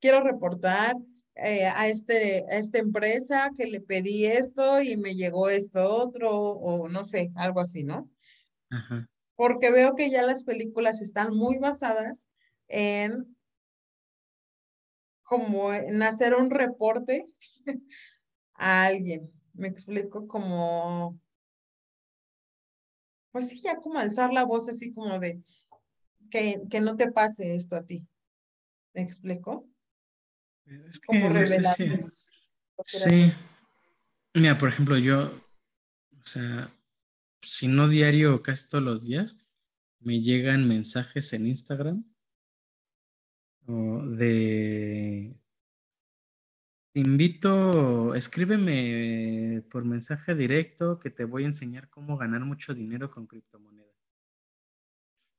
quiero 0.00 0.22
reportar 0.22 0.96
eh, 1.36 1.66
a, 1.66 1.88
este, 1.88 2.44
a 2.50 2.58
esta 2.58 2.78
empresa 2.78 3.50
que 3.56 3.66
le 3.66 3.80
pedí 3.80 4.26
esto 4.26 4.82
y 4.82 4.96
me 4.96 5.14
llegó 5.14 5.48
esto 5.48 5.88
otro, 5.94 6.30
o 6.30 6.88
no 6.88 7.04
sé, 7.04 7.30
algo 7.36 7.60
así, 7.60 7.84
¿no? 7.84 8.10
Porque 9.36 9.70
veo 9.70 9.94
que 9.94 10.10
ya 10.10 10.22
las 10.22 10.42
películas 10.42 11.00
están 11.00 11.34
muy 11.34 11.58
basadas 11.58 12.28
en 12.68 13.36
como 15.30 15.72
en 15.72 16.02
hacer 16.02 16.34
un 16.34 16.50
reporte 16.50 17.24
a 18.54 18.86
alguien. 18.86 19.30
Me 19.54 19.68
explico 19.68 20.26
como, 20.26 21.20
pues 23.30 23.48
sí, 23.48 23.60
ya 23.62 23.76
como 23.76 24.00
alzar 24.00 24.32
la 24.32 24.44
voz 24.44 24.68
así 24.68 24.92
como 24.92 25.20
de 25.20 25.40
que, 26.32 26.60
que 26.68 26.80
no 26.80 26.96
te 26.96 27.12
pase 27.12 27.54
esto 27.54 27.76
a 27.76 27.84
ti. 27.84 28.04
¿Me 28.92 29.02
explico? 29.02 29.68
Es 30.66 30.98
que 30.98 31.06
como 31.06 31.32
Sí. 32.84 33.32
Mira, 34.34 34.58
por 34.58 34.70
ejemplo, 34.70 34.98
yo, 34.98 35.30
o 36.20 36.26
sea, 36.26 36.74
si 37.42 37.68
no 37.68 37.86
diario, 37.86 38.42
casi 38.42 38.68
todos 38.68 38.82
los 38.82 39.04
días, 39.04 39.36
me 40.00 40.20
llegan 40.20 40.66
mensajes 40.66 41.32
en 41.34 41.46
Instagram 41.46 42.09
de 44.06 45.40
te 46.92 46.98
invito, 46.98 48.16
escríbeme 48.16 49.62
por 49.70 49.84
mensaje 49.84 50.34
directo 50.34 50.98
que 50.98 51.10
te 51.10 51.24
voy 51.24 51.44
a 51.44 51.46
enseñar 51.46 51.88
cómo 51.88 52.16
ganar 52.16 52.44
mucho 52.44 52.74
dinero 52.74 53.12
con 53.12 53.28
criptomonedas. 53.28 53.94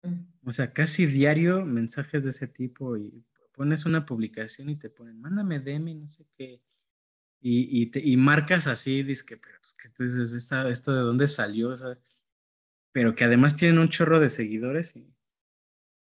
Mm. 0.04 0.48
O 0.48 0.54
sea, 0.54 0.72
casi 0.72 1.06
diario 1.06 1.66
mensajes 1.66 2.24
de 2.24 2.30
ese 2.30 2.48
tipo 2.48 2.96
y 2.96 3.26
pones 3.52 3.86
una 3.86 4.06
publicación 4.06 4.70
y 4.70 4.78
te 4.78 4.90
ponen, 4.90 5.20
mándame 5.20 5.60
DM 5.60 5.94
no 5.96 6.08
sé 6.08 6.26
qué. 6.38 6.62
Y, 7.42 7.82
y, 7.82 7.88
te, 7.88 8.00
y 8.00 8.16
marcas 8.16 8.68
así, 8.68 9.04
dices 9.04 9.24
que, 9.24 9.36
pero 9.36 9.60
pues, 9.62 9.74
que 9.74 9.88
entonces 9.90 10.32
esto 10.32 10.96
de 10.96 11.02
dónde 11.02 11.28
salió, 11.28 11.76
pero 12.94 13.14
que 13.14 13.26
además 13.26 13.58
tienen 13.58 13.80
un 13.80 13.90
chorro 13.90 14.20
de 14.22 14.30
seguidores 14.30 14.96
y 14.96 15.14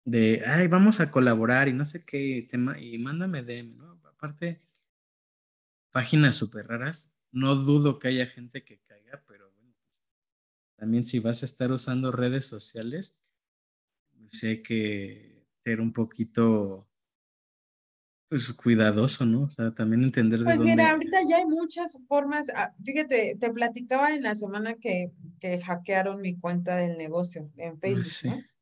de, 0.07 0.45
ay, 0.47 0.69
vamos 0.69 1.01
a 1.01 1.11
colaborar 1.11 1.69
y 1.69 1.73
no 1.73 1.85
sé 1.85 2.05
qué, 2.05 2.47
tema, 2.49 2.81
y 2.81 2.97
mándame 2.97 3.43
DM, 3.43 3.77
¿no? 3.77 4.01
Aparte, 4.05 4.63
páginas 5.91 6.37
súper 6.37 6.69
raras, 6.69 7.13
no 7.33 7.57
dudo 7.57 7.99
que 7.99 8.09
haya 8.09 8.27
gente 8.27 8.65
que 8.65 8.79
caiga, 8.87 9.23
pero 9.27 9.51
bueno, 9.51 9.75
pues, 9.83 9.99
también 10.77 11.05
si 11.05 11.19
vas 11.19 11.43
a 11.43 11.47
estar 11.47 11.73
usando 11.73 12.13
redes 12.13 12.47
sociales, 12.47 13.19
pues 14.17 14.45
hay 14.45 14.63
que 14.63 15.45
ser 15.65 15.81
un 15.81 15.93
poquito 15.93 16.89
pues 18.29 18.53
cuidadoso, 18.53 19.25
¿no? 19.25 19.43
O 19.43 19.51
sea, 19.51 19.73
también 19.73 20.03
entender 20.03 20.41
de 20.41 20.45
Pues 20.45 20.61
mira, 20.61 20.91
ahorita 20.91 21.19
ya 21.29 21.37
hay 21.37 21.47
muchas 21.47 21.97
formas. 22.09 22.49
Ah, 22.55 22.75
fíjate, 22.85 23.37
te 23.39 23.51
platicaba 23.53 24.13
en 24.15 24.23
la 24.23 24.35
semana 24.35 24.75
que, 24.75 25.13
que 25.39 25.61
hackearon 25.61 26.21
mi 26.21 26.37
cuenta 26.37 26.77
del 26.77 26.99
negocio 26.99 27.49
en 27.57 27.75
ah, 27.75 27.79
Facebook, 27.81 28.13
¿no? 28.25 28.56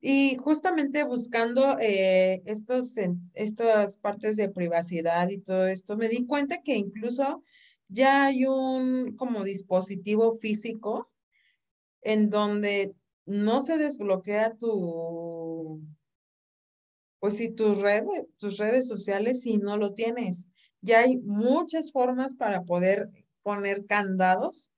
Y 0.00 0.36
justamente 0.36 1.02
buscando 1.04 1.76
eh, 1.80 2.42
estos, 2.46 2.94
estas 3.34 3.96
partes 3.96 4.36
de 4.36 4.48
privacidad 4.48 5.28
y 5.28 5.38
todo 5.38 5.66
esto, 5.66 5.96
me 5.96 6.08
di 6.08 6.24
cuenta 6.24 6.62
que 6.62 6.76
incluso 6.76 7.42
ya 7.88 8.26
hay 8.26 8.44
un 8.46 9.16
como 9.16 9.42
dispositivo 9.42 10.38
físico 10.38 11.10
en 12.02 12.30
donde 12.30 12.94
no 13.26 13.60
se 13.60 13.76
desbloquea 13.76 14.54
tu, 14.54 15.82
pues 17.18 17.36
si 17.36 17.50
tus 17.50 17.80
redes, 17.80 18.26
tus 18.38 18.58
redes 18.58 18.86
sociales 18.88 19.42
si 19.42 19.58
no 19.58 19.76
lo 19.76 19.94
tienes. 19.94 20.48
Ya 20.80 21.00
hay 21.00 21.16
muchas 21.18 21.90
formas 21.90 22.34
para 22.34 22.62
poder 22.62 23.10
poner 23.42 23.84
candados 23.86 24.70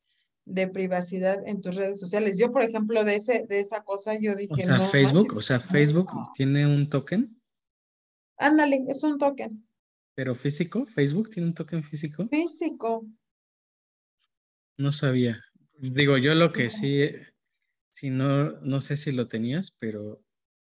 de 0.51 0.69
privacidad 0.69 1.47
en 1.47 1.61
tus 1.61 1.77
redes 1.77 2.01
sociales. 2.01 2.39
Yo, 2.39 2.53
por 2.53 2.63
ejemplo, 2.63 3.05
de 3.05 3.17
ese, 3.17 3.47
de 3.49 3.61
esa 3.61 3.83
cosa, 3.83 4.15
yo 4.21 4.35
dije. 4.35 4.53
O 4.53 4.57
sea, 4.57 4.81
Facebook, 4.81 5.37
o 5.37 5.43
sea, 5.43 5.61
Facebook 5.61 6.11
tiene 6.35 6.67
un 6.67 6.89
token. 6.89 7.41
Ándale, 8.37 8.85
es 8.89 9.03
un 9.05 9.19
token. 9.19 9.67
¿Pero 10.15 10.35
físico? 10.35 10.87
¿Facebook 10.87 11.31
tiene 11.31 11.49
un 11.49 11.55
token 11.55 11.83
físico? 11.83 12.27
Físico. 12.29 13.07
No 14.77 14.93
sabía. 14.93 15.43
Digo, 15.79 16.17
yo 16.19 16.35
lo 16.35 16.53
que 16.53 16.71
sí, 16.71 17.09
si 17.93 18.11
no, 18.11 18.53
no 18.61 18.81
sé 18.81 18.97
si 18.97 19.13
lo 19.13 19.29
tenías, 19.29 19.71
pero 19.79 20.23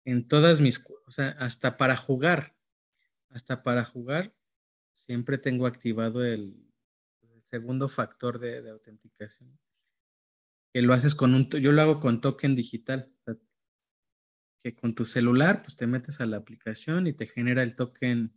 en 0.05 0.27
todas 0.27 0.61
mis, 0.61 0.85
o 1.07 1.11
sea, 1.11 1.29
hasta 1.39 1.77
para 1.77 1.97
jugar, 1.97 2.55
hasta 3.29 3.63
para 3.63 3.85
jugar, 3.85 4.33
siempre 4.91 5.37
tengo 5.37 5.65
activado 5.65 6.23
el, 6.23 6.55
segundo 7.43 7.87
factor 7.87 8.39
de, 8.39 8.67
autenticación. 8.69 9.59
Que 10.73 10.81
lo 10.81 10.93
haces 10.93 11.15
con 11.15 11.35
un, 11.35 11.49
yo 11.49 11.71
lo 11.71 11.81
hago 11.81 11.99
con 11.99 12.19
token 12.19 12.55
digital, 12.55 13.13
que 14.59 14.75
con 14.75 14.95
tu 14.95 15.05
celular, 15.05 15.61
pues 15.61 15.75
te 15.75 15.87
metes 15.87 16.21
a 16.21 16.25
la 16.25 16.37
aplicación 16.37 17.05
y 17.05 17.13
te 17.13 17.27
genera 17.27 17.63
el 17.63 17.75
token, 17.75 18.33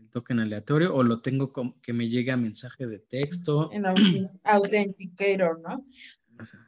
el 0.00 0.10
token 0.10 0.40
aleatorio, 0.40 0.94
o 0.94 1.02
lo 1.02 1.22
tengo 1.22 1.52
que 1.80 1.92
me 1.92 2.08
llegue 2.08 2.32
a 2.32 2.36
mensaje 2.36 2.86
de 2.86 2.98
texto. 2.98 3.70
En 3.72 3.86
Authenticator, 4.42 5.60
¿no? 5.60 5.86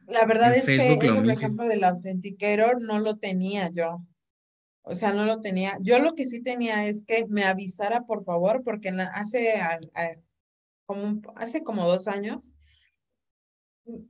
la 0.07 0.25
verdad 0.25 0.55
es 0.55 0.65
que 0.65 0.75
ese 0.75 0.93
ejemplo 0.93 1.67
del 1.67 1.83
Authenticator 1.83 2.81
no 2.81 2.99
lo 2.99 3.17
tenía 3.17 3.69
yo. 3.69 4.01
O 4.81 4.95
sea, 4.95 5.13
no 5.13 5.25
lo 5.25 5.41
tenía. 5.41 5.77
Yo 5.81 5.99
lo 5.99 6.13
que 6.13 6.25
sí 6.25 6.41
tenía 6.41 6.87
es 6.87 7.03
que 7.05 7.25
me 7.27 7.43
avisara, 7.43 8.05
por 8.05 8.23
favor, 8.23 8.63
porque 8.63 8.89
hace, 8.89 9.55
como, 10.85 11.21
hace 11.35 11.61
como 11.63 11.85
dos 11.85 12.07
años 12.07 12.53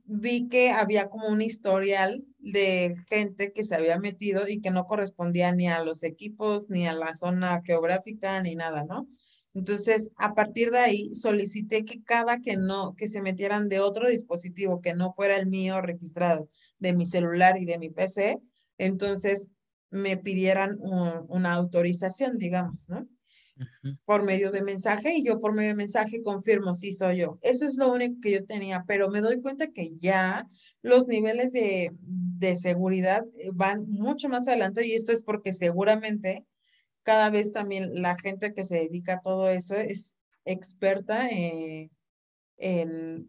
vi 0.04 0.48
que 0.48 0.70
había 0.70 1.08
como 1.08 1.28
un 1.28 1.40
historial 1.40 2.24
de 2.38 2.94
gente 3.08 3.52
que 3.52 3.64
se 3.64 3.74
había 3.74 3.98
metido 3.98 4.48
y 4.48 4.60
que 4.60 4.70
no 4.70 4.86
correspondía 4.86 5.52
ni 5.52 5.68
a 5.68 5.82
los 5.82 6.02
equipos, 6.02 6.68
ni 6.68 6.86
a 6.86 6.92
la 6.92 7.14
zona 7.14 7.62
geográfica, 7.64 8.42
ni 8.42 8.54
nada, 8.54 8.84
¿no? 8.84 9.08
Entonces, 9.54 10.10
a 10.16 10.34
partir 10.34 10.70
de 10.70 10.78
ahí, 10.78 11.14
solicité 11.14 11.84
que 11.84 12.02
cada 12.02 12.40
que 12.40 12.56
no, 12.56 12.94
que 12.96 13.08
se 13.08 13.22
metieran 13.22 13.68
de 13.68 13.80
otro 13.80 14.08
dispositivo 14.08 14.80
que 14.80 14.94
no 14.94 15.10
fuera 15.10 15.36
el 15.36 15.46
mío 15.46 15.80
registrado, 15.80 16.48
de 16.78 16.92
mi 16.92 17.06
celular 17.06 17.58
y 17.58 17.64
de 17.64 17.78
mi 17.78 17.90
PC, 17.90 18.38
entonces 18.76 19.48
me 19.90 20.16
pidieran 20.16 20.76
una 20.80 21.54
autorización, 21.54 22.36
digamos, 22.38 22.88
¿no? 22.88 23.08
Por 24.04 24.24
medio 24.24 24.50
de 24.50 24.62
mensaje 24.62 25.14
y 25.14 25.24
yo 25.24 25.40
por 25.40 25.54
medio 25.54 25.70
de 25.70 25.76
mensaje 25.76 26.22
confirmo 26.22 26.74
si 26.74 26.92
soy 26.92 27.18
yo. 27.18 27.38
Eso 27.42 27.66
es 27.66 27.76
lo 27.76 27.92
único 27.92 28.20
que 28.20 28.32
yo 28.32 28.44
tenía, 28.44 28.84
pero 28.86 29.10
me 29.10 29.20
doy 29.20 29.40
cuenta 29.40 29.68
que 29.68 29.96
ya 29.98 30.46
los 30.82 31.08
niveles 31.08 31.52
de, 31.52 31.90
de 32.00 32.56
seguridad 32.56 33.24
eh, 33.36 33.50
van 33.52 33.88
mucho 33.88 34.28
más 34.28 34.46
adelante 34.48 34.86
y 34.86 34.94
esto 34.94 35.12
es 35.12 35.22
porque 35.22 35.52
seguramente 35.52 36.44
cada 37.02 37.30
vez 37.30 37.52
también 37.52 38.02
la 38.02 38.16
gente 38.16 38.52
que 38.52 38.64
se 38.64 38.76
dedica 38.76 39.14
a 39.14 39.20
todo 39.22 39.48
eso 39.48 39.74
es 39.76 40.16
experta 40.44 41.28
eh, 41.28 41.90
en 42.58 43.28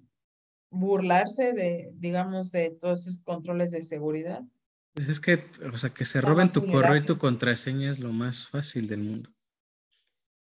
burlarse 0.69 1.53
de, 1.53 1.89
digamos, 1.93 2.51
de 2.51 2.71
todos 2.71 3.07
esos 3.07 3.23
controles 3.23 3.71
de 3.71 3.83
seguridad. 3.83 4.41
Pues 4.93 5.07
es 5.07 5.19
que, 5.19 5.45
o 5.71 5.77
sea, 5.77 5.91
que 5.91 6.05
se 6.05 6.21
roben 6.21 6.51
tu 6.51 6.65
correo 6.65 6.95
y 6.97 7.05
tu 7.05 7.17
contraseña 7.17 7.91
es 7.91 7.99
lo 7.99 8.11
más 8.11 8.47
fácil 8.47 8.87
del 8.87 8.99
mundo. 8.99 9.31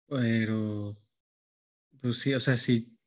Pero, 0.10 0.98
pues 2.02 2.18
sí, 2.20 2.34
o 2.34 2.40
sea, 2.40 2.58
si 2.58 2.98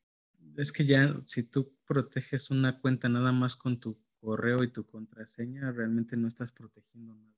es 0.56 0.72
que 0.72 0.84
ya, 0.84 1.16
si 1.26 1.42
tú 1.42 1.74
proteges 1.84 2.50
una 2.50 2.80
cuenta 2.80 3.08
nada 3.08 3.32
más 3.32 3.56
con 3.56 3.80
tu 3.80 3.98
correo 4.20 4.62
y 4.62 4.72
tu 4.72 4.86
contraseña, 4.86 5.72
realmente 5.72 6.16
no 6.16 6.28
estás 6.28 6.52
protegiendo 6.52 7.14
nada. 7.14 7.32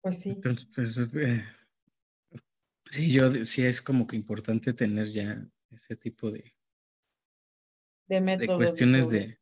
Pues 0.00 0.20
sí. 0.20 0.30
Entonces, 0.30 0.68
pues, 0.74 0.98
eh, 1.14 1.44
sí, 2.90 3.10
yo 3.10 3.44
sí 3.44 3.66
es 3.66 3.82
como 3.82 4.06
que 4.06 4.16
importante 4.16 4.72
tener 4.72 5.08
ya 5.08 5.46
ese 5.70 5.96
tipo 5.96 6.30
de, 6.30 6.54
de, 8.06 8.20
métodos 8.20 8.58
de 8.58 8.64
cuestiones 8.64 9.10
de, 9.10 9.38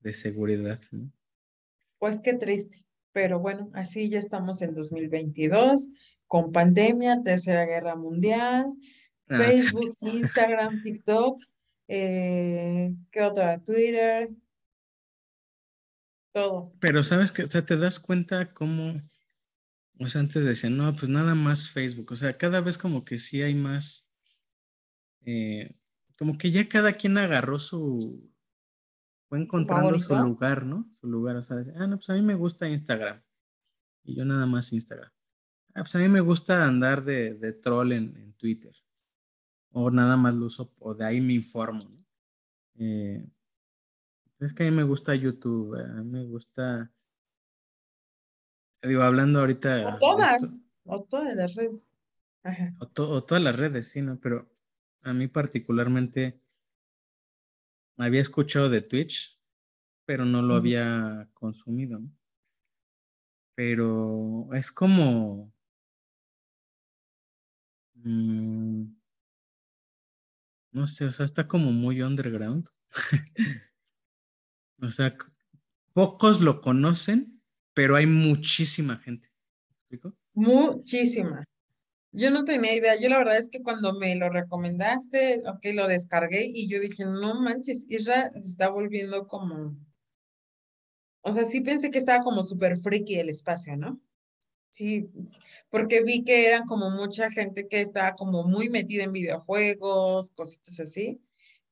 de 0.00 0.12
seguridad. 0.12 0.80
Pues 1.98 2.20
qué 2.20 2.34
triste, 2.34 2.86
pero 3.12 3.40
bueno, 3.40 3.70
así 3.74 4.08
ya 4.08 4.18
estamos 4.18 4.62
en 4.62 4.74
2022, 4.74 5.90
con 6.32 6.50
pandemia, 6.50 7.22
tercera 7.22 7.66
guerra 7.66 7.94
mundial, 7.94 8.72
ah, 9.28 9.36
Facebook, 9.36 9.94
Instagram, 10.00 10.80
TikTok, 10.80 11.42
eh, 11.88 12.94
¿qué 13.10 13.20
otra? 13.20 13.62
Twitter, 13.62 14.30
todo. 16.32 16.72
Pero 16.80 17.02
sabes 17.02 17.32
que, 17.32 17.44
o 17.44 17.50
sea, 17.50 17.66
te 17.66 17.76
das 17.76 18.00
cuenta 18.00 18.54
cómo, 18.54 19.02
o 19.98 20.08
sea, 20.08 20.22
antes 20.22 20.46
decían, 20.46 20.78
no, 20.78 20.96
pues 20.96 21.10
nada 21.10 21.34
más 21.34 21.68
Facebook, 21.68 22.12
o 22.12 22.16
sea, 22.16 22.38
cada 22.38 22.62
vez 22.62 22.78
como 22.78 23.04
que 23.04 23.18
sí 23.18 23.42
hay 23.42 23.54
más, 23.54 24.08
eh, 25.26 25.76
como 26.16 26.38
que 26.38 26.50
ya 26.50 26.66
cada 26.66 26.94
quien 26.94 27.18
agarró 27.18 27.58
su, 27.58 28.26
fue 29.28 29.38
encontrando 29.38 29.98
su, 29.98 30.16
lugar, 30.16 30.64
¿no? 30.64 30.90
Su 30.98 31.08
lugar, 31.08 31.36
o 31.36 31.42
sea, 31.42 31.58
ah, 31.76 31.86
no, 31.86 31.96
pues 31.96 32.08
a 32.08 32.14
mí 32.14 32.22
me 32.22 32.36
gusta 32.36 32.66
Instagram. 32.66 33.22
Y 34.02 34.16
yo 34.16 34.24
nada 34.24 34.46
más 34.46 34.72
Instagram. 34.72 35.12
Ah, 35.74 35.80
pues 35.82 35.94
a 35.96 35.98
mí 35.98 36.08
me 36.08 36.20
gusta 36.20 36.64
andar 36.64 37.02
de, 37.02 37.34
de 37.34 37.52
troll 37.52 37.92
en, 37.92 38.32
Twitter. 38.34 38.74
O 39.70 39.90
nada 39.90 40.16
más 40.16 40.34
lo 40.34 40.46
uso, 40.46 40.74
o 40.80 40.94
de 40.94 41.04
ahí 41.04 41.20
me 41.20 41.32
informo, 41.32 41.80
¿no? 41.88 42.04
Eh, 42.74 43.24
es 44.40 44.52
que 44.52 44.66
a 44.66 44.70
mí 44.70 44.76
me 44.76 44.82
gusta 44.82 45.14
YouTube, 45.14 45.78
a 45.78 46.02
mí 46.02 46.10
me 46.10 46.24
gusta. 46.24 46.92
Digo, 48.82 49.02
hablando 49.02 49.38
ahorita. 49.40 49.94
O 49.94 49.98
todas, 49.98 50.62
o 50.84 51.04
todas 51.04 51.36
las 51.36 51.54
redes. 51.54 51.94
O, 52.80 53.02
o, 53.02 53.24
todas 53.24 53.42
las 53.42 53.54
redes, 53.54 53.88
sí, 53.88 54.02
¿no? 54.02 54.18
Pero 54.18 54.50
a 55.02 55.12
mí 55.12 55.28
particularmente 55.28 56.40
había 57.96 58.20
escuchado 58.20 58.68
de 58.68 58.82
Twitch, 58.82 59.38
pero 60.04 60.24
no 60.24 60.42
lo 60.42 60.56
había 60.56 61.28
consumido. 61.34 62.00
¿no? 62.00 62.10
Pero 63.54 64.48
es 64.54 64.72
como... 64.72 65.51
Mm, 68.04 68.94
no 70.72 70.86
sé, 70.86 71.04
o 71.04 71.12
sea, 71.12 71.24
está 71.24 71.46
como 71.46 71.72
muy 71.72 72.02
underground. 72.02 72.68
o 74.80 74.90
sea, 74.90 75.16
pocos 75.92 76.40
lo 76.40 76.60
conocen, 76.60 77.42
pero 77.74 77.96
hay 77.96 78.06
muchísima 78.06 78.98
gente. 78.98 79.28
¿Me 79.68 79.74
explico? 79.74 80.16
Muchísima. 80.34 81.44
Yo 82.14 82.30
no 82.30 82.44
tenía 82.44 82.74
idea, 82.74 83.00
yo 83.00 83.08
la 83.08 83.18
verdad 83.18 83.38
es 83.38 83.48
que 83.48 83.62
cuando 83.62 83.94
me 83.94 84.14
lo 84.16 84.28
recomendaste, 84.28 85.42
ok, 85.46 85.64
lo 85.74 85.88
descargué 85.88 86.44
y 86.46 86.68
yo 86.68 86.78
dije, 86.78 87.06
no 87.06 87.40
manches, 87.40 87.86
Isra 87.88 88.30
se 88.30 88.38
está 88.38 88.68
volviendo 88.68 89.26
como, 89.26 89.74
o 91.22 91.32
sea, 91.32 91.46
sí 91.46 91.62
pensé 91.62 91.90
que 91.90 91.98
estaba 91.98 92.22
como 92.22 92.42
súper 92.42 92.76
friki 92.76 93.14
el 93.14 93.30
espacio, 93.30 93.78
¿no? 93.78 93.98
Sí, 94.72 95.08
porque 95.70 96.02
vi 96.02 96.24
que 96.24 96.46
eran 96.46 96.64
como 96.64 96.90
mucha 96.90 97.30
gente 97.30 97.68
que 97.68 97.80
estaba 97.80 98.14
como 98.14 98.42
muy 98.42 98.70
metida 98.70 99.04
en 99.04 99.12
videojuegos, 99.12 100.30
cositas 100.30 100.80
así, 100.80 101.20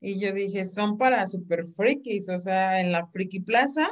y 0.01 0.21
yo 0.21 0.33
dije, 0.33 0.65
son 0.65 0.99
para 0.99 1.27
súper 1.27 1.67
frikis, 1.67 2.29
o 2.29 2.39
sea, 2.39 2.81
en 2.81 2.93
la 2.93 3.07
Friki 3.09 3.41
Plaza, 3.41 3.91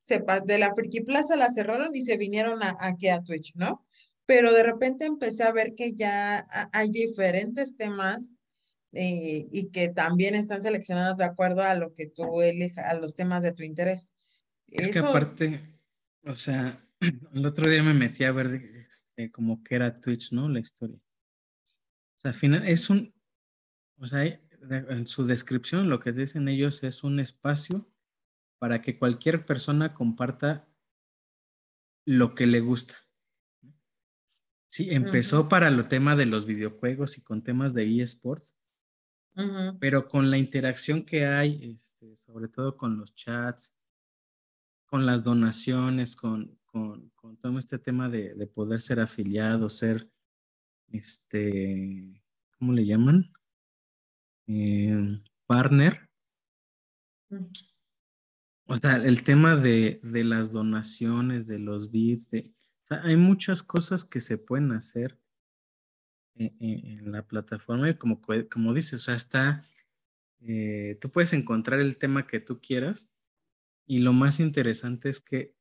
se, 0.00 0.22
de 0.44 0.58
la 0.58 0.72
Friki 0.74 1.00
Plaza 1.00 1.36
la 1.36 1.50
cerraron 1.50 1.96
y 1.96 2.02
se 2.02 2.16
vinieron 2.16 2.62
a, 2.62 2.76
aquí 2.80 3.08
a 3.08 3.22
Twitch, 3.22 3.54
¿no? 3.56 3.84
pero 4.30 4.52
de 4.52 4.62
repente 4.62 5.06
empecé 5.06 5.42
a 5.42 5.50
ver 5.50 5.74
que 5.74 5.94
ya 5.94 6.46
hay 6.72 6.88
diferentes 6.90 7.76
temas 7.76 8.36
eh, 8.92 9.48
y 9.50 9.70
que 9.70 9.88
también 9.88 10.36
están 10.36 10.62
seleccionados 10.62 11.16
de 11.16 11.24
acuerdo 11.24 11.62
a 11.62 11.74
lo 11.74 11.94
que 11.94 12.06
tú 12.06 12.40
elijas, 12.40 12.86
a 12.86 12.94
los 12.94 13.16
temas 13.16 13.42
de 13.42 13.52
tu 13.52 13.64
interés. 13.64 14.12
Es 14.68 14.86
que 14.86 15.00
aparte, 15.00 15.60
o 16.22 16.36
sea, 16.36 16.80
el 17.34 17.46
otro 17.46 17.68
día 17.68 17.82
me 17.82 17.94
metí 17.94 18.24
a 18.24 18.32
ver 18.32 18.54
este, 18.88 19.30
como 19.30 19.62
que 19.62 19.74
era 19.74 19.94
Twitch, 19.94 20.32
¿no? 20.32 20.48
La 20.48 20.60
historia. 20.60 20.96
O 20.96 22.20
sea, 22.20 22.30
al 22.32 22.36
final 22.36 22.66
es 22.66 22.90
un, 22.90 23.14
o 23.98 24.06
sea, 24.06 24.24
en 24.24 25.06
su 25.06 25.24
descripción 25.24 25.88
lo 25.88 26.00
que 26.00 26.12
dicen 26.12 26.48
ellos 26.48 26.82
es 26.82 27.02
un 27.02 27.18
espacio 27.18 27.88
para 28.58 28.82
que 28.82 28.98
cualquier 28.98 29.46
persona 29.46 29.94
comparta 29.94 30.68
lo 32.04 32.34
que 32.34 32.46
le 32.46 32.60
gusta. 32.60 32.96
Sí, 34.68 34.88
empezó 34.90 35.48
para 35.48 35.68
el 35.68 35.88
tema 35.88 36.14
de 36.14 36.26
los 36.26 36.46
videojuegos 36.46 37.18
y 37.18 37.22
con 37.22 37.42
temas 37.42 37.74
de 37.74 38.02
eSports, 38.02 38.56
pero 39.80 40.06
con 40.06 40.30
la 40.30 40.36
interacción 40.36 41.04
que 41.04 41.26
hay, 41.26 41.74
este, 41.74 42.16
sobre 42.16 42.48
todo 42.48 42.76
con 42.76 42.98
los 42.98 43.14
chats, 43.14 43.74
con 44.86 45.06
las 45.06 45.24
donaciones, 45.24 46.14
con, 46.14 46.59
con, 46.70 47.10
todo 47.40 47.58
este 47.58 47.78
tema 47.78 48.08
de, 48.08 48.34
de, 48.34 48.46
poder 48.46 48.80
ser 48.80 49.00
afiliado, 49.00 49.68
ser, 49.68 50.08
este, 50.88 52.22
¿cómo 52.58 52.72
le 52.72 52.86
llaman? 52.86 53.32
Eh, 54.46 55.20
partner. 55.46 56.08
O 58.66 58.76
sea, 58.78 58.96
el 58.96 59.22
tema 59.22 59.56
de, 59.56 60.00
de, 60.02 60.24
las 60.24 60.52
donaciones, 60.52 61.46
de 61.46 61.58
los 61.58 61.90
bits, 61.90 62.30
de, 62.30 62.52
hay 62.88 63.16
muchas 63.16 63.62
cosas 63.62 64.04
que 64.04 64.20
se 64.20 64.38
pueden 64.38 64.72
hacer 64.72 65.18
en, 66.34 67.12
la 67.12 67.26
plataforma 67.26 67.90
y 67.90 67.94
como, 67.94 68.20
como 68.50 68.74
dices, 68.74 68.94
o 68.94 68.98
sea, 68.98 69.14
está, 69.14 69.62
eh, 70.40 70.98
tú 71.00 71.10
puedes 71.10 71.32
encontrar 71.32 71.80
el 71.80 71.98
tema 71.98 72.26
que 72.26 72.40
tú 72.40 72.60
quieras 72.60 73.08
y 73.86 73.98
lo 73.98 74.12
más 74.12 74.40
interesante 74.40 75.08
es 75.08 75.20
que 75.20 75.54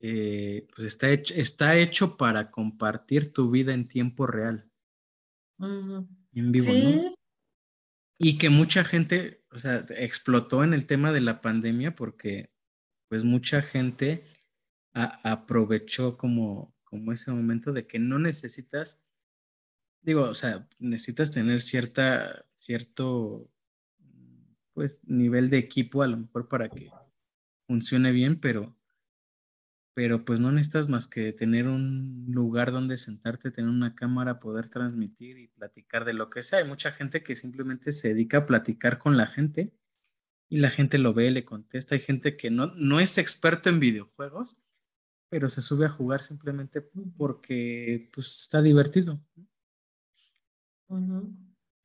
eh, 0.00 0.66
pues 0.74 0.86
está, 0.86 1.10
hecho, 1.10 1.34
está 1.34 1.76
hecho 1.76 2.16
para 2.16 2.50
compartir 2.50 3.32
tu 3.32 3.50
vida 3.50 3.74
en 3.74 3.86
tiempo 3.86 4.26
real. 4.26 4.70
En 5.58 6.52
vivo, 6.52 6.72
¿no? 6.72 7.14
Y 8.18 8.38
que 8.38 8.50
mucha 8.50 8.84
gente, 8.84 9.44
o 9.50 9.58
sea, 9.58 9.86
explotó 9.90 10.64
en 10.64 10.74
el 10.74 10.86
tema 10.86 11.12
de 11.12 11.20
la 11.20 11.40
pandemia 11.40 11.94
porque 11.94 12.50
pues 13.08 13.24
mucha 13.24 13.60
gente 13.60 14.24
aprovechó 14.92 16.16
como, 16.16 16.74
como 16.84 17.12
ese 17.12 17.30
momento 17.30 17.72
de 17.72 17.86
que 17.86 17.98
no 17.98 18.18
necesitas, 18.18 19.02
digo, 20.02 20.22
o 20.22 20.34
sea, 20.34 20.68
necesitas 20.78 21.32
tener 21.32 21.60
cierta, 21.60 22.46
cierto, 22.54 23.50
pues, 24.74 25.02
nivel 25.04 25.50
de 25.50 25.58
equipo 25.58 26.02
a 26.02 26.06
lo 26.06 26.18
mejor 26.18 26.48
para 26.48 26.68
que 26.68 26.90
funcione 27.66 28.12
bien, 28.12 28.40
pero, 28.40 28.76
pero 30.00 30.24
pues 30.24 30.40
no 30.40 30.50
necesitas 30.50 30.88
más 30.88 31.06
que 31.06 31.30
tener 31.34 31.68
un 31.68 32.24
lugar 32.30 32.72
donde 32.72 32.96
sentarte, 32.96 33.50
tener 33.50 33.68
una 33.68 33.94
cámara, 33.94 34.40
poder 34.40 34.70
transmitir 34.70 35.36
y 35.36 35.48
platicar 35.48 36.06
de 36.06 36.14
lo 36.14 36.30
que 36.30 36.42
sea. 36.42 36.60
Hay 36.60 36.64
mucha 36.64 36.90
gente 36.90 37.22
que 37.22 37.36
simplemente 37.36 37.92
se 37.92 38.08
dedica 38.08 38.38
a 38.38 38.46
platicar 38.46 38.96
con 38.96 39.18
la 39.18 39.26
gente 39.26 39.74
y 40.48 40.56
la 40.56 40.70
gente 40.70 40.96
lo 40.96 41.12
ve, 41.12 41.30
le 41.30 41.44
contesta. 41.44 41.96
Hay 41.96 42.00
gente 42.00 42.38
que 42.38 42.50
no, 42.50 42.68
no 42.76 42.98
es 42.98 43.18
experto 43.18 43.68
en 43.68 43.78
videojuegos, 43.78 44.62
pero 45.28 45.50
se 45.50 45.60
sube 45.60 45.84
a 45.84 45.90
jugar 45.90 46.22
simplemente 46.22 46.80
porque 47.18 48.08
pues, 48.14 48.40
está 48.40 48.62
divertido. 48.62 49.22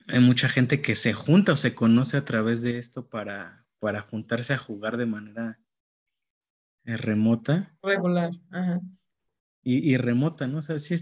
Hay 0.07 0.21
mucha 0.21 0.47
gente 0.47 0.81
que 0.81 0.95
se 0.95 1.11
junta 1.11 1.51
o 1.51 1.57
se 1.57 1.75
conoce 1.75 2.15
a 2.15 2.23
través 2.23 2.61
de 2.61 2.77
esto 2.77 3.09
para, 3.09 3.67
para 3.79 4.03
juntarse 4.03 4.53
a 4.53 4.57
jugar 4.57 4.95
de 4.95 5.05
manera 5.05 5.59
remota. 6.85 7.75
Regular, 7.81 8.31
Y, 9.63 9.97
remota, 9.97 10.47
¿no? 10.47 10.59
O 10.59 10.61
sea, 10.61 10.77
sí, 10.79 10.95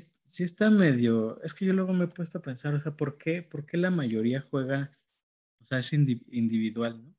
está 0.43 0.69
medio. 0.69 1.41
Es 1.43 1.53
que 1.53 1.65
yo 1.65 1.73
luego 1.73 1.93
me 1.93 2.05
he 2.05 2.07
puesto 2.07 2.38
a 2.38 2.41
pensar, 2.41 2.73
o 2.73 2.80
sea, 2.80 2.95
¿por 2.95 3.18
qué, 3.18 3.41
por 3.41 3.65
qué 3.65 3.77
la 3.77 3.91
mayoría 3.91 4.41
juega, 4.41 4.91
o 5.60 5.65
sea, 5.65 5.80
es 5.80 5.91
individual, 5.93 7.03
¿no? 7.03 7.14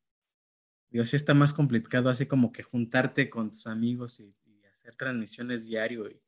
Digo, 0.90 1.04
sí 1.04 1.16
está 1.16 1.34
más 1.34 1.52
complicado 1.52 2.08
así 2.08 2.26
como 2.26 2.52
que 2.52 2.62
juntarte 2.62 3.28
con 3.28 3.50
tus 3.50 3.66
amigos 3.66 4.20
y 4.20 4.32
hacer 4.84 4.94
transmisiones 4.96 5.66
diario 5.66 6.08
y, 6.10 6.20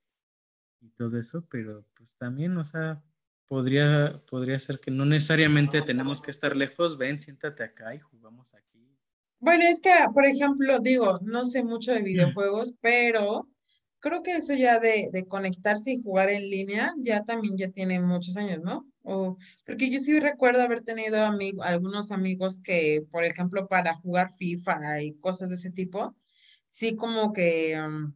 todo 0.97 1.19
eso, 1.19 1.45
pero 1.51 1.85
pues 1.95 2.17
también, 2.17 2.57
o 2.57 2.65
sea, 2.65 3.03
podría, 3.47 4.23
podría 4.31 4.59
ser 4.59 4.79
que 4.79 4.93
no 4.93 5.05
necesariamente 5.05 5.83
tenemos 5.83 6.21
que 6.21 6.31
estar 6.31 6.57
lejos, 6.57 6.97
ven, 6.97 7.19
siéntate 7.19 7.65
acá 7.65 7.93
y 7.95 7.99
jugamos 7.99 8.55
aquí. 8.55 8.76
Bueno, 9.47 9.63
es 9.63 9.81
que, 9.81 9.93
por 10.13 10.27
ejemplo, 10.27 10.81
digo, 10.81 11.21
no 11.23 11.45
sé 11.45 11.63
mucho 11.63 11.93
de 11.93 12.03
videojuegos, 12.03 12.75
pero 12.81 13.49
creo 14.01 14.21
que 14.25 14.33
eso 14.33 14.55
ya 14.55 14.81
de, 14.81 15.09
de, 15.13 15.25
conectarse 15.29 15.93
y 15.93 16.03
jugar 16.03 16.31
en 16.31 16.51
línea 16.51 16.93
ya 16.99 17.23
también 17.23 17.57
ya 17.57 17.71
tiene 17.71 18.01
muchos 18.01 18.37
años, 18.37 18.59
¿no? 18.65 18.89
O, 19.05 19.39
porque 19.65 19.89
yo 19.89 20.01
sí 20.01 20.19
recuerdo 20.19 20.63
haber 20.63 20.83
tenido 20.83 21.25
algunos 21.63 22.11
amigos 22.11 22.59
que, 22.61 23.05
por 23.13 23.23
ejemplo, 23.23 23.69
para 23.69 23.95
jugar 23.95 24.33
FIFA 24.37 25.03
y 25.03 25.15
cosas 25.21 25.51
de 25.51 25.55
ese 25.55 25.71
tipo, 25.71 26.17
sí 26.69 26.97
como 26.97 27.33
que... 27.33 27.81
Um, 27.81 28.15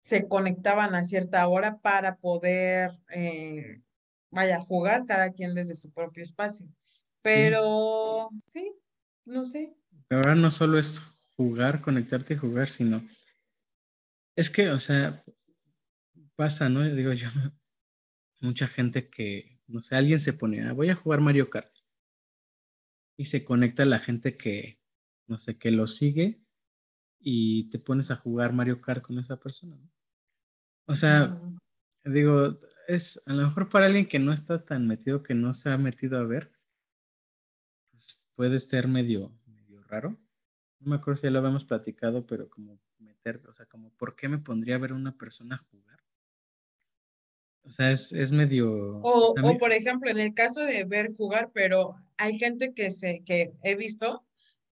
se 0.00 0.28
conectaban 0.28 0.94
a 0.94 1.04
cierta 1.04 1.46
hora 1.46 1.76
para 1.76 2.16
poder, 2.16 2.98
eh, 3.14 3.82
vaya, 4.30 4.58
jugar 4.58 5.04
cada 5.04 5.30
quien 5.32 5.54
desde 5.54 5.74
su 5.74 5.92
propio 5.92 6.22
espacio. 6.22 6.66
Pero 7.20 8.30
sí, 8.46 8.72
no 9.26 9.44
sé. 9.44 9.74
Pero 10.10 10.22
ahora 10.22 10.34
no 10.34 10.50
solo 10.50 10.76
es 10.76 10.98
jugar, 11.36 11.80
conectarte 11.80 12.34
y 12.34 12.36
jugar, 12.36 12.68
sino 12.68 13.06
es 14.34 14.50
que, 14.50 14.70
o 14.70 14.80
sea, 14.80 15.22
pasa, 16.34 16.68
¿no? 16.68 16.82
Digo 16.82 17.12
yo, 17.12 17.28
mucha 18.40 18.66
gente 18.66 19.08
que, 19.08 19.60
no 19.68 19.82
sé, 19.82 19.94
alguien 19.94 20.18
se 20.18 20.32
pone, 20.32 20.66
ah, 20.66 20.72
voy 20.72 20.88
a 20.88 20.96
jugar 20.96 21.20
Mario 21.20 21.48
Kart. 21.48 21.72
Y 23.16 23.26
se 23.26 23.44
conecta 23.44 23.84
la 23.84 24.00
gente 24.00 24.36
que, 24.36 24.80
no 25.28 25.38
sé, 25.38 25.58
que 25.58 25.70
lo 25.70 25.86
sigue 25.86 26.42
y 27.20 27.70
te 27.70 27.78
pones 27.78 28.10
a 28.10 28.16
jugar 28.16 28.52
Mario 28.52 28.80
Kart 28.80 29.02
con 29.02 29.16
esa 29.20 29.38
persona. 29.38 29.76
¿no? 29.76 29.92
O 30.86 30.96
sea, 30.96 31.40
digo, 32.04 32.58
es 32.88 33.22
a 33.26 33.32
lo 33.32 33.46
mejor 33.46 33.68
para 33.68 33.86
alguien 33.86 34.08
que 34.08 34.18
no 34.18 34.32
está 34.32 34.64
tan 34.64 34.88
metido, 34.88 35.22
que 35.22 35.34
no 35.34 35.54
se 35.54 35.70
ha 35.70 35.78
metido 35.78 36.18
a 36.18 36.24
ver, 36.24 36.50
pues 37.92 38.28
puede 38.34 38.58
ser 38.58 38.88
medio 38.88 39.39
raro. 39.90 40.18
No 40.80 40.90
me 40.90 40.96
acuerdo 40.96 41.20
si 41.20 41.26
ya 41.26 41.30
lo 41.30 41.40
habíamos 41.40 41.64
platicado, 41.64 42.24
pero 42.26 42.48
como 42.48 42.78
meter, 42.98 43.42
o 43.48 43.52
sea, 43.52 43.66
como, 43.66 43.90
¿por 43.90 44.16
qué 44.16 44.28
me 44.28 44.38
pondría 44.38 44.76
a 44.76 44.78
ver 44.78 44.92
a 44.92 44.94
una 44.94 45.16
persona 45.16 45.58
jugar? 45.70 46.00
O 47.62 47.70
sea, 47.70 47.90
es, 47.90 48.12
es 48.12 48.32
medio... 48.32 48.98
O, 49.02 49.34
o, 49.38 49.58
por 49.58 49.72
ejemplo, 49.72 50.10
en 50.10 50.18
el 50.18 50.32
caso 50.32 50.60
de 50.60 50.84
ver 50.84 51.14
jugar, 51.14 51.50
pero 51.52 51.96
hay 52.16 52.38
gente 52.38 52.72
que, 52.72 52.90
se, 52.90 53.22
que 53.24 53.52
he 53.62 53.74
visto 53.74 54.24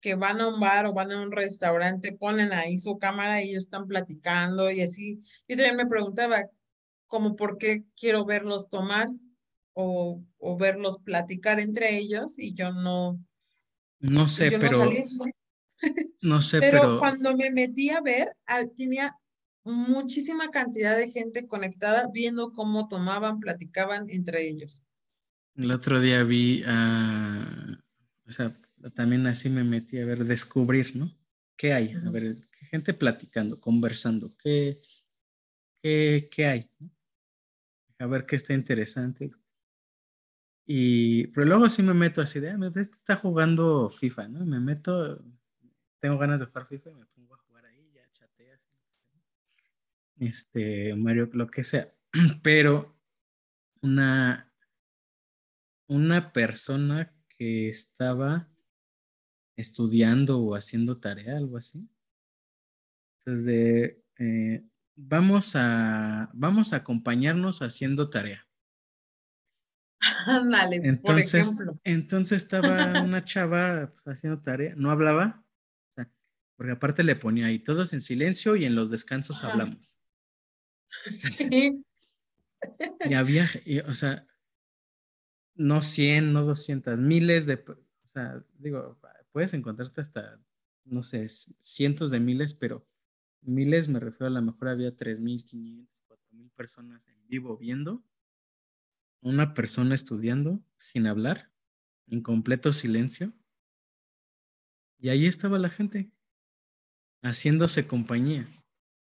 que 0.02 0.16
van 0.16 0.40
a 0.40 0.48
un 0.48 0.58
bar 0.58 0.84
o 0.86 0.92
van 0.92 1.12
a 1.12 1.22
un 1.22 1.30
restaurante, 1.30 2.12
ponen 2.12 2.52
ahí 2.52 2.76
su 2.76 2.98
cámara 2.98 3.40
y 3.40 3.50
ellos 3.50 3.62
están 3.62 3.86
platicando 3.86 4.70
y 4.70 4.82
así. 4.82 5.22
Yo 5.48 5.56
también 5.56 5.76
me 5.76 5.86
preguntaba, 5.86 6.42
como 7.06 7.36
por 7.36 7.56
qué 7.56 7.84
quiero 7.96 8.24
verlos 8.24 8.68
tomar 8.68 9.08
o, 9.74 10.20
o 10.38 10.58
verlos 10.58 10.98
platicar 10.98 11.60
entre 11.60 11.96
ellos 11.96 12.38
y 12.38 12.52
yo 12.52 12.72
no. 12.72 13.18
No 14.02 14.26
sé, 14.28 14.50
pero. 14.58 14.90
No, 16.20 16.42
sé, 16.42 16.60
pero, 16.60 16.80
pero. 16.80 16.98
cuando 16.98 17.36
me 17.36 17.50
metí 17.50 17.90
a 17.90 18.00
ver, 18.00 18.36
ah, 18.46 18.64
tenía 18.76 19.16
muchísima 19.64 20.50
cantidad 20.50 20.96
de 20.96 21.10
gente 21.10 21.46
conectada 21.46 22.08
viendo 22.12 22.52
cómo 22.52 22.88
tomaban, 22.88 23.40
platicaban 23.40 24.10
entre 24.10 24.48
ellos. 24.48 24.84
El 25.54 25.70
otro 25.70 26.00
día 26.00 26.22
vi 26.24 26.62
a. 26.66 27.80
o 28.26 28.32
sea, 28.32 28.56
también 28.94 29.26
así 29.26 29.48
me 29.48 29.64
metí 29.64 29.98
a 29.98 30.04
ver, 30.04 30.24
descubrir, 30.24 30.96
¿no? 30.96 31.16
¿Qué 31.56 31.72
hay? 31.72 31.92
A 31.92 32.10
ver, 32.10 32.48
gente 32.70 32.94
platicando, 32.94 33.60
conversando, 33.60 34.36
¿qué, 34.36 34.80
qué, 35.80 36.28
qué 36.30 36.46
hay? 36.46 36.70
A 37.98 38.06
ver 38.06 38.26
qué 38.26 38.34
está 38.34 38.52
interesante. 38.52 39.30
Y, 40.74 41.26
pero 41.26 41.44
luego 41.44 41.68
sí 41.68 41.82
me 41.82 41.92
meto 41.92 42.22
así 42.22 42.40
de, 42.40 42.48
ah, 42.48 42.58
este 42.76 42.80
está 42.80 43.16
jugando 43.16 43.90
FIFA, 43.90 44.28
¿no? 44.28 44.46
Me 44.46 44.58
meto, 44.58 45.22
tengo 46.00 46.16
ganas 46.16 46.40
de 46.40 46.46
jugar 46.46 46.64
FIFA 46.64 46.90
y 46.92 46.94
me 46.94 47.04
pongo 47.04 47.34
a 47.34 47.38
jugar 47.46 47.66
ahí, 47.66 47.92
ya 47.94 48.10
chateas. 48.14 48.66
Este, 50.18 50.94
Mario, 50.94 51.28
lo 51.34 51.46
que 51.48 51.62
sea. 51.62 51.92
Pero 52.42 52.96
una, 53.82 54.50
una 55.88 56.32
persona 56.32 57.12
que 57.28 57.68
estaba 57.68 58.46
estudiando 59.56 60.40
o 60.40 60.54
haciendo 60.54 60.98
tarea, 60.98 61.36
algo 61.36 61.58
así. 61.58 61.86
Entonces, 63.26 63.98
eh, 64.18 64.64
vamos, 64.96 65.54
a, 65.54 66.30
vamos 66.32 66.72
a 66.72 66.76
acompañarnos 66.76 67.60
haciendo 67.60 68.08
tarea. 68.08 68.46
Dale, 70.26 70.76
entonces, 70.76 71.46
por 71.46 71.54
ejemplo. 71.54 71.80
Entonces 71.84 72.42
estaba 72.42 73.02
una 73.02 73.24
chava 73.24 73.92
pues, 73.92 74.06
haciendo 74.06 74.40
tarea, 74.40 74.74
no 74.76 74.90
hablaba, 74.90 75.44
porque 76.56 76.72
aparte 76.72 77.02
le 77.02 77.16
ponía 77.16 77.46
ahí 77.46 77.58
todos 77.58 77.92
en 77.92 78.00
silencio 78.00 78.56
y 78.56 78.64
en 78.64 78.74
los 78.74 78.90
descansos 78.90 79.42
hablamos. 79.44 79.98
Sí. 81.08 81.84
Y 83.04 83.14
había, 83.14 83.50
o 83.88 83.94
sea, 83.94 84.24
no 85.56 85.82
100, 85.82 86.32
no 86.32 86.44
200, 86.44 86.96
miles 86.96 87.46
de, 87.46 87.54
o 87.54 88.06
sea, 88.06 88.40
digo, 88.56 89.00
puedes 89.32 89.52
encontrarte 89.52 90.00
hasta, 90.00 90.40
no 90.84 91.02
sé, 91.02 91.26
cientos 91.28 92.12
de 92.12 92.20
miles, 92.20 92.54
pero 92.54 92.86
miles 93.40 93.88
me 93.88 93.98
refiero 93.98 94.26
a 94.26 94.30
lo 94.30 94.42
mejor 94.42 94.68
había 94.68 94.96
3.500, 94.96 96.04
4.000 96.06 96.50
personas 96.50 97.08
en 97.08 97.26
vivo 97.26 97.56
viendo, 97.56 98.04
una 99.22 99.54
persona 99.54 99.94
estudiando 99.94 100.60
sin 100.76 101.06
hablar, 101.06 101.50
en 102.08 102.20
completo 102.20 102.72
silencio, 102.72 103.32
y 104.98 105.08
ahí 105.08 105.26
estaba 105.26 105.58
la 105.58 105.70
gente, 105.70 106.10
haciéndose 107.22 107.86
compañía. 107.86 108.46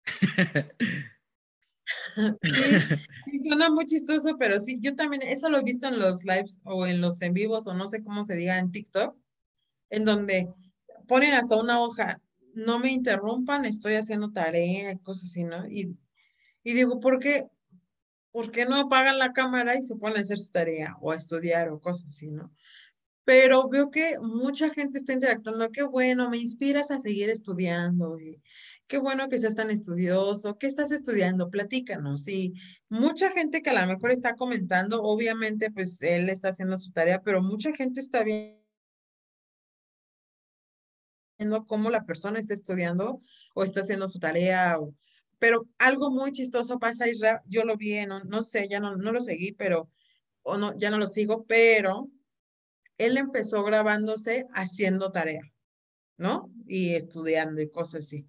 sí, 2.43 3.39
suena 3.43 3.71
muy 3.71 3.87
chistoso, 3.87 4.37
pero 4.39 4.61
sí, 4.61 4.79
yo 4.81 4.95
también, 4.95 5.23
eso 5.23 5.49
lo 5.49 5.59
he 5.59 5.63
visto 5.63 5.89
en 5.89 5.99
los 5.99 6.25
lives 6.25 6.61
o 6.65 6.87
en 6.87 7.01
los 7.01 7.21
en 7.23 7.33
vivos 7.33 7.67
o 7.67 7.75
no 7.75 7.87
sé 7.87 8.03
cómo 8.03 8.25
se 8.25 8.37
diga 8.37 8.59
en 8.59 8.71
TikTok, 8.71 9.17
en 9.91 10.05
donde 10.05 10.53
ponen 11.07 11.35
hasta 11.35 11.57
una 11.57 11.81
hoja, 11.81 12.21
no 12.55 12.79
me 12.79 12.93
interrumpan, 12.93 13.65
estoy 13.65 13.95
haciendo 13.95 14.33
tarea, 14.33 14.99
cosas 14.99 15.31
así, 15.31 15.45
¿no? 15.45 15.67
Y, 15.67 15.97
y 16.65 16.75
digo, 16.75 17.01
¿por 17.01 17.19
qué? 17.19 17.49
¿Por 18.31 18.51
qué 18.51 18.67
no 18.67 18.77
apagan 18.77 19.19
la 19.19 19.33
cámara 19.33 19.77
y 19.77 19.83
se 19.83 19.97
ponen 19.97 20.19
a 20.19 20.21
hacer 20.21 20.39
su 20.39 20.51
tarea 20.51 20.97
o 21.01 21.13
a 21.13 21.17
estudiar 21.17 21.71
o 21.71 21.81
cosas 21.81 22.09
así, 22.09 22.31
¿no? 22.31 22.53
Pero 23.25 23.69
veo 23.69 23.91
que 23.91 24.19
mucha 24.21 24.71
gente 24.71 24.99
está 24.99 25.13
interactuando, 25.13 25.71
qué 25.71 25.83
bueno, 25.83 26.31
me 26.31 26.39
inspiras 26.39 26.91
a 26.91 26.99
seguir 27.01 27.29
estudiando, 27.29 28.19
y 28.19 28.41
qué 28.87 28.97
bueno 28.97 29.29
que 29.29 29.37
seas 29.39 29.55
tan 29.55 29.71
estudioso, 29.71 30.57
¿qué 30.57 30.67
estás 30.67 30.93
estudiando? 30.93 31.51
Platícanos. 31.51 32.27
Y 32.27 32.55
mucha 32.89 33.31
gente 33.31 33.61
que 33.61 33.69
a 33.71 33.81
lo 33.85 33.87
mejor 33.87 34.13
está 34.13 34.35
comentando, 34.35 35.03
obviamente, 35.03 35.71
pues 35.71 36.01
él 36.01 36.31
está 36.31 36.49
haciendo 36.49 36.79
su 36.79 36.91
tarea, 36.91 37.21
pero 37.23 37.43
mucha 37.43 37.71
gente 37.73 38.01
está 38.01 38.25
viendo 38.25 38.57
cómo 41.67 41.91
la 41.91 42.05
persona 42.05 42.39
está 42.39 42.55
estudiando 42.55 43.21
o 43.55 43.63
está 43.63 43.81
haciendo 43.81 44.09
su 44.09 44.19
tarea. 44.19 44.79
Pero 45.39 45.67
algo 45.79 46.11
muy 46.11 46.33
chistoso 46.33 46.79
pasa, 46.79 47.09
Israel, 47.09 47.39
yo 47.47 47.65
lo 47.65 47.77
vi, 47.77 48.05
no, 48.07 48.25
no 48.25 48.43
sé, 48.43 48.69
ya 48.69 48.81
no, 48.81 48.97
no 48.97 49.13
lo 49.13 49.21
seguí, 49.21 49.53
pero, 49.53 49.91
o 50.43 50.59
no, 50.59 50.77
ya 50.79 50.91
no 50.91 50.99
lo 50.99 51.07
sigo, 51.07 51.45
pero 51.47 52.09
él 52.99 53.17
empezó 53.17 53.63
grabándose 53.63 54.47
haciendo 54.53 55.13
tarea, 55.13 55.43
¿no? 56.17 56.53
Y 56.67 56.95
estudiando 56.95 57.63
y 57.63 57.71
cosas 57.71 58.05
así. 58.05 58.27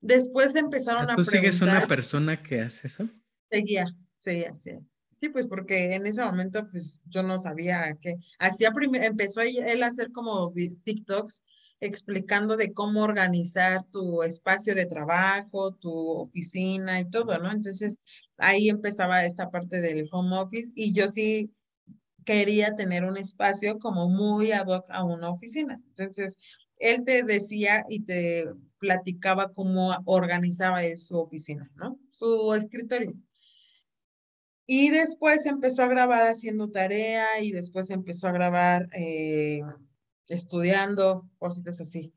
Después 0.00 0.54
empezaron 0.54 1.02
a 1.02 1.14
preguntar. 1.14 1.24
¿Tú 1.24 1.30
sigues 1.30 1.60
una 1.60 1.86
persona 1.86 2.42
que 2.42 2.60
hace 2.60 2.86
eso? 2.88 3.08
Seguía, 3.50 3.86
seguía, 4.16 4.56
sí. 4.56 4.72
Sí, 5.16 5.28
pues 5.30 5.48
porque 5.48 5.94
en 5.94 6.06
ese 6.06 6.24
momento, 6.24 6.68
pues 6.70 7.00
yo 7.06 7.24
no 7.24 7.38
sabía 7.38 7.96
que 8.00 8.14
hacía, 8.38 8.72
empezó 9.02 9.40
él 9.40 9.82
a 9.82 9.86
hacer 9.86 10.12
como 10.12 10.52
TikToks 10.84 11.42
explicando 11.80 12.56
de 12.56 12.72
cómo 12.72 13.02
organizar 13.02 13.84
tu 13.84 14.22
espacio 14.22 14.74
de 14.74 14.86
trabajo, 14.86 15.74
tu 15.74 15.92
oficina 15.92 17.00
y 17.00 17.08
todo, 17.08 17.38
¿no? 17.38 17.52
Entonces 17.52 17.98
ahí 18.36 18.68
empezaba 18.68 19.24
esta 19.24 19.50
parte 19.50 19.80
del 19.80 20.08
home 20.10 20.38
office 20.38 20.72
y 20.74 20.92
yo 20.92 21.08
sí 21.08 21.52
quería 22.24 22.74
tener 22.74 23.04
un 23.04 23.16
espacio 23.16 23.78
como 23.78 24.08
muy 24.08 24.52
ad 24.52 24.66
hoc 24.66 24.86
a 24.90 25.04
una 25.04 25.30
oficina. 25.30 25.80
Entonces 25.88 26.38
él 26.76 27.04
te 27.04 27.22
decía 27.22 27.84
y 27.88 28.00
te 28.04 28.44
platicaba 28.78 29.52
cómo 29.52 29.96
organizaba 30.04 30.80
su 30.96 31.16
oficina, 31.16 31.70
¿no? 31.76 31.98
Su 32.10 32.54
escritorio. 32.54 33.14
Y 34.66 34.90
después 34.90 35.46
empezó 35.46 35.84
a 35.84 35.88
grabar 35.88 36.26
haciendo 36.26 36.70
tarea 36.70 37.40
y 37.40 37.52
después 37.52 37.88
empezó 37.88 38.28
a 38.28 38.32
grabar 38.32 38.88
eh, 38.92 39.62
estudiando, 40.28 41.28
cositas 41.38 41.80
así. 41.80 42.12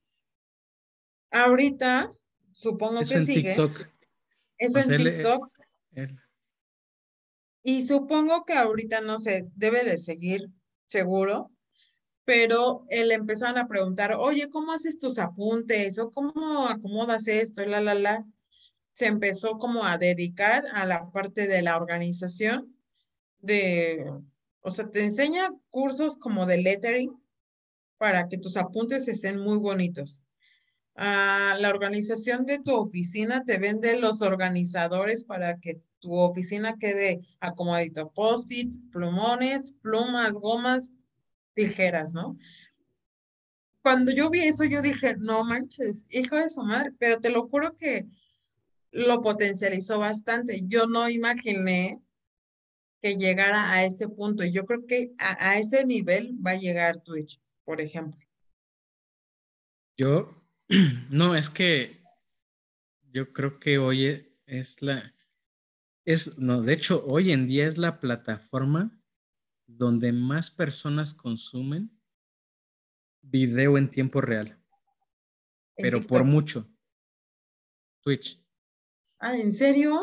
Ahorita, 1.32 2.14
supongo 2.52 3.02
que 3.02 3.16
en 3.16 3.26
sigue. 3.26 3.56
TikTok. 3.56 3.88
Eso 4.58 4.80
en 4.80 4.98
TikTok. 4.98 5.48
Y 7.64 7.84
supongo 7.84 8.44
que 8.44 8.54
ahorita, 8.54 9.02
no 9.02 9.18
sé, 9.18 9.50
debe 9.56 9.84
de 9.84 9.98
seguir, 9.98 10.50
seguro, 10.88 11.52
pero 12.26 12.86
le 12.90 13.14
empezaron 13.14 13.58
a 13.58 13.68
preguntar, 13.68 14.14
oye, 14.14 14.50
¿cómo 14.50 14.72
haces 14.72 14.98
tus 14.98 15.20
apuntes? 15.20 15.98
¿O 16.00 16.12
cómo 16.12 16.68
acomodas 16.68 17.28
esto? 17.28 17.66
La, 17.66 17.82
la, 17.82 17.94
la. 17.94 18.26
Se 18.94 19.06
empezó 19.06 19.58
como 19.58 19.86
a 19.86 19.98
dedicar 19.98 20.66
a 20.74 20.86
la 20.86 21.10
parte 21.12 21.48
de 21.48 21.62
la 21.62 21.78
organización, 21.78 22.76
de, 23.40 24.12
o 24.60 24.70
sea, 24.70 24.90
te 24.92 25.04
enseña 25.04 25.50
cursos 25.70 26.18
como 26.18 26.46
de 26.46 26.58
lettering, 26.58 27.21
para 28.02 28.28
que 28.28 28.40
tus 28.40 28.58
apuntes 28.58 29.08
estén 29.08 29.38
muy 29.40 29.60
bonitos. 29.60 30.24
Ah, 30.96 31.56
la 31.60 31.70
organización 31.70 32.48
de 32.48 32.58
tu 32.58 32.74
oficina 32.74 33.44
te 33.46 33.60
vende 33.60 33.96
los 33.96 34.24
organizadores 34.24 35.24
para 35.24 35.60
que 35.60 35.84
tu 36.00 36.12
oficina 36.16 36.78
quede 36.80 37.22
acomodito. 37.40 38.10
Post-its, 38.10 38.80
plumones, 38.92 39.76
plumas, 39.84 40.34
gomas, 40.34 40.90
tijeras, 41.54 42.16
¿no? 42.16 42.40
Cuando 43.84 44.12
yo 44.12 44.32
vi 44.32 44.46
eso, 44.46 44.64
yo 44.64 44.82
dije, 44.82 45.16
no 45.20 45.44
manches, 45.44 46.04
hijo 46.10 46.38
de 46.38 46.50
su 46.50 46.64
madre, 46.64 46.94
pero 46.98 47.20
te 47.20 47.30
lo 47.30 47.44
juro 47.44 47.78
que 47.78 48.08
lo 48.90 49.22
potencializó 49.22 50.00
bastante. 50.00 50.64
Yo 50.66 50.88
no 50.88 51.08
imaginé 51.08 52.02
que 53.00 53.16
llegara 53.16 53.72
a 53.72 53.86
ese 53.86 54.10
punto. 54.10 54.44
Yo 54.44 54.66
creo 54.66 54.88
que 54.88 55.12
a 55.20 55.60
ese 55.60 55.86
nivel 55.86 56.36
va 56.44 56.52
a 56.52 56.58
llegar 56.58 57.00
Twitch 57.02 57.40
por 57.72 57.80
ejemplo? 57.80 58.20
Yo, 59.98 60.44
no, 61.10 61.38
es 61.38 61.50
que 61.50 62.04
yo 63.14 63.32
creo 63.32 63.62
que 63.62 63.78
hoy 63.78 64.38
es 64.46 64.82
la, 64.82 65.16
es, 66.04 66.38
no, 66.38 66.64
de 66.64 66.74
hecho, 66.74 67.02
hoy 67.06 67.32
en 67.32 67.48
día 67.48 67.66
es 67.68 67.78
la 67.78 68.02
plataforma 68.02 69.02
donde 69.68 70.12
más 70.12 70.52
personas 70.52 71.14
consumen 71.14 71.98
video 73.22 73.78
en 73.78 73.90
tiempo 73.90 74.20
real. 74.20 74.62
pero 75.78 76.02
por 76.02 76.26
mucho. 76.26 76.70
Twitch. 78.02 78.38
Ah, 79.18 79.38
¿en 79.38 79.54
serio? 79.54 79.98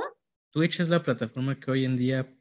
Twitch 0.52 0.80
es 0.80 0.88
la 0.88 1.02
plataforma 1.02 1.60
que 1.60 1.70
hoy 1.70 1.84
en 1.84 1.98
día, 1.98 2.34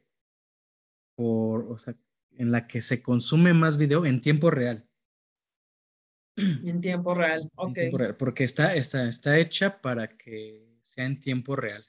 por, 1.14 1.70
o 1.70 1.78
sea, 1.78 1.94
en 2.30 2.50
la 2.50 2.66
que 2.66 2.80
se 2.80 3.02
consume 3.02 3.52
más 3.52 3.76
video 3.76 4.06
en 4.06 4.22
tiempo 4.22 4.50
real. 4.50 4.87
En 6.64 6.80
tiempo 6.80 7.14
real, 7.14 7.50
ok. 7.56 7.78
porque 8.16 8.44
está, 8.44 8.74
está, 8.74 9.08
está 9.08 9.38
hecha 9.38 9.80
para 9.80 10.16
que 10.16 10.64
sea 10.82 11.04
en 11.04 11.18
tiempo 11.18 11.56
real. 11.56 11.84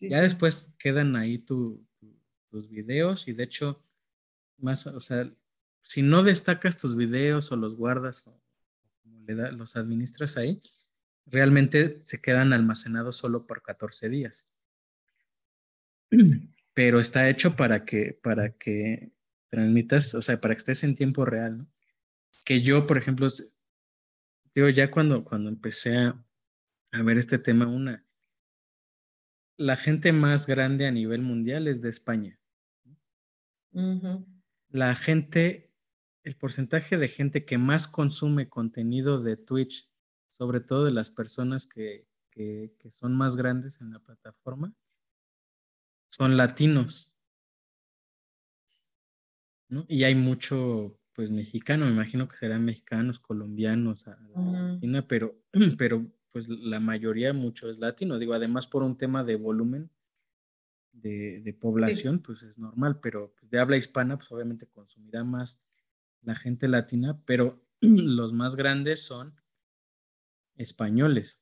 ya 0.00 0.20
después 0.20 0.72
quedan 0.78 1.14
ahí 1.16 1.38
tus 1.38 1.78
videos 2.68 3.28
y 3.28 3.32
de 3.32 3.44
hecho, 3.44 3.80
más, 4.58 4.86
o 4.86 5.00
sea, 5.00 5.30
si 5.82 6.02
no 6.02 6.22
destacas 6.22 6.76
tus 6.76 6.96
videos 6.96 7.52
o 7.52 7.56
los 7.56 7.76
guardas 7.76 8.26
o 8.26 8.40
como 9.02 9.20
le 9.20 9.34
da, 9.34 9.52
los 9.52 9.76
administras 9.76 10.36
ahí, 10.36 10.60
realmente 11.26 12.00
se 12.04 12.20
quedan 12.20 12.52
almacenados 12.52 13.16
solo 13.16 13.46
por 13.46 13.62
14 13.62 14.08
días. 14.08 14.50
Pero 16.74 17.00
está 17.00 17.28
hecho 17.28 17.54
para 17.54 17.84
que, 17.84 18.18
para 18.22 18.50
que 18.52 19.12
transmitas, 19.48 20.14
o 20.14 20.22
sea, 20.22 20.40
para 20.40 20.54
que 20.54 20.58
estés 20.58 20.82
en 20.84 20.94
tiempo 20.94 21.24
real, 21.24 21.58
¿no? 21.58 21.66
Que 22.44 22.62
yo, 22.62 22.86
por 22.86 22.96
ejemplo, 22.96 23.28
digo, 24.54 24.68
ya 24.68 24.90
cuando, 24.90 25.24
cuando 25.24 25.48
empecé 25.48 25.96
a, 25.96 26.24
ver 27.02 27.18
este 27.18 27.38
tema, 27.38 27.66
una, 27.66 28.04
la 29.56 29.76
gente 29.76 30.12
más 30.12 30.46
grande 30.46 30.86
a 30.86 30.90
nivel 30.90 31.22
mundial 31.22 31.68
es 31.68 31.80
de 31.80 31.88
España. 31.88 32.38
La 34.68 34.94
gente, 34.94 35.72
el 36.22 36.36
porcentaje 36.36 36.98
de 36.98 37.08
gente 37.08 37.44
que 37.44 37.56
más 37.56 37.88
consume 37.88 38.48
contenido 38.48 39.22
de 39.22 39.36
Twitch, 39.36 39.90
sobre 40.28 40.60
todo 40.60 40.84
de 40.84 40.92
las 40.92 41.10
personas 41.10 41.66
que, 41.66 42.06
que, 42.30 42.74
que 42.78 42.90
son 42.90 43.16
más 43.16 43.36
grandes 43.36 43.80
en 43.80 43.90
la 43.90 44.00
plataforma, 44.00 44.74
son 46.08 46.36
latinos. 46.36 47.12
¿no? 49.68 49.86
Y 49.88 50.04
hay 50.04 50.14
mucho 50.14 51.01
pues 51.14 51.30
mexicano, 51.30 51.84
me 51.86 51.92
imagino 51.92 52.28
que 52.28 52.36
serán 52.36 52.64
mexicanos, 52.64 53.18
colombianos, 53.18 54.06
Argentina, 54.08 55.06
pero, 55.06 55.38
pero 55.78 56.06
pues 56.30 56.48
la 56.48 56.80
mayoría 56.80 57.32
mucho 57.32 57.68
es 57.68 57.78
latino, 57.78 58.18
digo, 58.18 58.34
además 58.34 58.66
por 58.66 58.82
un 58.82 58.96
tema 58.96 59.22
de 59.22 59.36
volumen 59.36 59.90
de, 60.92 61.56
población, 61.60 62.20
pues 62.20 62.42
es 62.42 62.58
normal, 62.58 63.00
pero 63.00 63.34
pues, 63.38 63.50
de 63.50 63.58
habla 63.58 63.76
hispana, 63.76 64.16
pues 64.16 64.30
obviamente 64.32 64.66
consumirá 64.66 65.24
más 65.24 65.62
la 66.22 66.34
gente 66.34 66.68
latina, 66.68 67.20
pero 67.24 67.62
los 67.80 68.32
más 68.32 68.56
grandes 68.56 69.04
son 69.04 69.34
españoles. 70.56 71.40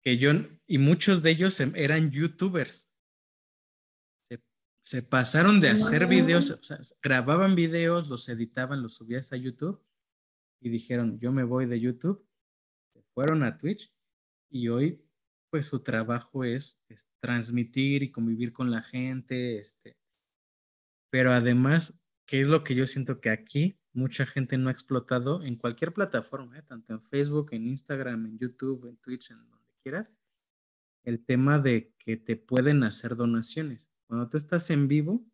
Que 0.00 0.18
yo, 0.18 0.32
y 0.66 0.78
muchos 0.78 1.22
de 1.22 1.30
ellos 1.30 1.58
em, 1.60 1.72
eran 1.74 2.10
youtubers 2.10 2.83
se 4.84 5.02
pasaron 5.02 5.60
de 5.60 5.70
hacer 5.70 6.06
videos, 6.06 6.50
o 6.50 6.62
sea, 6.62 6.78
grababan 7.02 7.54
videos, 7.54 8.08
los 8.08 8.28
editaban, 8.28 8.82
los 8.82 8.94
subías 8.94 9.32
a 9.32 9.36
YouTube 9.36 9.82
y 10.60 10.68
dijeron, 10.68 11.18
yo 11.18 11.32
me 11.32 11.42
voy 11.42 11.64
de 11.64 11.80
YouTube, 11.80 12.22
se 12.92 13.02
fueron 13.14 13.42
a 13.44 13.56
Twitch 13.56 13.90
y 14.50 14.68
hoy 14.68 15.02
pues 15.48 15.66
su 15.66 15.78
trabajo 15.80 16.44
es, 16.44 16.82
transmitir 17.20 18.02
y 18.02 18.10
convivir 18.10 18.52
con 18.52 18.70
la 18.70 18.82
gente, 18.82 19.58
este, 19.58 19.96
pero 21.10 21.32
además, 21.32 21.94
¿qué 22.26 22.40
es 22.40 22.48
lo 22.48 22.62
que 22.62 22.74
yo 22.74 22.86
siento 22.86 23.22
que 23.22 23.30
aquí 23.30 23.78
mucha 23.94 24.26
gente 24.26 24.58
no 24.58 24.68
ha 24.68 24.72
explotado 24.72 25.42
en 25.44 25.56
cualquier 25.56 25.94
plataforma, 25.94 26.58
¿eh? 26.58 26.62
tanto 26.62 26.92
en 26.92 27.00
Facebook, 27.04 27.50
en 27.52 27.68
Instagram, 27.68 28.26
en 28.26 28.38
YouTube, 28.38 28.86
en 28.86 28.98
Twitch, 28.98 29.30
en 29.30 29.38
donde 29.48 29.72
quieras, 29.82 30.12
el 31.04 31.24
tema 31.24 31.58
de 31.58 31.94
que 31.98 32.18
te 32.18 32.36
pueden 32.36 32.82
hacer 32.82 33.16
donaciones. 33.16 33.93
Cuando 34.14 34.30
tú 34.30 34.36
estás 34.36 34.70
en 34.70 34.86
vivo, 34.86 35.26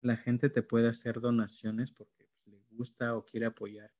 la 0.00 0.16
gente 0.16 0.48
te 0.48 0.62
puede 0.62 0.88
hacer 0.88 1.20
donaciones 1.20 1.90
porque 1.90 2.30
pues, 2.44 2.56
le 2.56 2.64
gusta 2.70 3.16
o 3.16 3.24
quiere 3.24 3.46
apoyar 3.46 3.92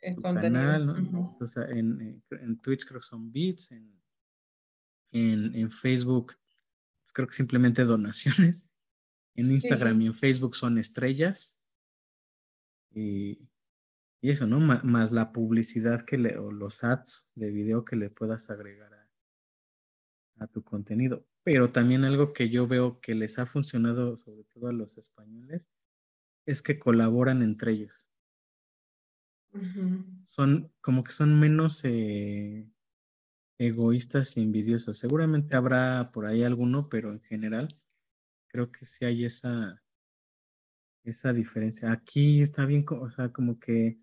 el 0.00 0.20
canal. 0.20 0.94
Entonces, 0.98 1.74
en, 1.74 2.22
en, 2.28 2.60
Twitch 2.60 2.84
creo 2.84 3.00
que 3.00 3.06
son 3.06 3.32
bits, 3.32 3.72
en, 3.72 3.98
en, 5.12 5.70
Facebook 5.70 6.34
creo 7.14 7.26
que 7.26 7.34
simplemente 7.34 7.84
donaciones. 7.86 8.68
En 9.34 9.50
Instagram 9.50 10.02
y 10.02 10.06
en 10.08 10.14
Facebook 10.14 10.54
son 10.54 10.76
estrellas. 10.76 11.58
Y, 12.90 13.48
y 14.20 14.30
eso, 14.30 14.46
¿no? 14.46 14.60
más 14.60 15.10
la 15.10 15.32
publicidad 15.32 16.04
que 16.04 16.18
le, 16.18 16.36
o 16.36 16.52
los 16.52 16.84
ads 16.84 17.32
de 17.34 17.50
video 17.50 17.82
que 17.82 17.96
le 17.96 18.10
puedas 18.10 18.50
agregar 18.50 18.92
a, 18.92 19.10
a 20.44 20.46
tu 20.48 20.62
contenido. 20.62 21.26
Pero 21.44 21.68
también 21.68 22.04
algo 22.04 22.32
que 22.32 22.50
yo 22.50 22.66
veo 22.66 23.00
que 23.00 23.14
les 23.14 23.38
ha 23.38 23.46
funcionado, 23.46 24.16
sobre 24.16 24.44
todo 24.44 24.68
a 24.68 24.72
los 24.72 24.96
españoles, 24.96 25.66
es 26.46 26.62
que 26.62 26.78
colaboran 26.78 27.42
entre 27.42 27.72
ellos. 27.72 28.08
Son 30.24 30.72
como 30.80 31.04
que 31.04 31.12
son 31.12 31.38
menos 31.38 31.84
eh, 31.84 32.66
egoístas 33.58 34.36
y 34.36 34.42
envidiosos. 34.42 34.98
Seguramente 34.98 35.56
habrá 35.56 36.10
por 36.12 36.26
ahí 36.26 36.42
alguno, 36.42 36.88
pero 36.88 37.12
en 37.12 37.20
general 37.20 37.76
creo 38.48 38.72
que 38.72 38.86
sí 38.86 39.04
hay 39.04 39.24
esa, 39.24 39.82
esa 41.04 41.32
diferencia. 41.32 41.92
Aquí 41.92 42.40
está 42.40 42.64
bien, 42.64 42.84
o 42.88 43.10
sea, 43.10 43.30
como 43.30 43.58
que 43.58 43.98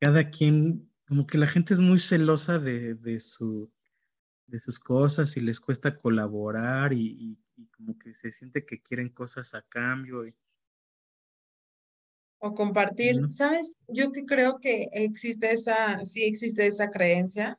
cada 0.00 0.30
quien, 0.30 0.90
como 1.06 1.26
que 1.26 1.38
la 1.38 1.46
gente 1.46 1.74
es 1.74 1.80
muy 1.80 1.98
celosa 1.98 2.58
de, 2.58 2.94
de 2.94 3.20
su 3.20 3.72
de 4.46 4.60
sus 4.60 4.78
cosas 4.78 5.36
y 5.36 5.40
les 5.40 5.60
cuesta 5.60 5.96
colaborar 5.96 6.92
y, 6.92 7.38
como 7.76 7.98
que 7.98 8.14
se 8.14 8.30
siente 8.32 8.64
que 8.64 8.82
quieren 8.82 9.08
cosas 9.08 9.54
a 9.54 9.62
cambio. 9.62 10.22
O 12.38 12.54
compartir, 12.54 13.30
¿sabes? 13.30 13.76
Yo 13.88 14.12
que 14.12 14.24
creo 14.24 14.58
que 14.60 14.88
existe 14.92 15.52
esa, 15.52 16.04
sí 16.04 16.24
existe 16.24 16.66
esa 16.66 16.90
creencia 16.90 17.58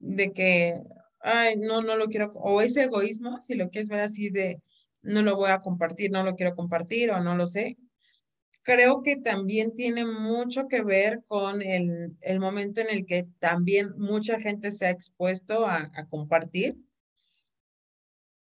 de 0.00 0.32
que, 0.32 0.80
ay, 1.20 1.56
no, 1.56 1.82
no 1.82 1.96
lo 1.96 2.06
quiero, 2.06 2.32
o 2.34 2.60
ese 2.60 2.84
egoísmo, 2.84 3.40
si 3.42 3.54
lo 3.54 3.70
quieres 3.70 3.88
ver 3.88 4.00
así 4.00 4.30
de, 4.30 4.60
no 5.02 5.22
lo 5.22 5.36
voy 5.36 5.50
a 5.50 5.60
compartir, 5.60 6.10
no 6.10 6.24
lo 6.24 6.34
quiero 6.34 6.56
compartir 6.56 7.10
o 7.10 7.20
no 7.20 7.36
lo 7.36 7.46
sé, 7.46 7.76
creo 8.62 9.02
que 9.02 9.16
también 9.16 9.74
tiene 9.74 10.04
mucho 10.04 10.68
que 10.68 10.82
ver 10.82 11.22
con 11.26 11.62
el, 11.62 12.16
momento 12.38 12.80
en 12.80 12.90
el 12.90 13.06
que 13.06 13.24
también 13.38 13.92
mucha 13.96 14.38
gente 14.40 14.70
se 14.70 14.86
ha 14.86 14.90
expuesto 14.90 15.66
a, 15.66 15.90
compartir. 16.10 16.76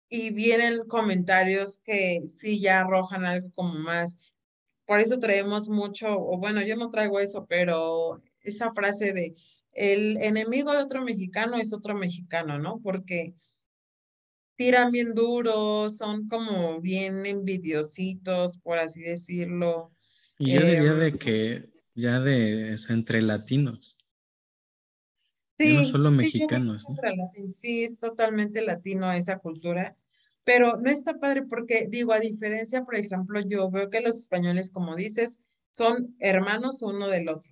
Y 0.09 0.31
vienen 0.31 0.87
comentarios 0.87 1.81
que 1.85 2.23
sí 2.29 2.61
ya 2.61 2.81
arrojan 2.81 3.25
algo 3.25 3.51
como 3.53 3.75
más. 3.75 4.17
Por 4.85 5.01
eso 5.01 5.19
traemos 5.19 5.69
mucho, 5.69 6.17
o 6.19 6.39
bueno, 6.39 6.63
yo 6.63 6.77
no 6.77 6.91
traigo 6.91 7.19
eso, 7.19 7.47
pero 7.47 8.23
esa 8.41 8.73
frase 8.73 9.13
de 9.13 9.35
el 9.73 10.17
enemigo 10.19 10.73
de 10.73 10.83
otro 10.83 11.03
mexicano 11.03 11.57
es 11.57 11.73
otro 11.75 11.95
mexicano, 11.95 12.59
¿no? 12.59 12.81
Porque 12.83 13.35
tiran 14.57 14.91
bien 14.91 15.15
duro, 15.15 15.91
son 15.91 16.29
como 16.29 16.81
bien 16.81 17.27
envidiositos, 17.27 18.59
por 18.59 18.79
así 18.79 19.03
decirlo. 19.03 19.96
Y 20.39 20.53
yo 20.53 20.61
diría 20.61 20.95
de 20.95 21.09
em, 21.09 21.19
que 21.19 21.71
ya 21.95 22.21
de 22.21 22.77
entre 22.89 23.23
latinos. 23.23 23.97
Sí, 25.59 25.77
no 25.79 25.85
solo 25.85 26.11
mexicanos. 26.11 26.85
Sí, 27.51 27.85
es 27.85 27.99
totalmente 27.99 28.61
latino 28.61 29.11
esa 29.11 29.39
cultura, 29.39 29.97
pero 30.45 30.77
no 30.77 30.91
está 30.91 31.19
padre 31.19 31.43
porque, 31.43 31.87
digo, 31.89 32.13
a 32.13 32.21
diferencia, 32.21 32.85
por 32.85 32.97
ejemplo, 32.97 33.41
yo 33.41 33.71
veo 33.71 33.89
que 33.89 34.03
los 34.03 34.19
españoles, 34.19 34.71
como 34.71 34.95
dices, 34.95 35.41
son 35.73 36.15
hermanos 36.19 36.83
uno 36.83 37.09
del 37.09 37.29
otro, 37.29 37.51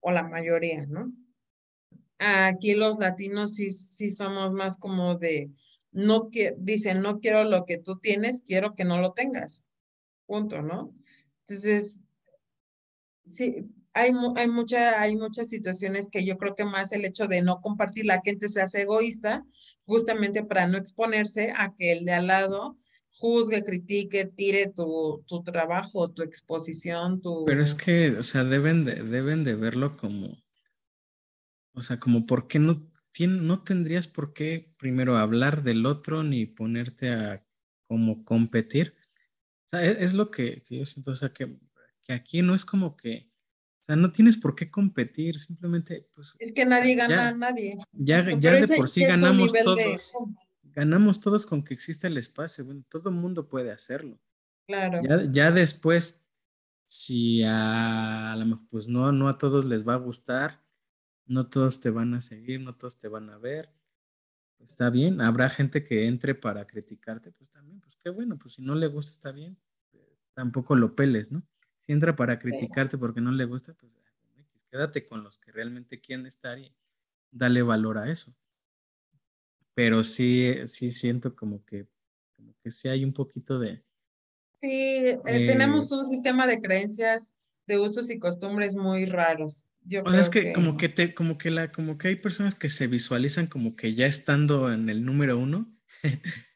o 0.00 0.10
la 0.10 0.26
mayoría, 0.26 0.86
¿no? 0.86 1.12
Aquí 2.18 2.74
los 2.74 2.98
latinos 2.98 3.54
sí, 3.54 3.70
sí 3.70 4.10
somos 4.10 4.52
más 4.54 4.78
como 4.78 5.16
de, 5.16 5.50
no 5.90 6.30
que, 6.30 6.54
dicen, 6.56 7.02
no 7.02 7.20
quiero 7.20 7.44
lo 7.44 7.66
que 7.66 7.76
tú 7.76 7.98
tienes, 7.98 8.42
quiero 8.46 8.74
que 8.74 8.84
no 8.84 9.00
lo 9.00 9.12
tengas, 9.12 9.66
punto, 10.26 10.62
¿no? 10.62 10.94
Entonces, 11.46 12.00
sí, 13.26 13.66
hay, 13.92 14.12
hay, 14.36 14.48
mucha, 14.48 15.00
hay 15.00 15.16
muchas 15.16 15.48
situaciones 15.48 16.08
que 16.10 16.24
yo 16.24 16.38
creo 16.38 16.54
que 16.54 16.64
más 16.64 16.92
el 16.92 17.04
hecho 17.04 17.26
de 17.26 17.42
no 17.42 17.60
compartir, 17.60 18.06
la 18.06 18.20
gente 18.20 18.48
se 18.48 18.62
hace 18.62 18.82
egoísta, 18.82 19.44
justamente 19.80 20.44
para 20.44 20.66
no 20.66 20.78
exponerse 20.78 21.52
a 21.56 21.74
que 21.76 21.92
el 21.92 22.04
de 22.04 22.12
al 22.12 22.28
lado 22.28 22.78
juzgue, 23.10 23.64
critique, 23.64 24.24
tire 24.24 24.72
tu, 24.74 25.22
tu 25.26 25.42
trabajo, 25.42 26.10
tu 26.10 26.22
exposición, 26.22 27.20
tu... 27.20 27.44
Pero 27.44 27.62
es 27.62 27.74
que, 27.74 28.16
o 28.18 28.22
sea, 28.22 28.44
deben 28.44 28.84
de, 28.84 29.02
deben 29.02 29.44
de 29.44 29.54
verlo 29.54 29.96
como, 29.96 30.42
o 31.74 31.82
sea, 31.82 32.00
como 32.00 32.26
por 32.26 32.48
qué 32.48 32.58
no, 32.58 32.90
no 33.20 33.62
tendrías 33.62 34.08
por 34.08 34.32
qué 34.32 34.72
primero 34.78 35.18
hablar 35.18 35.62
del 35.62 35.84
otro 35.84 36.22
ni 36.22 36.46
ponerte 36.46 37.10
a 37.10 37.44
como 37.86 38.24
competir 38.24 38.94
e, 39.72 40.04
es, 40.04 40.14
lo 40.14 40.30
que, 40.30 40.62
yo 40.68 40.84
siento, 40.84 41.12
o 41.12 41.16
sea, 41.16 41.32
que, 41.32 41.56
aquí 42.08 42.42
no 42.42 42.54
es 42.54 42.64
como 42.64 42.96
que, 42.96 43.30
o 43.80 43.84
sea, 43.84 43.96
no 43.96 44.12
tienes 44.12 44.36
por 44.36 44.54
qué 44.54 44.70
competir, 44.70 45.38
simplemente, 45.38 46.08
pues... 46.14 46.34
Es 46.38 46.52
que 46.52 46.64
nadie 46.64 46.94
gana 46.94 47.28
a 47.28 47.32
nadie. 47.32 47.78
Ya, 47.92 48.38
ya 48.38 48.52
de 48.52 48.76
por 48.76 48.88
sí 48.88 49.04
ganamos 49.04 49.52
todos. 49.64 50.12
Ganamos 50.62 51.20
todos 51.20 51.46
con 51.46 51.62
que 51.64 51.74
exista 51.74 52.06
el 52.06 52.16
espacio, 52.16 52.64
bueno, 52.64 52.84
todo 52.88 53.10
el 53.10 53.16
mundo 53.16 53.48
puede 53.48 53.70
hacerlo. 53.70 54.18
Claro. 54.66 55.02
Ya, 55.30 55.50
después, 55.50 56.22
si 56.84 57.42
a, 57.44 58.34
lo 58.38 58.46
mejor, 58.46 58.66
pues 58.70 58.88
no, 58.88 59.12
no 59.12 59.28
a 59.28 59.36
todos 59.36 59.64
les 59.64 59.86
va 59.86 59.94
a 59.94 59.98
gustar, 59.98 60.62
no 61.26 61.48
todos 61.48 61.80
te 61.80 61.90
van 61.90 62.14
a 62.14 62.20
seguir, 62.20 62.60
no 62.60 62.74
todos 62.74 62.98
te 62.98 63.08
van 63.08 63.30
a 63.30 63.38
ver, 63.38 63.70
está 64.64 64.90
bien. 64.90 65.20
Habrá 65.20 65.48
gente 65.50 65.84
que 65.84 66.06
entre 66.06 66.34
para 66.34 66.66
criticarte, 66.66 67.30
pues 67.32 67.50
también, 67.50 67.80
pues 67.80 67.96
qué 67.96 68.10
bueno, 68.10 68.38
pues 68.38 68.54
si 68.54 68.62
no 68.62 68.74
le 68.74 68.86
gusta 68.86 69.12
está 69.12 69.32
bien. 69.32 69.56
Tampoco 70.34 70.76
lo 70.76 70.94
peles, 70.94 71.30
¿no? 71.30 71.42
Si 71.78 71.92
entra 71.92 72.16
para 72.16 72.38
criticarte 72.38 72.96
porque 72.96 73.20
no 73.20 73.32
le 73.32 73.44
gusta, 73.44 73.74
pues 73.74 73.92
quédate 74.70 75.06
con 75.06 75.22
los 75.22 75.38
que 75.38 75.52
realmente 75.52 76.00
quieren 76.00 76.26
estar 76.26 76.58
y 76.58 76.74
dale 77.30 77.62
valor 77.62 77.98
a 77.98 78.10
eso. 78.10 78.34
Pero 79.74 80.04
sí, 80.04 80.54
sí 80.66 80.90
siento 80.90 81.34
como 81.36 81.64
que, 81.64 81.86
como 82.36 82.54
que 82.62 82.70
sí 82.70 82.88
hay 82.88 83.04
un 83.04 83.12
poquito 83.12 83.58
de... 83.58 83.82
Sí, 84.56 84.68
eh, 84.68 85.20
tenemos 85.24 85.90
un 85.92 86.04
sistema 86.04 86.46
de 86.46 86.60
creencias, 86.60 87.34
de 87.66 87.78
usos 87.78 88.10
y 88.10 88.18
costumbres 88.18 88.74
muy 88.74 89.06
raros 89.06 89.64
o 90.04 90.10
sea, 90.10 90.20
es 90.20 90.30
que, 90.30 90.52
como 90.52 90.76
que 90.76 90.88
te, 90.88 91.14
como 91.14 91.38
que 91.38 91.50
la, 91.50 91.72
como 91.72 91.98
que 91.98 92.08
hay 92.08 92.16
personas 92.16 92.54
que 92.54 92.70
se 92.70 92.86
visualizan 92.86 93.46
como 93.46 93.76
que 93.76 93.94
ya 93.94 94.06
estando 94.06 94.72
en 94.72 94.88
el 94.88 95.04
número 95.04 95.38
uno. 95.38 95.72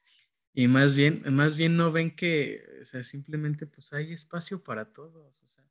y 0.54 0.68
más 0.68 0.94
bien, 0.94 1.22
más 1.30 1.56
bien 1.56 1.76
no 1.76 1.92
ven 1.92 2.14
que, 2.14 2.62
o 2.80 2.84
sea, 2.84 3.02
simplemente 3.02 3.66
pues 3.66 3.92
hay 3.92 4.12
espacio 4.12 4.62
para 4.62 4.92
todos. 4.92 5.42
O 5.42 5.48
sea, 5.48 5.64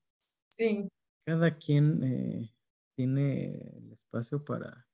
sí. 0.50 0.88
Cada 1.26 1.58
quien 1.58 2.04
eh, 2.04 2.54
tiene 2.96 3.56
el 3.78 3.92
espacio 3.92 4.44
para, 4.44 4.86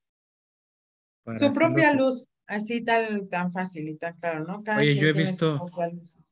su 1.36 1.50
propia 1.52 1.94
luz, 1.94 2.26
así 2.46 2.84
tan, 2.84 3.28
tan 3.28 3.52
fácil 3.52 3.88
y 3.88 3.96
tan 3.96 4.18
claro, 4.18 4.44
¿no? 4.44 4.62
Oye, 4.76 4.96
yo 4.96 5.08
he 5.08 5.12
visto, 5.12 5.70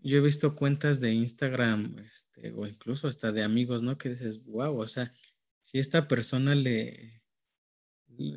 yo 0.01 0.19
he 0.19 0.21
visto 0.21 0.57
cuentas 0.57 1.01
de 1.01 1.13
Instagram, 1.13 1.97
este, 1.99 2.53
o 2.53 2.67
incluso 2.67 3.07
hasta 3.07 3.31
de 3.31 3.43
amigos, 3.43 3.83
¿no? 3.83 3.97
Que 3.97 4.11
dices, 4.11 4.45
wow, 4.45 4.77
o 4.77 4.89
sea, 4.89 5.13
si 5.61 5.79
esta 5.79 6.09
persona 6.09 6.55
le, 6.55 7.23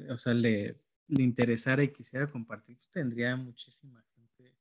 o 0.09 0.17
sea, 0.17 0.33
le, 0.33 0.81
interesara 1.07 1.83
y 1.83 1.91
quisiera 1.91 2.31
compartir, 2.31 2.77
pues 2.77 2.89
tendría 2.89 3.35
muchísima 3.35 4.03
gente 4.15 4.57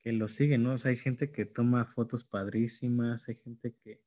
que 0.00 0.12
lo 0.12 0.28
sigue, 0.28 0.58
¿no? 0.58 0.74
O 0.74 0.78
sea, 0.78 0.90
hay 0.90 0.96
gente 0.96 1.32
que 1.32 1.44
toma 1.44 1.84
fotos 1.84 2.24
padrísimas, 2.24 3.28
hay 3.28 3.36
gente 3.36 3.74
que, 3.74 4.02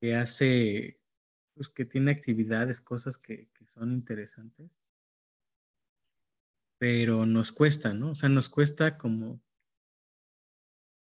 que 0.00 0.14
hace, 0.14 1.00
pues 1.54 1.68
que 1.68 1.84
tiene 1.84 2.10
actividades, 2.10 2.80
cosas 2.80 3.18
que, 3.18 3.48
que 3.54 3.66
son 3.66 3.92
interesantes. 3.92 4.70
Pero 6.78 7.24
nos 7.24 7.52
cuesta, 7.52 7.94
¿no? 7.94 8.10
O 8.10 8.14
sea, 8.14 8.28
nos 8.28 8.50
cuesta 8.50 8.98
como, 8.98 9.40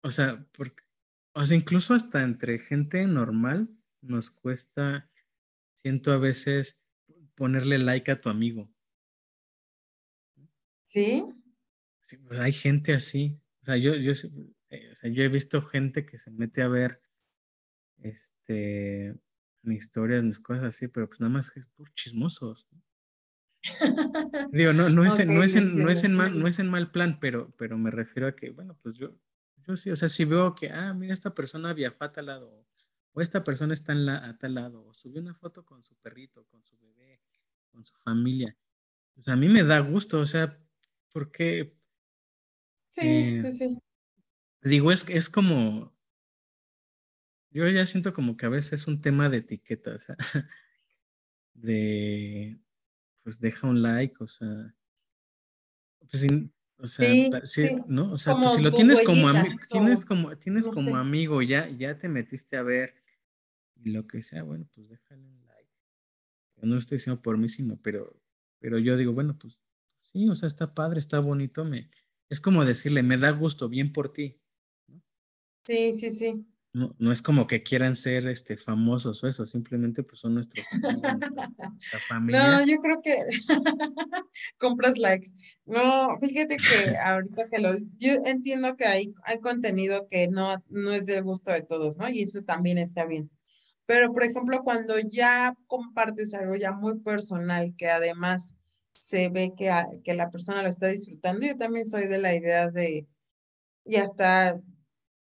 o 0.04 0.12
sea, 0.12 0.46
porque, 0.52 0.84
o 1.34 1.46
sea, 1.46 1.58
incluso 1.58 1.94
hasta 1.96 2.22
entre 2.22 2.60
gente 2.60 3.08
normal 3.08 3.70
nos 4.02 4.30
cuesta 4.30 5.10
siento 5.84 6.14
a 6.14 6.18
veces 6.18 6.82
ponerle 7.36 7.78
like 7.78 8.10
a 8.10 8.20
tu 8.20 8.30
amigo. 8.30 8.72
¿Sí? 10.86 11.24
Pues, 12.28 12.40
hay 12.40 12.54
gente 12.54 12.94
así. 12.94 13.40
O 13.62 13.66
sea, 13.66 13.78
yo, 13.78 13.96
yo, 13.96 14.14
eh, 14.70 14.94
yo 15.12 15.24
he 15.24 15.28
visto 15.28 15.62
gente 15.62 16.06
que 16.06 16.18
se 16.18 16.32
mete 16.32 16.62
a 16.62 16.68
ver 16.68 17.02
este, 18.02 19.16
mis 19.62 19.84
historias, 19.84 20.24
mis 20.24 20.40
cosas 20.40 20.64
así, 20.64 20.88
pero 20.88 21.08
pues 21.08 21.20
nada 21.20 21.34
más 21.34 21.56
es 21.58 21.68
por 21.68 21.94
chismosos. 21.94 22.68
Digo, 24.52 24.74
no, 24.74 24.90
no 24.90 25.06
es, 25.06 25.20
en, 25.20 25.34
no, 25.34 25.44
es 25.44 25.56
en, 25.56 25.78
no, 25.78 25.90
es 25.90 26.04
en 26.04 26.16
mal, 26.16 26.38
no 26.38 26.48
es 26.48 26.60
en 26.60 26.70
mal 26.70 26.92
plan, 26.92 27.20
pero, 27.20 27.54
pero 27.58 27.78
me 27.78 27.92
refiero 27.92 28.28
a 28.28 28.36
que, 28.36 28.52
bueno, 28.52 28.78
pues 28.82 28.98
yo, 28.98 29.16
yo 29.68 29.78
sí, 29.78 29.90
o 29.90 29.96
sea, 29.96 30.10
si 30.10 30.26
veo 30.26 30.56
que, 30.56 30.70
ah, 30.70 30.94
mira, 30.94 31.14
esta 31.14 31.34
persona 31.34 31.74
viajó 31.74 32.04
a 32.04 32.12
tal 32.12 32.26
lado, 32.26 32.66
o 33.14 33.22
esta 33.22 33.44
persona 33.44 33.74
está 33.74 33.94
en 33.94 34.06
la, 34.06 34.26
a 34.26 34.38
tal 34.38 34.56
lado, 34.56 34.86
o 34.86 34.94
subió 34.94 35.22
una 35.22 35.36
foto 35.36 35.64
con 35.64 35.82
su 35.84 35.96
perrito, 35.96 36.46
con 36.48 36.64
su 36.64 36.78
bebé, 36.80 37.22
con 37.72 37.86
su 37.86 37.96
familia, 37.96 38.56
pues 39.14 39.28
a 39.28 39.36
mí 39.36 39.48
me 39.48 39.64
da 39.64 39.80
gusto, 39.80 40.20
o 40.20 40.26
sea, 40.26 40.60
porque... 41.12 41.76
Sí, 42.90 43.02
eh, 43.02 43.42
sí, 43.42 43.52
sí. 43.52 43.80
Digo, 44.62 44.92
es, 44.92 45.08
es 45.10 45.30
como, 45.30 45.94
yo 47.52 47.68
ya 47.70 47.86
siento 47.86 48.14
como 48.14 48.36
que 48.36 48.46
a 48.46 48.50
veces 48.50 48.74
es 48.74 48.88
un 48.88 49.02
tema 49.02 49.30
de 49.30 49.38
etiqueta, 49.38 49.96
o 49.96 50.00
sea, 50.00 50.18
de, 51.54 52.60
pues 53.24 53.40
deja 53.40 53.68
un 53.68 53.82
like, 53.82 54.16
o 54.24 54.28
sea, 54.28 54.74
pues, 56.00 56.26
o 56.78 56.88
sea, 56.88 57.46
sí, 57.46 57.78
¿no? 57.88 58.14
O 58.14 58.18
sea, 58.18 58.36
pues 58.36 58.54
si 58.54 58.62
lo 58.62 58.72
tienes 58.72 59.04
como, 59.06 59.32
tienes 59.70 60.06
como, 60.06 60.38
tienes 60.38 60.68
como 60.68 60.98
amigo, 60.98 61.42
ya, 61.42 61.70
ya 61.70 61.98
te 61.98 62.10
metiste 62.10 62.58
a 62.58 62.64
ver 62.64 63.03
y 63.76 63.92
lo 63.92 64.08
que 64.08 64.22
sea, 64.22 64.44
bueno, 64.44 64.68
pues 64.74 64.90
déjale 64.90 65.28
un 65.28 65.46
like. 65.46 65.70
no 66.62 66.76
lo 66.76 66.80
estoy 66.80 66.98
diciendo 66.98 67.22
por 67.22 67.38
mí, 67.38 67.50
sino, 67.50 67.78
pero, 67.82 68.20
pero 68.60 68.80
yo 68.80 68.98
digo, 68.98 69.14
bueno, 69.14 69.38
pues 69.38 69.60
sí, 70.02 70.28
o 70.30 70.36
sea, 70.36 70.48
está 70.48 70.74
padre, 70.74 71.00
está 71.00 71.20
bonito, 71.20 71.66
me, 71.66 71.90
es 72.30 72.40
como 72.40 72.66
decirle, 72.66 73.04
me 73.04 73.18
da 73.18 73.32
gusto, 73.32 73.70
bien 73.70 73.94
por 73.94 74.12
ti. 74.12 74.40
Sí, 75.66 75.94
sí, 75.94 76.12
sí. 76.12 76.46
No, 76.76 76.96
no 76.98 77.12
es 77.12 77.22
como 77.22 77.46
que 77.46 77.62
quieran 77.62 77.96
ser 77.96 78.28
este, 78.28 78.58
famosos 78.58 79.24
o 79.24 79.28
eso, 79.28 79.46
simplemente 79.46 80.02
pues 80.02 80.20
son 80.20 80.34
nuestros 80.34 80.66
familia. 82.08 82.58
No, 82.58 82.66
yo 82.66 82.78
creo 82.78 83.00
que 83.04 83.18
compras 84.58 84.98
likes. 84.98 85.28
No, 85.66 86.18
fíjate 86.20 86.58
que 86.58 86.98
ahorita 86.98 87.48
que 87.50 87.60
lo, 87.60 87.74
yo 87.98 88.14
entiendo 88.26 88.76
que 88.76 88.86
hay, 88.86 89.14
hay 89.24 89.40
contenido 89.40 90.08
que 90.10 90.28
no, 90.30 90.64
no 90.70 90.92
es 90.92 91.06
del 91.06 91.24
gusto 91.24 91.52
de 91.52 91.62
todos, 91.62 92.00
¿no? 92.00 92.10
Y 92.10 92.24
eso 92.24 92.42
también 92.42 92.80
está 92.80 93.06
bien. 93.06 93.30
Pero, 93.86 94.14
por 94.14 94.24
ejemplo, 94.24 94.64
cuando 94.64 94.98
ya 95.00 95.56
compartes 95.68 96.34
algo 96.34 96.56
ya 96.56 96.72
muy 96.72 97.00
personal, 97.00 97.74
que 97.78 97.90
además 97.90 98.56
se 98.94 99.30
ve 99.30 99.54
que, 99.58 99.72
que 100.04 100.14
la 100.14 100.30
persona 100.30 100.62
lo 100.62 100.70
está 100.70 100.88
disfrutando, 100.88 101.46
yo 101.46 101.58
también 101.58 101.86
soy 101.86 102.08
de 102.08 102.20
la 102.20 102.36
idea 102.36 102.70
de, 102.70 103.08
y 103.86 103.96
hasta 103.98 104.60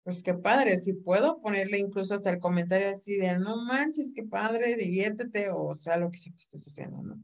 pues 0.03 0.23
qué 0.23 0.35
padre, 0.35 0.77
si 0.79 0.95
puedo 0.95 1.39
ponerle 1.39 1.79
incluso 1.79 2.15
hasta 2.15 2.31
el 2.31 2.41
comentario 2.41 2.89
así 2.89 3.17
de, 3.17 3.39
no 3.39 3.65
manches, 3.65 4.13
qué 4.15 4.25
padre, 4.25 4.75
diviértete, 4.77 5.51
o 5.51 5.75
sea, 5.75 5.99
lo 5.99 6.11
que 6.11 6.17
sea 6.17 6.33
que 6.33 6.39
estés 6.39 6.67
haciendo, 6.67 7.03
¿no? 7.03 7.23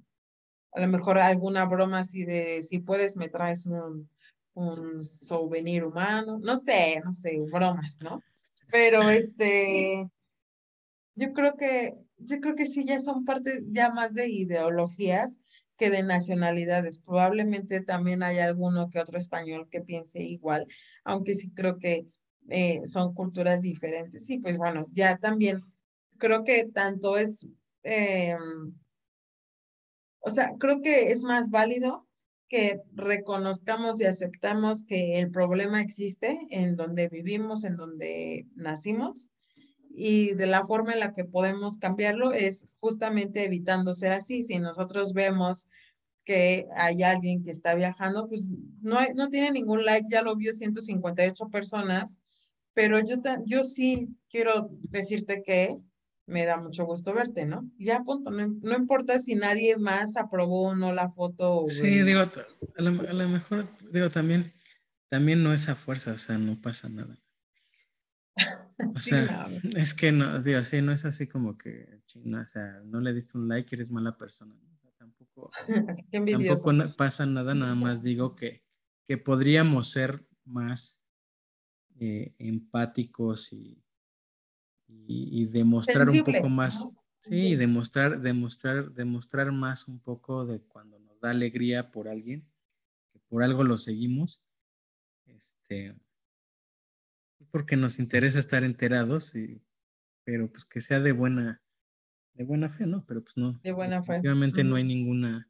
A 0.73 0.81
lo 0.81 0.89
mejor 0.89 1.19
alguna 1.19 1.65
broma 1.65 2.01
así 2.01 2.25
de, 2.25 2.61
si 2.63 2.81
puedes, 2.81 3.17
me 3.17 3.29
traes 3.31 3.65
un, 3.67 4.11
un 4.55 5.03
souvenir 5.03 5.85
humano, 5.85 6.39
no 6.39 6.57
sé, 6.57 7.01
no 7.03 7.13
sé, 7.13 7.41
bromas, 7.51 7.99
¿no? 8.03 8.23
Pero 8.71 9.09
este, 9.09 10.07
yo 11.17 11.33
creo 11.33 11.57
que, 11.57 11.95
yo 12.19 12.41
creo 12.41 12.55
que 12.55 12.67
sí, 12.67 12.85
ya 12.85 13.01
son 13.01 13.25
parte 13.25 13.63
ya 13.69 13.91
más 13.91 14.15
de 14.15 14.29
ideologías 14.29 15.41
que 15.77 15.91
de 15.91 16.03
nacionalidades. 16.03 16.99
Probablemente 16.99 17.81
también 17.81 18.23
hay 18.23 18.39
alguno 18.39 18.89
que 18.91 19.01
otro 19.01 19.19
español 19.19 19.69
que 19.71 19.81
piense 19.81 20.23
igual, 20.23 20.67
aunque 21.05 21.35
sí 21.35 21.51
creo 21.51 21.79
que 21.79 22.07
eh, 22.49 22.83
son 22.85 23.15
culturas 23.15 23.63
diferentes. 23.63 24.29
Y 24.31 24.39
pues 24.39 24.57
bueno, 24.59 24.87
ya 24.93 25.19
también 25.19 25.63
creo 26.19 26.45
que 26.45 26.69
tanto 26.73 27.17
es, 27.17 27.47
eh, 27.83 28.37
o 30.21 30.31
sea, 30.31 30.53
creo 30.59 30.81
que 30.83 31.13
es 31.13 31.23
más 31.23 31.51
válido 31.51 32.07
que 32.49 32.81
reconozcamos 32.93 34.01
y 34.01 34.05
aceptamos 34.05 34.85
que 34.85 35.19
el 35.19 35.31
problema 35.31 35.81
existe 35.81 36.39
en 36.51 36.77
donde 36.77 37.09
vivimos, 37.09 37.65
en 37.65 37.77
donde 37.77 38.47
nacimos, 38.55 39.31
y 39.99 40.35
de 40.35 40.47
la 40.47 40.67
forma 40.67 40.93
en 40.93 41.01
la 41.01 41.15
que 41.15 41.25
podemos 41.25 41.79
cambiarlo 41.79 42.33
es 42.33 42.67
justamente 42.81 43.45
evitando 43.45 43.95
ser 43.95 44.13
así. 44.13 44.43
Si 44.43 44.59
nosotros 44.59 45.15
vemos 45.15 45.69
que 46.23 46.67
hay 46.77 47.03
alguien 47.03 47.43
que 47.43 47.51
está 47.51 47.75
viajando, 47.75 48.29
pues 48.29 48.45
no, 48.83 48.99
no 49.15 49.31
tiene 49.31 49.53
ningún 49.53 49.87
like, 49.87 50.07
ya 50.11 50.21
lo 50.21 50.37
vio 50.37 50.53
158 50.53 51.49
personas, 51.49 52.21
pero 52.75 52.99
yo, 53.01 53.17
yo 53.47 53.65
sí 53.65 54.11
quiero 54.29 54.69
decirte 54.91 55.43
que 55.43 55.79
me 56.27 56.45
da 56.45 56.59
mucho 56.59 56.85
gusto 56.85 57.15
verte, 57.15 57.47
¿no? 57.47 57.71
Ya, 57.79 58.01
punto, 58.01 58.31
no, 58.31 58.77
importa 58.77 59.19
si 59.19 59.35
nadie 59.35 59.79
más 59.79 60.19
aprobó 60.19 60.69
o 60.69 60.75
no 60.75 60.93
la 60.93 61.09
foto. 61.09 61.65
Sí, 61.69 62.03
digo, 62.03 62.21
a 62.21 62.83
lo, 62.83 63.29
mejor, 63.29 63.69
digo, 63.93 64.11
también, 64.11 64.53
también 65.09 65.43
no 65.43 65.55
es 65.55 65.71
a 65.71 65.75
fuerza, 65.75 66.13
o 66.13 66.19
sea, 66.19 66.37
no 66.37 66.61
pasa 66.61 66.91
nada. 66.91 67.17
O 68.79 69.01
sea, 69.01 69.49
es 69.75 69.95
que 69.95 70.13
no, 70.13 70.43
digo, 70.43 70.63
sí, 70.63 70.83
no 70.83 70.93
es 70.93 71.05
así 71.07 71.27
como 71.27 71.57
que, 71.57 72.03
o 72.15 72.47
sea, 72.47 72.81
no 72.85 73.01
le 73.01 73.15
diste 73.15 73.39
un 73.39 73.49
like, 73.49 73.75
eres 73.75 73.91
mala 73.91 74.17
persona. 74.19 74.55
tampoco, 74.99 75.49
tampoco 76.13 76.97
pasa 76.97 77.25
nada, 77.25 77.55
nada 77.55 77.75
más 77.75 78.03
digo 78.03 78.37
que, 78.37 78.63
que 79.07 79.17
podríamos 79.17 79.89
ser 79.89 80.27
más 80.45 81.01
eh, 81.99 82.35
empáticos 82.39 83.53
y, 83.53 83.83
y, 84.89 85.47
demostrar 85.47 86.11
un 86.11 86.23
poco 86.23 86.49
más, 86.49 86.87
sí, 87.15 87.57
demostrar, 87.57 88.21
demostrar, 88.21 88.93
demostrar 88.93 89.53
más 89.53 89.89
un 89.89 90.01
poco 90.01 90.45
de 90.45 90.61
cuando 90.61 90.99
nos 90.99 91.19
da 91.21 91.31
alegría 91.31 91.91
por 91.91 92.09
alguien, 92.09 92.47
que 93.13 93.19
por 93.21 93.43
algo 93.43 93.65
lo 93.65 93.79
seguimos, 93.79 94.43
este, 95.25 95.95
porque 97.51 97.77
nos 97.77 97.99
interesa 97.99 98.39
estar 98.39 98.65
enterados, 98.65 99.35
y, 99.35 99.63
pero 100.25 100.51
pues 100.51 100.65
que 100.65 100.81
sea 100.81 101.01
de 101.01 101.13
buena, 101.13 101.63
de 102.35 102.45
buena 102.45 102.69
fe, 102.71 102.87
¿no? 102.87 103.05
Pero 103.07 103.23
pues 103.23 103.37
no. 103.37 103.59
De 103.63 103.73
buena 103.73 104.03
fe. 104.03 104.19
Obviamente 104.19 104.65
no 104.65 104.77
hay 104.77 104.85
ninguna, 104.85 105.49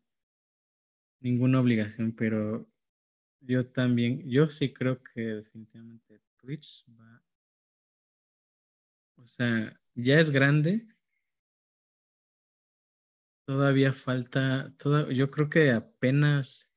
ninguna 1.20 1.60
obligación, 1.60 2.12
pero 2.12 2.68
yo 3.40 3.66
también, 3.66 4.28
yo 4.28 4.50
sí 4.50 4.72
creo 4.72 5.02
que 5.02 5.20
definitivamente 5.20 6.20
Twitch 6.36 6.84
va. 6.98 7.22
O 9.16 9.26
sea, 9.28 9.80
ya 9.94 10.20
es 10.20 10.30
grande. 10.30 10.86
Todavía 13.46 13.92
falta, 13.92 14.74
toda, 14.76 15.12
yo 15.12 15.30
creo 15.30 15.48
que 15.48 15.70
apenas, 15.70 16.70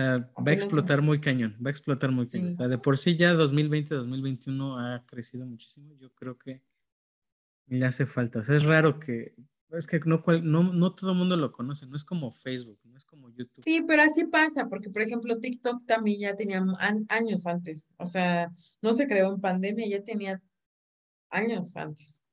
sea, 0.00 0.30
va 0.36 0.50
a 0.50 0.54
explotar 0.54 1.00
muy 1.00 1.20
cañón, 1.20 1.56
va 1.64 1.70
a 1.70 1.72
explotar 1.72 2.12
muy 2.12 2.28
cañón. 2.28 2.54
O 2.54 2.56
sea, 2.58 2.68
de 2.68 2.78
por 2.78 2.98
sí 2.98 3.16
ya 3.16 3.32
2020, 3.32 3.94
2021 3.94 4.78
ha 4.78 5.06
crecido 5.06 5.46
muchísimo. 5.46 5.94
Yo 5.94 6.10
creo 6.10 6.38
que 6.38 6.62
le 7.66 7.86
hace 7.86 8.04
falta. 8.04 8.40
O 8.40 8.44
sea, 8.44 8.56
es 8.56 8.64
raro 8.64 9.00
que, 9.00 9.34
es 9.70 9.86
que 9.86 9.98
no, 10.04 10.22
no, 10.42 10.62
no 10.62 10.94
todo 10.94 11.12
el 11.12 11.18
mundo 11.18 11.36
lo 11.36 11.50
conoce, 11.50 11.86
no 11.86 11.96
es 11.96 12.04
como 12.04 12.30
Facebook, 12.30 12.78
no 12.84 12.96
es 12.96 13.04
como 13.04 13.30
YouTube. 13.30 13.64
Sí, 13.64 13.82
pero 13.86 14.02
así 14.02 14.26
pasa, 14.26 14.68
porque 14.68 14.90
por 14.90 15.02
ejemplo 15.02 15.38
TikTok 15.38 15.86
también 15.86 16.20
ya 16.20 16.36
tenía 16.36 16.64
años 17.08 17.46
antes, 17.46 17.88
o 17.96 18.06
sea, 18.06 18.52
no 18.82 18.92
se 18.92 19.08
creó 19.08 19.32
en 19.32 19.40
pandemia, 19.40 19.88
ya 19.88 20.04
tenía 20.04 20.42
años 21.30 21.74
antes. 21.76 22.26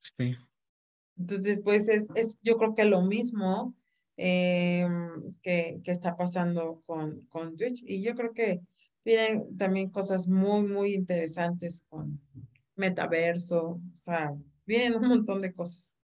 Sí. 0.00 0.36
Entonces, 1.18 1.60
pues 1.62 1.88
es, 1.88 2.06
es 2.14 2.38
yo 2.42 2.56
creo 2.56 2.74
que 2.74 2.84
lo 2.84 3.02
mismo 3.02 3.74
em, 4.18 5.34
que, 5.40 5.80
que, 5.82 5.90
está 5.90 6.16
pasando 6.16 6.80
con, 6.84 7.22
con 7.28 7.56
Twitch, 7.56 7.82
y 7.86 8.02
yo 8.02 8.14
creo 8.14 8.34
que 8.34 8.60
vienen 9.04 9.56
también 9.56 9.90
cosas 9.90 10.28
muy, 10.28 10.66
muy 10.66 10.94
interesantes 10.94 11.84
con 11.88 12.20
metaverso, 12.76 13.80
o 13.80 13.96
sea, 13.96 14.34
vienen 14.66 14.96
un 14.96 15.08
montón 15.08 15.40
de 15.40 15.54
cosas. 15.54 15.96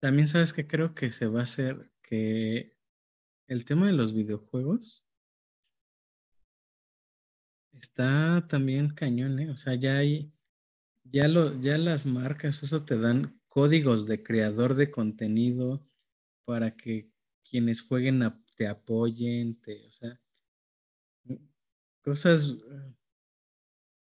También 0.00 0.28
sabes 0.28 0.52
que 0.52 0.66
creo 0.66 0.94
que 0.94 1.10
se 1.10 1.26
va 1.26 1.40
a 1.40 1.42
hacer 1.42 1.90
que 2.02 2.76
el 3.48 3.64
tema 3.64 3.86
de 3.86 3.92
los 3.92 4.14
videojuegos 4.14 5.06
está 7.72 8.46
también 8.48 8.90
cañón, 8.90 9.38
¿eh? 9.40 9.50
O 9.50 9.56
sea, 9.56 9.74
ya 9.74 9.98
hay, 9.98 10.32
ya 11.04 11.28
lo, 11.28 11.60
ya 11.60 11.78
las 11.78 12.06
marcas, 12.06 12.62
eso 12.62 12.84
te 12.84 12.98
dan 12.98 13.40
códigos 13.48 14.06
de 14.06 14.22
creador 14.22 14.74
de 14.74 14.90
contenido 14.90 15.84
para 16.48 16.74
que 16.74 17.10
quienes 17.44 17.82
jueguen 17.82 18.22
te 18.56 18.66
apoyen, 18.66 19.60
te, 19.60 19.86
o 19.86 19.90
sea, 19.90 20.18
cosas 22.02 22.56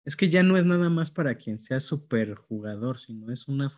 es 0.05 0.15
que 0.15 0.31
ya 0.31 0.45
no 0.45 0.57
es 0.57 0.65
nada 0.65 0.89
más 0.89 1.11
para 1.11 1.35
quien 1.35 1.59
sea 1.59 1.81
súper 1.81 2.37
jugador, 2.37 3.01
sino 3.01 3.33
es 3.33 3.49
una, 3.49 3.69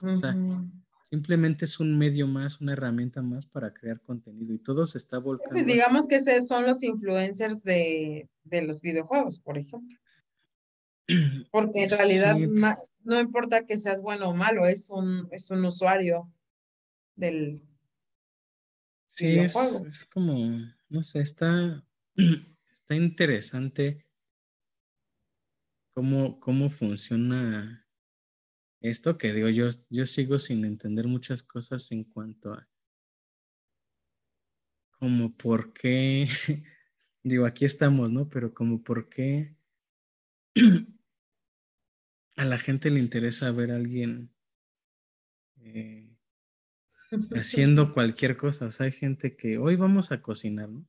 simplemente 1.09 1.65
es 1.65 1.81
un 1.81 1.97
medio 1.97 2.27
más, 2.27 2.61
una 2.61 2.75
herramienta 2.75 3.23
más 3.23 3.47
para 3.47 3.73
crear 3.73 4.03
contenido 4.03 4.53
y 4.53 4.59
todo 4.59 4.85
se 4.85 4.99
está 4.99 5.17
volcando. 5.17 5.55
Pues 5.55 5.65
digamos 5.65 6.07
que 6.07 6.17
esos 6.17 6.47
son 6.47 6.67
los 6.67 6.83
influencers 6.83 7.63
de, 7.63 8.29
los 8.51 8.83
videojuegos, 8.83 9.41
por 9.41 9.57
ejemplo. 9.57 9.97
Porque 11.51 11.85
en 11.85 11.91
realidad 11.91 12.37
no 13.03 13.19
importa 13.19 13.65
que 13.65 13.79
seas 13.79 14.03
bueno 14.03 14.29
o 14.29 14.35
malo, 14.35 14.67
es 14.67 14.91
un, 14.91 15.27
es 15.33 15.51
un 15.51 15.65
usuario 15.65 16.31
del, 17.17 17.63
Sí, 19.11 19.39
es, 19.39 19.57
es, 19.57 20.05
como, 20.07 20.61
no 20.89 21.03
sé, 21.03 21.21
está, 21.21 21.85
está 22.71 22.95
interesante 22.95 24.07
cómo, 25.93 26.39
cómo 26.39 26.71
funciona 26.71 27.87
esto, 28.81 29.19
que 29.19 29.33
digo, 29.33 29.49
yo, 29.49 29.69
yo 29.91 30.07
sigo 30.07 30.39
sin 30.39 30.65
entender 30.65 31.09
muchas 31.09 31.43
cosas 31.43 31.91
en 31.91 32.05
cuanto 32.05 32.53
a 32.53 32.69
como 34.99 35.33
por 35.37 35.73
qué, 35.73 36.29
digo, 37.23 37.47
aquí 37.47 37.65
estamos, 37.65 38.11
¿no? 38.11 38.29
Pero 38.29 38.53
como 38.53 38.83
por 38.83 39.09
qué 39.09 39.55
a 42.37 42.45
la 42.45 42.59
gente 42.59 42.91
le 42.91 43.01
interesa 43.01 43.51
ver 43.53 43.71
a 43.71 43.77
alguien 43.77 44.31
eh, 45.61 46.08
haciendo 47.35 47.93
cualquier 47.93 48.37
cosa. 48.37 48.67
O 48.67 48.71
sea, 48.71 48.87
hay 48.87 48.93
gente 48.93 49.37
que 49.37 49.59
hoy 49.59 49.77
vamos 49.77 50.13
a 50.13 50.23
cocinar, 50.23 50.69
¿no? 50.69 50.87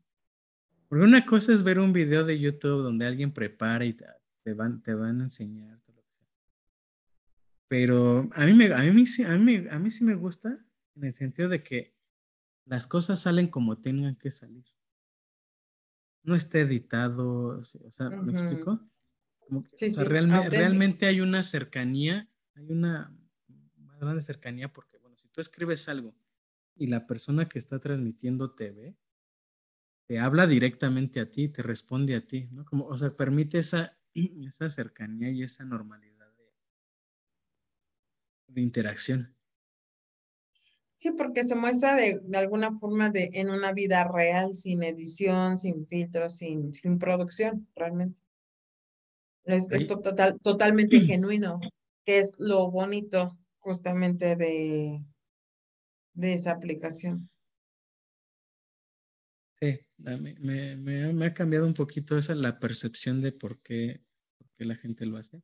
Porque 0.87 1.03
una 1.03 1.25
cosa 1.25 1.53
es 1.53 1.63
ver 1.63 1.79
un 1.79 1.93
video 1.93 2.25
de 2.25 2.39
YouTube 2.39 2.81
donde 2.81 3.05
alguien 3.05 3.31
prepara 3.31 3.85
y 3.85 3.93
te 3.93 4.53
van, 4.53 4.81
te 4.81 4.95
van 4.95 5.21
a 5.21 5.25
enseñar 5.25 5.79
todo 5.81 5.97
lo 5.97 6.01
que 6.01 6.25
sea. 6.25 6.27
Pero 7.67 8.29
a 8.33 8.45
mí, 8.45 8.53
me, 8.53 8.73
a, 8.73 8.79
mí, 8.79 9.05
a, 9.25 9.37
mí, 9.37 9.67
a 9.69 9.79
mí 9.79 9.91
sí 9.91 10.03
me 10.03 10.15
gusta 10.15 10.57
en 10.95 11.03
el 11.03 11.13
sentido 11.13 11.47
de 11.47 11.61
que 11.61 11.95
las 12.65 12.87
cosas 12.87 13.21
salen 13.21 13.47
como 13.47 13.77
tengan 13.77 14.15
que 14.15 14.31
salir. 14.31 14.65
No 16.23 16.35
está 16.35 16.59
editado, 16.59 17.59
o 17.59 17.91
sea, 17.91 18.09
¿me 18.09 18.33
explico? 18.33 18.79
realmente 19.97 21.05
hay 21.05 21.21
una 21.21 21.43
cercanía, 21.43 22.29
hay 22.55 22.71
una 22.71 23.15
más 23.77 23.99
grande 23.99 24.21
cercanía 24.21 24.71
si 24.71 24.88
tú 25.39 25.41
escribes 25.41 25.87
algo 25.87 26.13
y 26.75 26.87
la 26.87 27.07
persona 27.07 27.47
que 27.47 27.59
está 27.59 27.79
transmitiendo 27.79 28.51
te 28.55 28.71
ve, 28.71 28.97
te 30.05 30.19
habla 30.19 30.47
directamente 30.47 31.21
a 31.21 31.31
ti, 31.31 31.47
te 31.47 31.63
responde 31.63 32.13
a 32.17 32.27
ti, 32.27 32.49
¿no? 32.51 32.65
Como, 32.65 32.85
o 32.85 32.97
sea, 32.97 33.11
permite 33.11 33.59
esa, 33.59 33.97
esa 34.13 34.69
cercanía 34.69 35.29
y 35.29 35.43
esa 35.43 35.63
normalidad 35.63 36.29
de, 36.33 36.53
de 38.47 38.61
interacción. 38.61 39.33
Sí, 40.95 41.11
porque 41.11 41.45
se 41.45 41.55
muestra 41.55 41.95
de, 41.95 42.19
de, 42.21 42.37
alguna 42.37 42.75
forma 42.75 43.09
de, 43.09 43.29
en 43.31 43.49
una 43.49 43.71
vida 43.71 44.03
real, 44.03 44.53
sin 44.53 44.83
edición, 44.83 45.57
sin 45.57 45.87
filtros, 45.87 46.35
sin, 46.35 46.73
sin 46.73 46.99
producción, 46.99 47.65
realmente. 47.77 48.21
Es, 49.45 49.69
total, 49.87 50.37
totalmente 50.41 50.99
genuino, 50.99 51.61
que 52.03 52.19
es 52.19 52.33
lo 52.39 52.69
bonito 52.69 53.37
justamente 53.59 54.35
de, 54.35 55.01
de 56.13 56.33
esa 56.33 56.51
aplicación. 56.51 57.29
Sí, 59.59 59.79
me, 59.97 60.17
me, 60.17 60.75
me, 61.13 61.25
ha 61.25 61.33
cambiado 61.33 61.67
un 61.67 61.73
poquito 61.73 62.17
esa 62.17 62.33
la 62.33 62.59
percepción 62.59 63.21
de 63.21 63.31
por 63.31 63.61
qué, 63.61 64.01
por 64.37 64.49
qué 64.51 64.65
la 64.65 64.75
gente 64.75 65.05
lo 65.05 65.17
hace. 65.17 65.41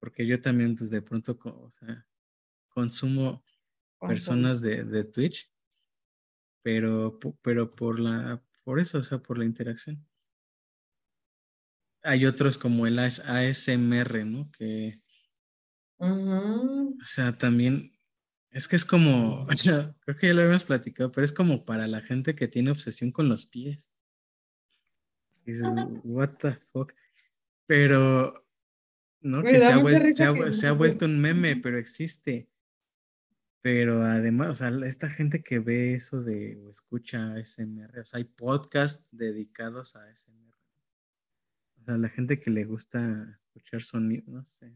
Porque 0.00 0.26
yo 0.26 0.40
también, 0.40 0.74
pues 0.74 0.90
de 0.90 1.02
pronto, 1.02 1.38
o 1.42 1.70
sea, 1.70 2.06
consumo 2.68 3.44
personas 4.00 4.60
de, 4.60 4.84
de 4.84 5.04
Twitch, 5.04 5.50
pero, 6.62 7.18
pero 7.42 7.70
por 7.70 8.00
la, 8.00 8.42
por 8.64 8.80
eso, 8.80 8.98
o 8.98 9.02
sea, 9.02 9.18
por 9.18 9.38
la 9.38 9.44
interacción 9.44 10.04
hay 12.06 12.24
otros 12.24 12.56
como 12.56 12.86
el 12.86 12.98
ASMR, 12.98 14.24
¿no? 14.24 14.50
Que, 14.52 15.00
o 15.98 17.04
sea, 17.04 17.36
también, 17.36 17.95
es 18.56 18.68
que 18.68 18.76
es 18.76 18.84
como, 18.84 19.46
creo 20.00 20.16
que 20.18 20.26
ya 20.28 20.34
lo 20.34 20.42
habíamos 20.42 20.64
platicado, 20.64 21.12
pero 21.12 21.24
es 21.24 21.32
como 21.32 21.64
para 21.64 21.86
la 21.86 22.00
gente 22.00 22.34
que 22.34 22.48
tiene 22.48 22.70
obsesión 22.70 23.12
con 23.12 23.28
los 23.28 23.46
pies. 23.46 23.88
dices, 25.44 25.66
what 26.04 26.36
the 26.38 26.52
fuck. 26.72 26.92
Pero, 27.66 28.46
¿no? 29.20 29.42
que, 29.42 29.58
se 30.12 30.24
ha, 30.24 30.52
se 30.52 30.66
ha 30.66 30.72
vuelto 30.72 31.04
un 31.04 31.18
meme, 31.18 31.56
pero 31.56 31.78
existe. 31.78 32.48
Pero 33.60 34.04
además, 34.04 34.48
o 34.50 34.54
sea, 34.54 34.68
esta 34.86 35.10
gente 35.10 35.42
que 35.42 35.58
ve 35.58 35.94
eso 35.94 36.22
de 36.22 36.56
o 36.56 36.70
escucha 36.70 37.34
ASMR, 37.34 37.98
o 38.00 38.04
sea, 38.04 38.18
hay 38.18 38.24
podcasts 38.24 39.08
dedicados 39.10 39.96
a 39.96 40.04
ASMR 40.04 40.46
sea, 41.86 41.96
la 41.96 42.08
gente 42.08 42.38
que 42.38 42.50
le 42.50 42.64
gusta 42.64 43.32
escuchar 43.34 43.82
sonido, 43.82 44.24
no 44.26 44.44
sé. 44.44 44.72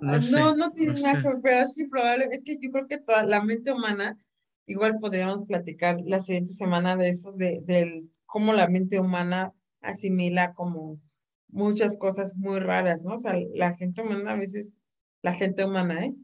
No, 0.00 0.56
no, 0.56 0.72
tiene 0.72 1.00
nada 1.00 1.38
pero 1.42 1.64
sí, 1.64 1.86
probable. 1.86 2.28
Es 2.32 2.42
que 2.42 2.58
yo 2.60 2.70
creo 2.70 2.86
que 2.88 2.98
toda 2.98 3.24
la 3.24 3.42
mente 3.42 3.72
humana, 3.72 4.18
igual 4.66 4.96
podríamos 5.00 5.44
platicar 5.44 6.00
la 6.04 6.20
siguiente 6.20 6.52
semana 6.52 6.96
de 6.96 7.08
eso, 7.08 7.32
de, 7.32 7.60
del 7.64 8.10
cómo 8.26 8.52
la 8.52 8.68
mente 8.68 8.98
humana 8.98 9.52
asimila 9.80 10.54
como 10.54 11.00
muchas 11.48 11.96
cosas 11.98 12.36
muy 12.36 12.60
raras, 12.60 13.04
¿no? 13.04 13.14
O 13.14 13.16
sea, 13.16 13.34
la 13.54 13.72
gente 13.72 14.02
humana 14.02 14.32
a 14.32 14.36
veces, 14.36 14.72
la 15.22 15.32
gente 15.32 15.64
humana, 15.64 16.06
¿eh? 16.06 16.14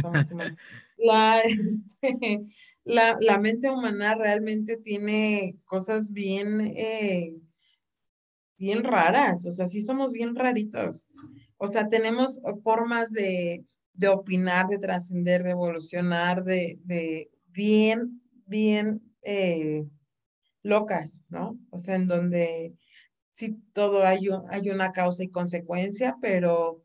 Somos 0.00 0.30
humanos. 0.30 0.58
La, 0.98 1.40
este, 1.40 2.46
la, 2.84 3.18
la 3.20 3.38
mente 3.38 3.70
humana 3.70 4.14
realmente 4.14 4.78
tiene 4.78 5.58
cosas 5.66 6.10
bien, 6.10 6.62
eh, 6.62 7.36
bien 8.56 8.82
raras, 8.82 9.44
o 9.44 9.50
sea, 9.50 9.66
sí 9.66 9.82
somos 9.82 10.12
bien 10.12 10.34
raritos. 10.34 11.08
O 11.58 11.66
sea, 11.66 11.88
tenemos 11.88 12.40
formas 12.62 13.12
de, 13.12 13.64
de 13.94 14.08
opinar, 14.08 14.66
de 14.66 14.78
trascender, 14.78 15.42
de 15.42 15.50
evolucionar, 15.50 16.44
de, 16.44 16.78
de 16.84 17.30
bien, 17.46 18.20
bien 18.46 19.02
eh, 19.22 19.84
locas, 20.62 21.22
¿no? 21.28 21.58
O 21.70 21.78
sea, 21.78 21.96
en 21.96 22.06
donde 22.06 22.74
sí 23.32 23.56
todo 23.72 24.04
hay, 24.04 24.28
hay 24.50 24.70
una 24.70 24.92
causa 24.92 25.24
y 25.24 25.30
consecuencia, 25.30 26.16
pero 26.20 26.84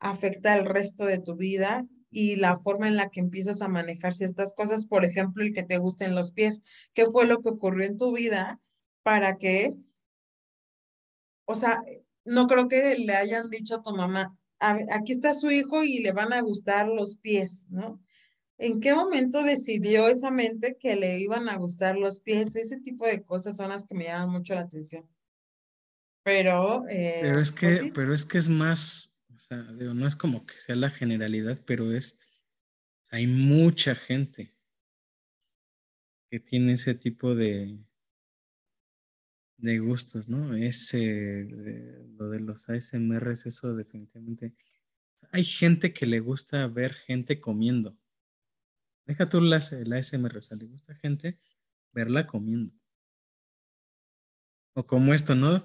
afecta 0.00 0.56
el 0.56 0.64
resto 0.64 1.04
de 1.04 1.18
tu 1.18 1.36
vida 1.36 1.86
y 2.10 2.36
la 2.36 2.58
forma 2.58 2.88
en 2.88 2.96
la 2.96 3.10
que 3.10 3.20
empiezas 3.20 3.62
a 3.62 3.68
manejar 3.68 4.14
ciertas 4.14 4.54
cosas, 4.54 4.86
por 4.86 5.04
ejemplo, 5.04 5.42
el 5.42 5.52
que 5.52 5.62
te 5.62 5.78
gusten 5.78 6.14
los 6.14 6.32
pies. 6.32 6.62
¿Qué 6.94 7.06
fue 7.06 7.26
lo 7.26 7.42
que 7.42 7.50
ocurrió 7.50 7.86
en 7.86 7.96
tu 7.96 8.14
vida 8.14 8.60
para 9.02 9.36
que, 9.36 9.74
o 11.46 11.54
sea, 11.54 11.82
no 12.28 12.46
creo 12.46 12.68
que 12.68 12.96
le 12.96 13.14
hayan 13.14 13.50
dicho 13.50 13.76
a 13.76 13.82
tu 13.82 13.94
mamá, 13.94 14.36
aquí 14.60 15.12
está 15.12 15.34
su 15.34 15.50
hijo 15.50 15.82
y 15.82 15.98
le 15.98 16.12
van 16.12 16.32
a 16.32 16.40
gustar 16.40 16.88
los 16.88 17.16
pies, 17.16 17.66
¿no? 17.70 18.00
¿En 18.58 18.80
qué 18.80 18.94
momento 18.94 19.42
decidió 19.42 20.08
esa 20.08 20.30
mente 20.30 20.76
que 20.80 20.96
le 20.96 21.20
iban 21.20 21.48
a 21.48 21.56
gustar 21.56 21.96
los 21.96 22.18
pies? 22.18 22.56
Ese 22.56 22.80
tipo 22.80 23.06
de 23.06 23.22
cosas 23.22 23.56
son 23.56 23.68
las 23.70 23.84
que 23.84 23.94
me 23.94 24.04
llaman 24.04 24.30
mucho 24.30 24.54
la 24.54 24.62
atención. 24.62 25.08
Pero, 26.24 26.84
eh, 26.88 27.20
pero 27.22 27.40
es 27.40 27.52
pues 27.52 27.80
que, 27.80 27.92
pero 27.94 28.12
es 28.12 28.24
que 28.24 28.38
es 28.38 28.48
más, 28.48 29.14
sea, 29.48 29.58
no 29.58 30.06
es 30.06 30.16
como 30.16 30.44
que 30.44 30.60
sea 30.60 30.76
la 30.76 30.90
generalidad, 30.90 31.60
pero 31.64 31.92
es, 31.92 32.18
hay 33.10 33.26
mucha 33.26 33.94
gente 33.94 34.54
que 36.30 36.40
tiene 36.40 36.74
ese 36.74 36.94
tipo 36.94 37.34
de, 37.34 37.78
de 39.58 39.78
gustos, 39.78 40.28
¿no? 40.28 40.54
Ese, 40.56 41.46
lo 42.16 42.30
de 42.30 42.40
los 42.40 42.68
ASMR 42.68 43.32
es 43.32 43.46
eso 43.46 43.74
definitivamente. 43.74 44.54
Hay 45.30 45.44
gente 45.44 45.92
que 45.92 46.06
le 46.06 46.20
gusta 46.20 46.66
ver 46.68 46.94
gente 46.94 47.40
comiendo. 47.40 47.96
Deja 49.06 49.28
tú 49.28 49.40
la 49.40 49.56
ASMR, 49.56 50.38
o 50.38 50.42
sea, 50.42 50.56
le 50.56 50.66
gusta 50.66 50.94
gente 50.94 51.38
verla 51.92 52.26
comiendo. 52.26 52.72
O 54.74 54.86
como 54.86 55.12
esto, 55.12 55.34
¿no? 55.34 55.64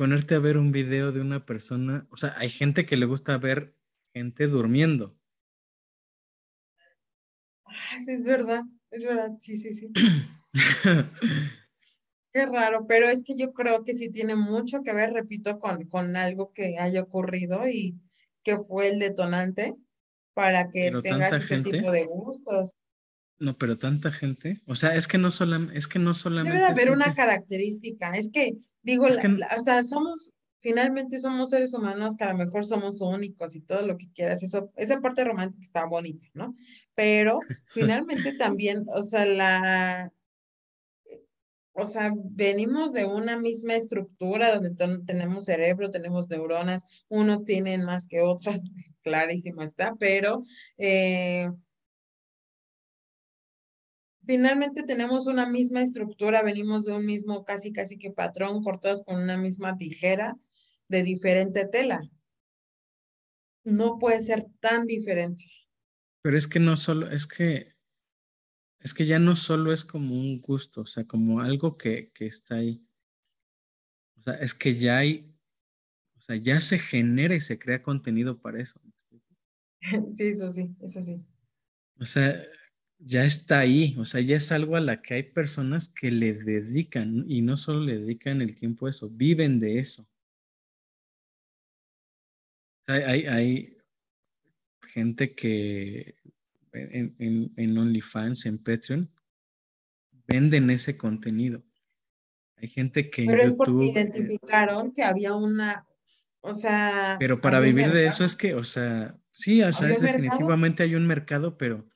ponerte 0.00 0.34
a 0.34 0.38
ver 0.38 0.56
un 0.56 0.72
video 0.72 1.12
de 1.12 1.20
una 1.20 1.44
persona, 1.44 2.06
o 2.10 2.16
sea, 2.16 2.34
hay 2.38 2.48
gente 2.48 2.86
que 2.86 2.96
le 2.96 3.04
gusta 3.04 3.36
ver 3.36 3.76
gente 4.14 4.46
durmiendo. 4.46 5.14
Ah, 7.66 7.98
sí, 8.02 8.12
es 8.12 8.24
verdad, 8.24 8.62
es 8.90 9.04
verdad, 9.04 9.30
sí, 9.38 9.56
sí, 9.56 9.74
sí. 9.74 9.92
Qué 12.32 12.46
raro, 12.46 12.86
pero 12.86 13.08
es 13.08 13.22
que 13.24 13.36
yo 13.36 13.52
creo 13.52 13.84
que 13.84 13.94
sí 13.94 14.10
tiene 14.10 14.36
mucho 14.36 14.82
que 14.82 14.92
ver, 14.92 15.12
repito, 15.12 15.58
con, 15.58 15.88
con 15.88 16.16
algo 16.16 16.52
que 16.52 16.78
haya 16.78 17.02
ocurrido 17.02 17.68
y 17.68 17.96
que 18.42 18.56
fue 18.56 18.88
el 18.88 18.98
detonante 18.98 19.74
para 20.34 20.68
que 20.70 20.92
tengas 21.02 21.34
ese 21.34 21.60
tipo 21.62 21.90
de 21.90 22.04
gustos. 22.04 22.70
No, 23.38 23.56
pero 23.56 23.78
tanta 23.78 24.12
gente, 24.12 24.60
o 24.66 24.74
sea, 24.74 24.94
es 24.94 25.08
que 25.08 25.18
no 25.18 25.30
solamente, 25.30 25.78
es 25.78 25.88
que 25.88 25.98
no 25.98 26.14
solamente. 26.14 26.58
Debe 26.58 26.70
haber 26.70 26.90
una 26.90 27.14
característica, 27.14 28.12
es 28.12 28.30
que 28.30 28.58
Digo, 28.82 29.06
o 29.06 29.60
sea, 29.60 29.82
somos, 29.82 30.32
finalmente 30.60 31.18
somos 31.18 31.50
seres 31.50 31.74
humanos 31.74 32.16
que 32.16 32.24
a 32.24 32.32
lo 32.32 32.38
mejor 32.38 32.64
somos 32.64 33.00
únicos 33.00 33.54
y 33.54 33.60
todo 33.60 33.82
lo 33.82 33.96
que 33.96 34.10
quieras, 34.12 34.42
eso, 34.42 34.70
esa 34.76 35.00
parte 35.00 35.24
romántica 35.24 35.62
está 35.62 35.84
bonita, 35.84 36.26
¿no? 36.32 36.54
Pero 36.94 37.40
finalmente 37.74 38.32
también, 38.34 38.84
o 38.94 39.02
sea, 39.02 39.26
la, 39.26 40.12
o 41.72 41.84
sea, 41.84 42.12
venimos 42.14 42.92
de 42.92 43.04
una 43.06 43.38
misma 43.38 43.74
estructura 43.74 44.54
donde 44.54 44.74
tenemos 45.06 45.44
cerebro, 45.44 45.90
tenemos 45.90 46.28
neuronas, 46.28 47.04
unos 47.08 47.44
tienen 47.44 47.84
más 47.84 48.06
que 48.06 48.20
otros, 48.20 48.64
clarísimo 49.02 49.62
está, 49.62 49.94
pero 49.98 50.42
eh, 50.78 51.48
finalmente 54.26 54.82
tenemos 54.82 55.26
una 55.26 55.48
misma 55.48 55.80
estructura, 55.80 56.42
venimos 56.42 56.84
de 56.84 56.92
un 56.92 57.06
mismo 57.06 57.44
casi 57.44 57.72
casi 57.72 57.98
que 57.98 58.10
patrón, 58.10 58.62
cortados 58.62 59.02
con 59.02 59.20
una 59.20 59.36
misma 59.36 59.76
tijera 59.76 60.36
de 60.88 61.02
diferente 61.02 61.66
tela. 61.66 62.00
No 63.64 63.98
puede 63.98 64.20
ser 64.22 64.46
tan 64.60 64.86
diferente. 64.86 65.44
Pero 66.22 66.36
es 66.36 66.46
que 66.46 66.60
no 66.60 66.76
solo, 66.76 67.10
es 67.10 67.26
que, 67.26 67.69
es 68.80 68.94
que 68.94 69.04
ya 69.06 69.18
no 69.18 69.36
solo 69.36 69.72
es 69.72 69.84
como 69.84 70.14
un 70.14 70.40
gusto, 70.40 70.82
o 70.82 70.86
sea, 70.86 71.04
como 71.04 71.40
algo 71.40 71.76
que, 71.76 72.10
que 72.12 72.26
está 72.26 72.56
ahí. 72.56 72.82
O 74.16 74.22
sea, 74.22 74.34
es 74.34 74.54
que 74.54 74.74
ya 74.74 74.98
hay, 74.98 75.30
o 76.16 76.20
sea, 76.20 76.36
ya 76.36 76.60
se 76.60 76.78
genera 76.78 77.34
y 77.34 77.40
se 77.40 77.58
crea 77.58 77.82
contenido 77.82 78.40
para 78.40 78.60
eso. 78.60 78.80
Sí, 80.14 80.24
eso 80.24 80.48
sí, 80.48 80.74
eso 80.82 81.02
sí. 81.02 81.24
O 81.98 82.04
sea, 82.04 82.42
ya 82.98 83.24
está 83.24 83.60
ahí, 83.60 83.96
o 83.98 84.04
sea, 84.04 84.20
ya 84.20 84.36
es 84.36 84.52
algo 84.52 84.76
a 84.76 84.80
la 84.80 85.00
que 85.00 85.14
hay 85.14 85.22
personas 85.22 85.88
que 85.88 86.10
le 86.10 86.34
dedican 86.34 87.24
y 87.26 87.40
no 87.40 87.56
solo 87.56 87.80
le 87.80 87.98
dedican 87.98 88.42
el 88.42 88.54
tiempo 88.54 88.86
a 88.86 88.90
eso, 88.90 89.08
viven 89.08 89.58
de 89.58 89.78
eso. 89.78 90.06
Hay, 92.86 93.26
hay 93.26 93.78
gente 94.82 95.34
que 95.34 96.14
en, 96.72 97.14
en, 97.18 97.52
en 97.56 97.78
OnlyFans, 97.78 98.46
en 98.46 98.58
Patreon, 98.58 99.10
venden 100.26 100.70
ese 100.70 100.96
contenido. 100.96 101.62
Hay 102.56 102.68
gente 102.68 103.10
que 103.10 103.24
Pero 103.26 103.42
es 103.42 103.54
porque 103.54 103.86
eh, 103.86 103.90
identificaron 103.92 104.92
que 104.92 105.02
había 105.02 105.34
una, 105.34 105.86
o 106.40 106.52
sea... 106.52 107.16
Pero 107.18 107.40
para 107.40 107.60
vivir 107.60 107.90
de 107.90 108.06
eso 108.06 108.24
es 108.24 108.36
que, 108.36 108.54
o 108.54 108.64
sea, 108.64 109.18
sí, 109.32 109.62
o 109.62 109.72
sea, 109.72 109.88
definitivamente 109.88 110.82
hay 110.82 110.94
un 110.94 111.06
mercado, 111.06 111.56
pero 111.56 111.88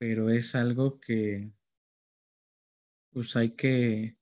pero 0.00 0.30
es 0.30 0.54
algo 0.54 0.98
que 0.98 1.52
pues 3.12 3.36
hay 3.36 3.50
que, 3.50 4.16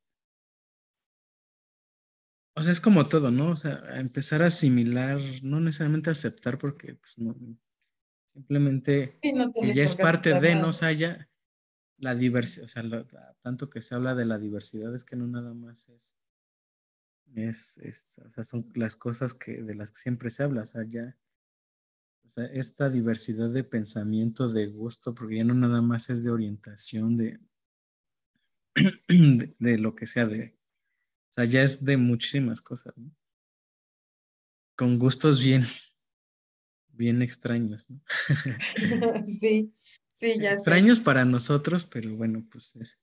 o 2.56 2.62
sea, 2.62 2.72
es 2.72 2.80
como 2.80 3.08
todo, 3.08 3.30
¿no? 3.30 3.50
O 3.50 3.56
sea, 3.56 3.84
empezar 4.00 4.42
a 4.42 4.46
asimilar, 4.46 5.20
no 5.42 5.60
necesariamente 5.60 6.10
aceptar 6.10 6.58
porque 6.58 6.94
pues, 6.94 7.18
no, 7.18 7.36
simplemente 8.38 9.14
ya 9.74 9.82
es 9.82 9.96
parte 9.96 10.38
de, 10.40 10.54
¿no? 10.54 10.68
O 10.68 10.72
sea, 10.72 10.92
ya 10.92 11.28
la 11.98 12.14
diversidad, 12.14 12.66
o 12.66 12.68
sea, 12.68 13.36
tanto 13.42 13.68
que 13.68 13.80
se 13.80 13.96
habla 13.96 14.14
de 14.14 14.24
la 14.24 14.38
diversidad 14.38 14.94
es 14.94 15.04
que 15.04 15.16
no 15.16 15.26
nada 15.26 15.54
más 15.54 15.88
es, 15.88 16.14
es, 17.34 17.78
es, 17.78 18.20
o 18.24 18.30
sea, 18.30 18.44
son 18.44 18.70
las 18.74 18.94
cosas 18.94 19.34
que 19.34 19.62
de 19.62 19.74
las 19.74 19.90
que 19.90 20.00
siempre 20.00 20.30
se 20.30 20.44
habla, 20.44 20.62
o 20.62 20.66
sea, 20.66 20.84
ya 20.88 21.16
o 22.24 22.30
sea, 22.30 22.44
esta 22.44 22.90
diversidad 22.90 23.50
de 23.50 23.64
pensamiento, 23.64 24.48
de 24.48 24.66
gusto, 24.66 25.14
porque 25.14 25.38
ya 25.38 25.44
no 25.44 25.54
nada 25.54 25.82
más 25.82 26.10
es 26.10 26.22
de 26.22 26.30
orientación, 26.30 27.16
de, 27.16 27.40
de, 29.58 29.78
lo 29.78 29.96
que 29.96 30.06
sea, 30.06 30.26
de, 30.26 30.54
o 31.30 31.32
sea, 31.32 31.44
ya 31.46 31.62
es 31.62 31.84
de 31.84 31.96
muchísimas 31.96 32.60
cosas, 32.60 32.96
¿no? 32.96 33.10
Con 34.76 34.98
gustos 34.98 35.40
bien, 35.40 35.64
bien 36.98 37.22
extraños, 37.22 37.88
¿no? 37.88 38.02
sí, 39.24 39.72
sí, 40.12 40.34
ya 40.38 40.52
Extraños 40.52 41.00
para 41.00 41.24
nosotros, 41.24 41.86
pero 41.86 42.14
bueno, 42.14 42.44
pues 42.50 42.76
es. 42.76 42.98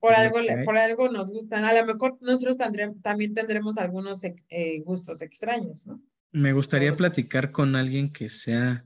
Por 0.00 0.14
algo, 0.14 0.38
por 0.64 0.76
algo 0.76 1.08
nos 1.08 1.30
gustan. 1.30 1.64
A 1.64 1.72
lo 1.72 1.84
mejor 1.86 2.18
nosotros 2.20 2.58
también 2.58 3.34
tendremos 3.34 3.78
algunos 3.78 4.22
eh, 4.24 4.80
gustos 4.84 5.22
extraños, 5.22 5.86
¿no? 5.86 6.02
Me 6.30 6.52
gustaría 6.52 6.92
platicar 6.92 7.52
con 7.52 7.74
alguien 7.74 8.12
que 8.12 8.28
sea 8.28 8.84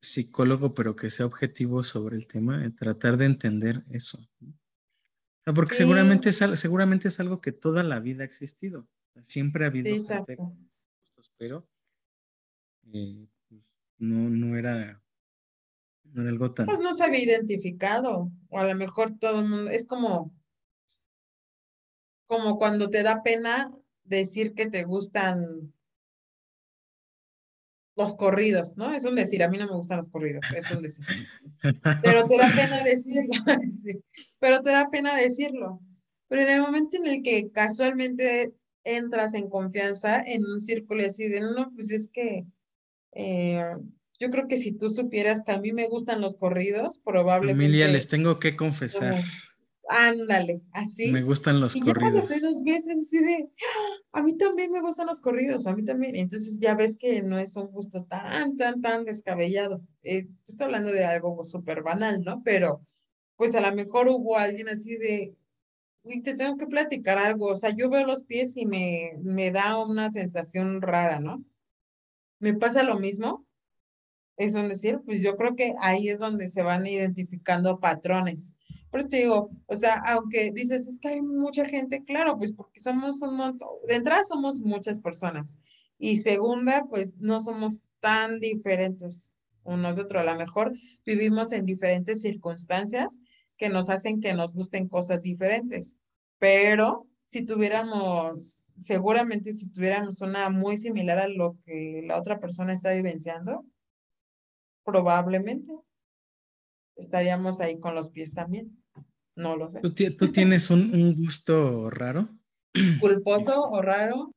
psicólogo, 0.00 0.72
pero 0.72 0.96
que 0.96 1.10
sea 1.10 1.26
objetivo 1.26 1.82
sobre 1.82 2.16
el 2.16 2.26
tema, 2.26 2.62
tratar 2.76 3.16
de 3.16 3.26
entender 3.26 3.82
eso. 3.90 4.26
porque 5.54 5.74
seguramente, 5.74 6.30
es, 6.30 6.38
seguramente 6.54 7.08
es 7.08 7.20
algo 7.20 7.40
que 7.40 7.52
toda 7.52 7.82
la 7.82 8.00
vida 8.00 8.22
ha 8.22 8.26
existido. 8.26 8.88
Siempre 9.22 9.64
ha 9.64 9.68
habido 9.68 9.94
gente 9.94 10.36
pero 11.36 11.66
eh, 12.92 13.26
pues, 13.48 13.62
no, 13.98 14.28
no, 14.28 14.56
era, 14.56 15.02
no 16.04 16.22
era 16.22 16.30
algo 16.30 16.52
tan... 16.52 16.66
Pues 16.66 16.80
no 16.80 16.94
se 16.94 17.04
había 17.04 17.22
identificado, 17.22 18.30
o 18.48 18.58
a 18.58 18.64
lo 18.64 18.74
mejor 18.74 19.18
todo 19.18 19.40
el 19.40 19.48
mundo, 19.48 19.70
es 19.70 19.86
como, 19.86 20.34
como 22.26 22.58
cuando 22.58 22.90
te 22.90 23.02
da 23.02 23.22
pena 23.22 23.72
decir 24.04 24.54
que 24.54 24.68
te 24.68 24.84
gustan 24.84 25.72
los 27.96 28.16
corridos, 28.16 28.76
¿no? 28.76 28.92
Es 28.92 29.04
un 29.04 29.14
decir, 29.14 29.42
a 29.42 29.48
mí 29.48 29.56
no 29.56 29.66
me 29.66 29.76
gustan 29.76 29.98
los 29.98 30.08
corridos, 30.08 30.44
es 30.56 30.70
un 30.70 30.82
decir. 30.82 31.04
Pero 32.02 32.26
te 32.26 32.36
da 32.36 32.50
pena 32.54 32.82
decirlo, 32.82 33.32
pero 34.38 34.60
te 34.60 34.70
da 34.70 34.88
pena 34.90 35.16
decirlo. 35.16 35.80
Pero 36.28 36.42
en 36.42 36.48
el 36.48 36.60
momento 36.60 36.96
en 36.96 37.06
el 37.06 37.22
que 37.22 37.50
casualmente 37.50 38.52
entras 38.82 39.34
en 39.34 39.48
confianza 39.48 40.20
en 40.20 40.44
un 40.44 40.60
círculo 40.60 41.06
así 41.06 41.28
de, 41.28 41.40
no, 41.40 41.72
pues 41.74 41.90
es 41.90 42.08
que 42.12 42.44
eh, 43.14 43.62
yo 44.18 44.30
creo 44.30 44.46
que 44.48 44.56
si 44.56 44.72
tú 44.72 44.90
supieras 44.90 45.42
que 45.44 45.52
a 45.52 45.60
mí 45.60 45.72
me 45.72 45.88
gustan 45.88 46.20
los 46.20 46.36
corridos, 46.36 46.98
probablemente... 47.04 47.64
Emilia, 47.64 47.88
les 47.88 48.08
tengo 48.08 48.38
que 48.38 48.56
confesar. 48.56 49.22
Ándale, 49.88 50.62
así. 50.72 51.12
Me 51.12 51.22
gustan 51.22 51.60
los 51.60 51.74
corridos. 51.74 52.30
Y 52.36 52.40
los 52.40 52.62
ves, 52.62 52.88
así 52.88 53.18
de, 53.18 53.50
a 54.12 54.22
mí 54.22 54.36
también 54.36 54.70
me 54.70 54.80
gustan 54.80 55.06
los 55.06 55.20
corridos, 55.20 55.66
a 55.66 55.74
mí 55.74 55.84
también. 55.84 56.16
Entonces 56.16 56.58
ya 56.58 56.74
ves 56.74 56.96
que 56.98 57.22
no 57.22 57.38
es 57.38 57.56
un 57.56 57.66
gusto 57.66 58.04
tan, 58.04 58.56
tan, 58.56 58.80
tan 58.80 59.04
descabellado. 59.04 59.82
Eh, 60.02 60.26
estoy 60.46 60.66
hablando 60.66 60.90
de 60.90 61.04
algo 61.04 61.44
súper 61.44 61.82
banal, 61.82 62.22
¿no? 62.22 62.42
Pero 62.44 62.86
pues 63.36 63.54
a 63.54 63.60
lo 63.60 63.74
mejor 63.76 64.08
hubo 64.08 64.38
alguien 64.38 64.68
así 64.68 64.96
de, 64.96 65.34
uy, 66.02 66.22
te 66.22 66.34
tengo 66.34 66.56
que 66.56 66.66
platicar 66.66 67.18
algo. 67.18 67.48
O 67.48 67.56
sea, 67.56 67.70
yo 67.76 67.90
veo 67.90 68.06
los 68.06 68.24
pies 68.24 68.56
y 68.56 68.64
me, 68.64 69.12
me 69.22 69.50
da 69.50 69.84
una 69.84 70.08
sensación 70.08 70.80
rara, 70.80 71.20
¿no? 71.20 71.44
Me 72.44 72.54
pasa 72.54 72.82
lo 72.82 72.98
mismo. 72.98 73.44
Es 74.36 74.54
un 74.54 74.68
decir, 74.68 75.00
pues 75.04 75.22
yo 75.22 75.36
creo 75.36 75.54
que 75.56 75.74
ahí 75.80 76.08
es 76.08 76.18
donde 76.18 76.48
se 76.48 76.62
van 76.62 76.86
identificando 76.86 77.78
patrones 77.78 78.54
por 78.94 79.00
eso 79.00 79.08
te 79.08 79.16
digo, 79.16 79.50
o 79.66 79.74
sea, 79.74 80.00
aunque 80.06 80.52
dices, 80.52 80.86
es 80.86 81.00
que 81.00 81.08
hay 81.08 81.20
mucha 81.20 81.64
gente, 81.64 82.04
claro, 82.04 82.36
pues 82.36 82.52
porque 82.52 82.78
somos 82.78 83.20
un 83.22 83.34
montón, 83.34 83.68
de 83.88 83.96
entrada 83.96 84.22
somos 84.22 84.60
muchas 84.60 85.00
personas 85.00 85.58
y 85.98 86.18
segunda, 86.18 86.84
pues 86.88 87.16
no 87.18 87.40
somos 87.40 87.82
tan 87.98 88.38
diferentes 88.38 89.32
unos 89.64 89.96
de 89.96 90.02
otros. 90.02 90.22
A 90.22 90.32
lo 90.32 90.38
mejor 90.38 90.74
vivimos 91.04 91.50
en 91.50 91.66
diferentes 91.66 92.22
circunstancias 92.22 93.18
que 93.56 93.68
nos 93.68 93.90
hacen 93.90 94.20
que 94.20 94.32
nos 94.32 94.54
gusten 94.54 94.86
cosas 94.86 95.22
diferentes, 95.22 95.96
pero 96.38 97.08
si 97.24 97.44
tuviéramos, 97.44 98.62
seguramente 98.76 99.52
si 99.52 99.68
tuviéramos 99.70 100.20
una 100.20 100.50
muy 100.50 100.76
similar 100.76 101.18
a 101.18 101.28
lo 101.28 101.56
que 101.64 102.02
la 102.04 102.18
otra 102.18 102.40
persona 102.40 102.72
está 102.72 102.92
vivenciando, 102.92 103.64
probablemente 104.84 105.72
estaríamos 106.96 107.60
ahí 107.60 107.78
con 107.78 107.94
los 107.94 108.10
pies 108.10 108.34
también. 108.34 108.82
No 109.36 109.56
lo 109.56 109.68
sé. 109.68 109.80
¿Tú, 109.80 110.32
tienes 110.32 110.70
un, 110.70 111.14
gusto 111.14 111.90
raro? 111.90 112.28
¿Culposo 113.00 113.62
o 113.62 113.82
raro? 113.82 114.32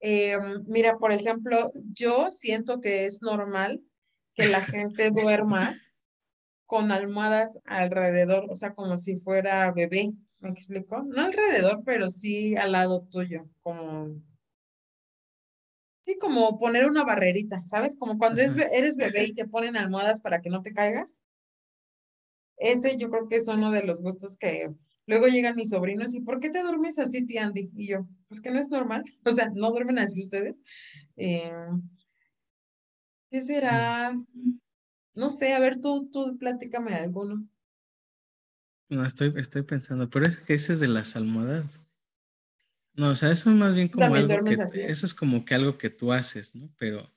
Em, 0.00 0.62
mira, 0.66 0.98
por 0.98 1.12
ejemplo, 1.12 1.72
yo 1.94 2.30
siento 2.30 2.80
que 2.80 3.06
es 3.06 3.22
normal 3.22 3.82
que 4.34 4.46
la 4.46 4.60
gente 4.60 5.10
duerma 5.10 5.80
con 6.66 6.92
almohadas 6.92 7.58
alrededor, 7.64 8.46
o 8.50 8.56
sea, 8.56 8.74
como 8.74 8.98
si 8.98 9.16
fuera 9.16 9.72
bebé, 9.72 10.12
¿me 10.40 10.50
explico? 10.50 11.02
No 11.02 11.22
alrededor, 11.22 11.82
pero 11.84 12.10
sí 12.10 12.56
al 12.56 12.72
lado 12.72 13.06
tuyo, 13.10 13.48
como... 13.62 14.22
Sí, 16.02 16.16
como 16.18 16.56
poner 16.56 16.86
una 16.86 17.04
barrerita, 17.04 17.62
¿sabes? 17.66 17.94
Como 17.96 18.16
cuando 18.16 18.40
eres 18.40 18.96
bebé 18.96 19.24
y 19.24 19.34
te 19.34 19.46
ponen 19.46 19.76
almohadas 19.76 20.20
para 20.22 20.40
que 20.40 20.48
no 20.48 20.62
te 20.62 20.72
caigas. 20.72 21.20
Ese 22.56 22.96
yo 22.98 23.10
creo 23.10 23.28
que 23.28 23.36
es 23.36 23.46
uno 23.48 23.70
de 23.70 23.84
los 23.84 24.00
gustos 24.00 24.36
que 24.36 24.70
luego 25.06 25.26
llegan 25.26 25.56
mis 25.56 25.70
sobrinos 25.70 26.14
y 26.14 26.20
¿por 26.20 26.40
qué 26.40 26.50
te 26.50 26.62
duermes 26.62 26.98
así, 26.98 27.24
tía 27.24 27.44
Andy? 27.44 27.70
Y 27.74 27.88
yo, 27.88 28.06
pues 28.26 28.40
que 28.40 28.50
no 28.50 28.58
es 28.58 28.70
normal, 28.70 29.04
o 29.24 29.30
sea, 29.30 29.50
no 29.54 29.70
duermen 29.70 29.98
así 29.98 30.22
ustedes. 30.22 30.60
Eh, 31.16 31.52
¿Qué 33.30 33.40
será? 33.40 34.14
No 35.14 35.30
sé, 35.30 35.52
a 35.52 35.60
ver, 35.60 35.80
tú, 35.80 36.08
tú 36.10 36.36
platícame 36.38 36.94
alguno. 36.94 37.46
No, 38.88 39.04
estoy, 39.04 39.32
estoy 39.36 39.62
pensando, 39.62 40.08
pero 40.08 40.26
es 40.26 40.38
que 40.38 40.54
ese 40.54 40.72
es 40.72 40.80
de 40.80 40.88
las 40.88 41.14
almohadas. 41.16 41.80
No, 42.94 43.10
o 43.10 43.14
sea, 43.16 43.30
eso 43.30 43.50
es 43.50 43.56
más 43.56 43.74
bien 43.74 43.88
como 43.88 44.14
algo 44.14 44.44
que, 44.44 44.52
eso 44.86 45.06
es 45.06 45.14
como 45.14 45.44
que 45.44 45.54
algo 45.54 45.78
que 45.78 45.90
tú 45.90 46.12
haces, 46.12 46.54
¿no? 46.54 46.68
Pero, 46.78 47.12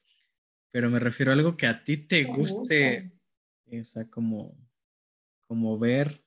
pero 0.72 0.90
me 0.90 1.00
refiero 1.00 1.32
a 1.32 1.36
algo 1.36 1.58
que 1.58 1.66
a 1.66 1.84
ti 1.84 1.98
te 1.98 2.26
guste, 2.26 3.12
o 3.72 3.84
sea, 3.84 4.08
como 4.10 4.56
como 5.52 5.78
ver, 5.78 6.26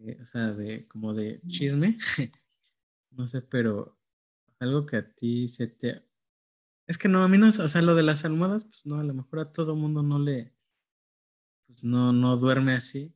eh, 0.00 0.18
o 0.20 0.26
sea, 0.26 0.52
de 0.52 0.88
como 0.88 1.14
de 1.14 1.40
chisme, 1.46 1.96
no 3.12 3.28
sé, 3.28 3.40
pero 3.40 3.96
algo 4.58 4.84
que 4.84 4.96
a 4.96 5.14
ti 5.14 5.46
se 5.46 5.68
te, 5.68 6.04
Es 6.88 6.98
que 6.98 7.08
no, 7.08 7.22
a 7.22 7.28
mí 7.28 7.38
no, 7.38 7.50
o 7.50 7.52
sea, 7.52 7.80
lo 7.82 7.94
de 7.94 8.02
las 8.02 8.24
almohadas, 8.24 8.64
pues 8.64 8.84
no, 8.84 8.96
a 8.96 9.04
lo 9.04 9.14
mejor 9.14 9.38
a 9.38 9.52
todo 9.52 9.76
mundo 9.76 10.02
no 10.02 10.18
le, 10.18 10.52
pues 11.68 11.84
no, 11.84 12.12
no 12.12 12.36
duerme 12.36 12.72
así, 12.72 13.14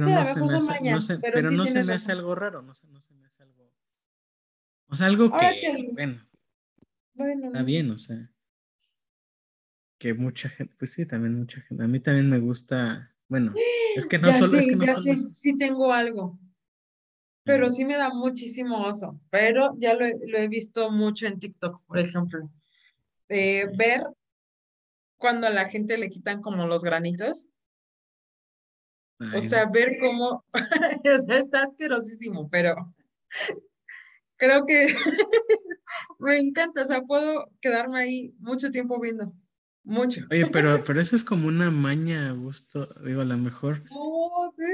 pero 0.00 0.06
no 0.06 0.26
se 0.26 0.40
me 0.40 0.56
hace, 0.56 0.90
no 0.90 1.00
se, 1.00 1.18
pero, 1.18 1.50
no 1.50 1.66
se 1.66 1.84
me 1.84 1.92
hace 1.92 2.12
algo 2.12 2.34
raro, 2.34 2.62
no, 2.62 2.72
no 2.88 3.00
se 3.00 3.14
me 3.14 3.26
hace 3.26 3.42
algo, 3.42 3.72
o 4.88 4.96
sea, 4.96 5.06
algo 5.06 5.30
que, 5.30 5.90
bueno, 5.92 6.26
bueno, 7.14 7.46
está 7.46 7.62
bien, 7.62 7.90
o 7.90 7.98
sea, 7.98 8.30
que 9.98 10.14
mucha 10.14 10.48
gente, 10.48 10.74
pues 10.78 10.92
sí, 10.92 11.06
también 11.06 11.38
mucha 11.38 11.60
gente, 11.60 11.84
a 11.84 11.88
mí 11.88 12.00
también 12.00 12.28
me 12.28 12.38
gusta, 12.38 13.14
bueno, 13.28 13.52
es 13.96 14.06
que 14.06 14.18
no 14.18 14.32
solo, 14.32 14.58
es 14.58 14.66
que 14.66 14.76
no 14.76 14.84
ya 14.84 14.94
solo 14.94 15.30
sí 15.34 15.56
tengo 15.56 15.92
algo, 15.92 16.38
pero 17.44 17.70
sí 17.70 17.84
me 17.84 17.96
da 17.96 18.10
muchísimo 18.10 18.84
oso, 18.84 19.20
pero 19.30 19.74
ya 19.78 19.94
lo, 19.94 20.06
lo 20.06 20.38
he 20.38 20.48
visto 20.48 20.90
mucho 20.90 21.26
en 21.26 21.38
TikTok, 21.38 21.82
por 21.86 21.98
ejemplo 21.98 22.50
ver 23.76 24.04
cuando 25.16 25.46
a 25.46 25.50
la 25.50 25.66
gente 25.66 25.98
le 25.98 26.10
quitan 26.10 26.42
como 26.42 26.66
los 26.66 26.82
granitos. 26.82 27.46
O 29.34 29.40
sea, 29.40 29.66
ver 29.66 29.98
cómo, 30.00 30.44
o 30.52 31.18
sea, 31.18 31.38
está 31.38 31.62
asquerosísimo, 31.62 32.48
pero 32.50 32.94
creo 34.36 34.66
que 34.66 34.86
me 36.18 36.38
encanta, 36.38 36.82
o 36.82 36.84
sea, 36.84 37.02
puedo 37.02 37.50
quedarme 37.60 37.98
ahí 37.98 38.34
mucho 38.38 38.70
tiempo 38.70 39.00
viendo, 39.00 39.32
mucho. 39.84 40.22
Oye, 40.30 40.46
pero, 40.46 40.82
pero 40.84 41.00
eso 41.00 41.16
es 41.16 41.24
como 41.24 41.48
una 41.48 41.70
maña, 41.70 42.32
gusto, 42.32 42.88
digo, 43.04 43.20
a 43.20 43.24
lo 43.24 43.38
mejor, 43.38 43.82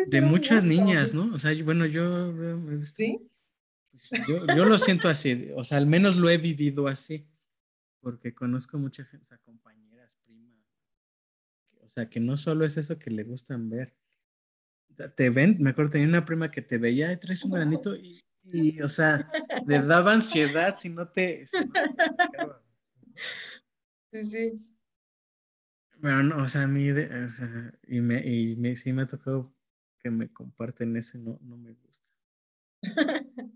de 0.08 0.20
muchas 0.20 0.64
niñas, 0.64 1.14
¿no? 1.14 1.34
O 1.34 1.38
sea, 1.38 1.52
bueno, 1.64 1.86
yo 1.86 2.32
¿Sí? 2.86 3.18
Pues, 3.90 4.10
yo, 4.26 4.46
yo 4.54 4.64
lo 4.64 4.78
siento 4.78 5.08
así, 5.08 5.50
o 5.56 5.64
sea, 5.64 5.78
al 5.78 5.86
menos 5.86 6.16
lo 6.16 6.30
he 6.30 6.38
vivido 6.38 6.88
así 6.88 7.26
porque 8.00 8.34
conozco 8.34 8.78
mucha 8.78 9.04
gente, 9.04 9.24
o 9.24 9.28
sea, 9.28 9.38
compañeras, 9.38 10.16
primas, 10.24 10.64
o 11.80 11.90
sea, 11.90 12.08
que 12.08 12.20
no 12.20 12.36
solo 12.36 12.64
es 12.64 12.76
eso 12.76 12.98
que 12.98 13.10
le 13.10 13.24
gustan 13.24 13.68
ver. 13.68 13.94
Te 15.14 15.30
ven, 15.30 15.56
me 15.60 15.70
acuerdo, 15.70 15.92
tenía 15.92 16.08
una 16.08 16.24
prima 16.24 16.50
que 16.50 16.62
te 16.62 16.78
veía, 16.78 17.18
traes 17.18 17.44
un 17.44 17.52
granito 17.52 17.94
y, 17.94 18.20
y, 18.44 18.80
o 18.80 18.88
sea, 18.88 19.30
le 19.66 19.80
daba 19.80 20.12
ansiedad 20.12 20.76
si 20.76 20.88
no 20.88 21.08
te... 21.08 21.46
sí, 24.12 24.22
sí. 24.24 24.60
Bueno, 25.98 26.22
no, 26.22 26.42
o 26.44 26.48
sea, 26.48 26.62
a 26.62 26.68
mí, 26.68 26.90
o 26.90 27.30
sea, 27.30 27.72
y, 27.86 28.00
me, 28.00 28.26
y 28.26 28.56
me, 28.56 28.76
sí 28.76 28.92
me 28.92 29.02
ha 29.02 29.06
tocado 29.06 29.54
que 29.98 30.10
me 30.10 30.32
comparten 30.32 30.96
eso 30.96 31.18
no, 31.18 31.38
no 31.42 31.56
me 31.56 31.72
gusta. 31.72 32.06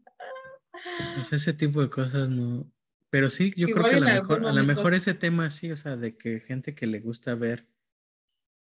O 1.20 1.24
sea, 1.24 1.36
ese 1.36 1.52
tipo 1.52 1.80
de 1.80 1.90
cosas 1.90 2.28
no, 2.28 2.68
pero 3.12 3.28
sí, 3.28 3.52
yo 3.58 3.66
creo 3.68 3.84
que 3.84 3.96
a 3.96 4.00
lo 4.00 4.06
mejor, 4.06 4.46
a 4.46 4.52
lo 4.54 4.64
mejor 4.64 4.94
ese 4.94 5.12
tema 5.12 5.50
sí, 5.50 5.70
o 5.70 5.76
sea, 5.76 5.98
de 5.98 6.16
que 6.16 6.40
gente 6.40 6.74
que 6.74 6.86
le 6.86 6.98
gusta 6.98 7.34
ver 7.34 7.68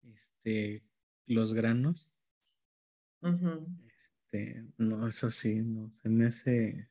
este 0.03 0.83
los 1.25 1.55
granos. 1.55 2.11
Este, 3.21 4.65
no, 4.77 5.07
eso 5.07 5.31
sí, 5.31 5.55
no, 5.55 5.93
se 5.93 6.09
me 6.09 6.27
hace 6.27 6.89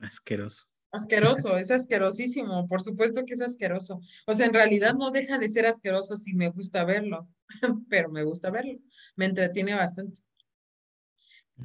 asqueroso. 0.00 0.66
Asqueroso, 0.90 1.56
es 1.58 1.70
asquerosísimo, 1.70 2.66
por 2.66 2.80
supuesto 2.80 3.24
que 3.26 3.34
es 3.34 3.42
asqueroso. 3.42 4.00
O 4.26 4.32
sea, 4.32 4.46
en 4.46 4.54
realidad 4.54 4.94
no 4.94 5.10
deja 5.10 5.38
de 5.38 5.48
ser 5.48 5.66
asqueroso 5.66 6.16
si 6.16 6.34
me 6.34 6.48
gusta 6.48 6.84
verlo, 6.84 7.28
pero 7.90 8.08
me 8.10 8.22
gusta 8.22 8.50
verlo, 8.50 8.78
me 9.16 9.26
entretiene 9.26 9.74
bastante. 9.74 10.22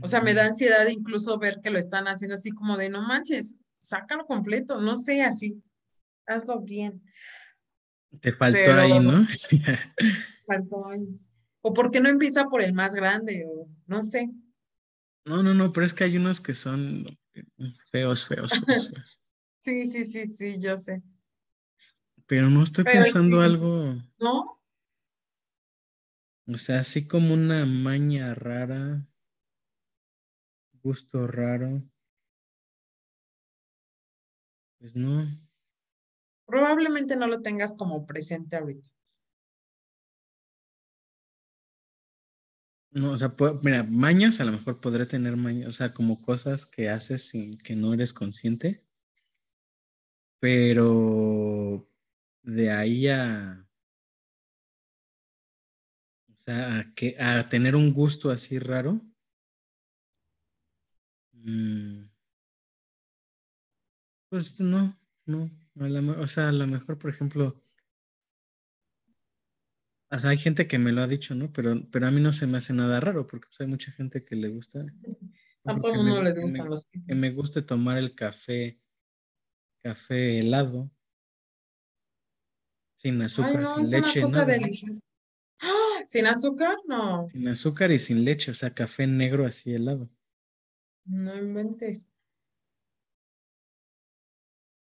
O 0.01 0.07
sea, 0.07 0.21
me 0.21 0.33
da 0.33 0.45
ansiedad 0.45 0.87
incluso 0.87 1.37
ver 1.37 1.59
que 1.61 1.69
lo 1.69 1.77
están 1.77 2.07
haciendo 2.07 2.35
así 2.35 2.49
como 2.51 2.77
de 2.77 2.89
no 2.89 3.01
manches, 3.03 3.55
sácalo 3.79 4.25
completo, 4.25 4.81
no 4.81 4.97
sé, 4.97 5.21
así, 5.21 5.61
hazlo 6.25 6.61
bien. 6.61 7.01
Te 8.19 8.31
faltó 8.31 8.73
ahí, 8.73 8.99
¿no? 8.99 9.25
faltó 10.47 10.87
ahí. 10.87 11.19
O 11.65 11.73
por 11.73 11.91
qué 11.91 12.01
no 12.01 12.09
empieza 12.09 12.45
por 12.49 12.61
el 12.61 12.73
más 12.73 12.93
grande, 12.93 13.45
o 13.47 13.69
no 13.87 14.03
sé. 14.03 14.29
No, 15.25 15.41
no, 15.41 15.53
no, 15.53 15.71
pero 15.71 15.85
es 15.85 15.93
que 15.93 16.03
hay 16.03 16.17
unos 16.17 16.41
que 16.41 16.53
son 16.53 17.05
feos, 17.89 18.27
feos. 18.27 18.51
sí, 19.61 19.87
sí, 19.87 20.03
sí, 20.03 20.27
sí, 20.27 20.59
yo 20.59 20.75
sé. 20.75 21.01
Pero 22.27 22.49
no 22.49 22.63
estoy 22.63 22.83
pensando 22.83 23.41
algo. 23.41 23.95
¿No? 24.19 24.61
O 26.47 26.57
sea, 26.57 26.79
así 26.79 27.07
como 27.07 27.33
una 27.33 27.65
maña 27.65 28.35
rara, 28.35 29.07
gusto 30.81 31.27
raro. 31.27 31.81
Pues 34.79 34.97
no. 34.97 35.25
Probablemente 36.45 37.15
no 37.15 37.27
lo 37.27 37.41
tengas 37.41 37.73
como 37.73 38.05
presente 38.05 38.57
ahorita. 38.57 38.92
No, 42.93 43.11
o 43.11 43.17
sea, 43.17 43.33
mira, 43.61 43.83
mañas 43.83 44.39
a 44.39 44.45
lo 44.45 44.51
mejor 44.51 44.79
podré 44.79 45.05
tener 45.05 45.35
mañas, 45.35 45.67
o 45.69 45.73
sea, 45.73 45.93
como 45.93 46.21
cosas 46.21 46.65
que 46.65 46.89
haces 46.89 47.27
sin 47.27 47.57
que 47.57 47.75
no 47.75 47.93
eres 47.93 48.13
consciente. 48.13 48.83
Pero 50.39 51.87
de 52.43 52.71
ahí 52.71 53.07
a. 53.07 53.67
O 56.29 56.35
sea, 56.43 56.79
a, 56.79 56.93
que, 56.93 57.15
a 57.19 57.47
tener 57.49 57.75
un 57.75 57.93
gusto 57.93 58.29
así 58.29 58.59
raro. 58.59 59.01
Mmm, 61.45 62.07
pues 64.29 64.59
no, 64.59 64.97
no. 65.25 65.49
o 66.19 66.27
sea, 66.27 66.49
a 66.49 66.51
lo 66.51 66.67
mejor, 66.67 66.97
por 66.97 67.09
ejemplo, 67.09 67.62
o 70.13 70.19
sea, 70.19 70.29
hay 70.29 70.37
gente 70.37 70.67
que 70.67 70.77
me 70.77 70.91
lo 70.91 71.01
ha 71.01 71.07
dicho, 71.07 71.35
¿no? 71.35 71.51
Pero, 71.51 71.81
pero 71.91 72.07
a 72.07 72.11
mí 72.11 72.21
no 72.21 72.33
se 72.33 72.47
me 72.47 72.57
hace 72.57 72.73
nada 72.73 72.99
raro 72.99 73.27
porque 73.27 73.47
pues, 73.47 73.61
hay 73.61 73.67
mucha 73.67 73.91
gente 73.91 74.23
que 74.23 74.35
le 74.35 74.49
gusta. 74.49 74.85
Todo 75.63 75.95
mundo 75.95 76.21
les 76.21 76.35
gustan 76.35 76.69
los 76.69 76.87
Que 77.07 77.15
me 77.15 77.31
guste 77.31 77.61
tomar 77.61 77.97
el 77.97 78.15
café, 78.15 78.79
café 79.81 80.39
helado, 80.39 80.91
sin 82.95 83.21
azúcar, 83.21 83.65
sin 83.65 83.89
leche, 83.89 84.23
nada. 84.23 84.55
¡Ah! 85.59 86.03
¿Sin 86.05 86.25
azúcar? 86.25 86.75
No. 86.87 87.27
Sin 87.29 87.47
azúcar 87.47 87.91
y 87.91 87.99
sin 87.99 88.25
leche, 88.25 88.51
o 88.51 88.53
sea, 88.53 88.73
café 88.73 89.07
negro 89.07 89.45
así 89.45 89.73
helado. 89.73 90.09
No 91.05 91.35
inventes 91.37 92.07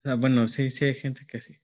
sea, 0.07 0.15
bueno, 0.15 0.47
sí, 0.49 0.71
sí 0.71 0.85
hay 0.85 0.95
gente 0.95 1.27
que 1.27 1.39
así. 1.39 1.59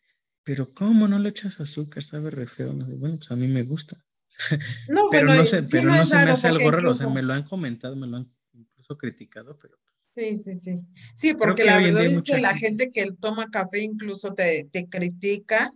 Pero 0.45 0.75
¿cómo 0.75 1.09
no 1.09 1.19
le 1.19 1.29
echas 1.29 1.61
azúcar? 1.61 2.03
Sabe 2.03 2.31
re 2.31 2.47
feo. 2.47 2.73
Bueno, 2.73 3.17
pues 3.17 3.31
a 3.31 3.37
mí 3.37 3.47
me 3.49 3.63
gusta. 3.63 4.05
No, 4.89 5.09
pero 5.11 5.27
no, 5.27 5.45
sé, 5.45 5.63
pero 5.71 5.91
no 5.91 6.07
se 6.07 6.17
me 6.17 6.31
hace 6.31 6.49
algo 6.49 6.71
raro. 6.71 6.91
O 6.91 6.95
sea, 6.95 7.09
me 7.09 7.23
lo 7.23 7.33
han 7.35 7.45
comentado, 7.45 7.95
me 7.97 8.07
lo 8.07 8.17
han 8.17 8.33
incluso 8.53 8.97
criticado, 8.97 9.59
pero. 9.59 9.79
Pues 10.15 10.43
sí, 10.43 10.55
sí, 10.55 10.55
sí. 10.59 10.87
Sí, 11.17 11.35
porque 11.35 11.65
la 11.65 11.79
verdad 11.79 12.05
es 12.05 12.23
que 12.23 12.39
la 12.39 12.55
gente 12.55 12.91
que 12.91 13.13
toma 13.13 13.51
café 13.51 13.81
incluso 13.83 14.35
te, 14.35 14.69
te 14.71 14.89
critica 14.89 15.73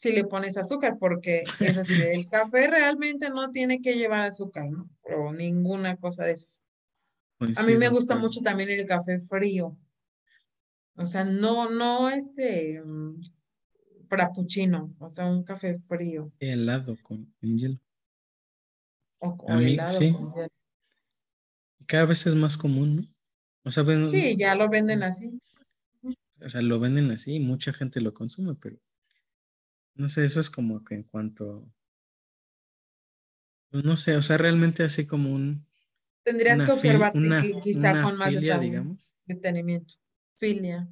si 0.00 0.12
le 0.12 0.24
pones 0.24 0.56
azúcar, 0.56 0.96
porque 0.98 1.44
es 1.60 1.76
así, 1.76 1.92
el 2.00 2.26
café 2.26 2.68
realmente 2.68 3.28
no 3.28 3.50
tiene 3.50 3.82
que 3.82 3.96
llevar 3.96 4.22
azúcar, 4.22 4.70
¿no? 4.70 4.88
O 5.02 5.30
ninguna 5.30 5.96
cosa 5.96 6.24
de 6.24 6.32
esas. 6.32 6.62
a 7.56 7.62
mí 7.64 7.76
me 7.76 7.90
gusta 7.90 8.16
mucho 8.16 8.40
también 8.40 8.70
el 8.70 8.86
café 8.86 9.20
frío. 9.20 9.76
O 10.94 11.04
sea, 11.04 11.24
no, 11.24 11.68
no 11.68 12.08
este 12.08 12.82
mm, 12.82 13.20
frappuccino, 14.10 14.94
o 14.98 15.08
sea, 15.08 15.26
un 15.26 15.44
café 15.44 15.78
frío. 15.88 16.32
Helado 16.40 16.96
con 17.02 17.32
hielo. 17.40 17.78
O, 19.20 19.36
helado 19.58 19.98
con 20.12 20.30
hielo. 20.32 20.48
Cada 21.86 22.04
vez 22.04 22.26
es 22.26 22.34
más 22.34 22.56
común, 22.56 22.96
¿no? 22.96 23.02
O 23.64 23.70
sea, 23.70 23.84
sí, 24.06 24.36
ya 24.36 24.54
lo 24.54 24.68
venden 24.68 25.02
así. 25.02 25.40
O 26.42 26.48
sea, 26.48 26.60
lo 26.60 26.80
venden 26.80 27.10
así 27.10 27.34
y 27.34 27.40
mucha 27.40 27.72
gente 27.72 28.00
lo 28.00 28.14
consume, 28.14 28.54
pero 28.54 28.78
no 29.94 30.08
sé, 30.08 30.24
eso 30.24 30.40
es 30.40 30.50
como 30.50 30.82
que 30.82 30.94
en 30.94 31.02
cuanto, 31.04 31.70
no 33.70 33.96
sé, 33.96 34.16
o 34.16 34.22
sea, 34.22 34.38
realmente 34.38 34.82
así 34.82 35.06
como 35.06 35.32
un... 35.32 35.66
Tendrías 36.22 36.60
que 36.60 36.72
observarte 36.72 37.60
quizá 37.62 38.02
con 38.02 38.16
más 38.16 38.38
digamos. 38.38 39.14
detenimiento. 39.24 39.94
Filia. 40.36 40.88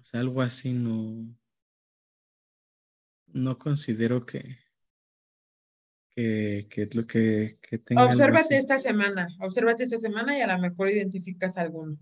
O 0.00 0.04
sea, 0.04 0.20
algo 0.20 0.42
así 0.42 0.72
no. 0.72 1.26
No 3.34 3.58
considero 3.58 4.24
que. 4.24 4.58
Que, 6.14 6.68
que, 6.70 6.88
lo 6.94 7.04
que, 7.04 7.58
que 7.60 7.78
tenga. 7.78 8.04
Obsérvate 8.04 8.56
esta 8.56 8.78
semana. 8.78 9.26
Obsérvate 9.40 9.82
esta 9.82 9.98
semana 9.98 10.38
y 10.38 10.40
a 10.40 10.46
lo 10.46 10.58
mejor 10.60 10.88
identificas 10.88 11.56
alguno. 11.56 11.98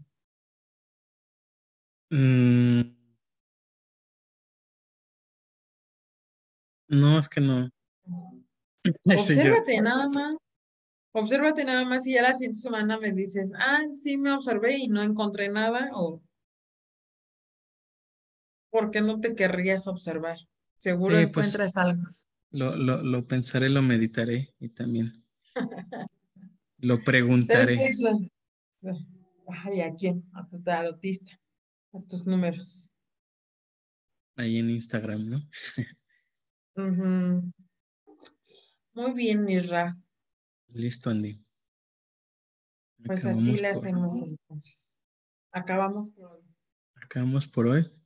Mm. 2.10 2.82
No, 6.88 7.18
es 7.18 7.28
que 7.30 7.40
no. 7.40 7.70
Obsérvate 9.06 9.80
nada 9.80 10.10
más. 10.10 10.36
Obsérvate 11.12 11.64
nada 11.64 11.86
más 11.86 12.06
y 12.06 12.12
ya 12.12 12.22
la 12.22 12.34
siguiente 12.34 12.60
semana 12.60 12.98
me 12.98 13.12
dices, 13.12 13.52
ah, 13.58 13.82
sí 14.02 14.18
me 14.18 14.32
observé 14.32 14.76
y 14.76 14.88
no 14.88 15.02
encontré 15.02 15.48
nada 15.48 15.90
o 15.94 16.22
porque 18.70 19.00
no 19.00 19.20
te 19.20 19.34
querrías 19.34 19.86
observar. 19.86 20.36
Seguro 20.82 21.14
pues, 21.14 21.28
encuentras 21.28 21.76
algo. 21.76 22.02
Lo, 22.50 22.74
lo, 22.74 23.04
lo, 23.04 23.24
pensaré, 23.24 23.68
lo 23.68 23.82
meditaré 23.82 24.52
y 24.58 24.68
también 24.70 25.24
lo 26.78 27.04
preguntaré. 27.04 27.76
Ay, 29.46 29.80
¿a 29.80 29.94
quién? 29.94 30.28
A 30.34 30.44
tu 30.48 30.60
tarotista, 30.60 31.40
a 31.92 32.00
tus 32.00 32.26
números. 32.26 32.90
Ahí 34.34 34.58
en 34.58 34.70
Instagram, 34.70 35.28
¿no? 35.30 35.48
Muy 38.94 39.12
bien, 39.14 39.48
Isra. 39.48 39.96
Listo, 40.66 41.10
Andy. 41.10 41.40
Pues 43.04 43.24
así 43.24 43.56
le 43.56 43.68
hacemos 43.68 44.20
entonces. 44.20 45.00
Acabamos 45.52 46.10
por 46.12 46.32
hoy. 46.32 46.42
Acabamos 46.96 47.46
por 47.46 47.68
hoy. 47.68 48.01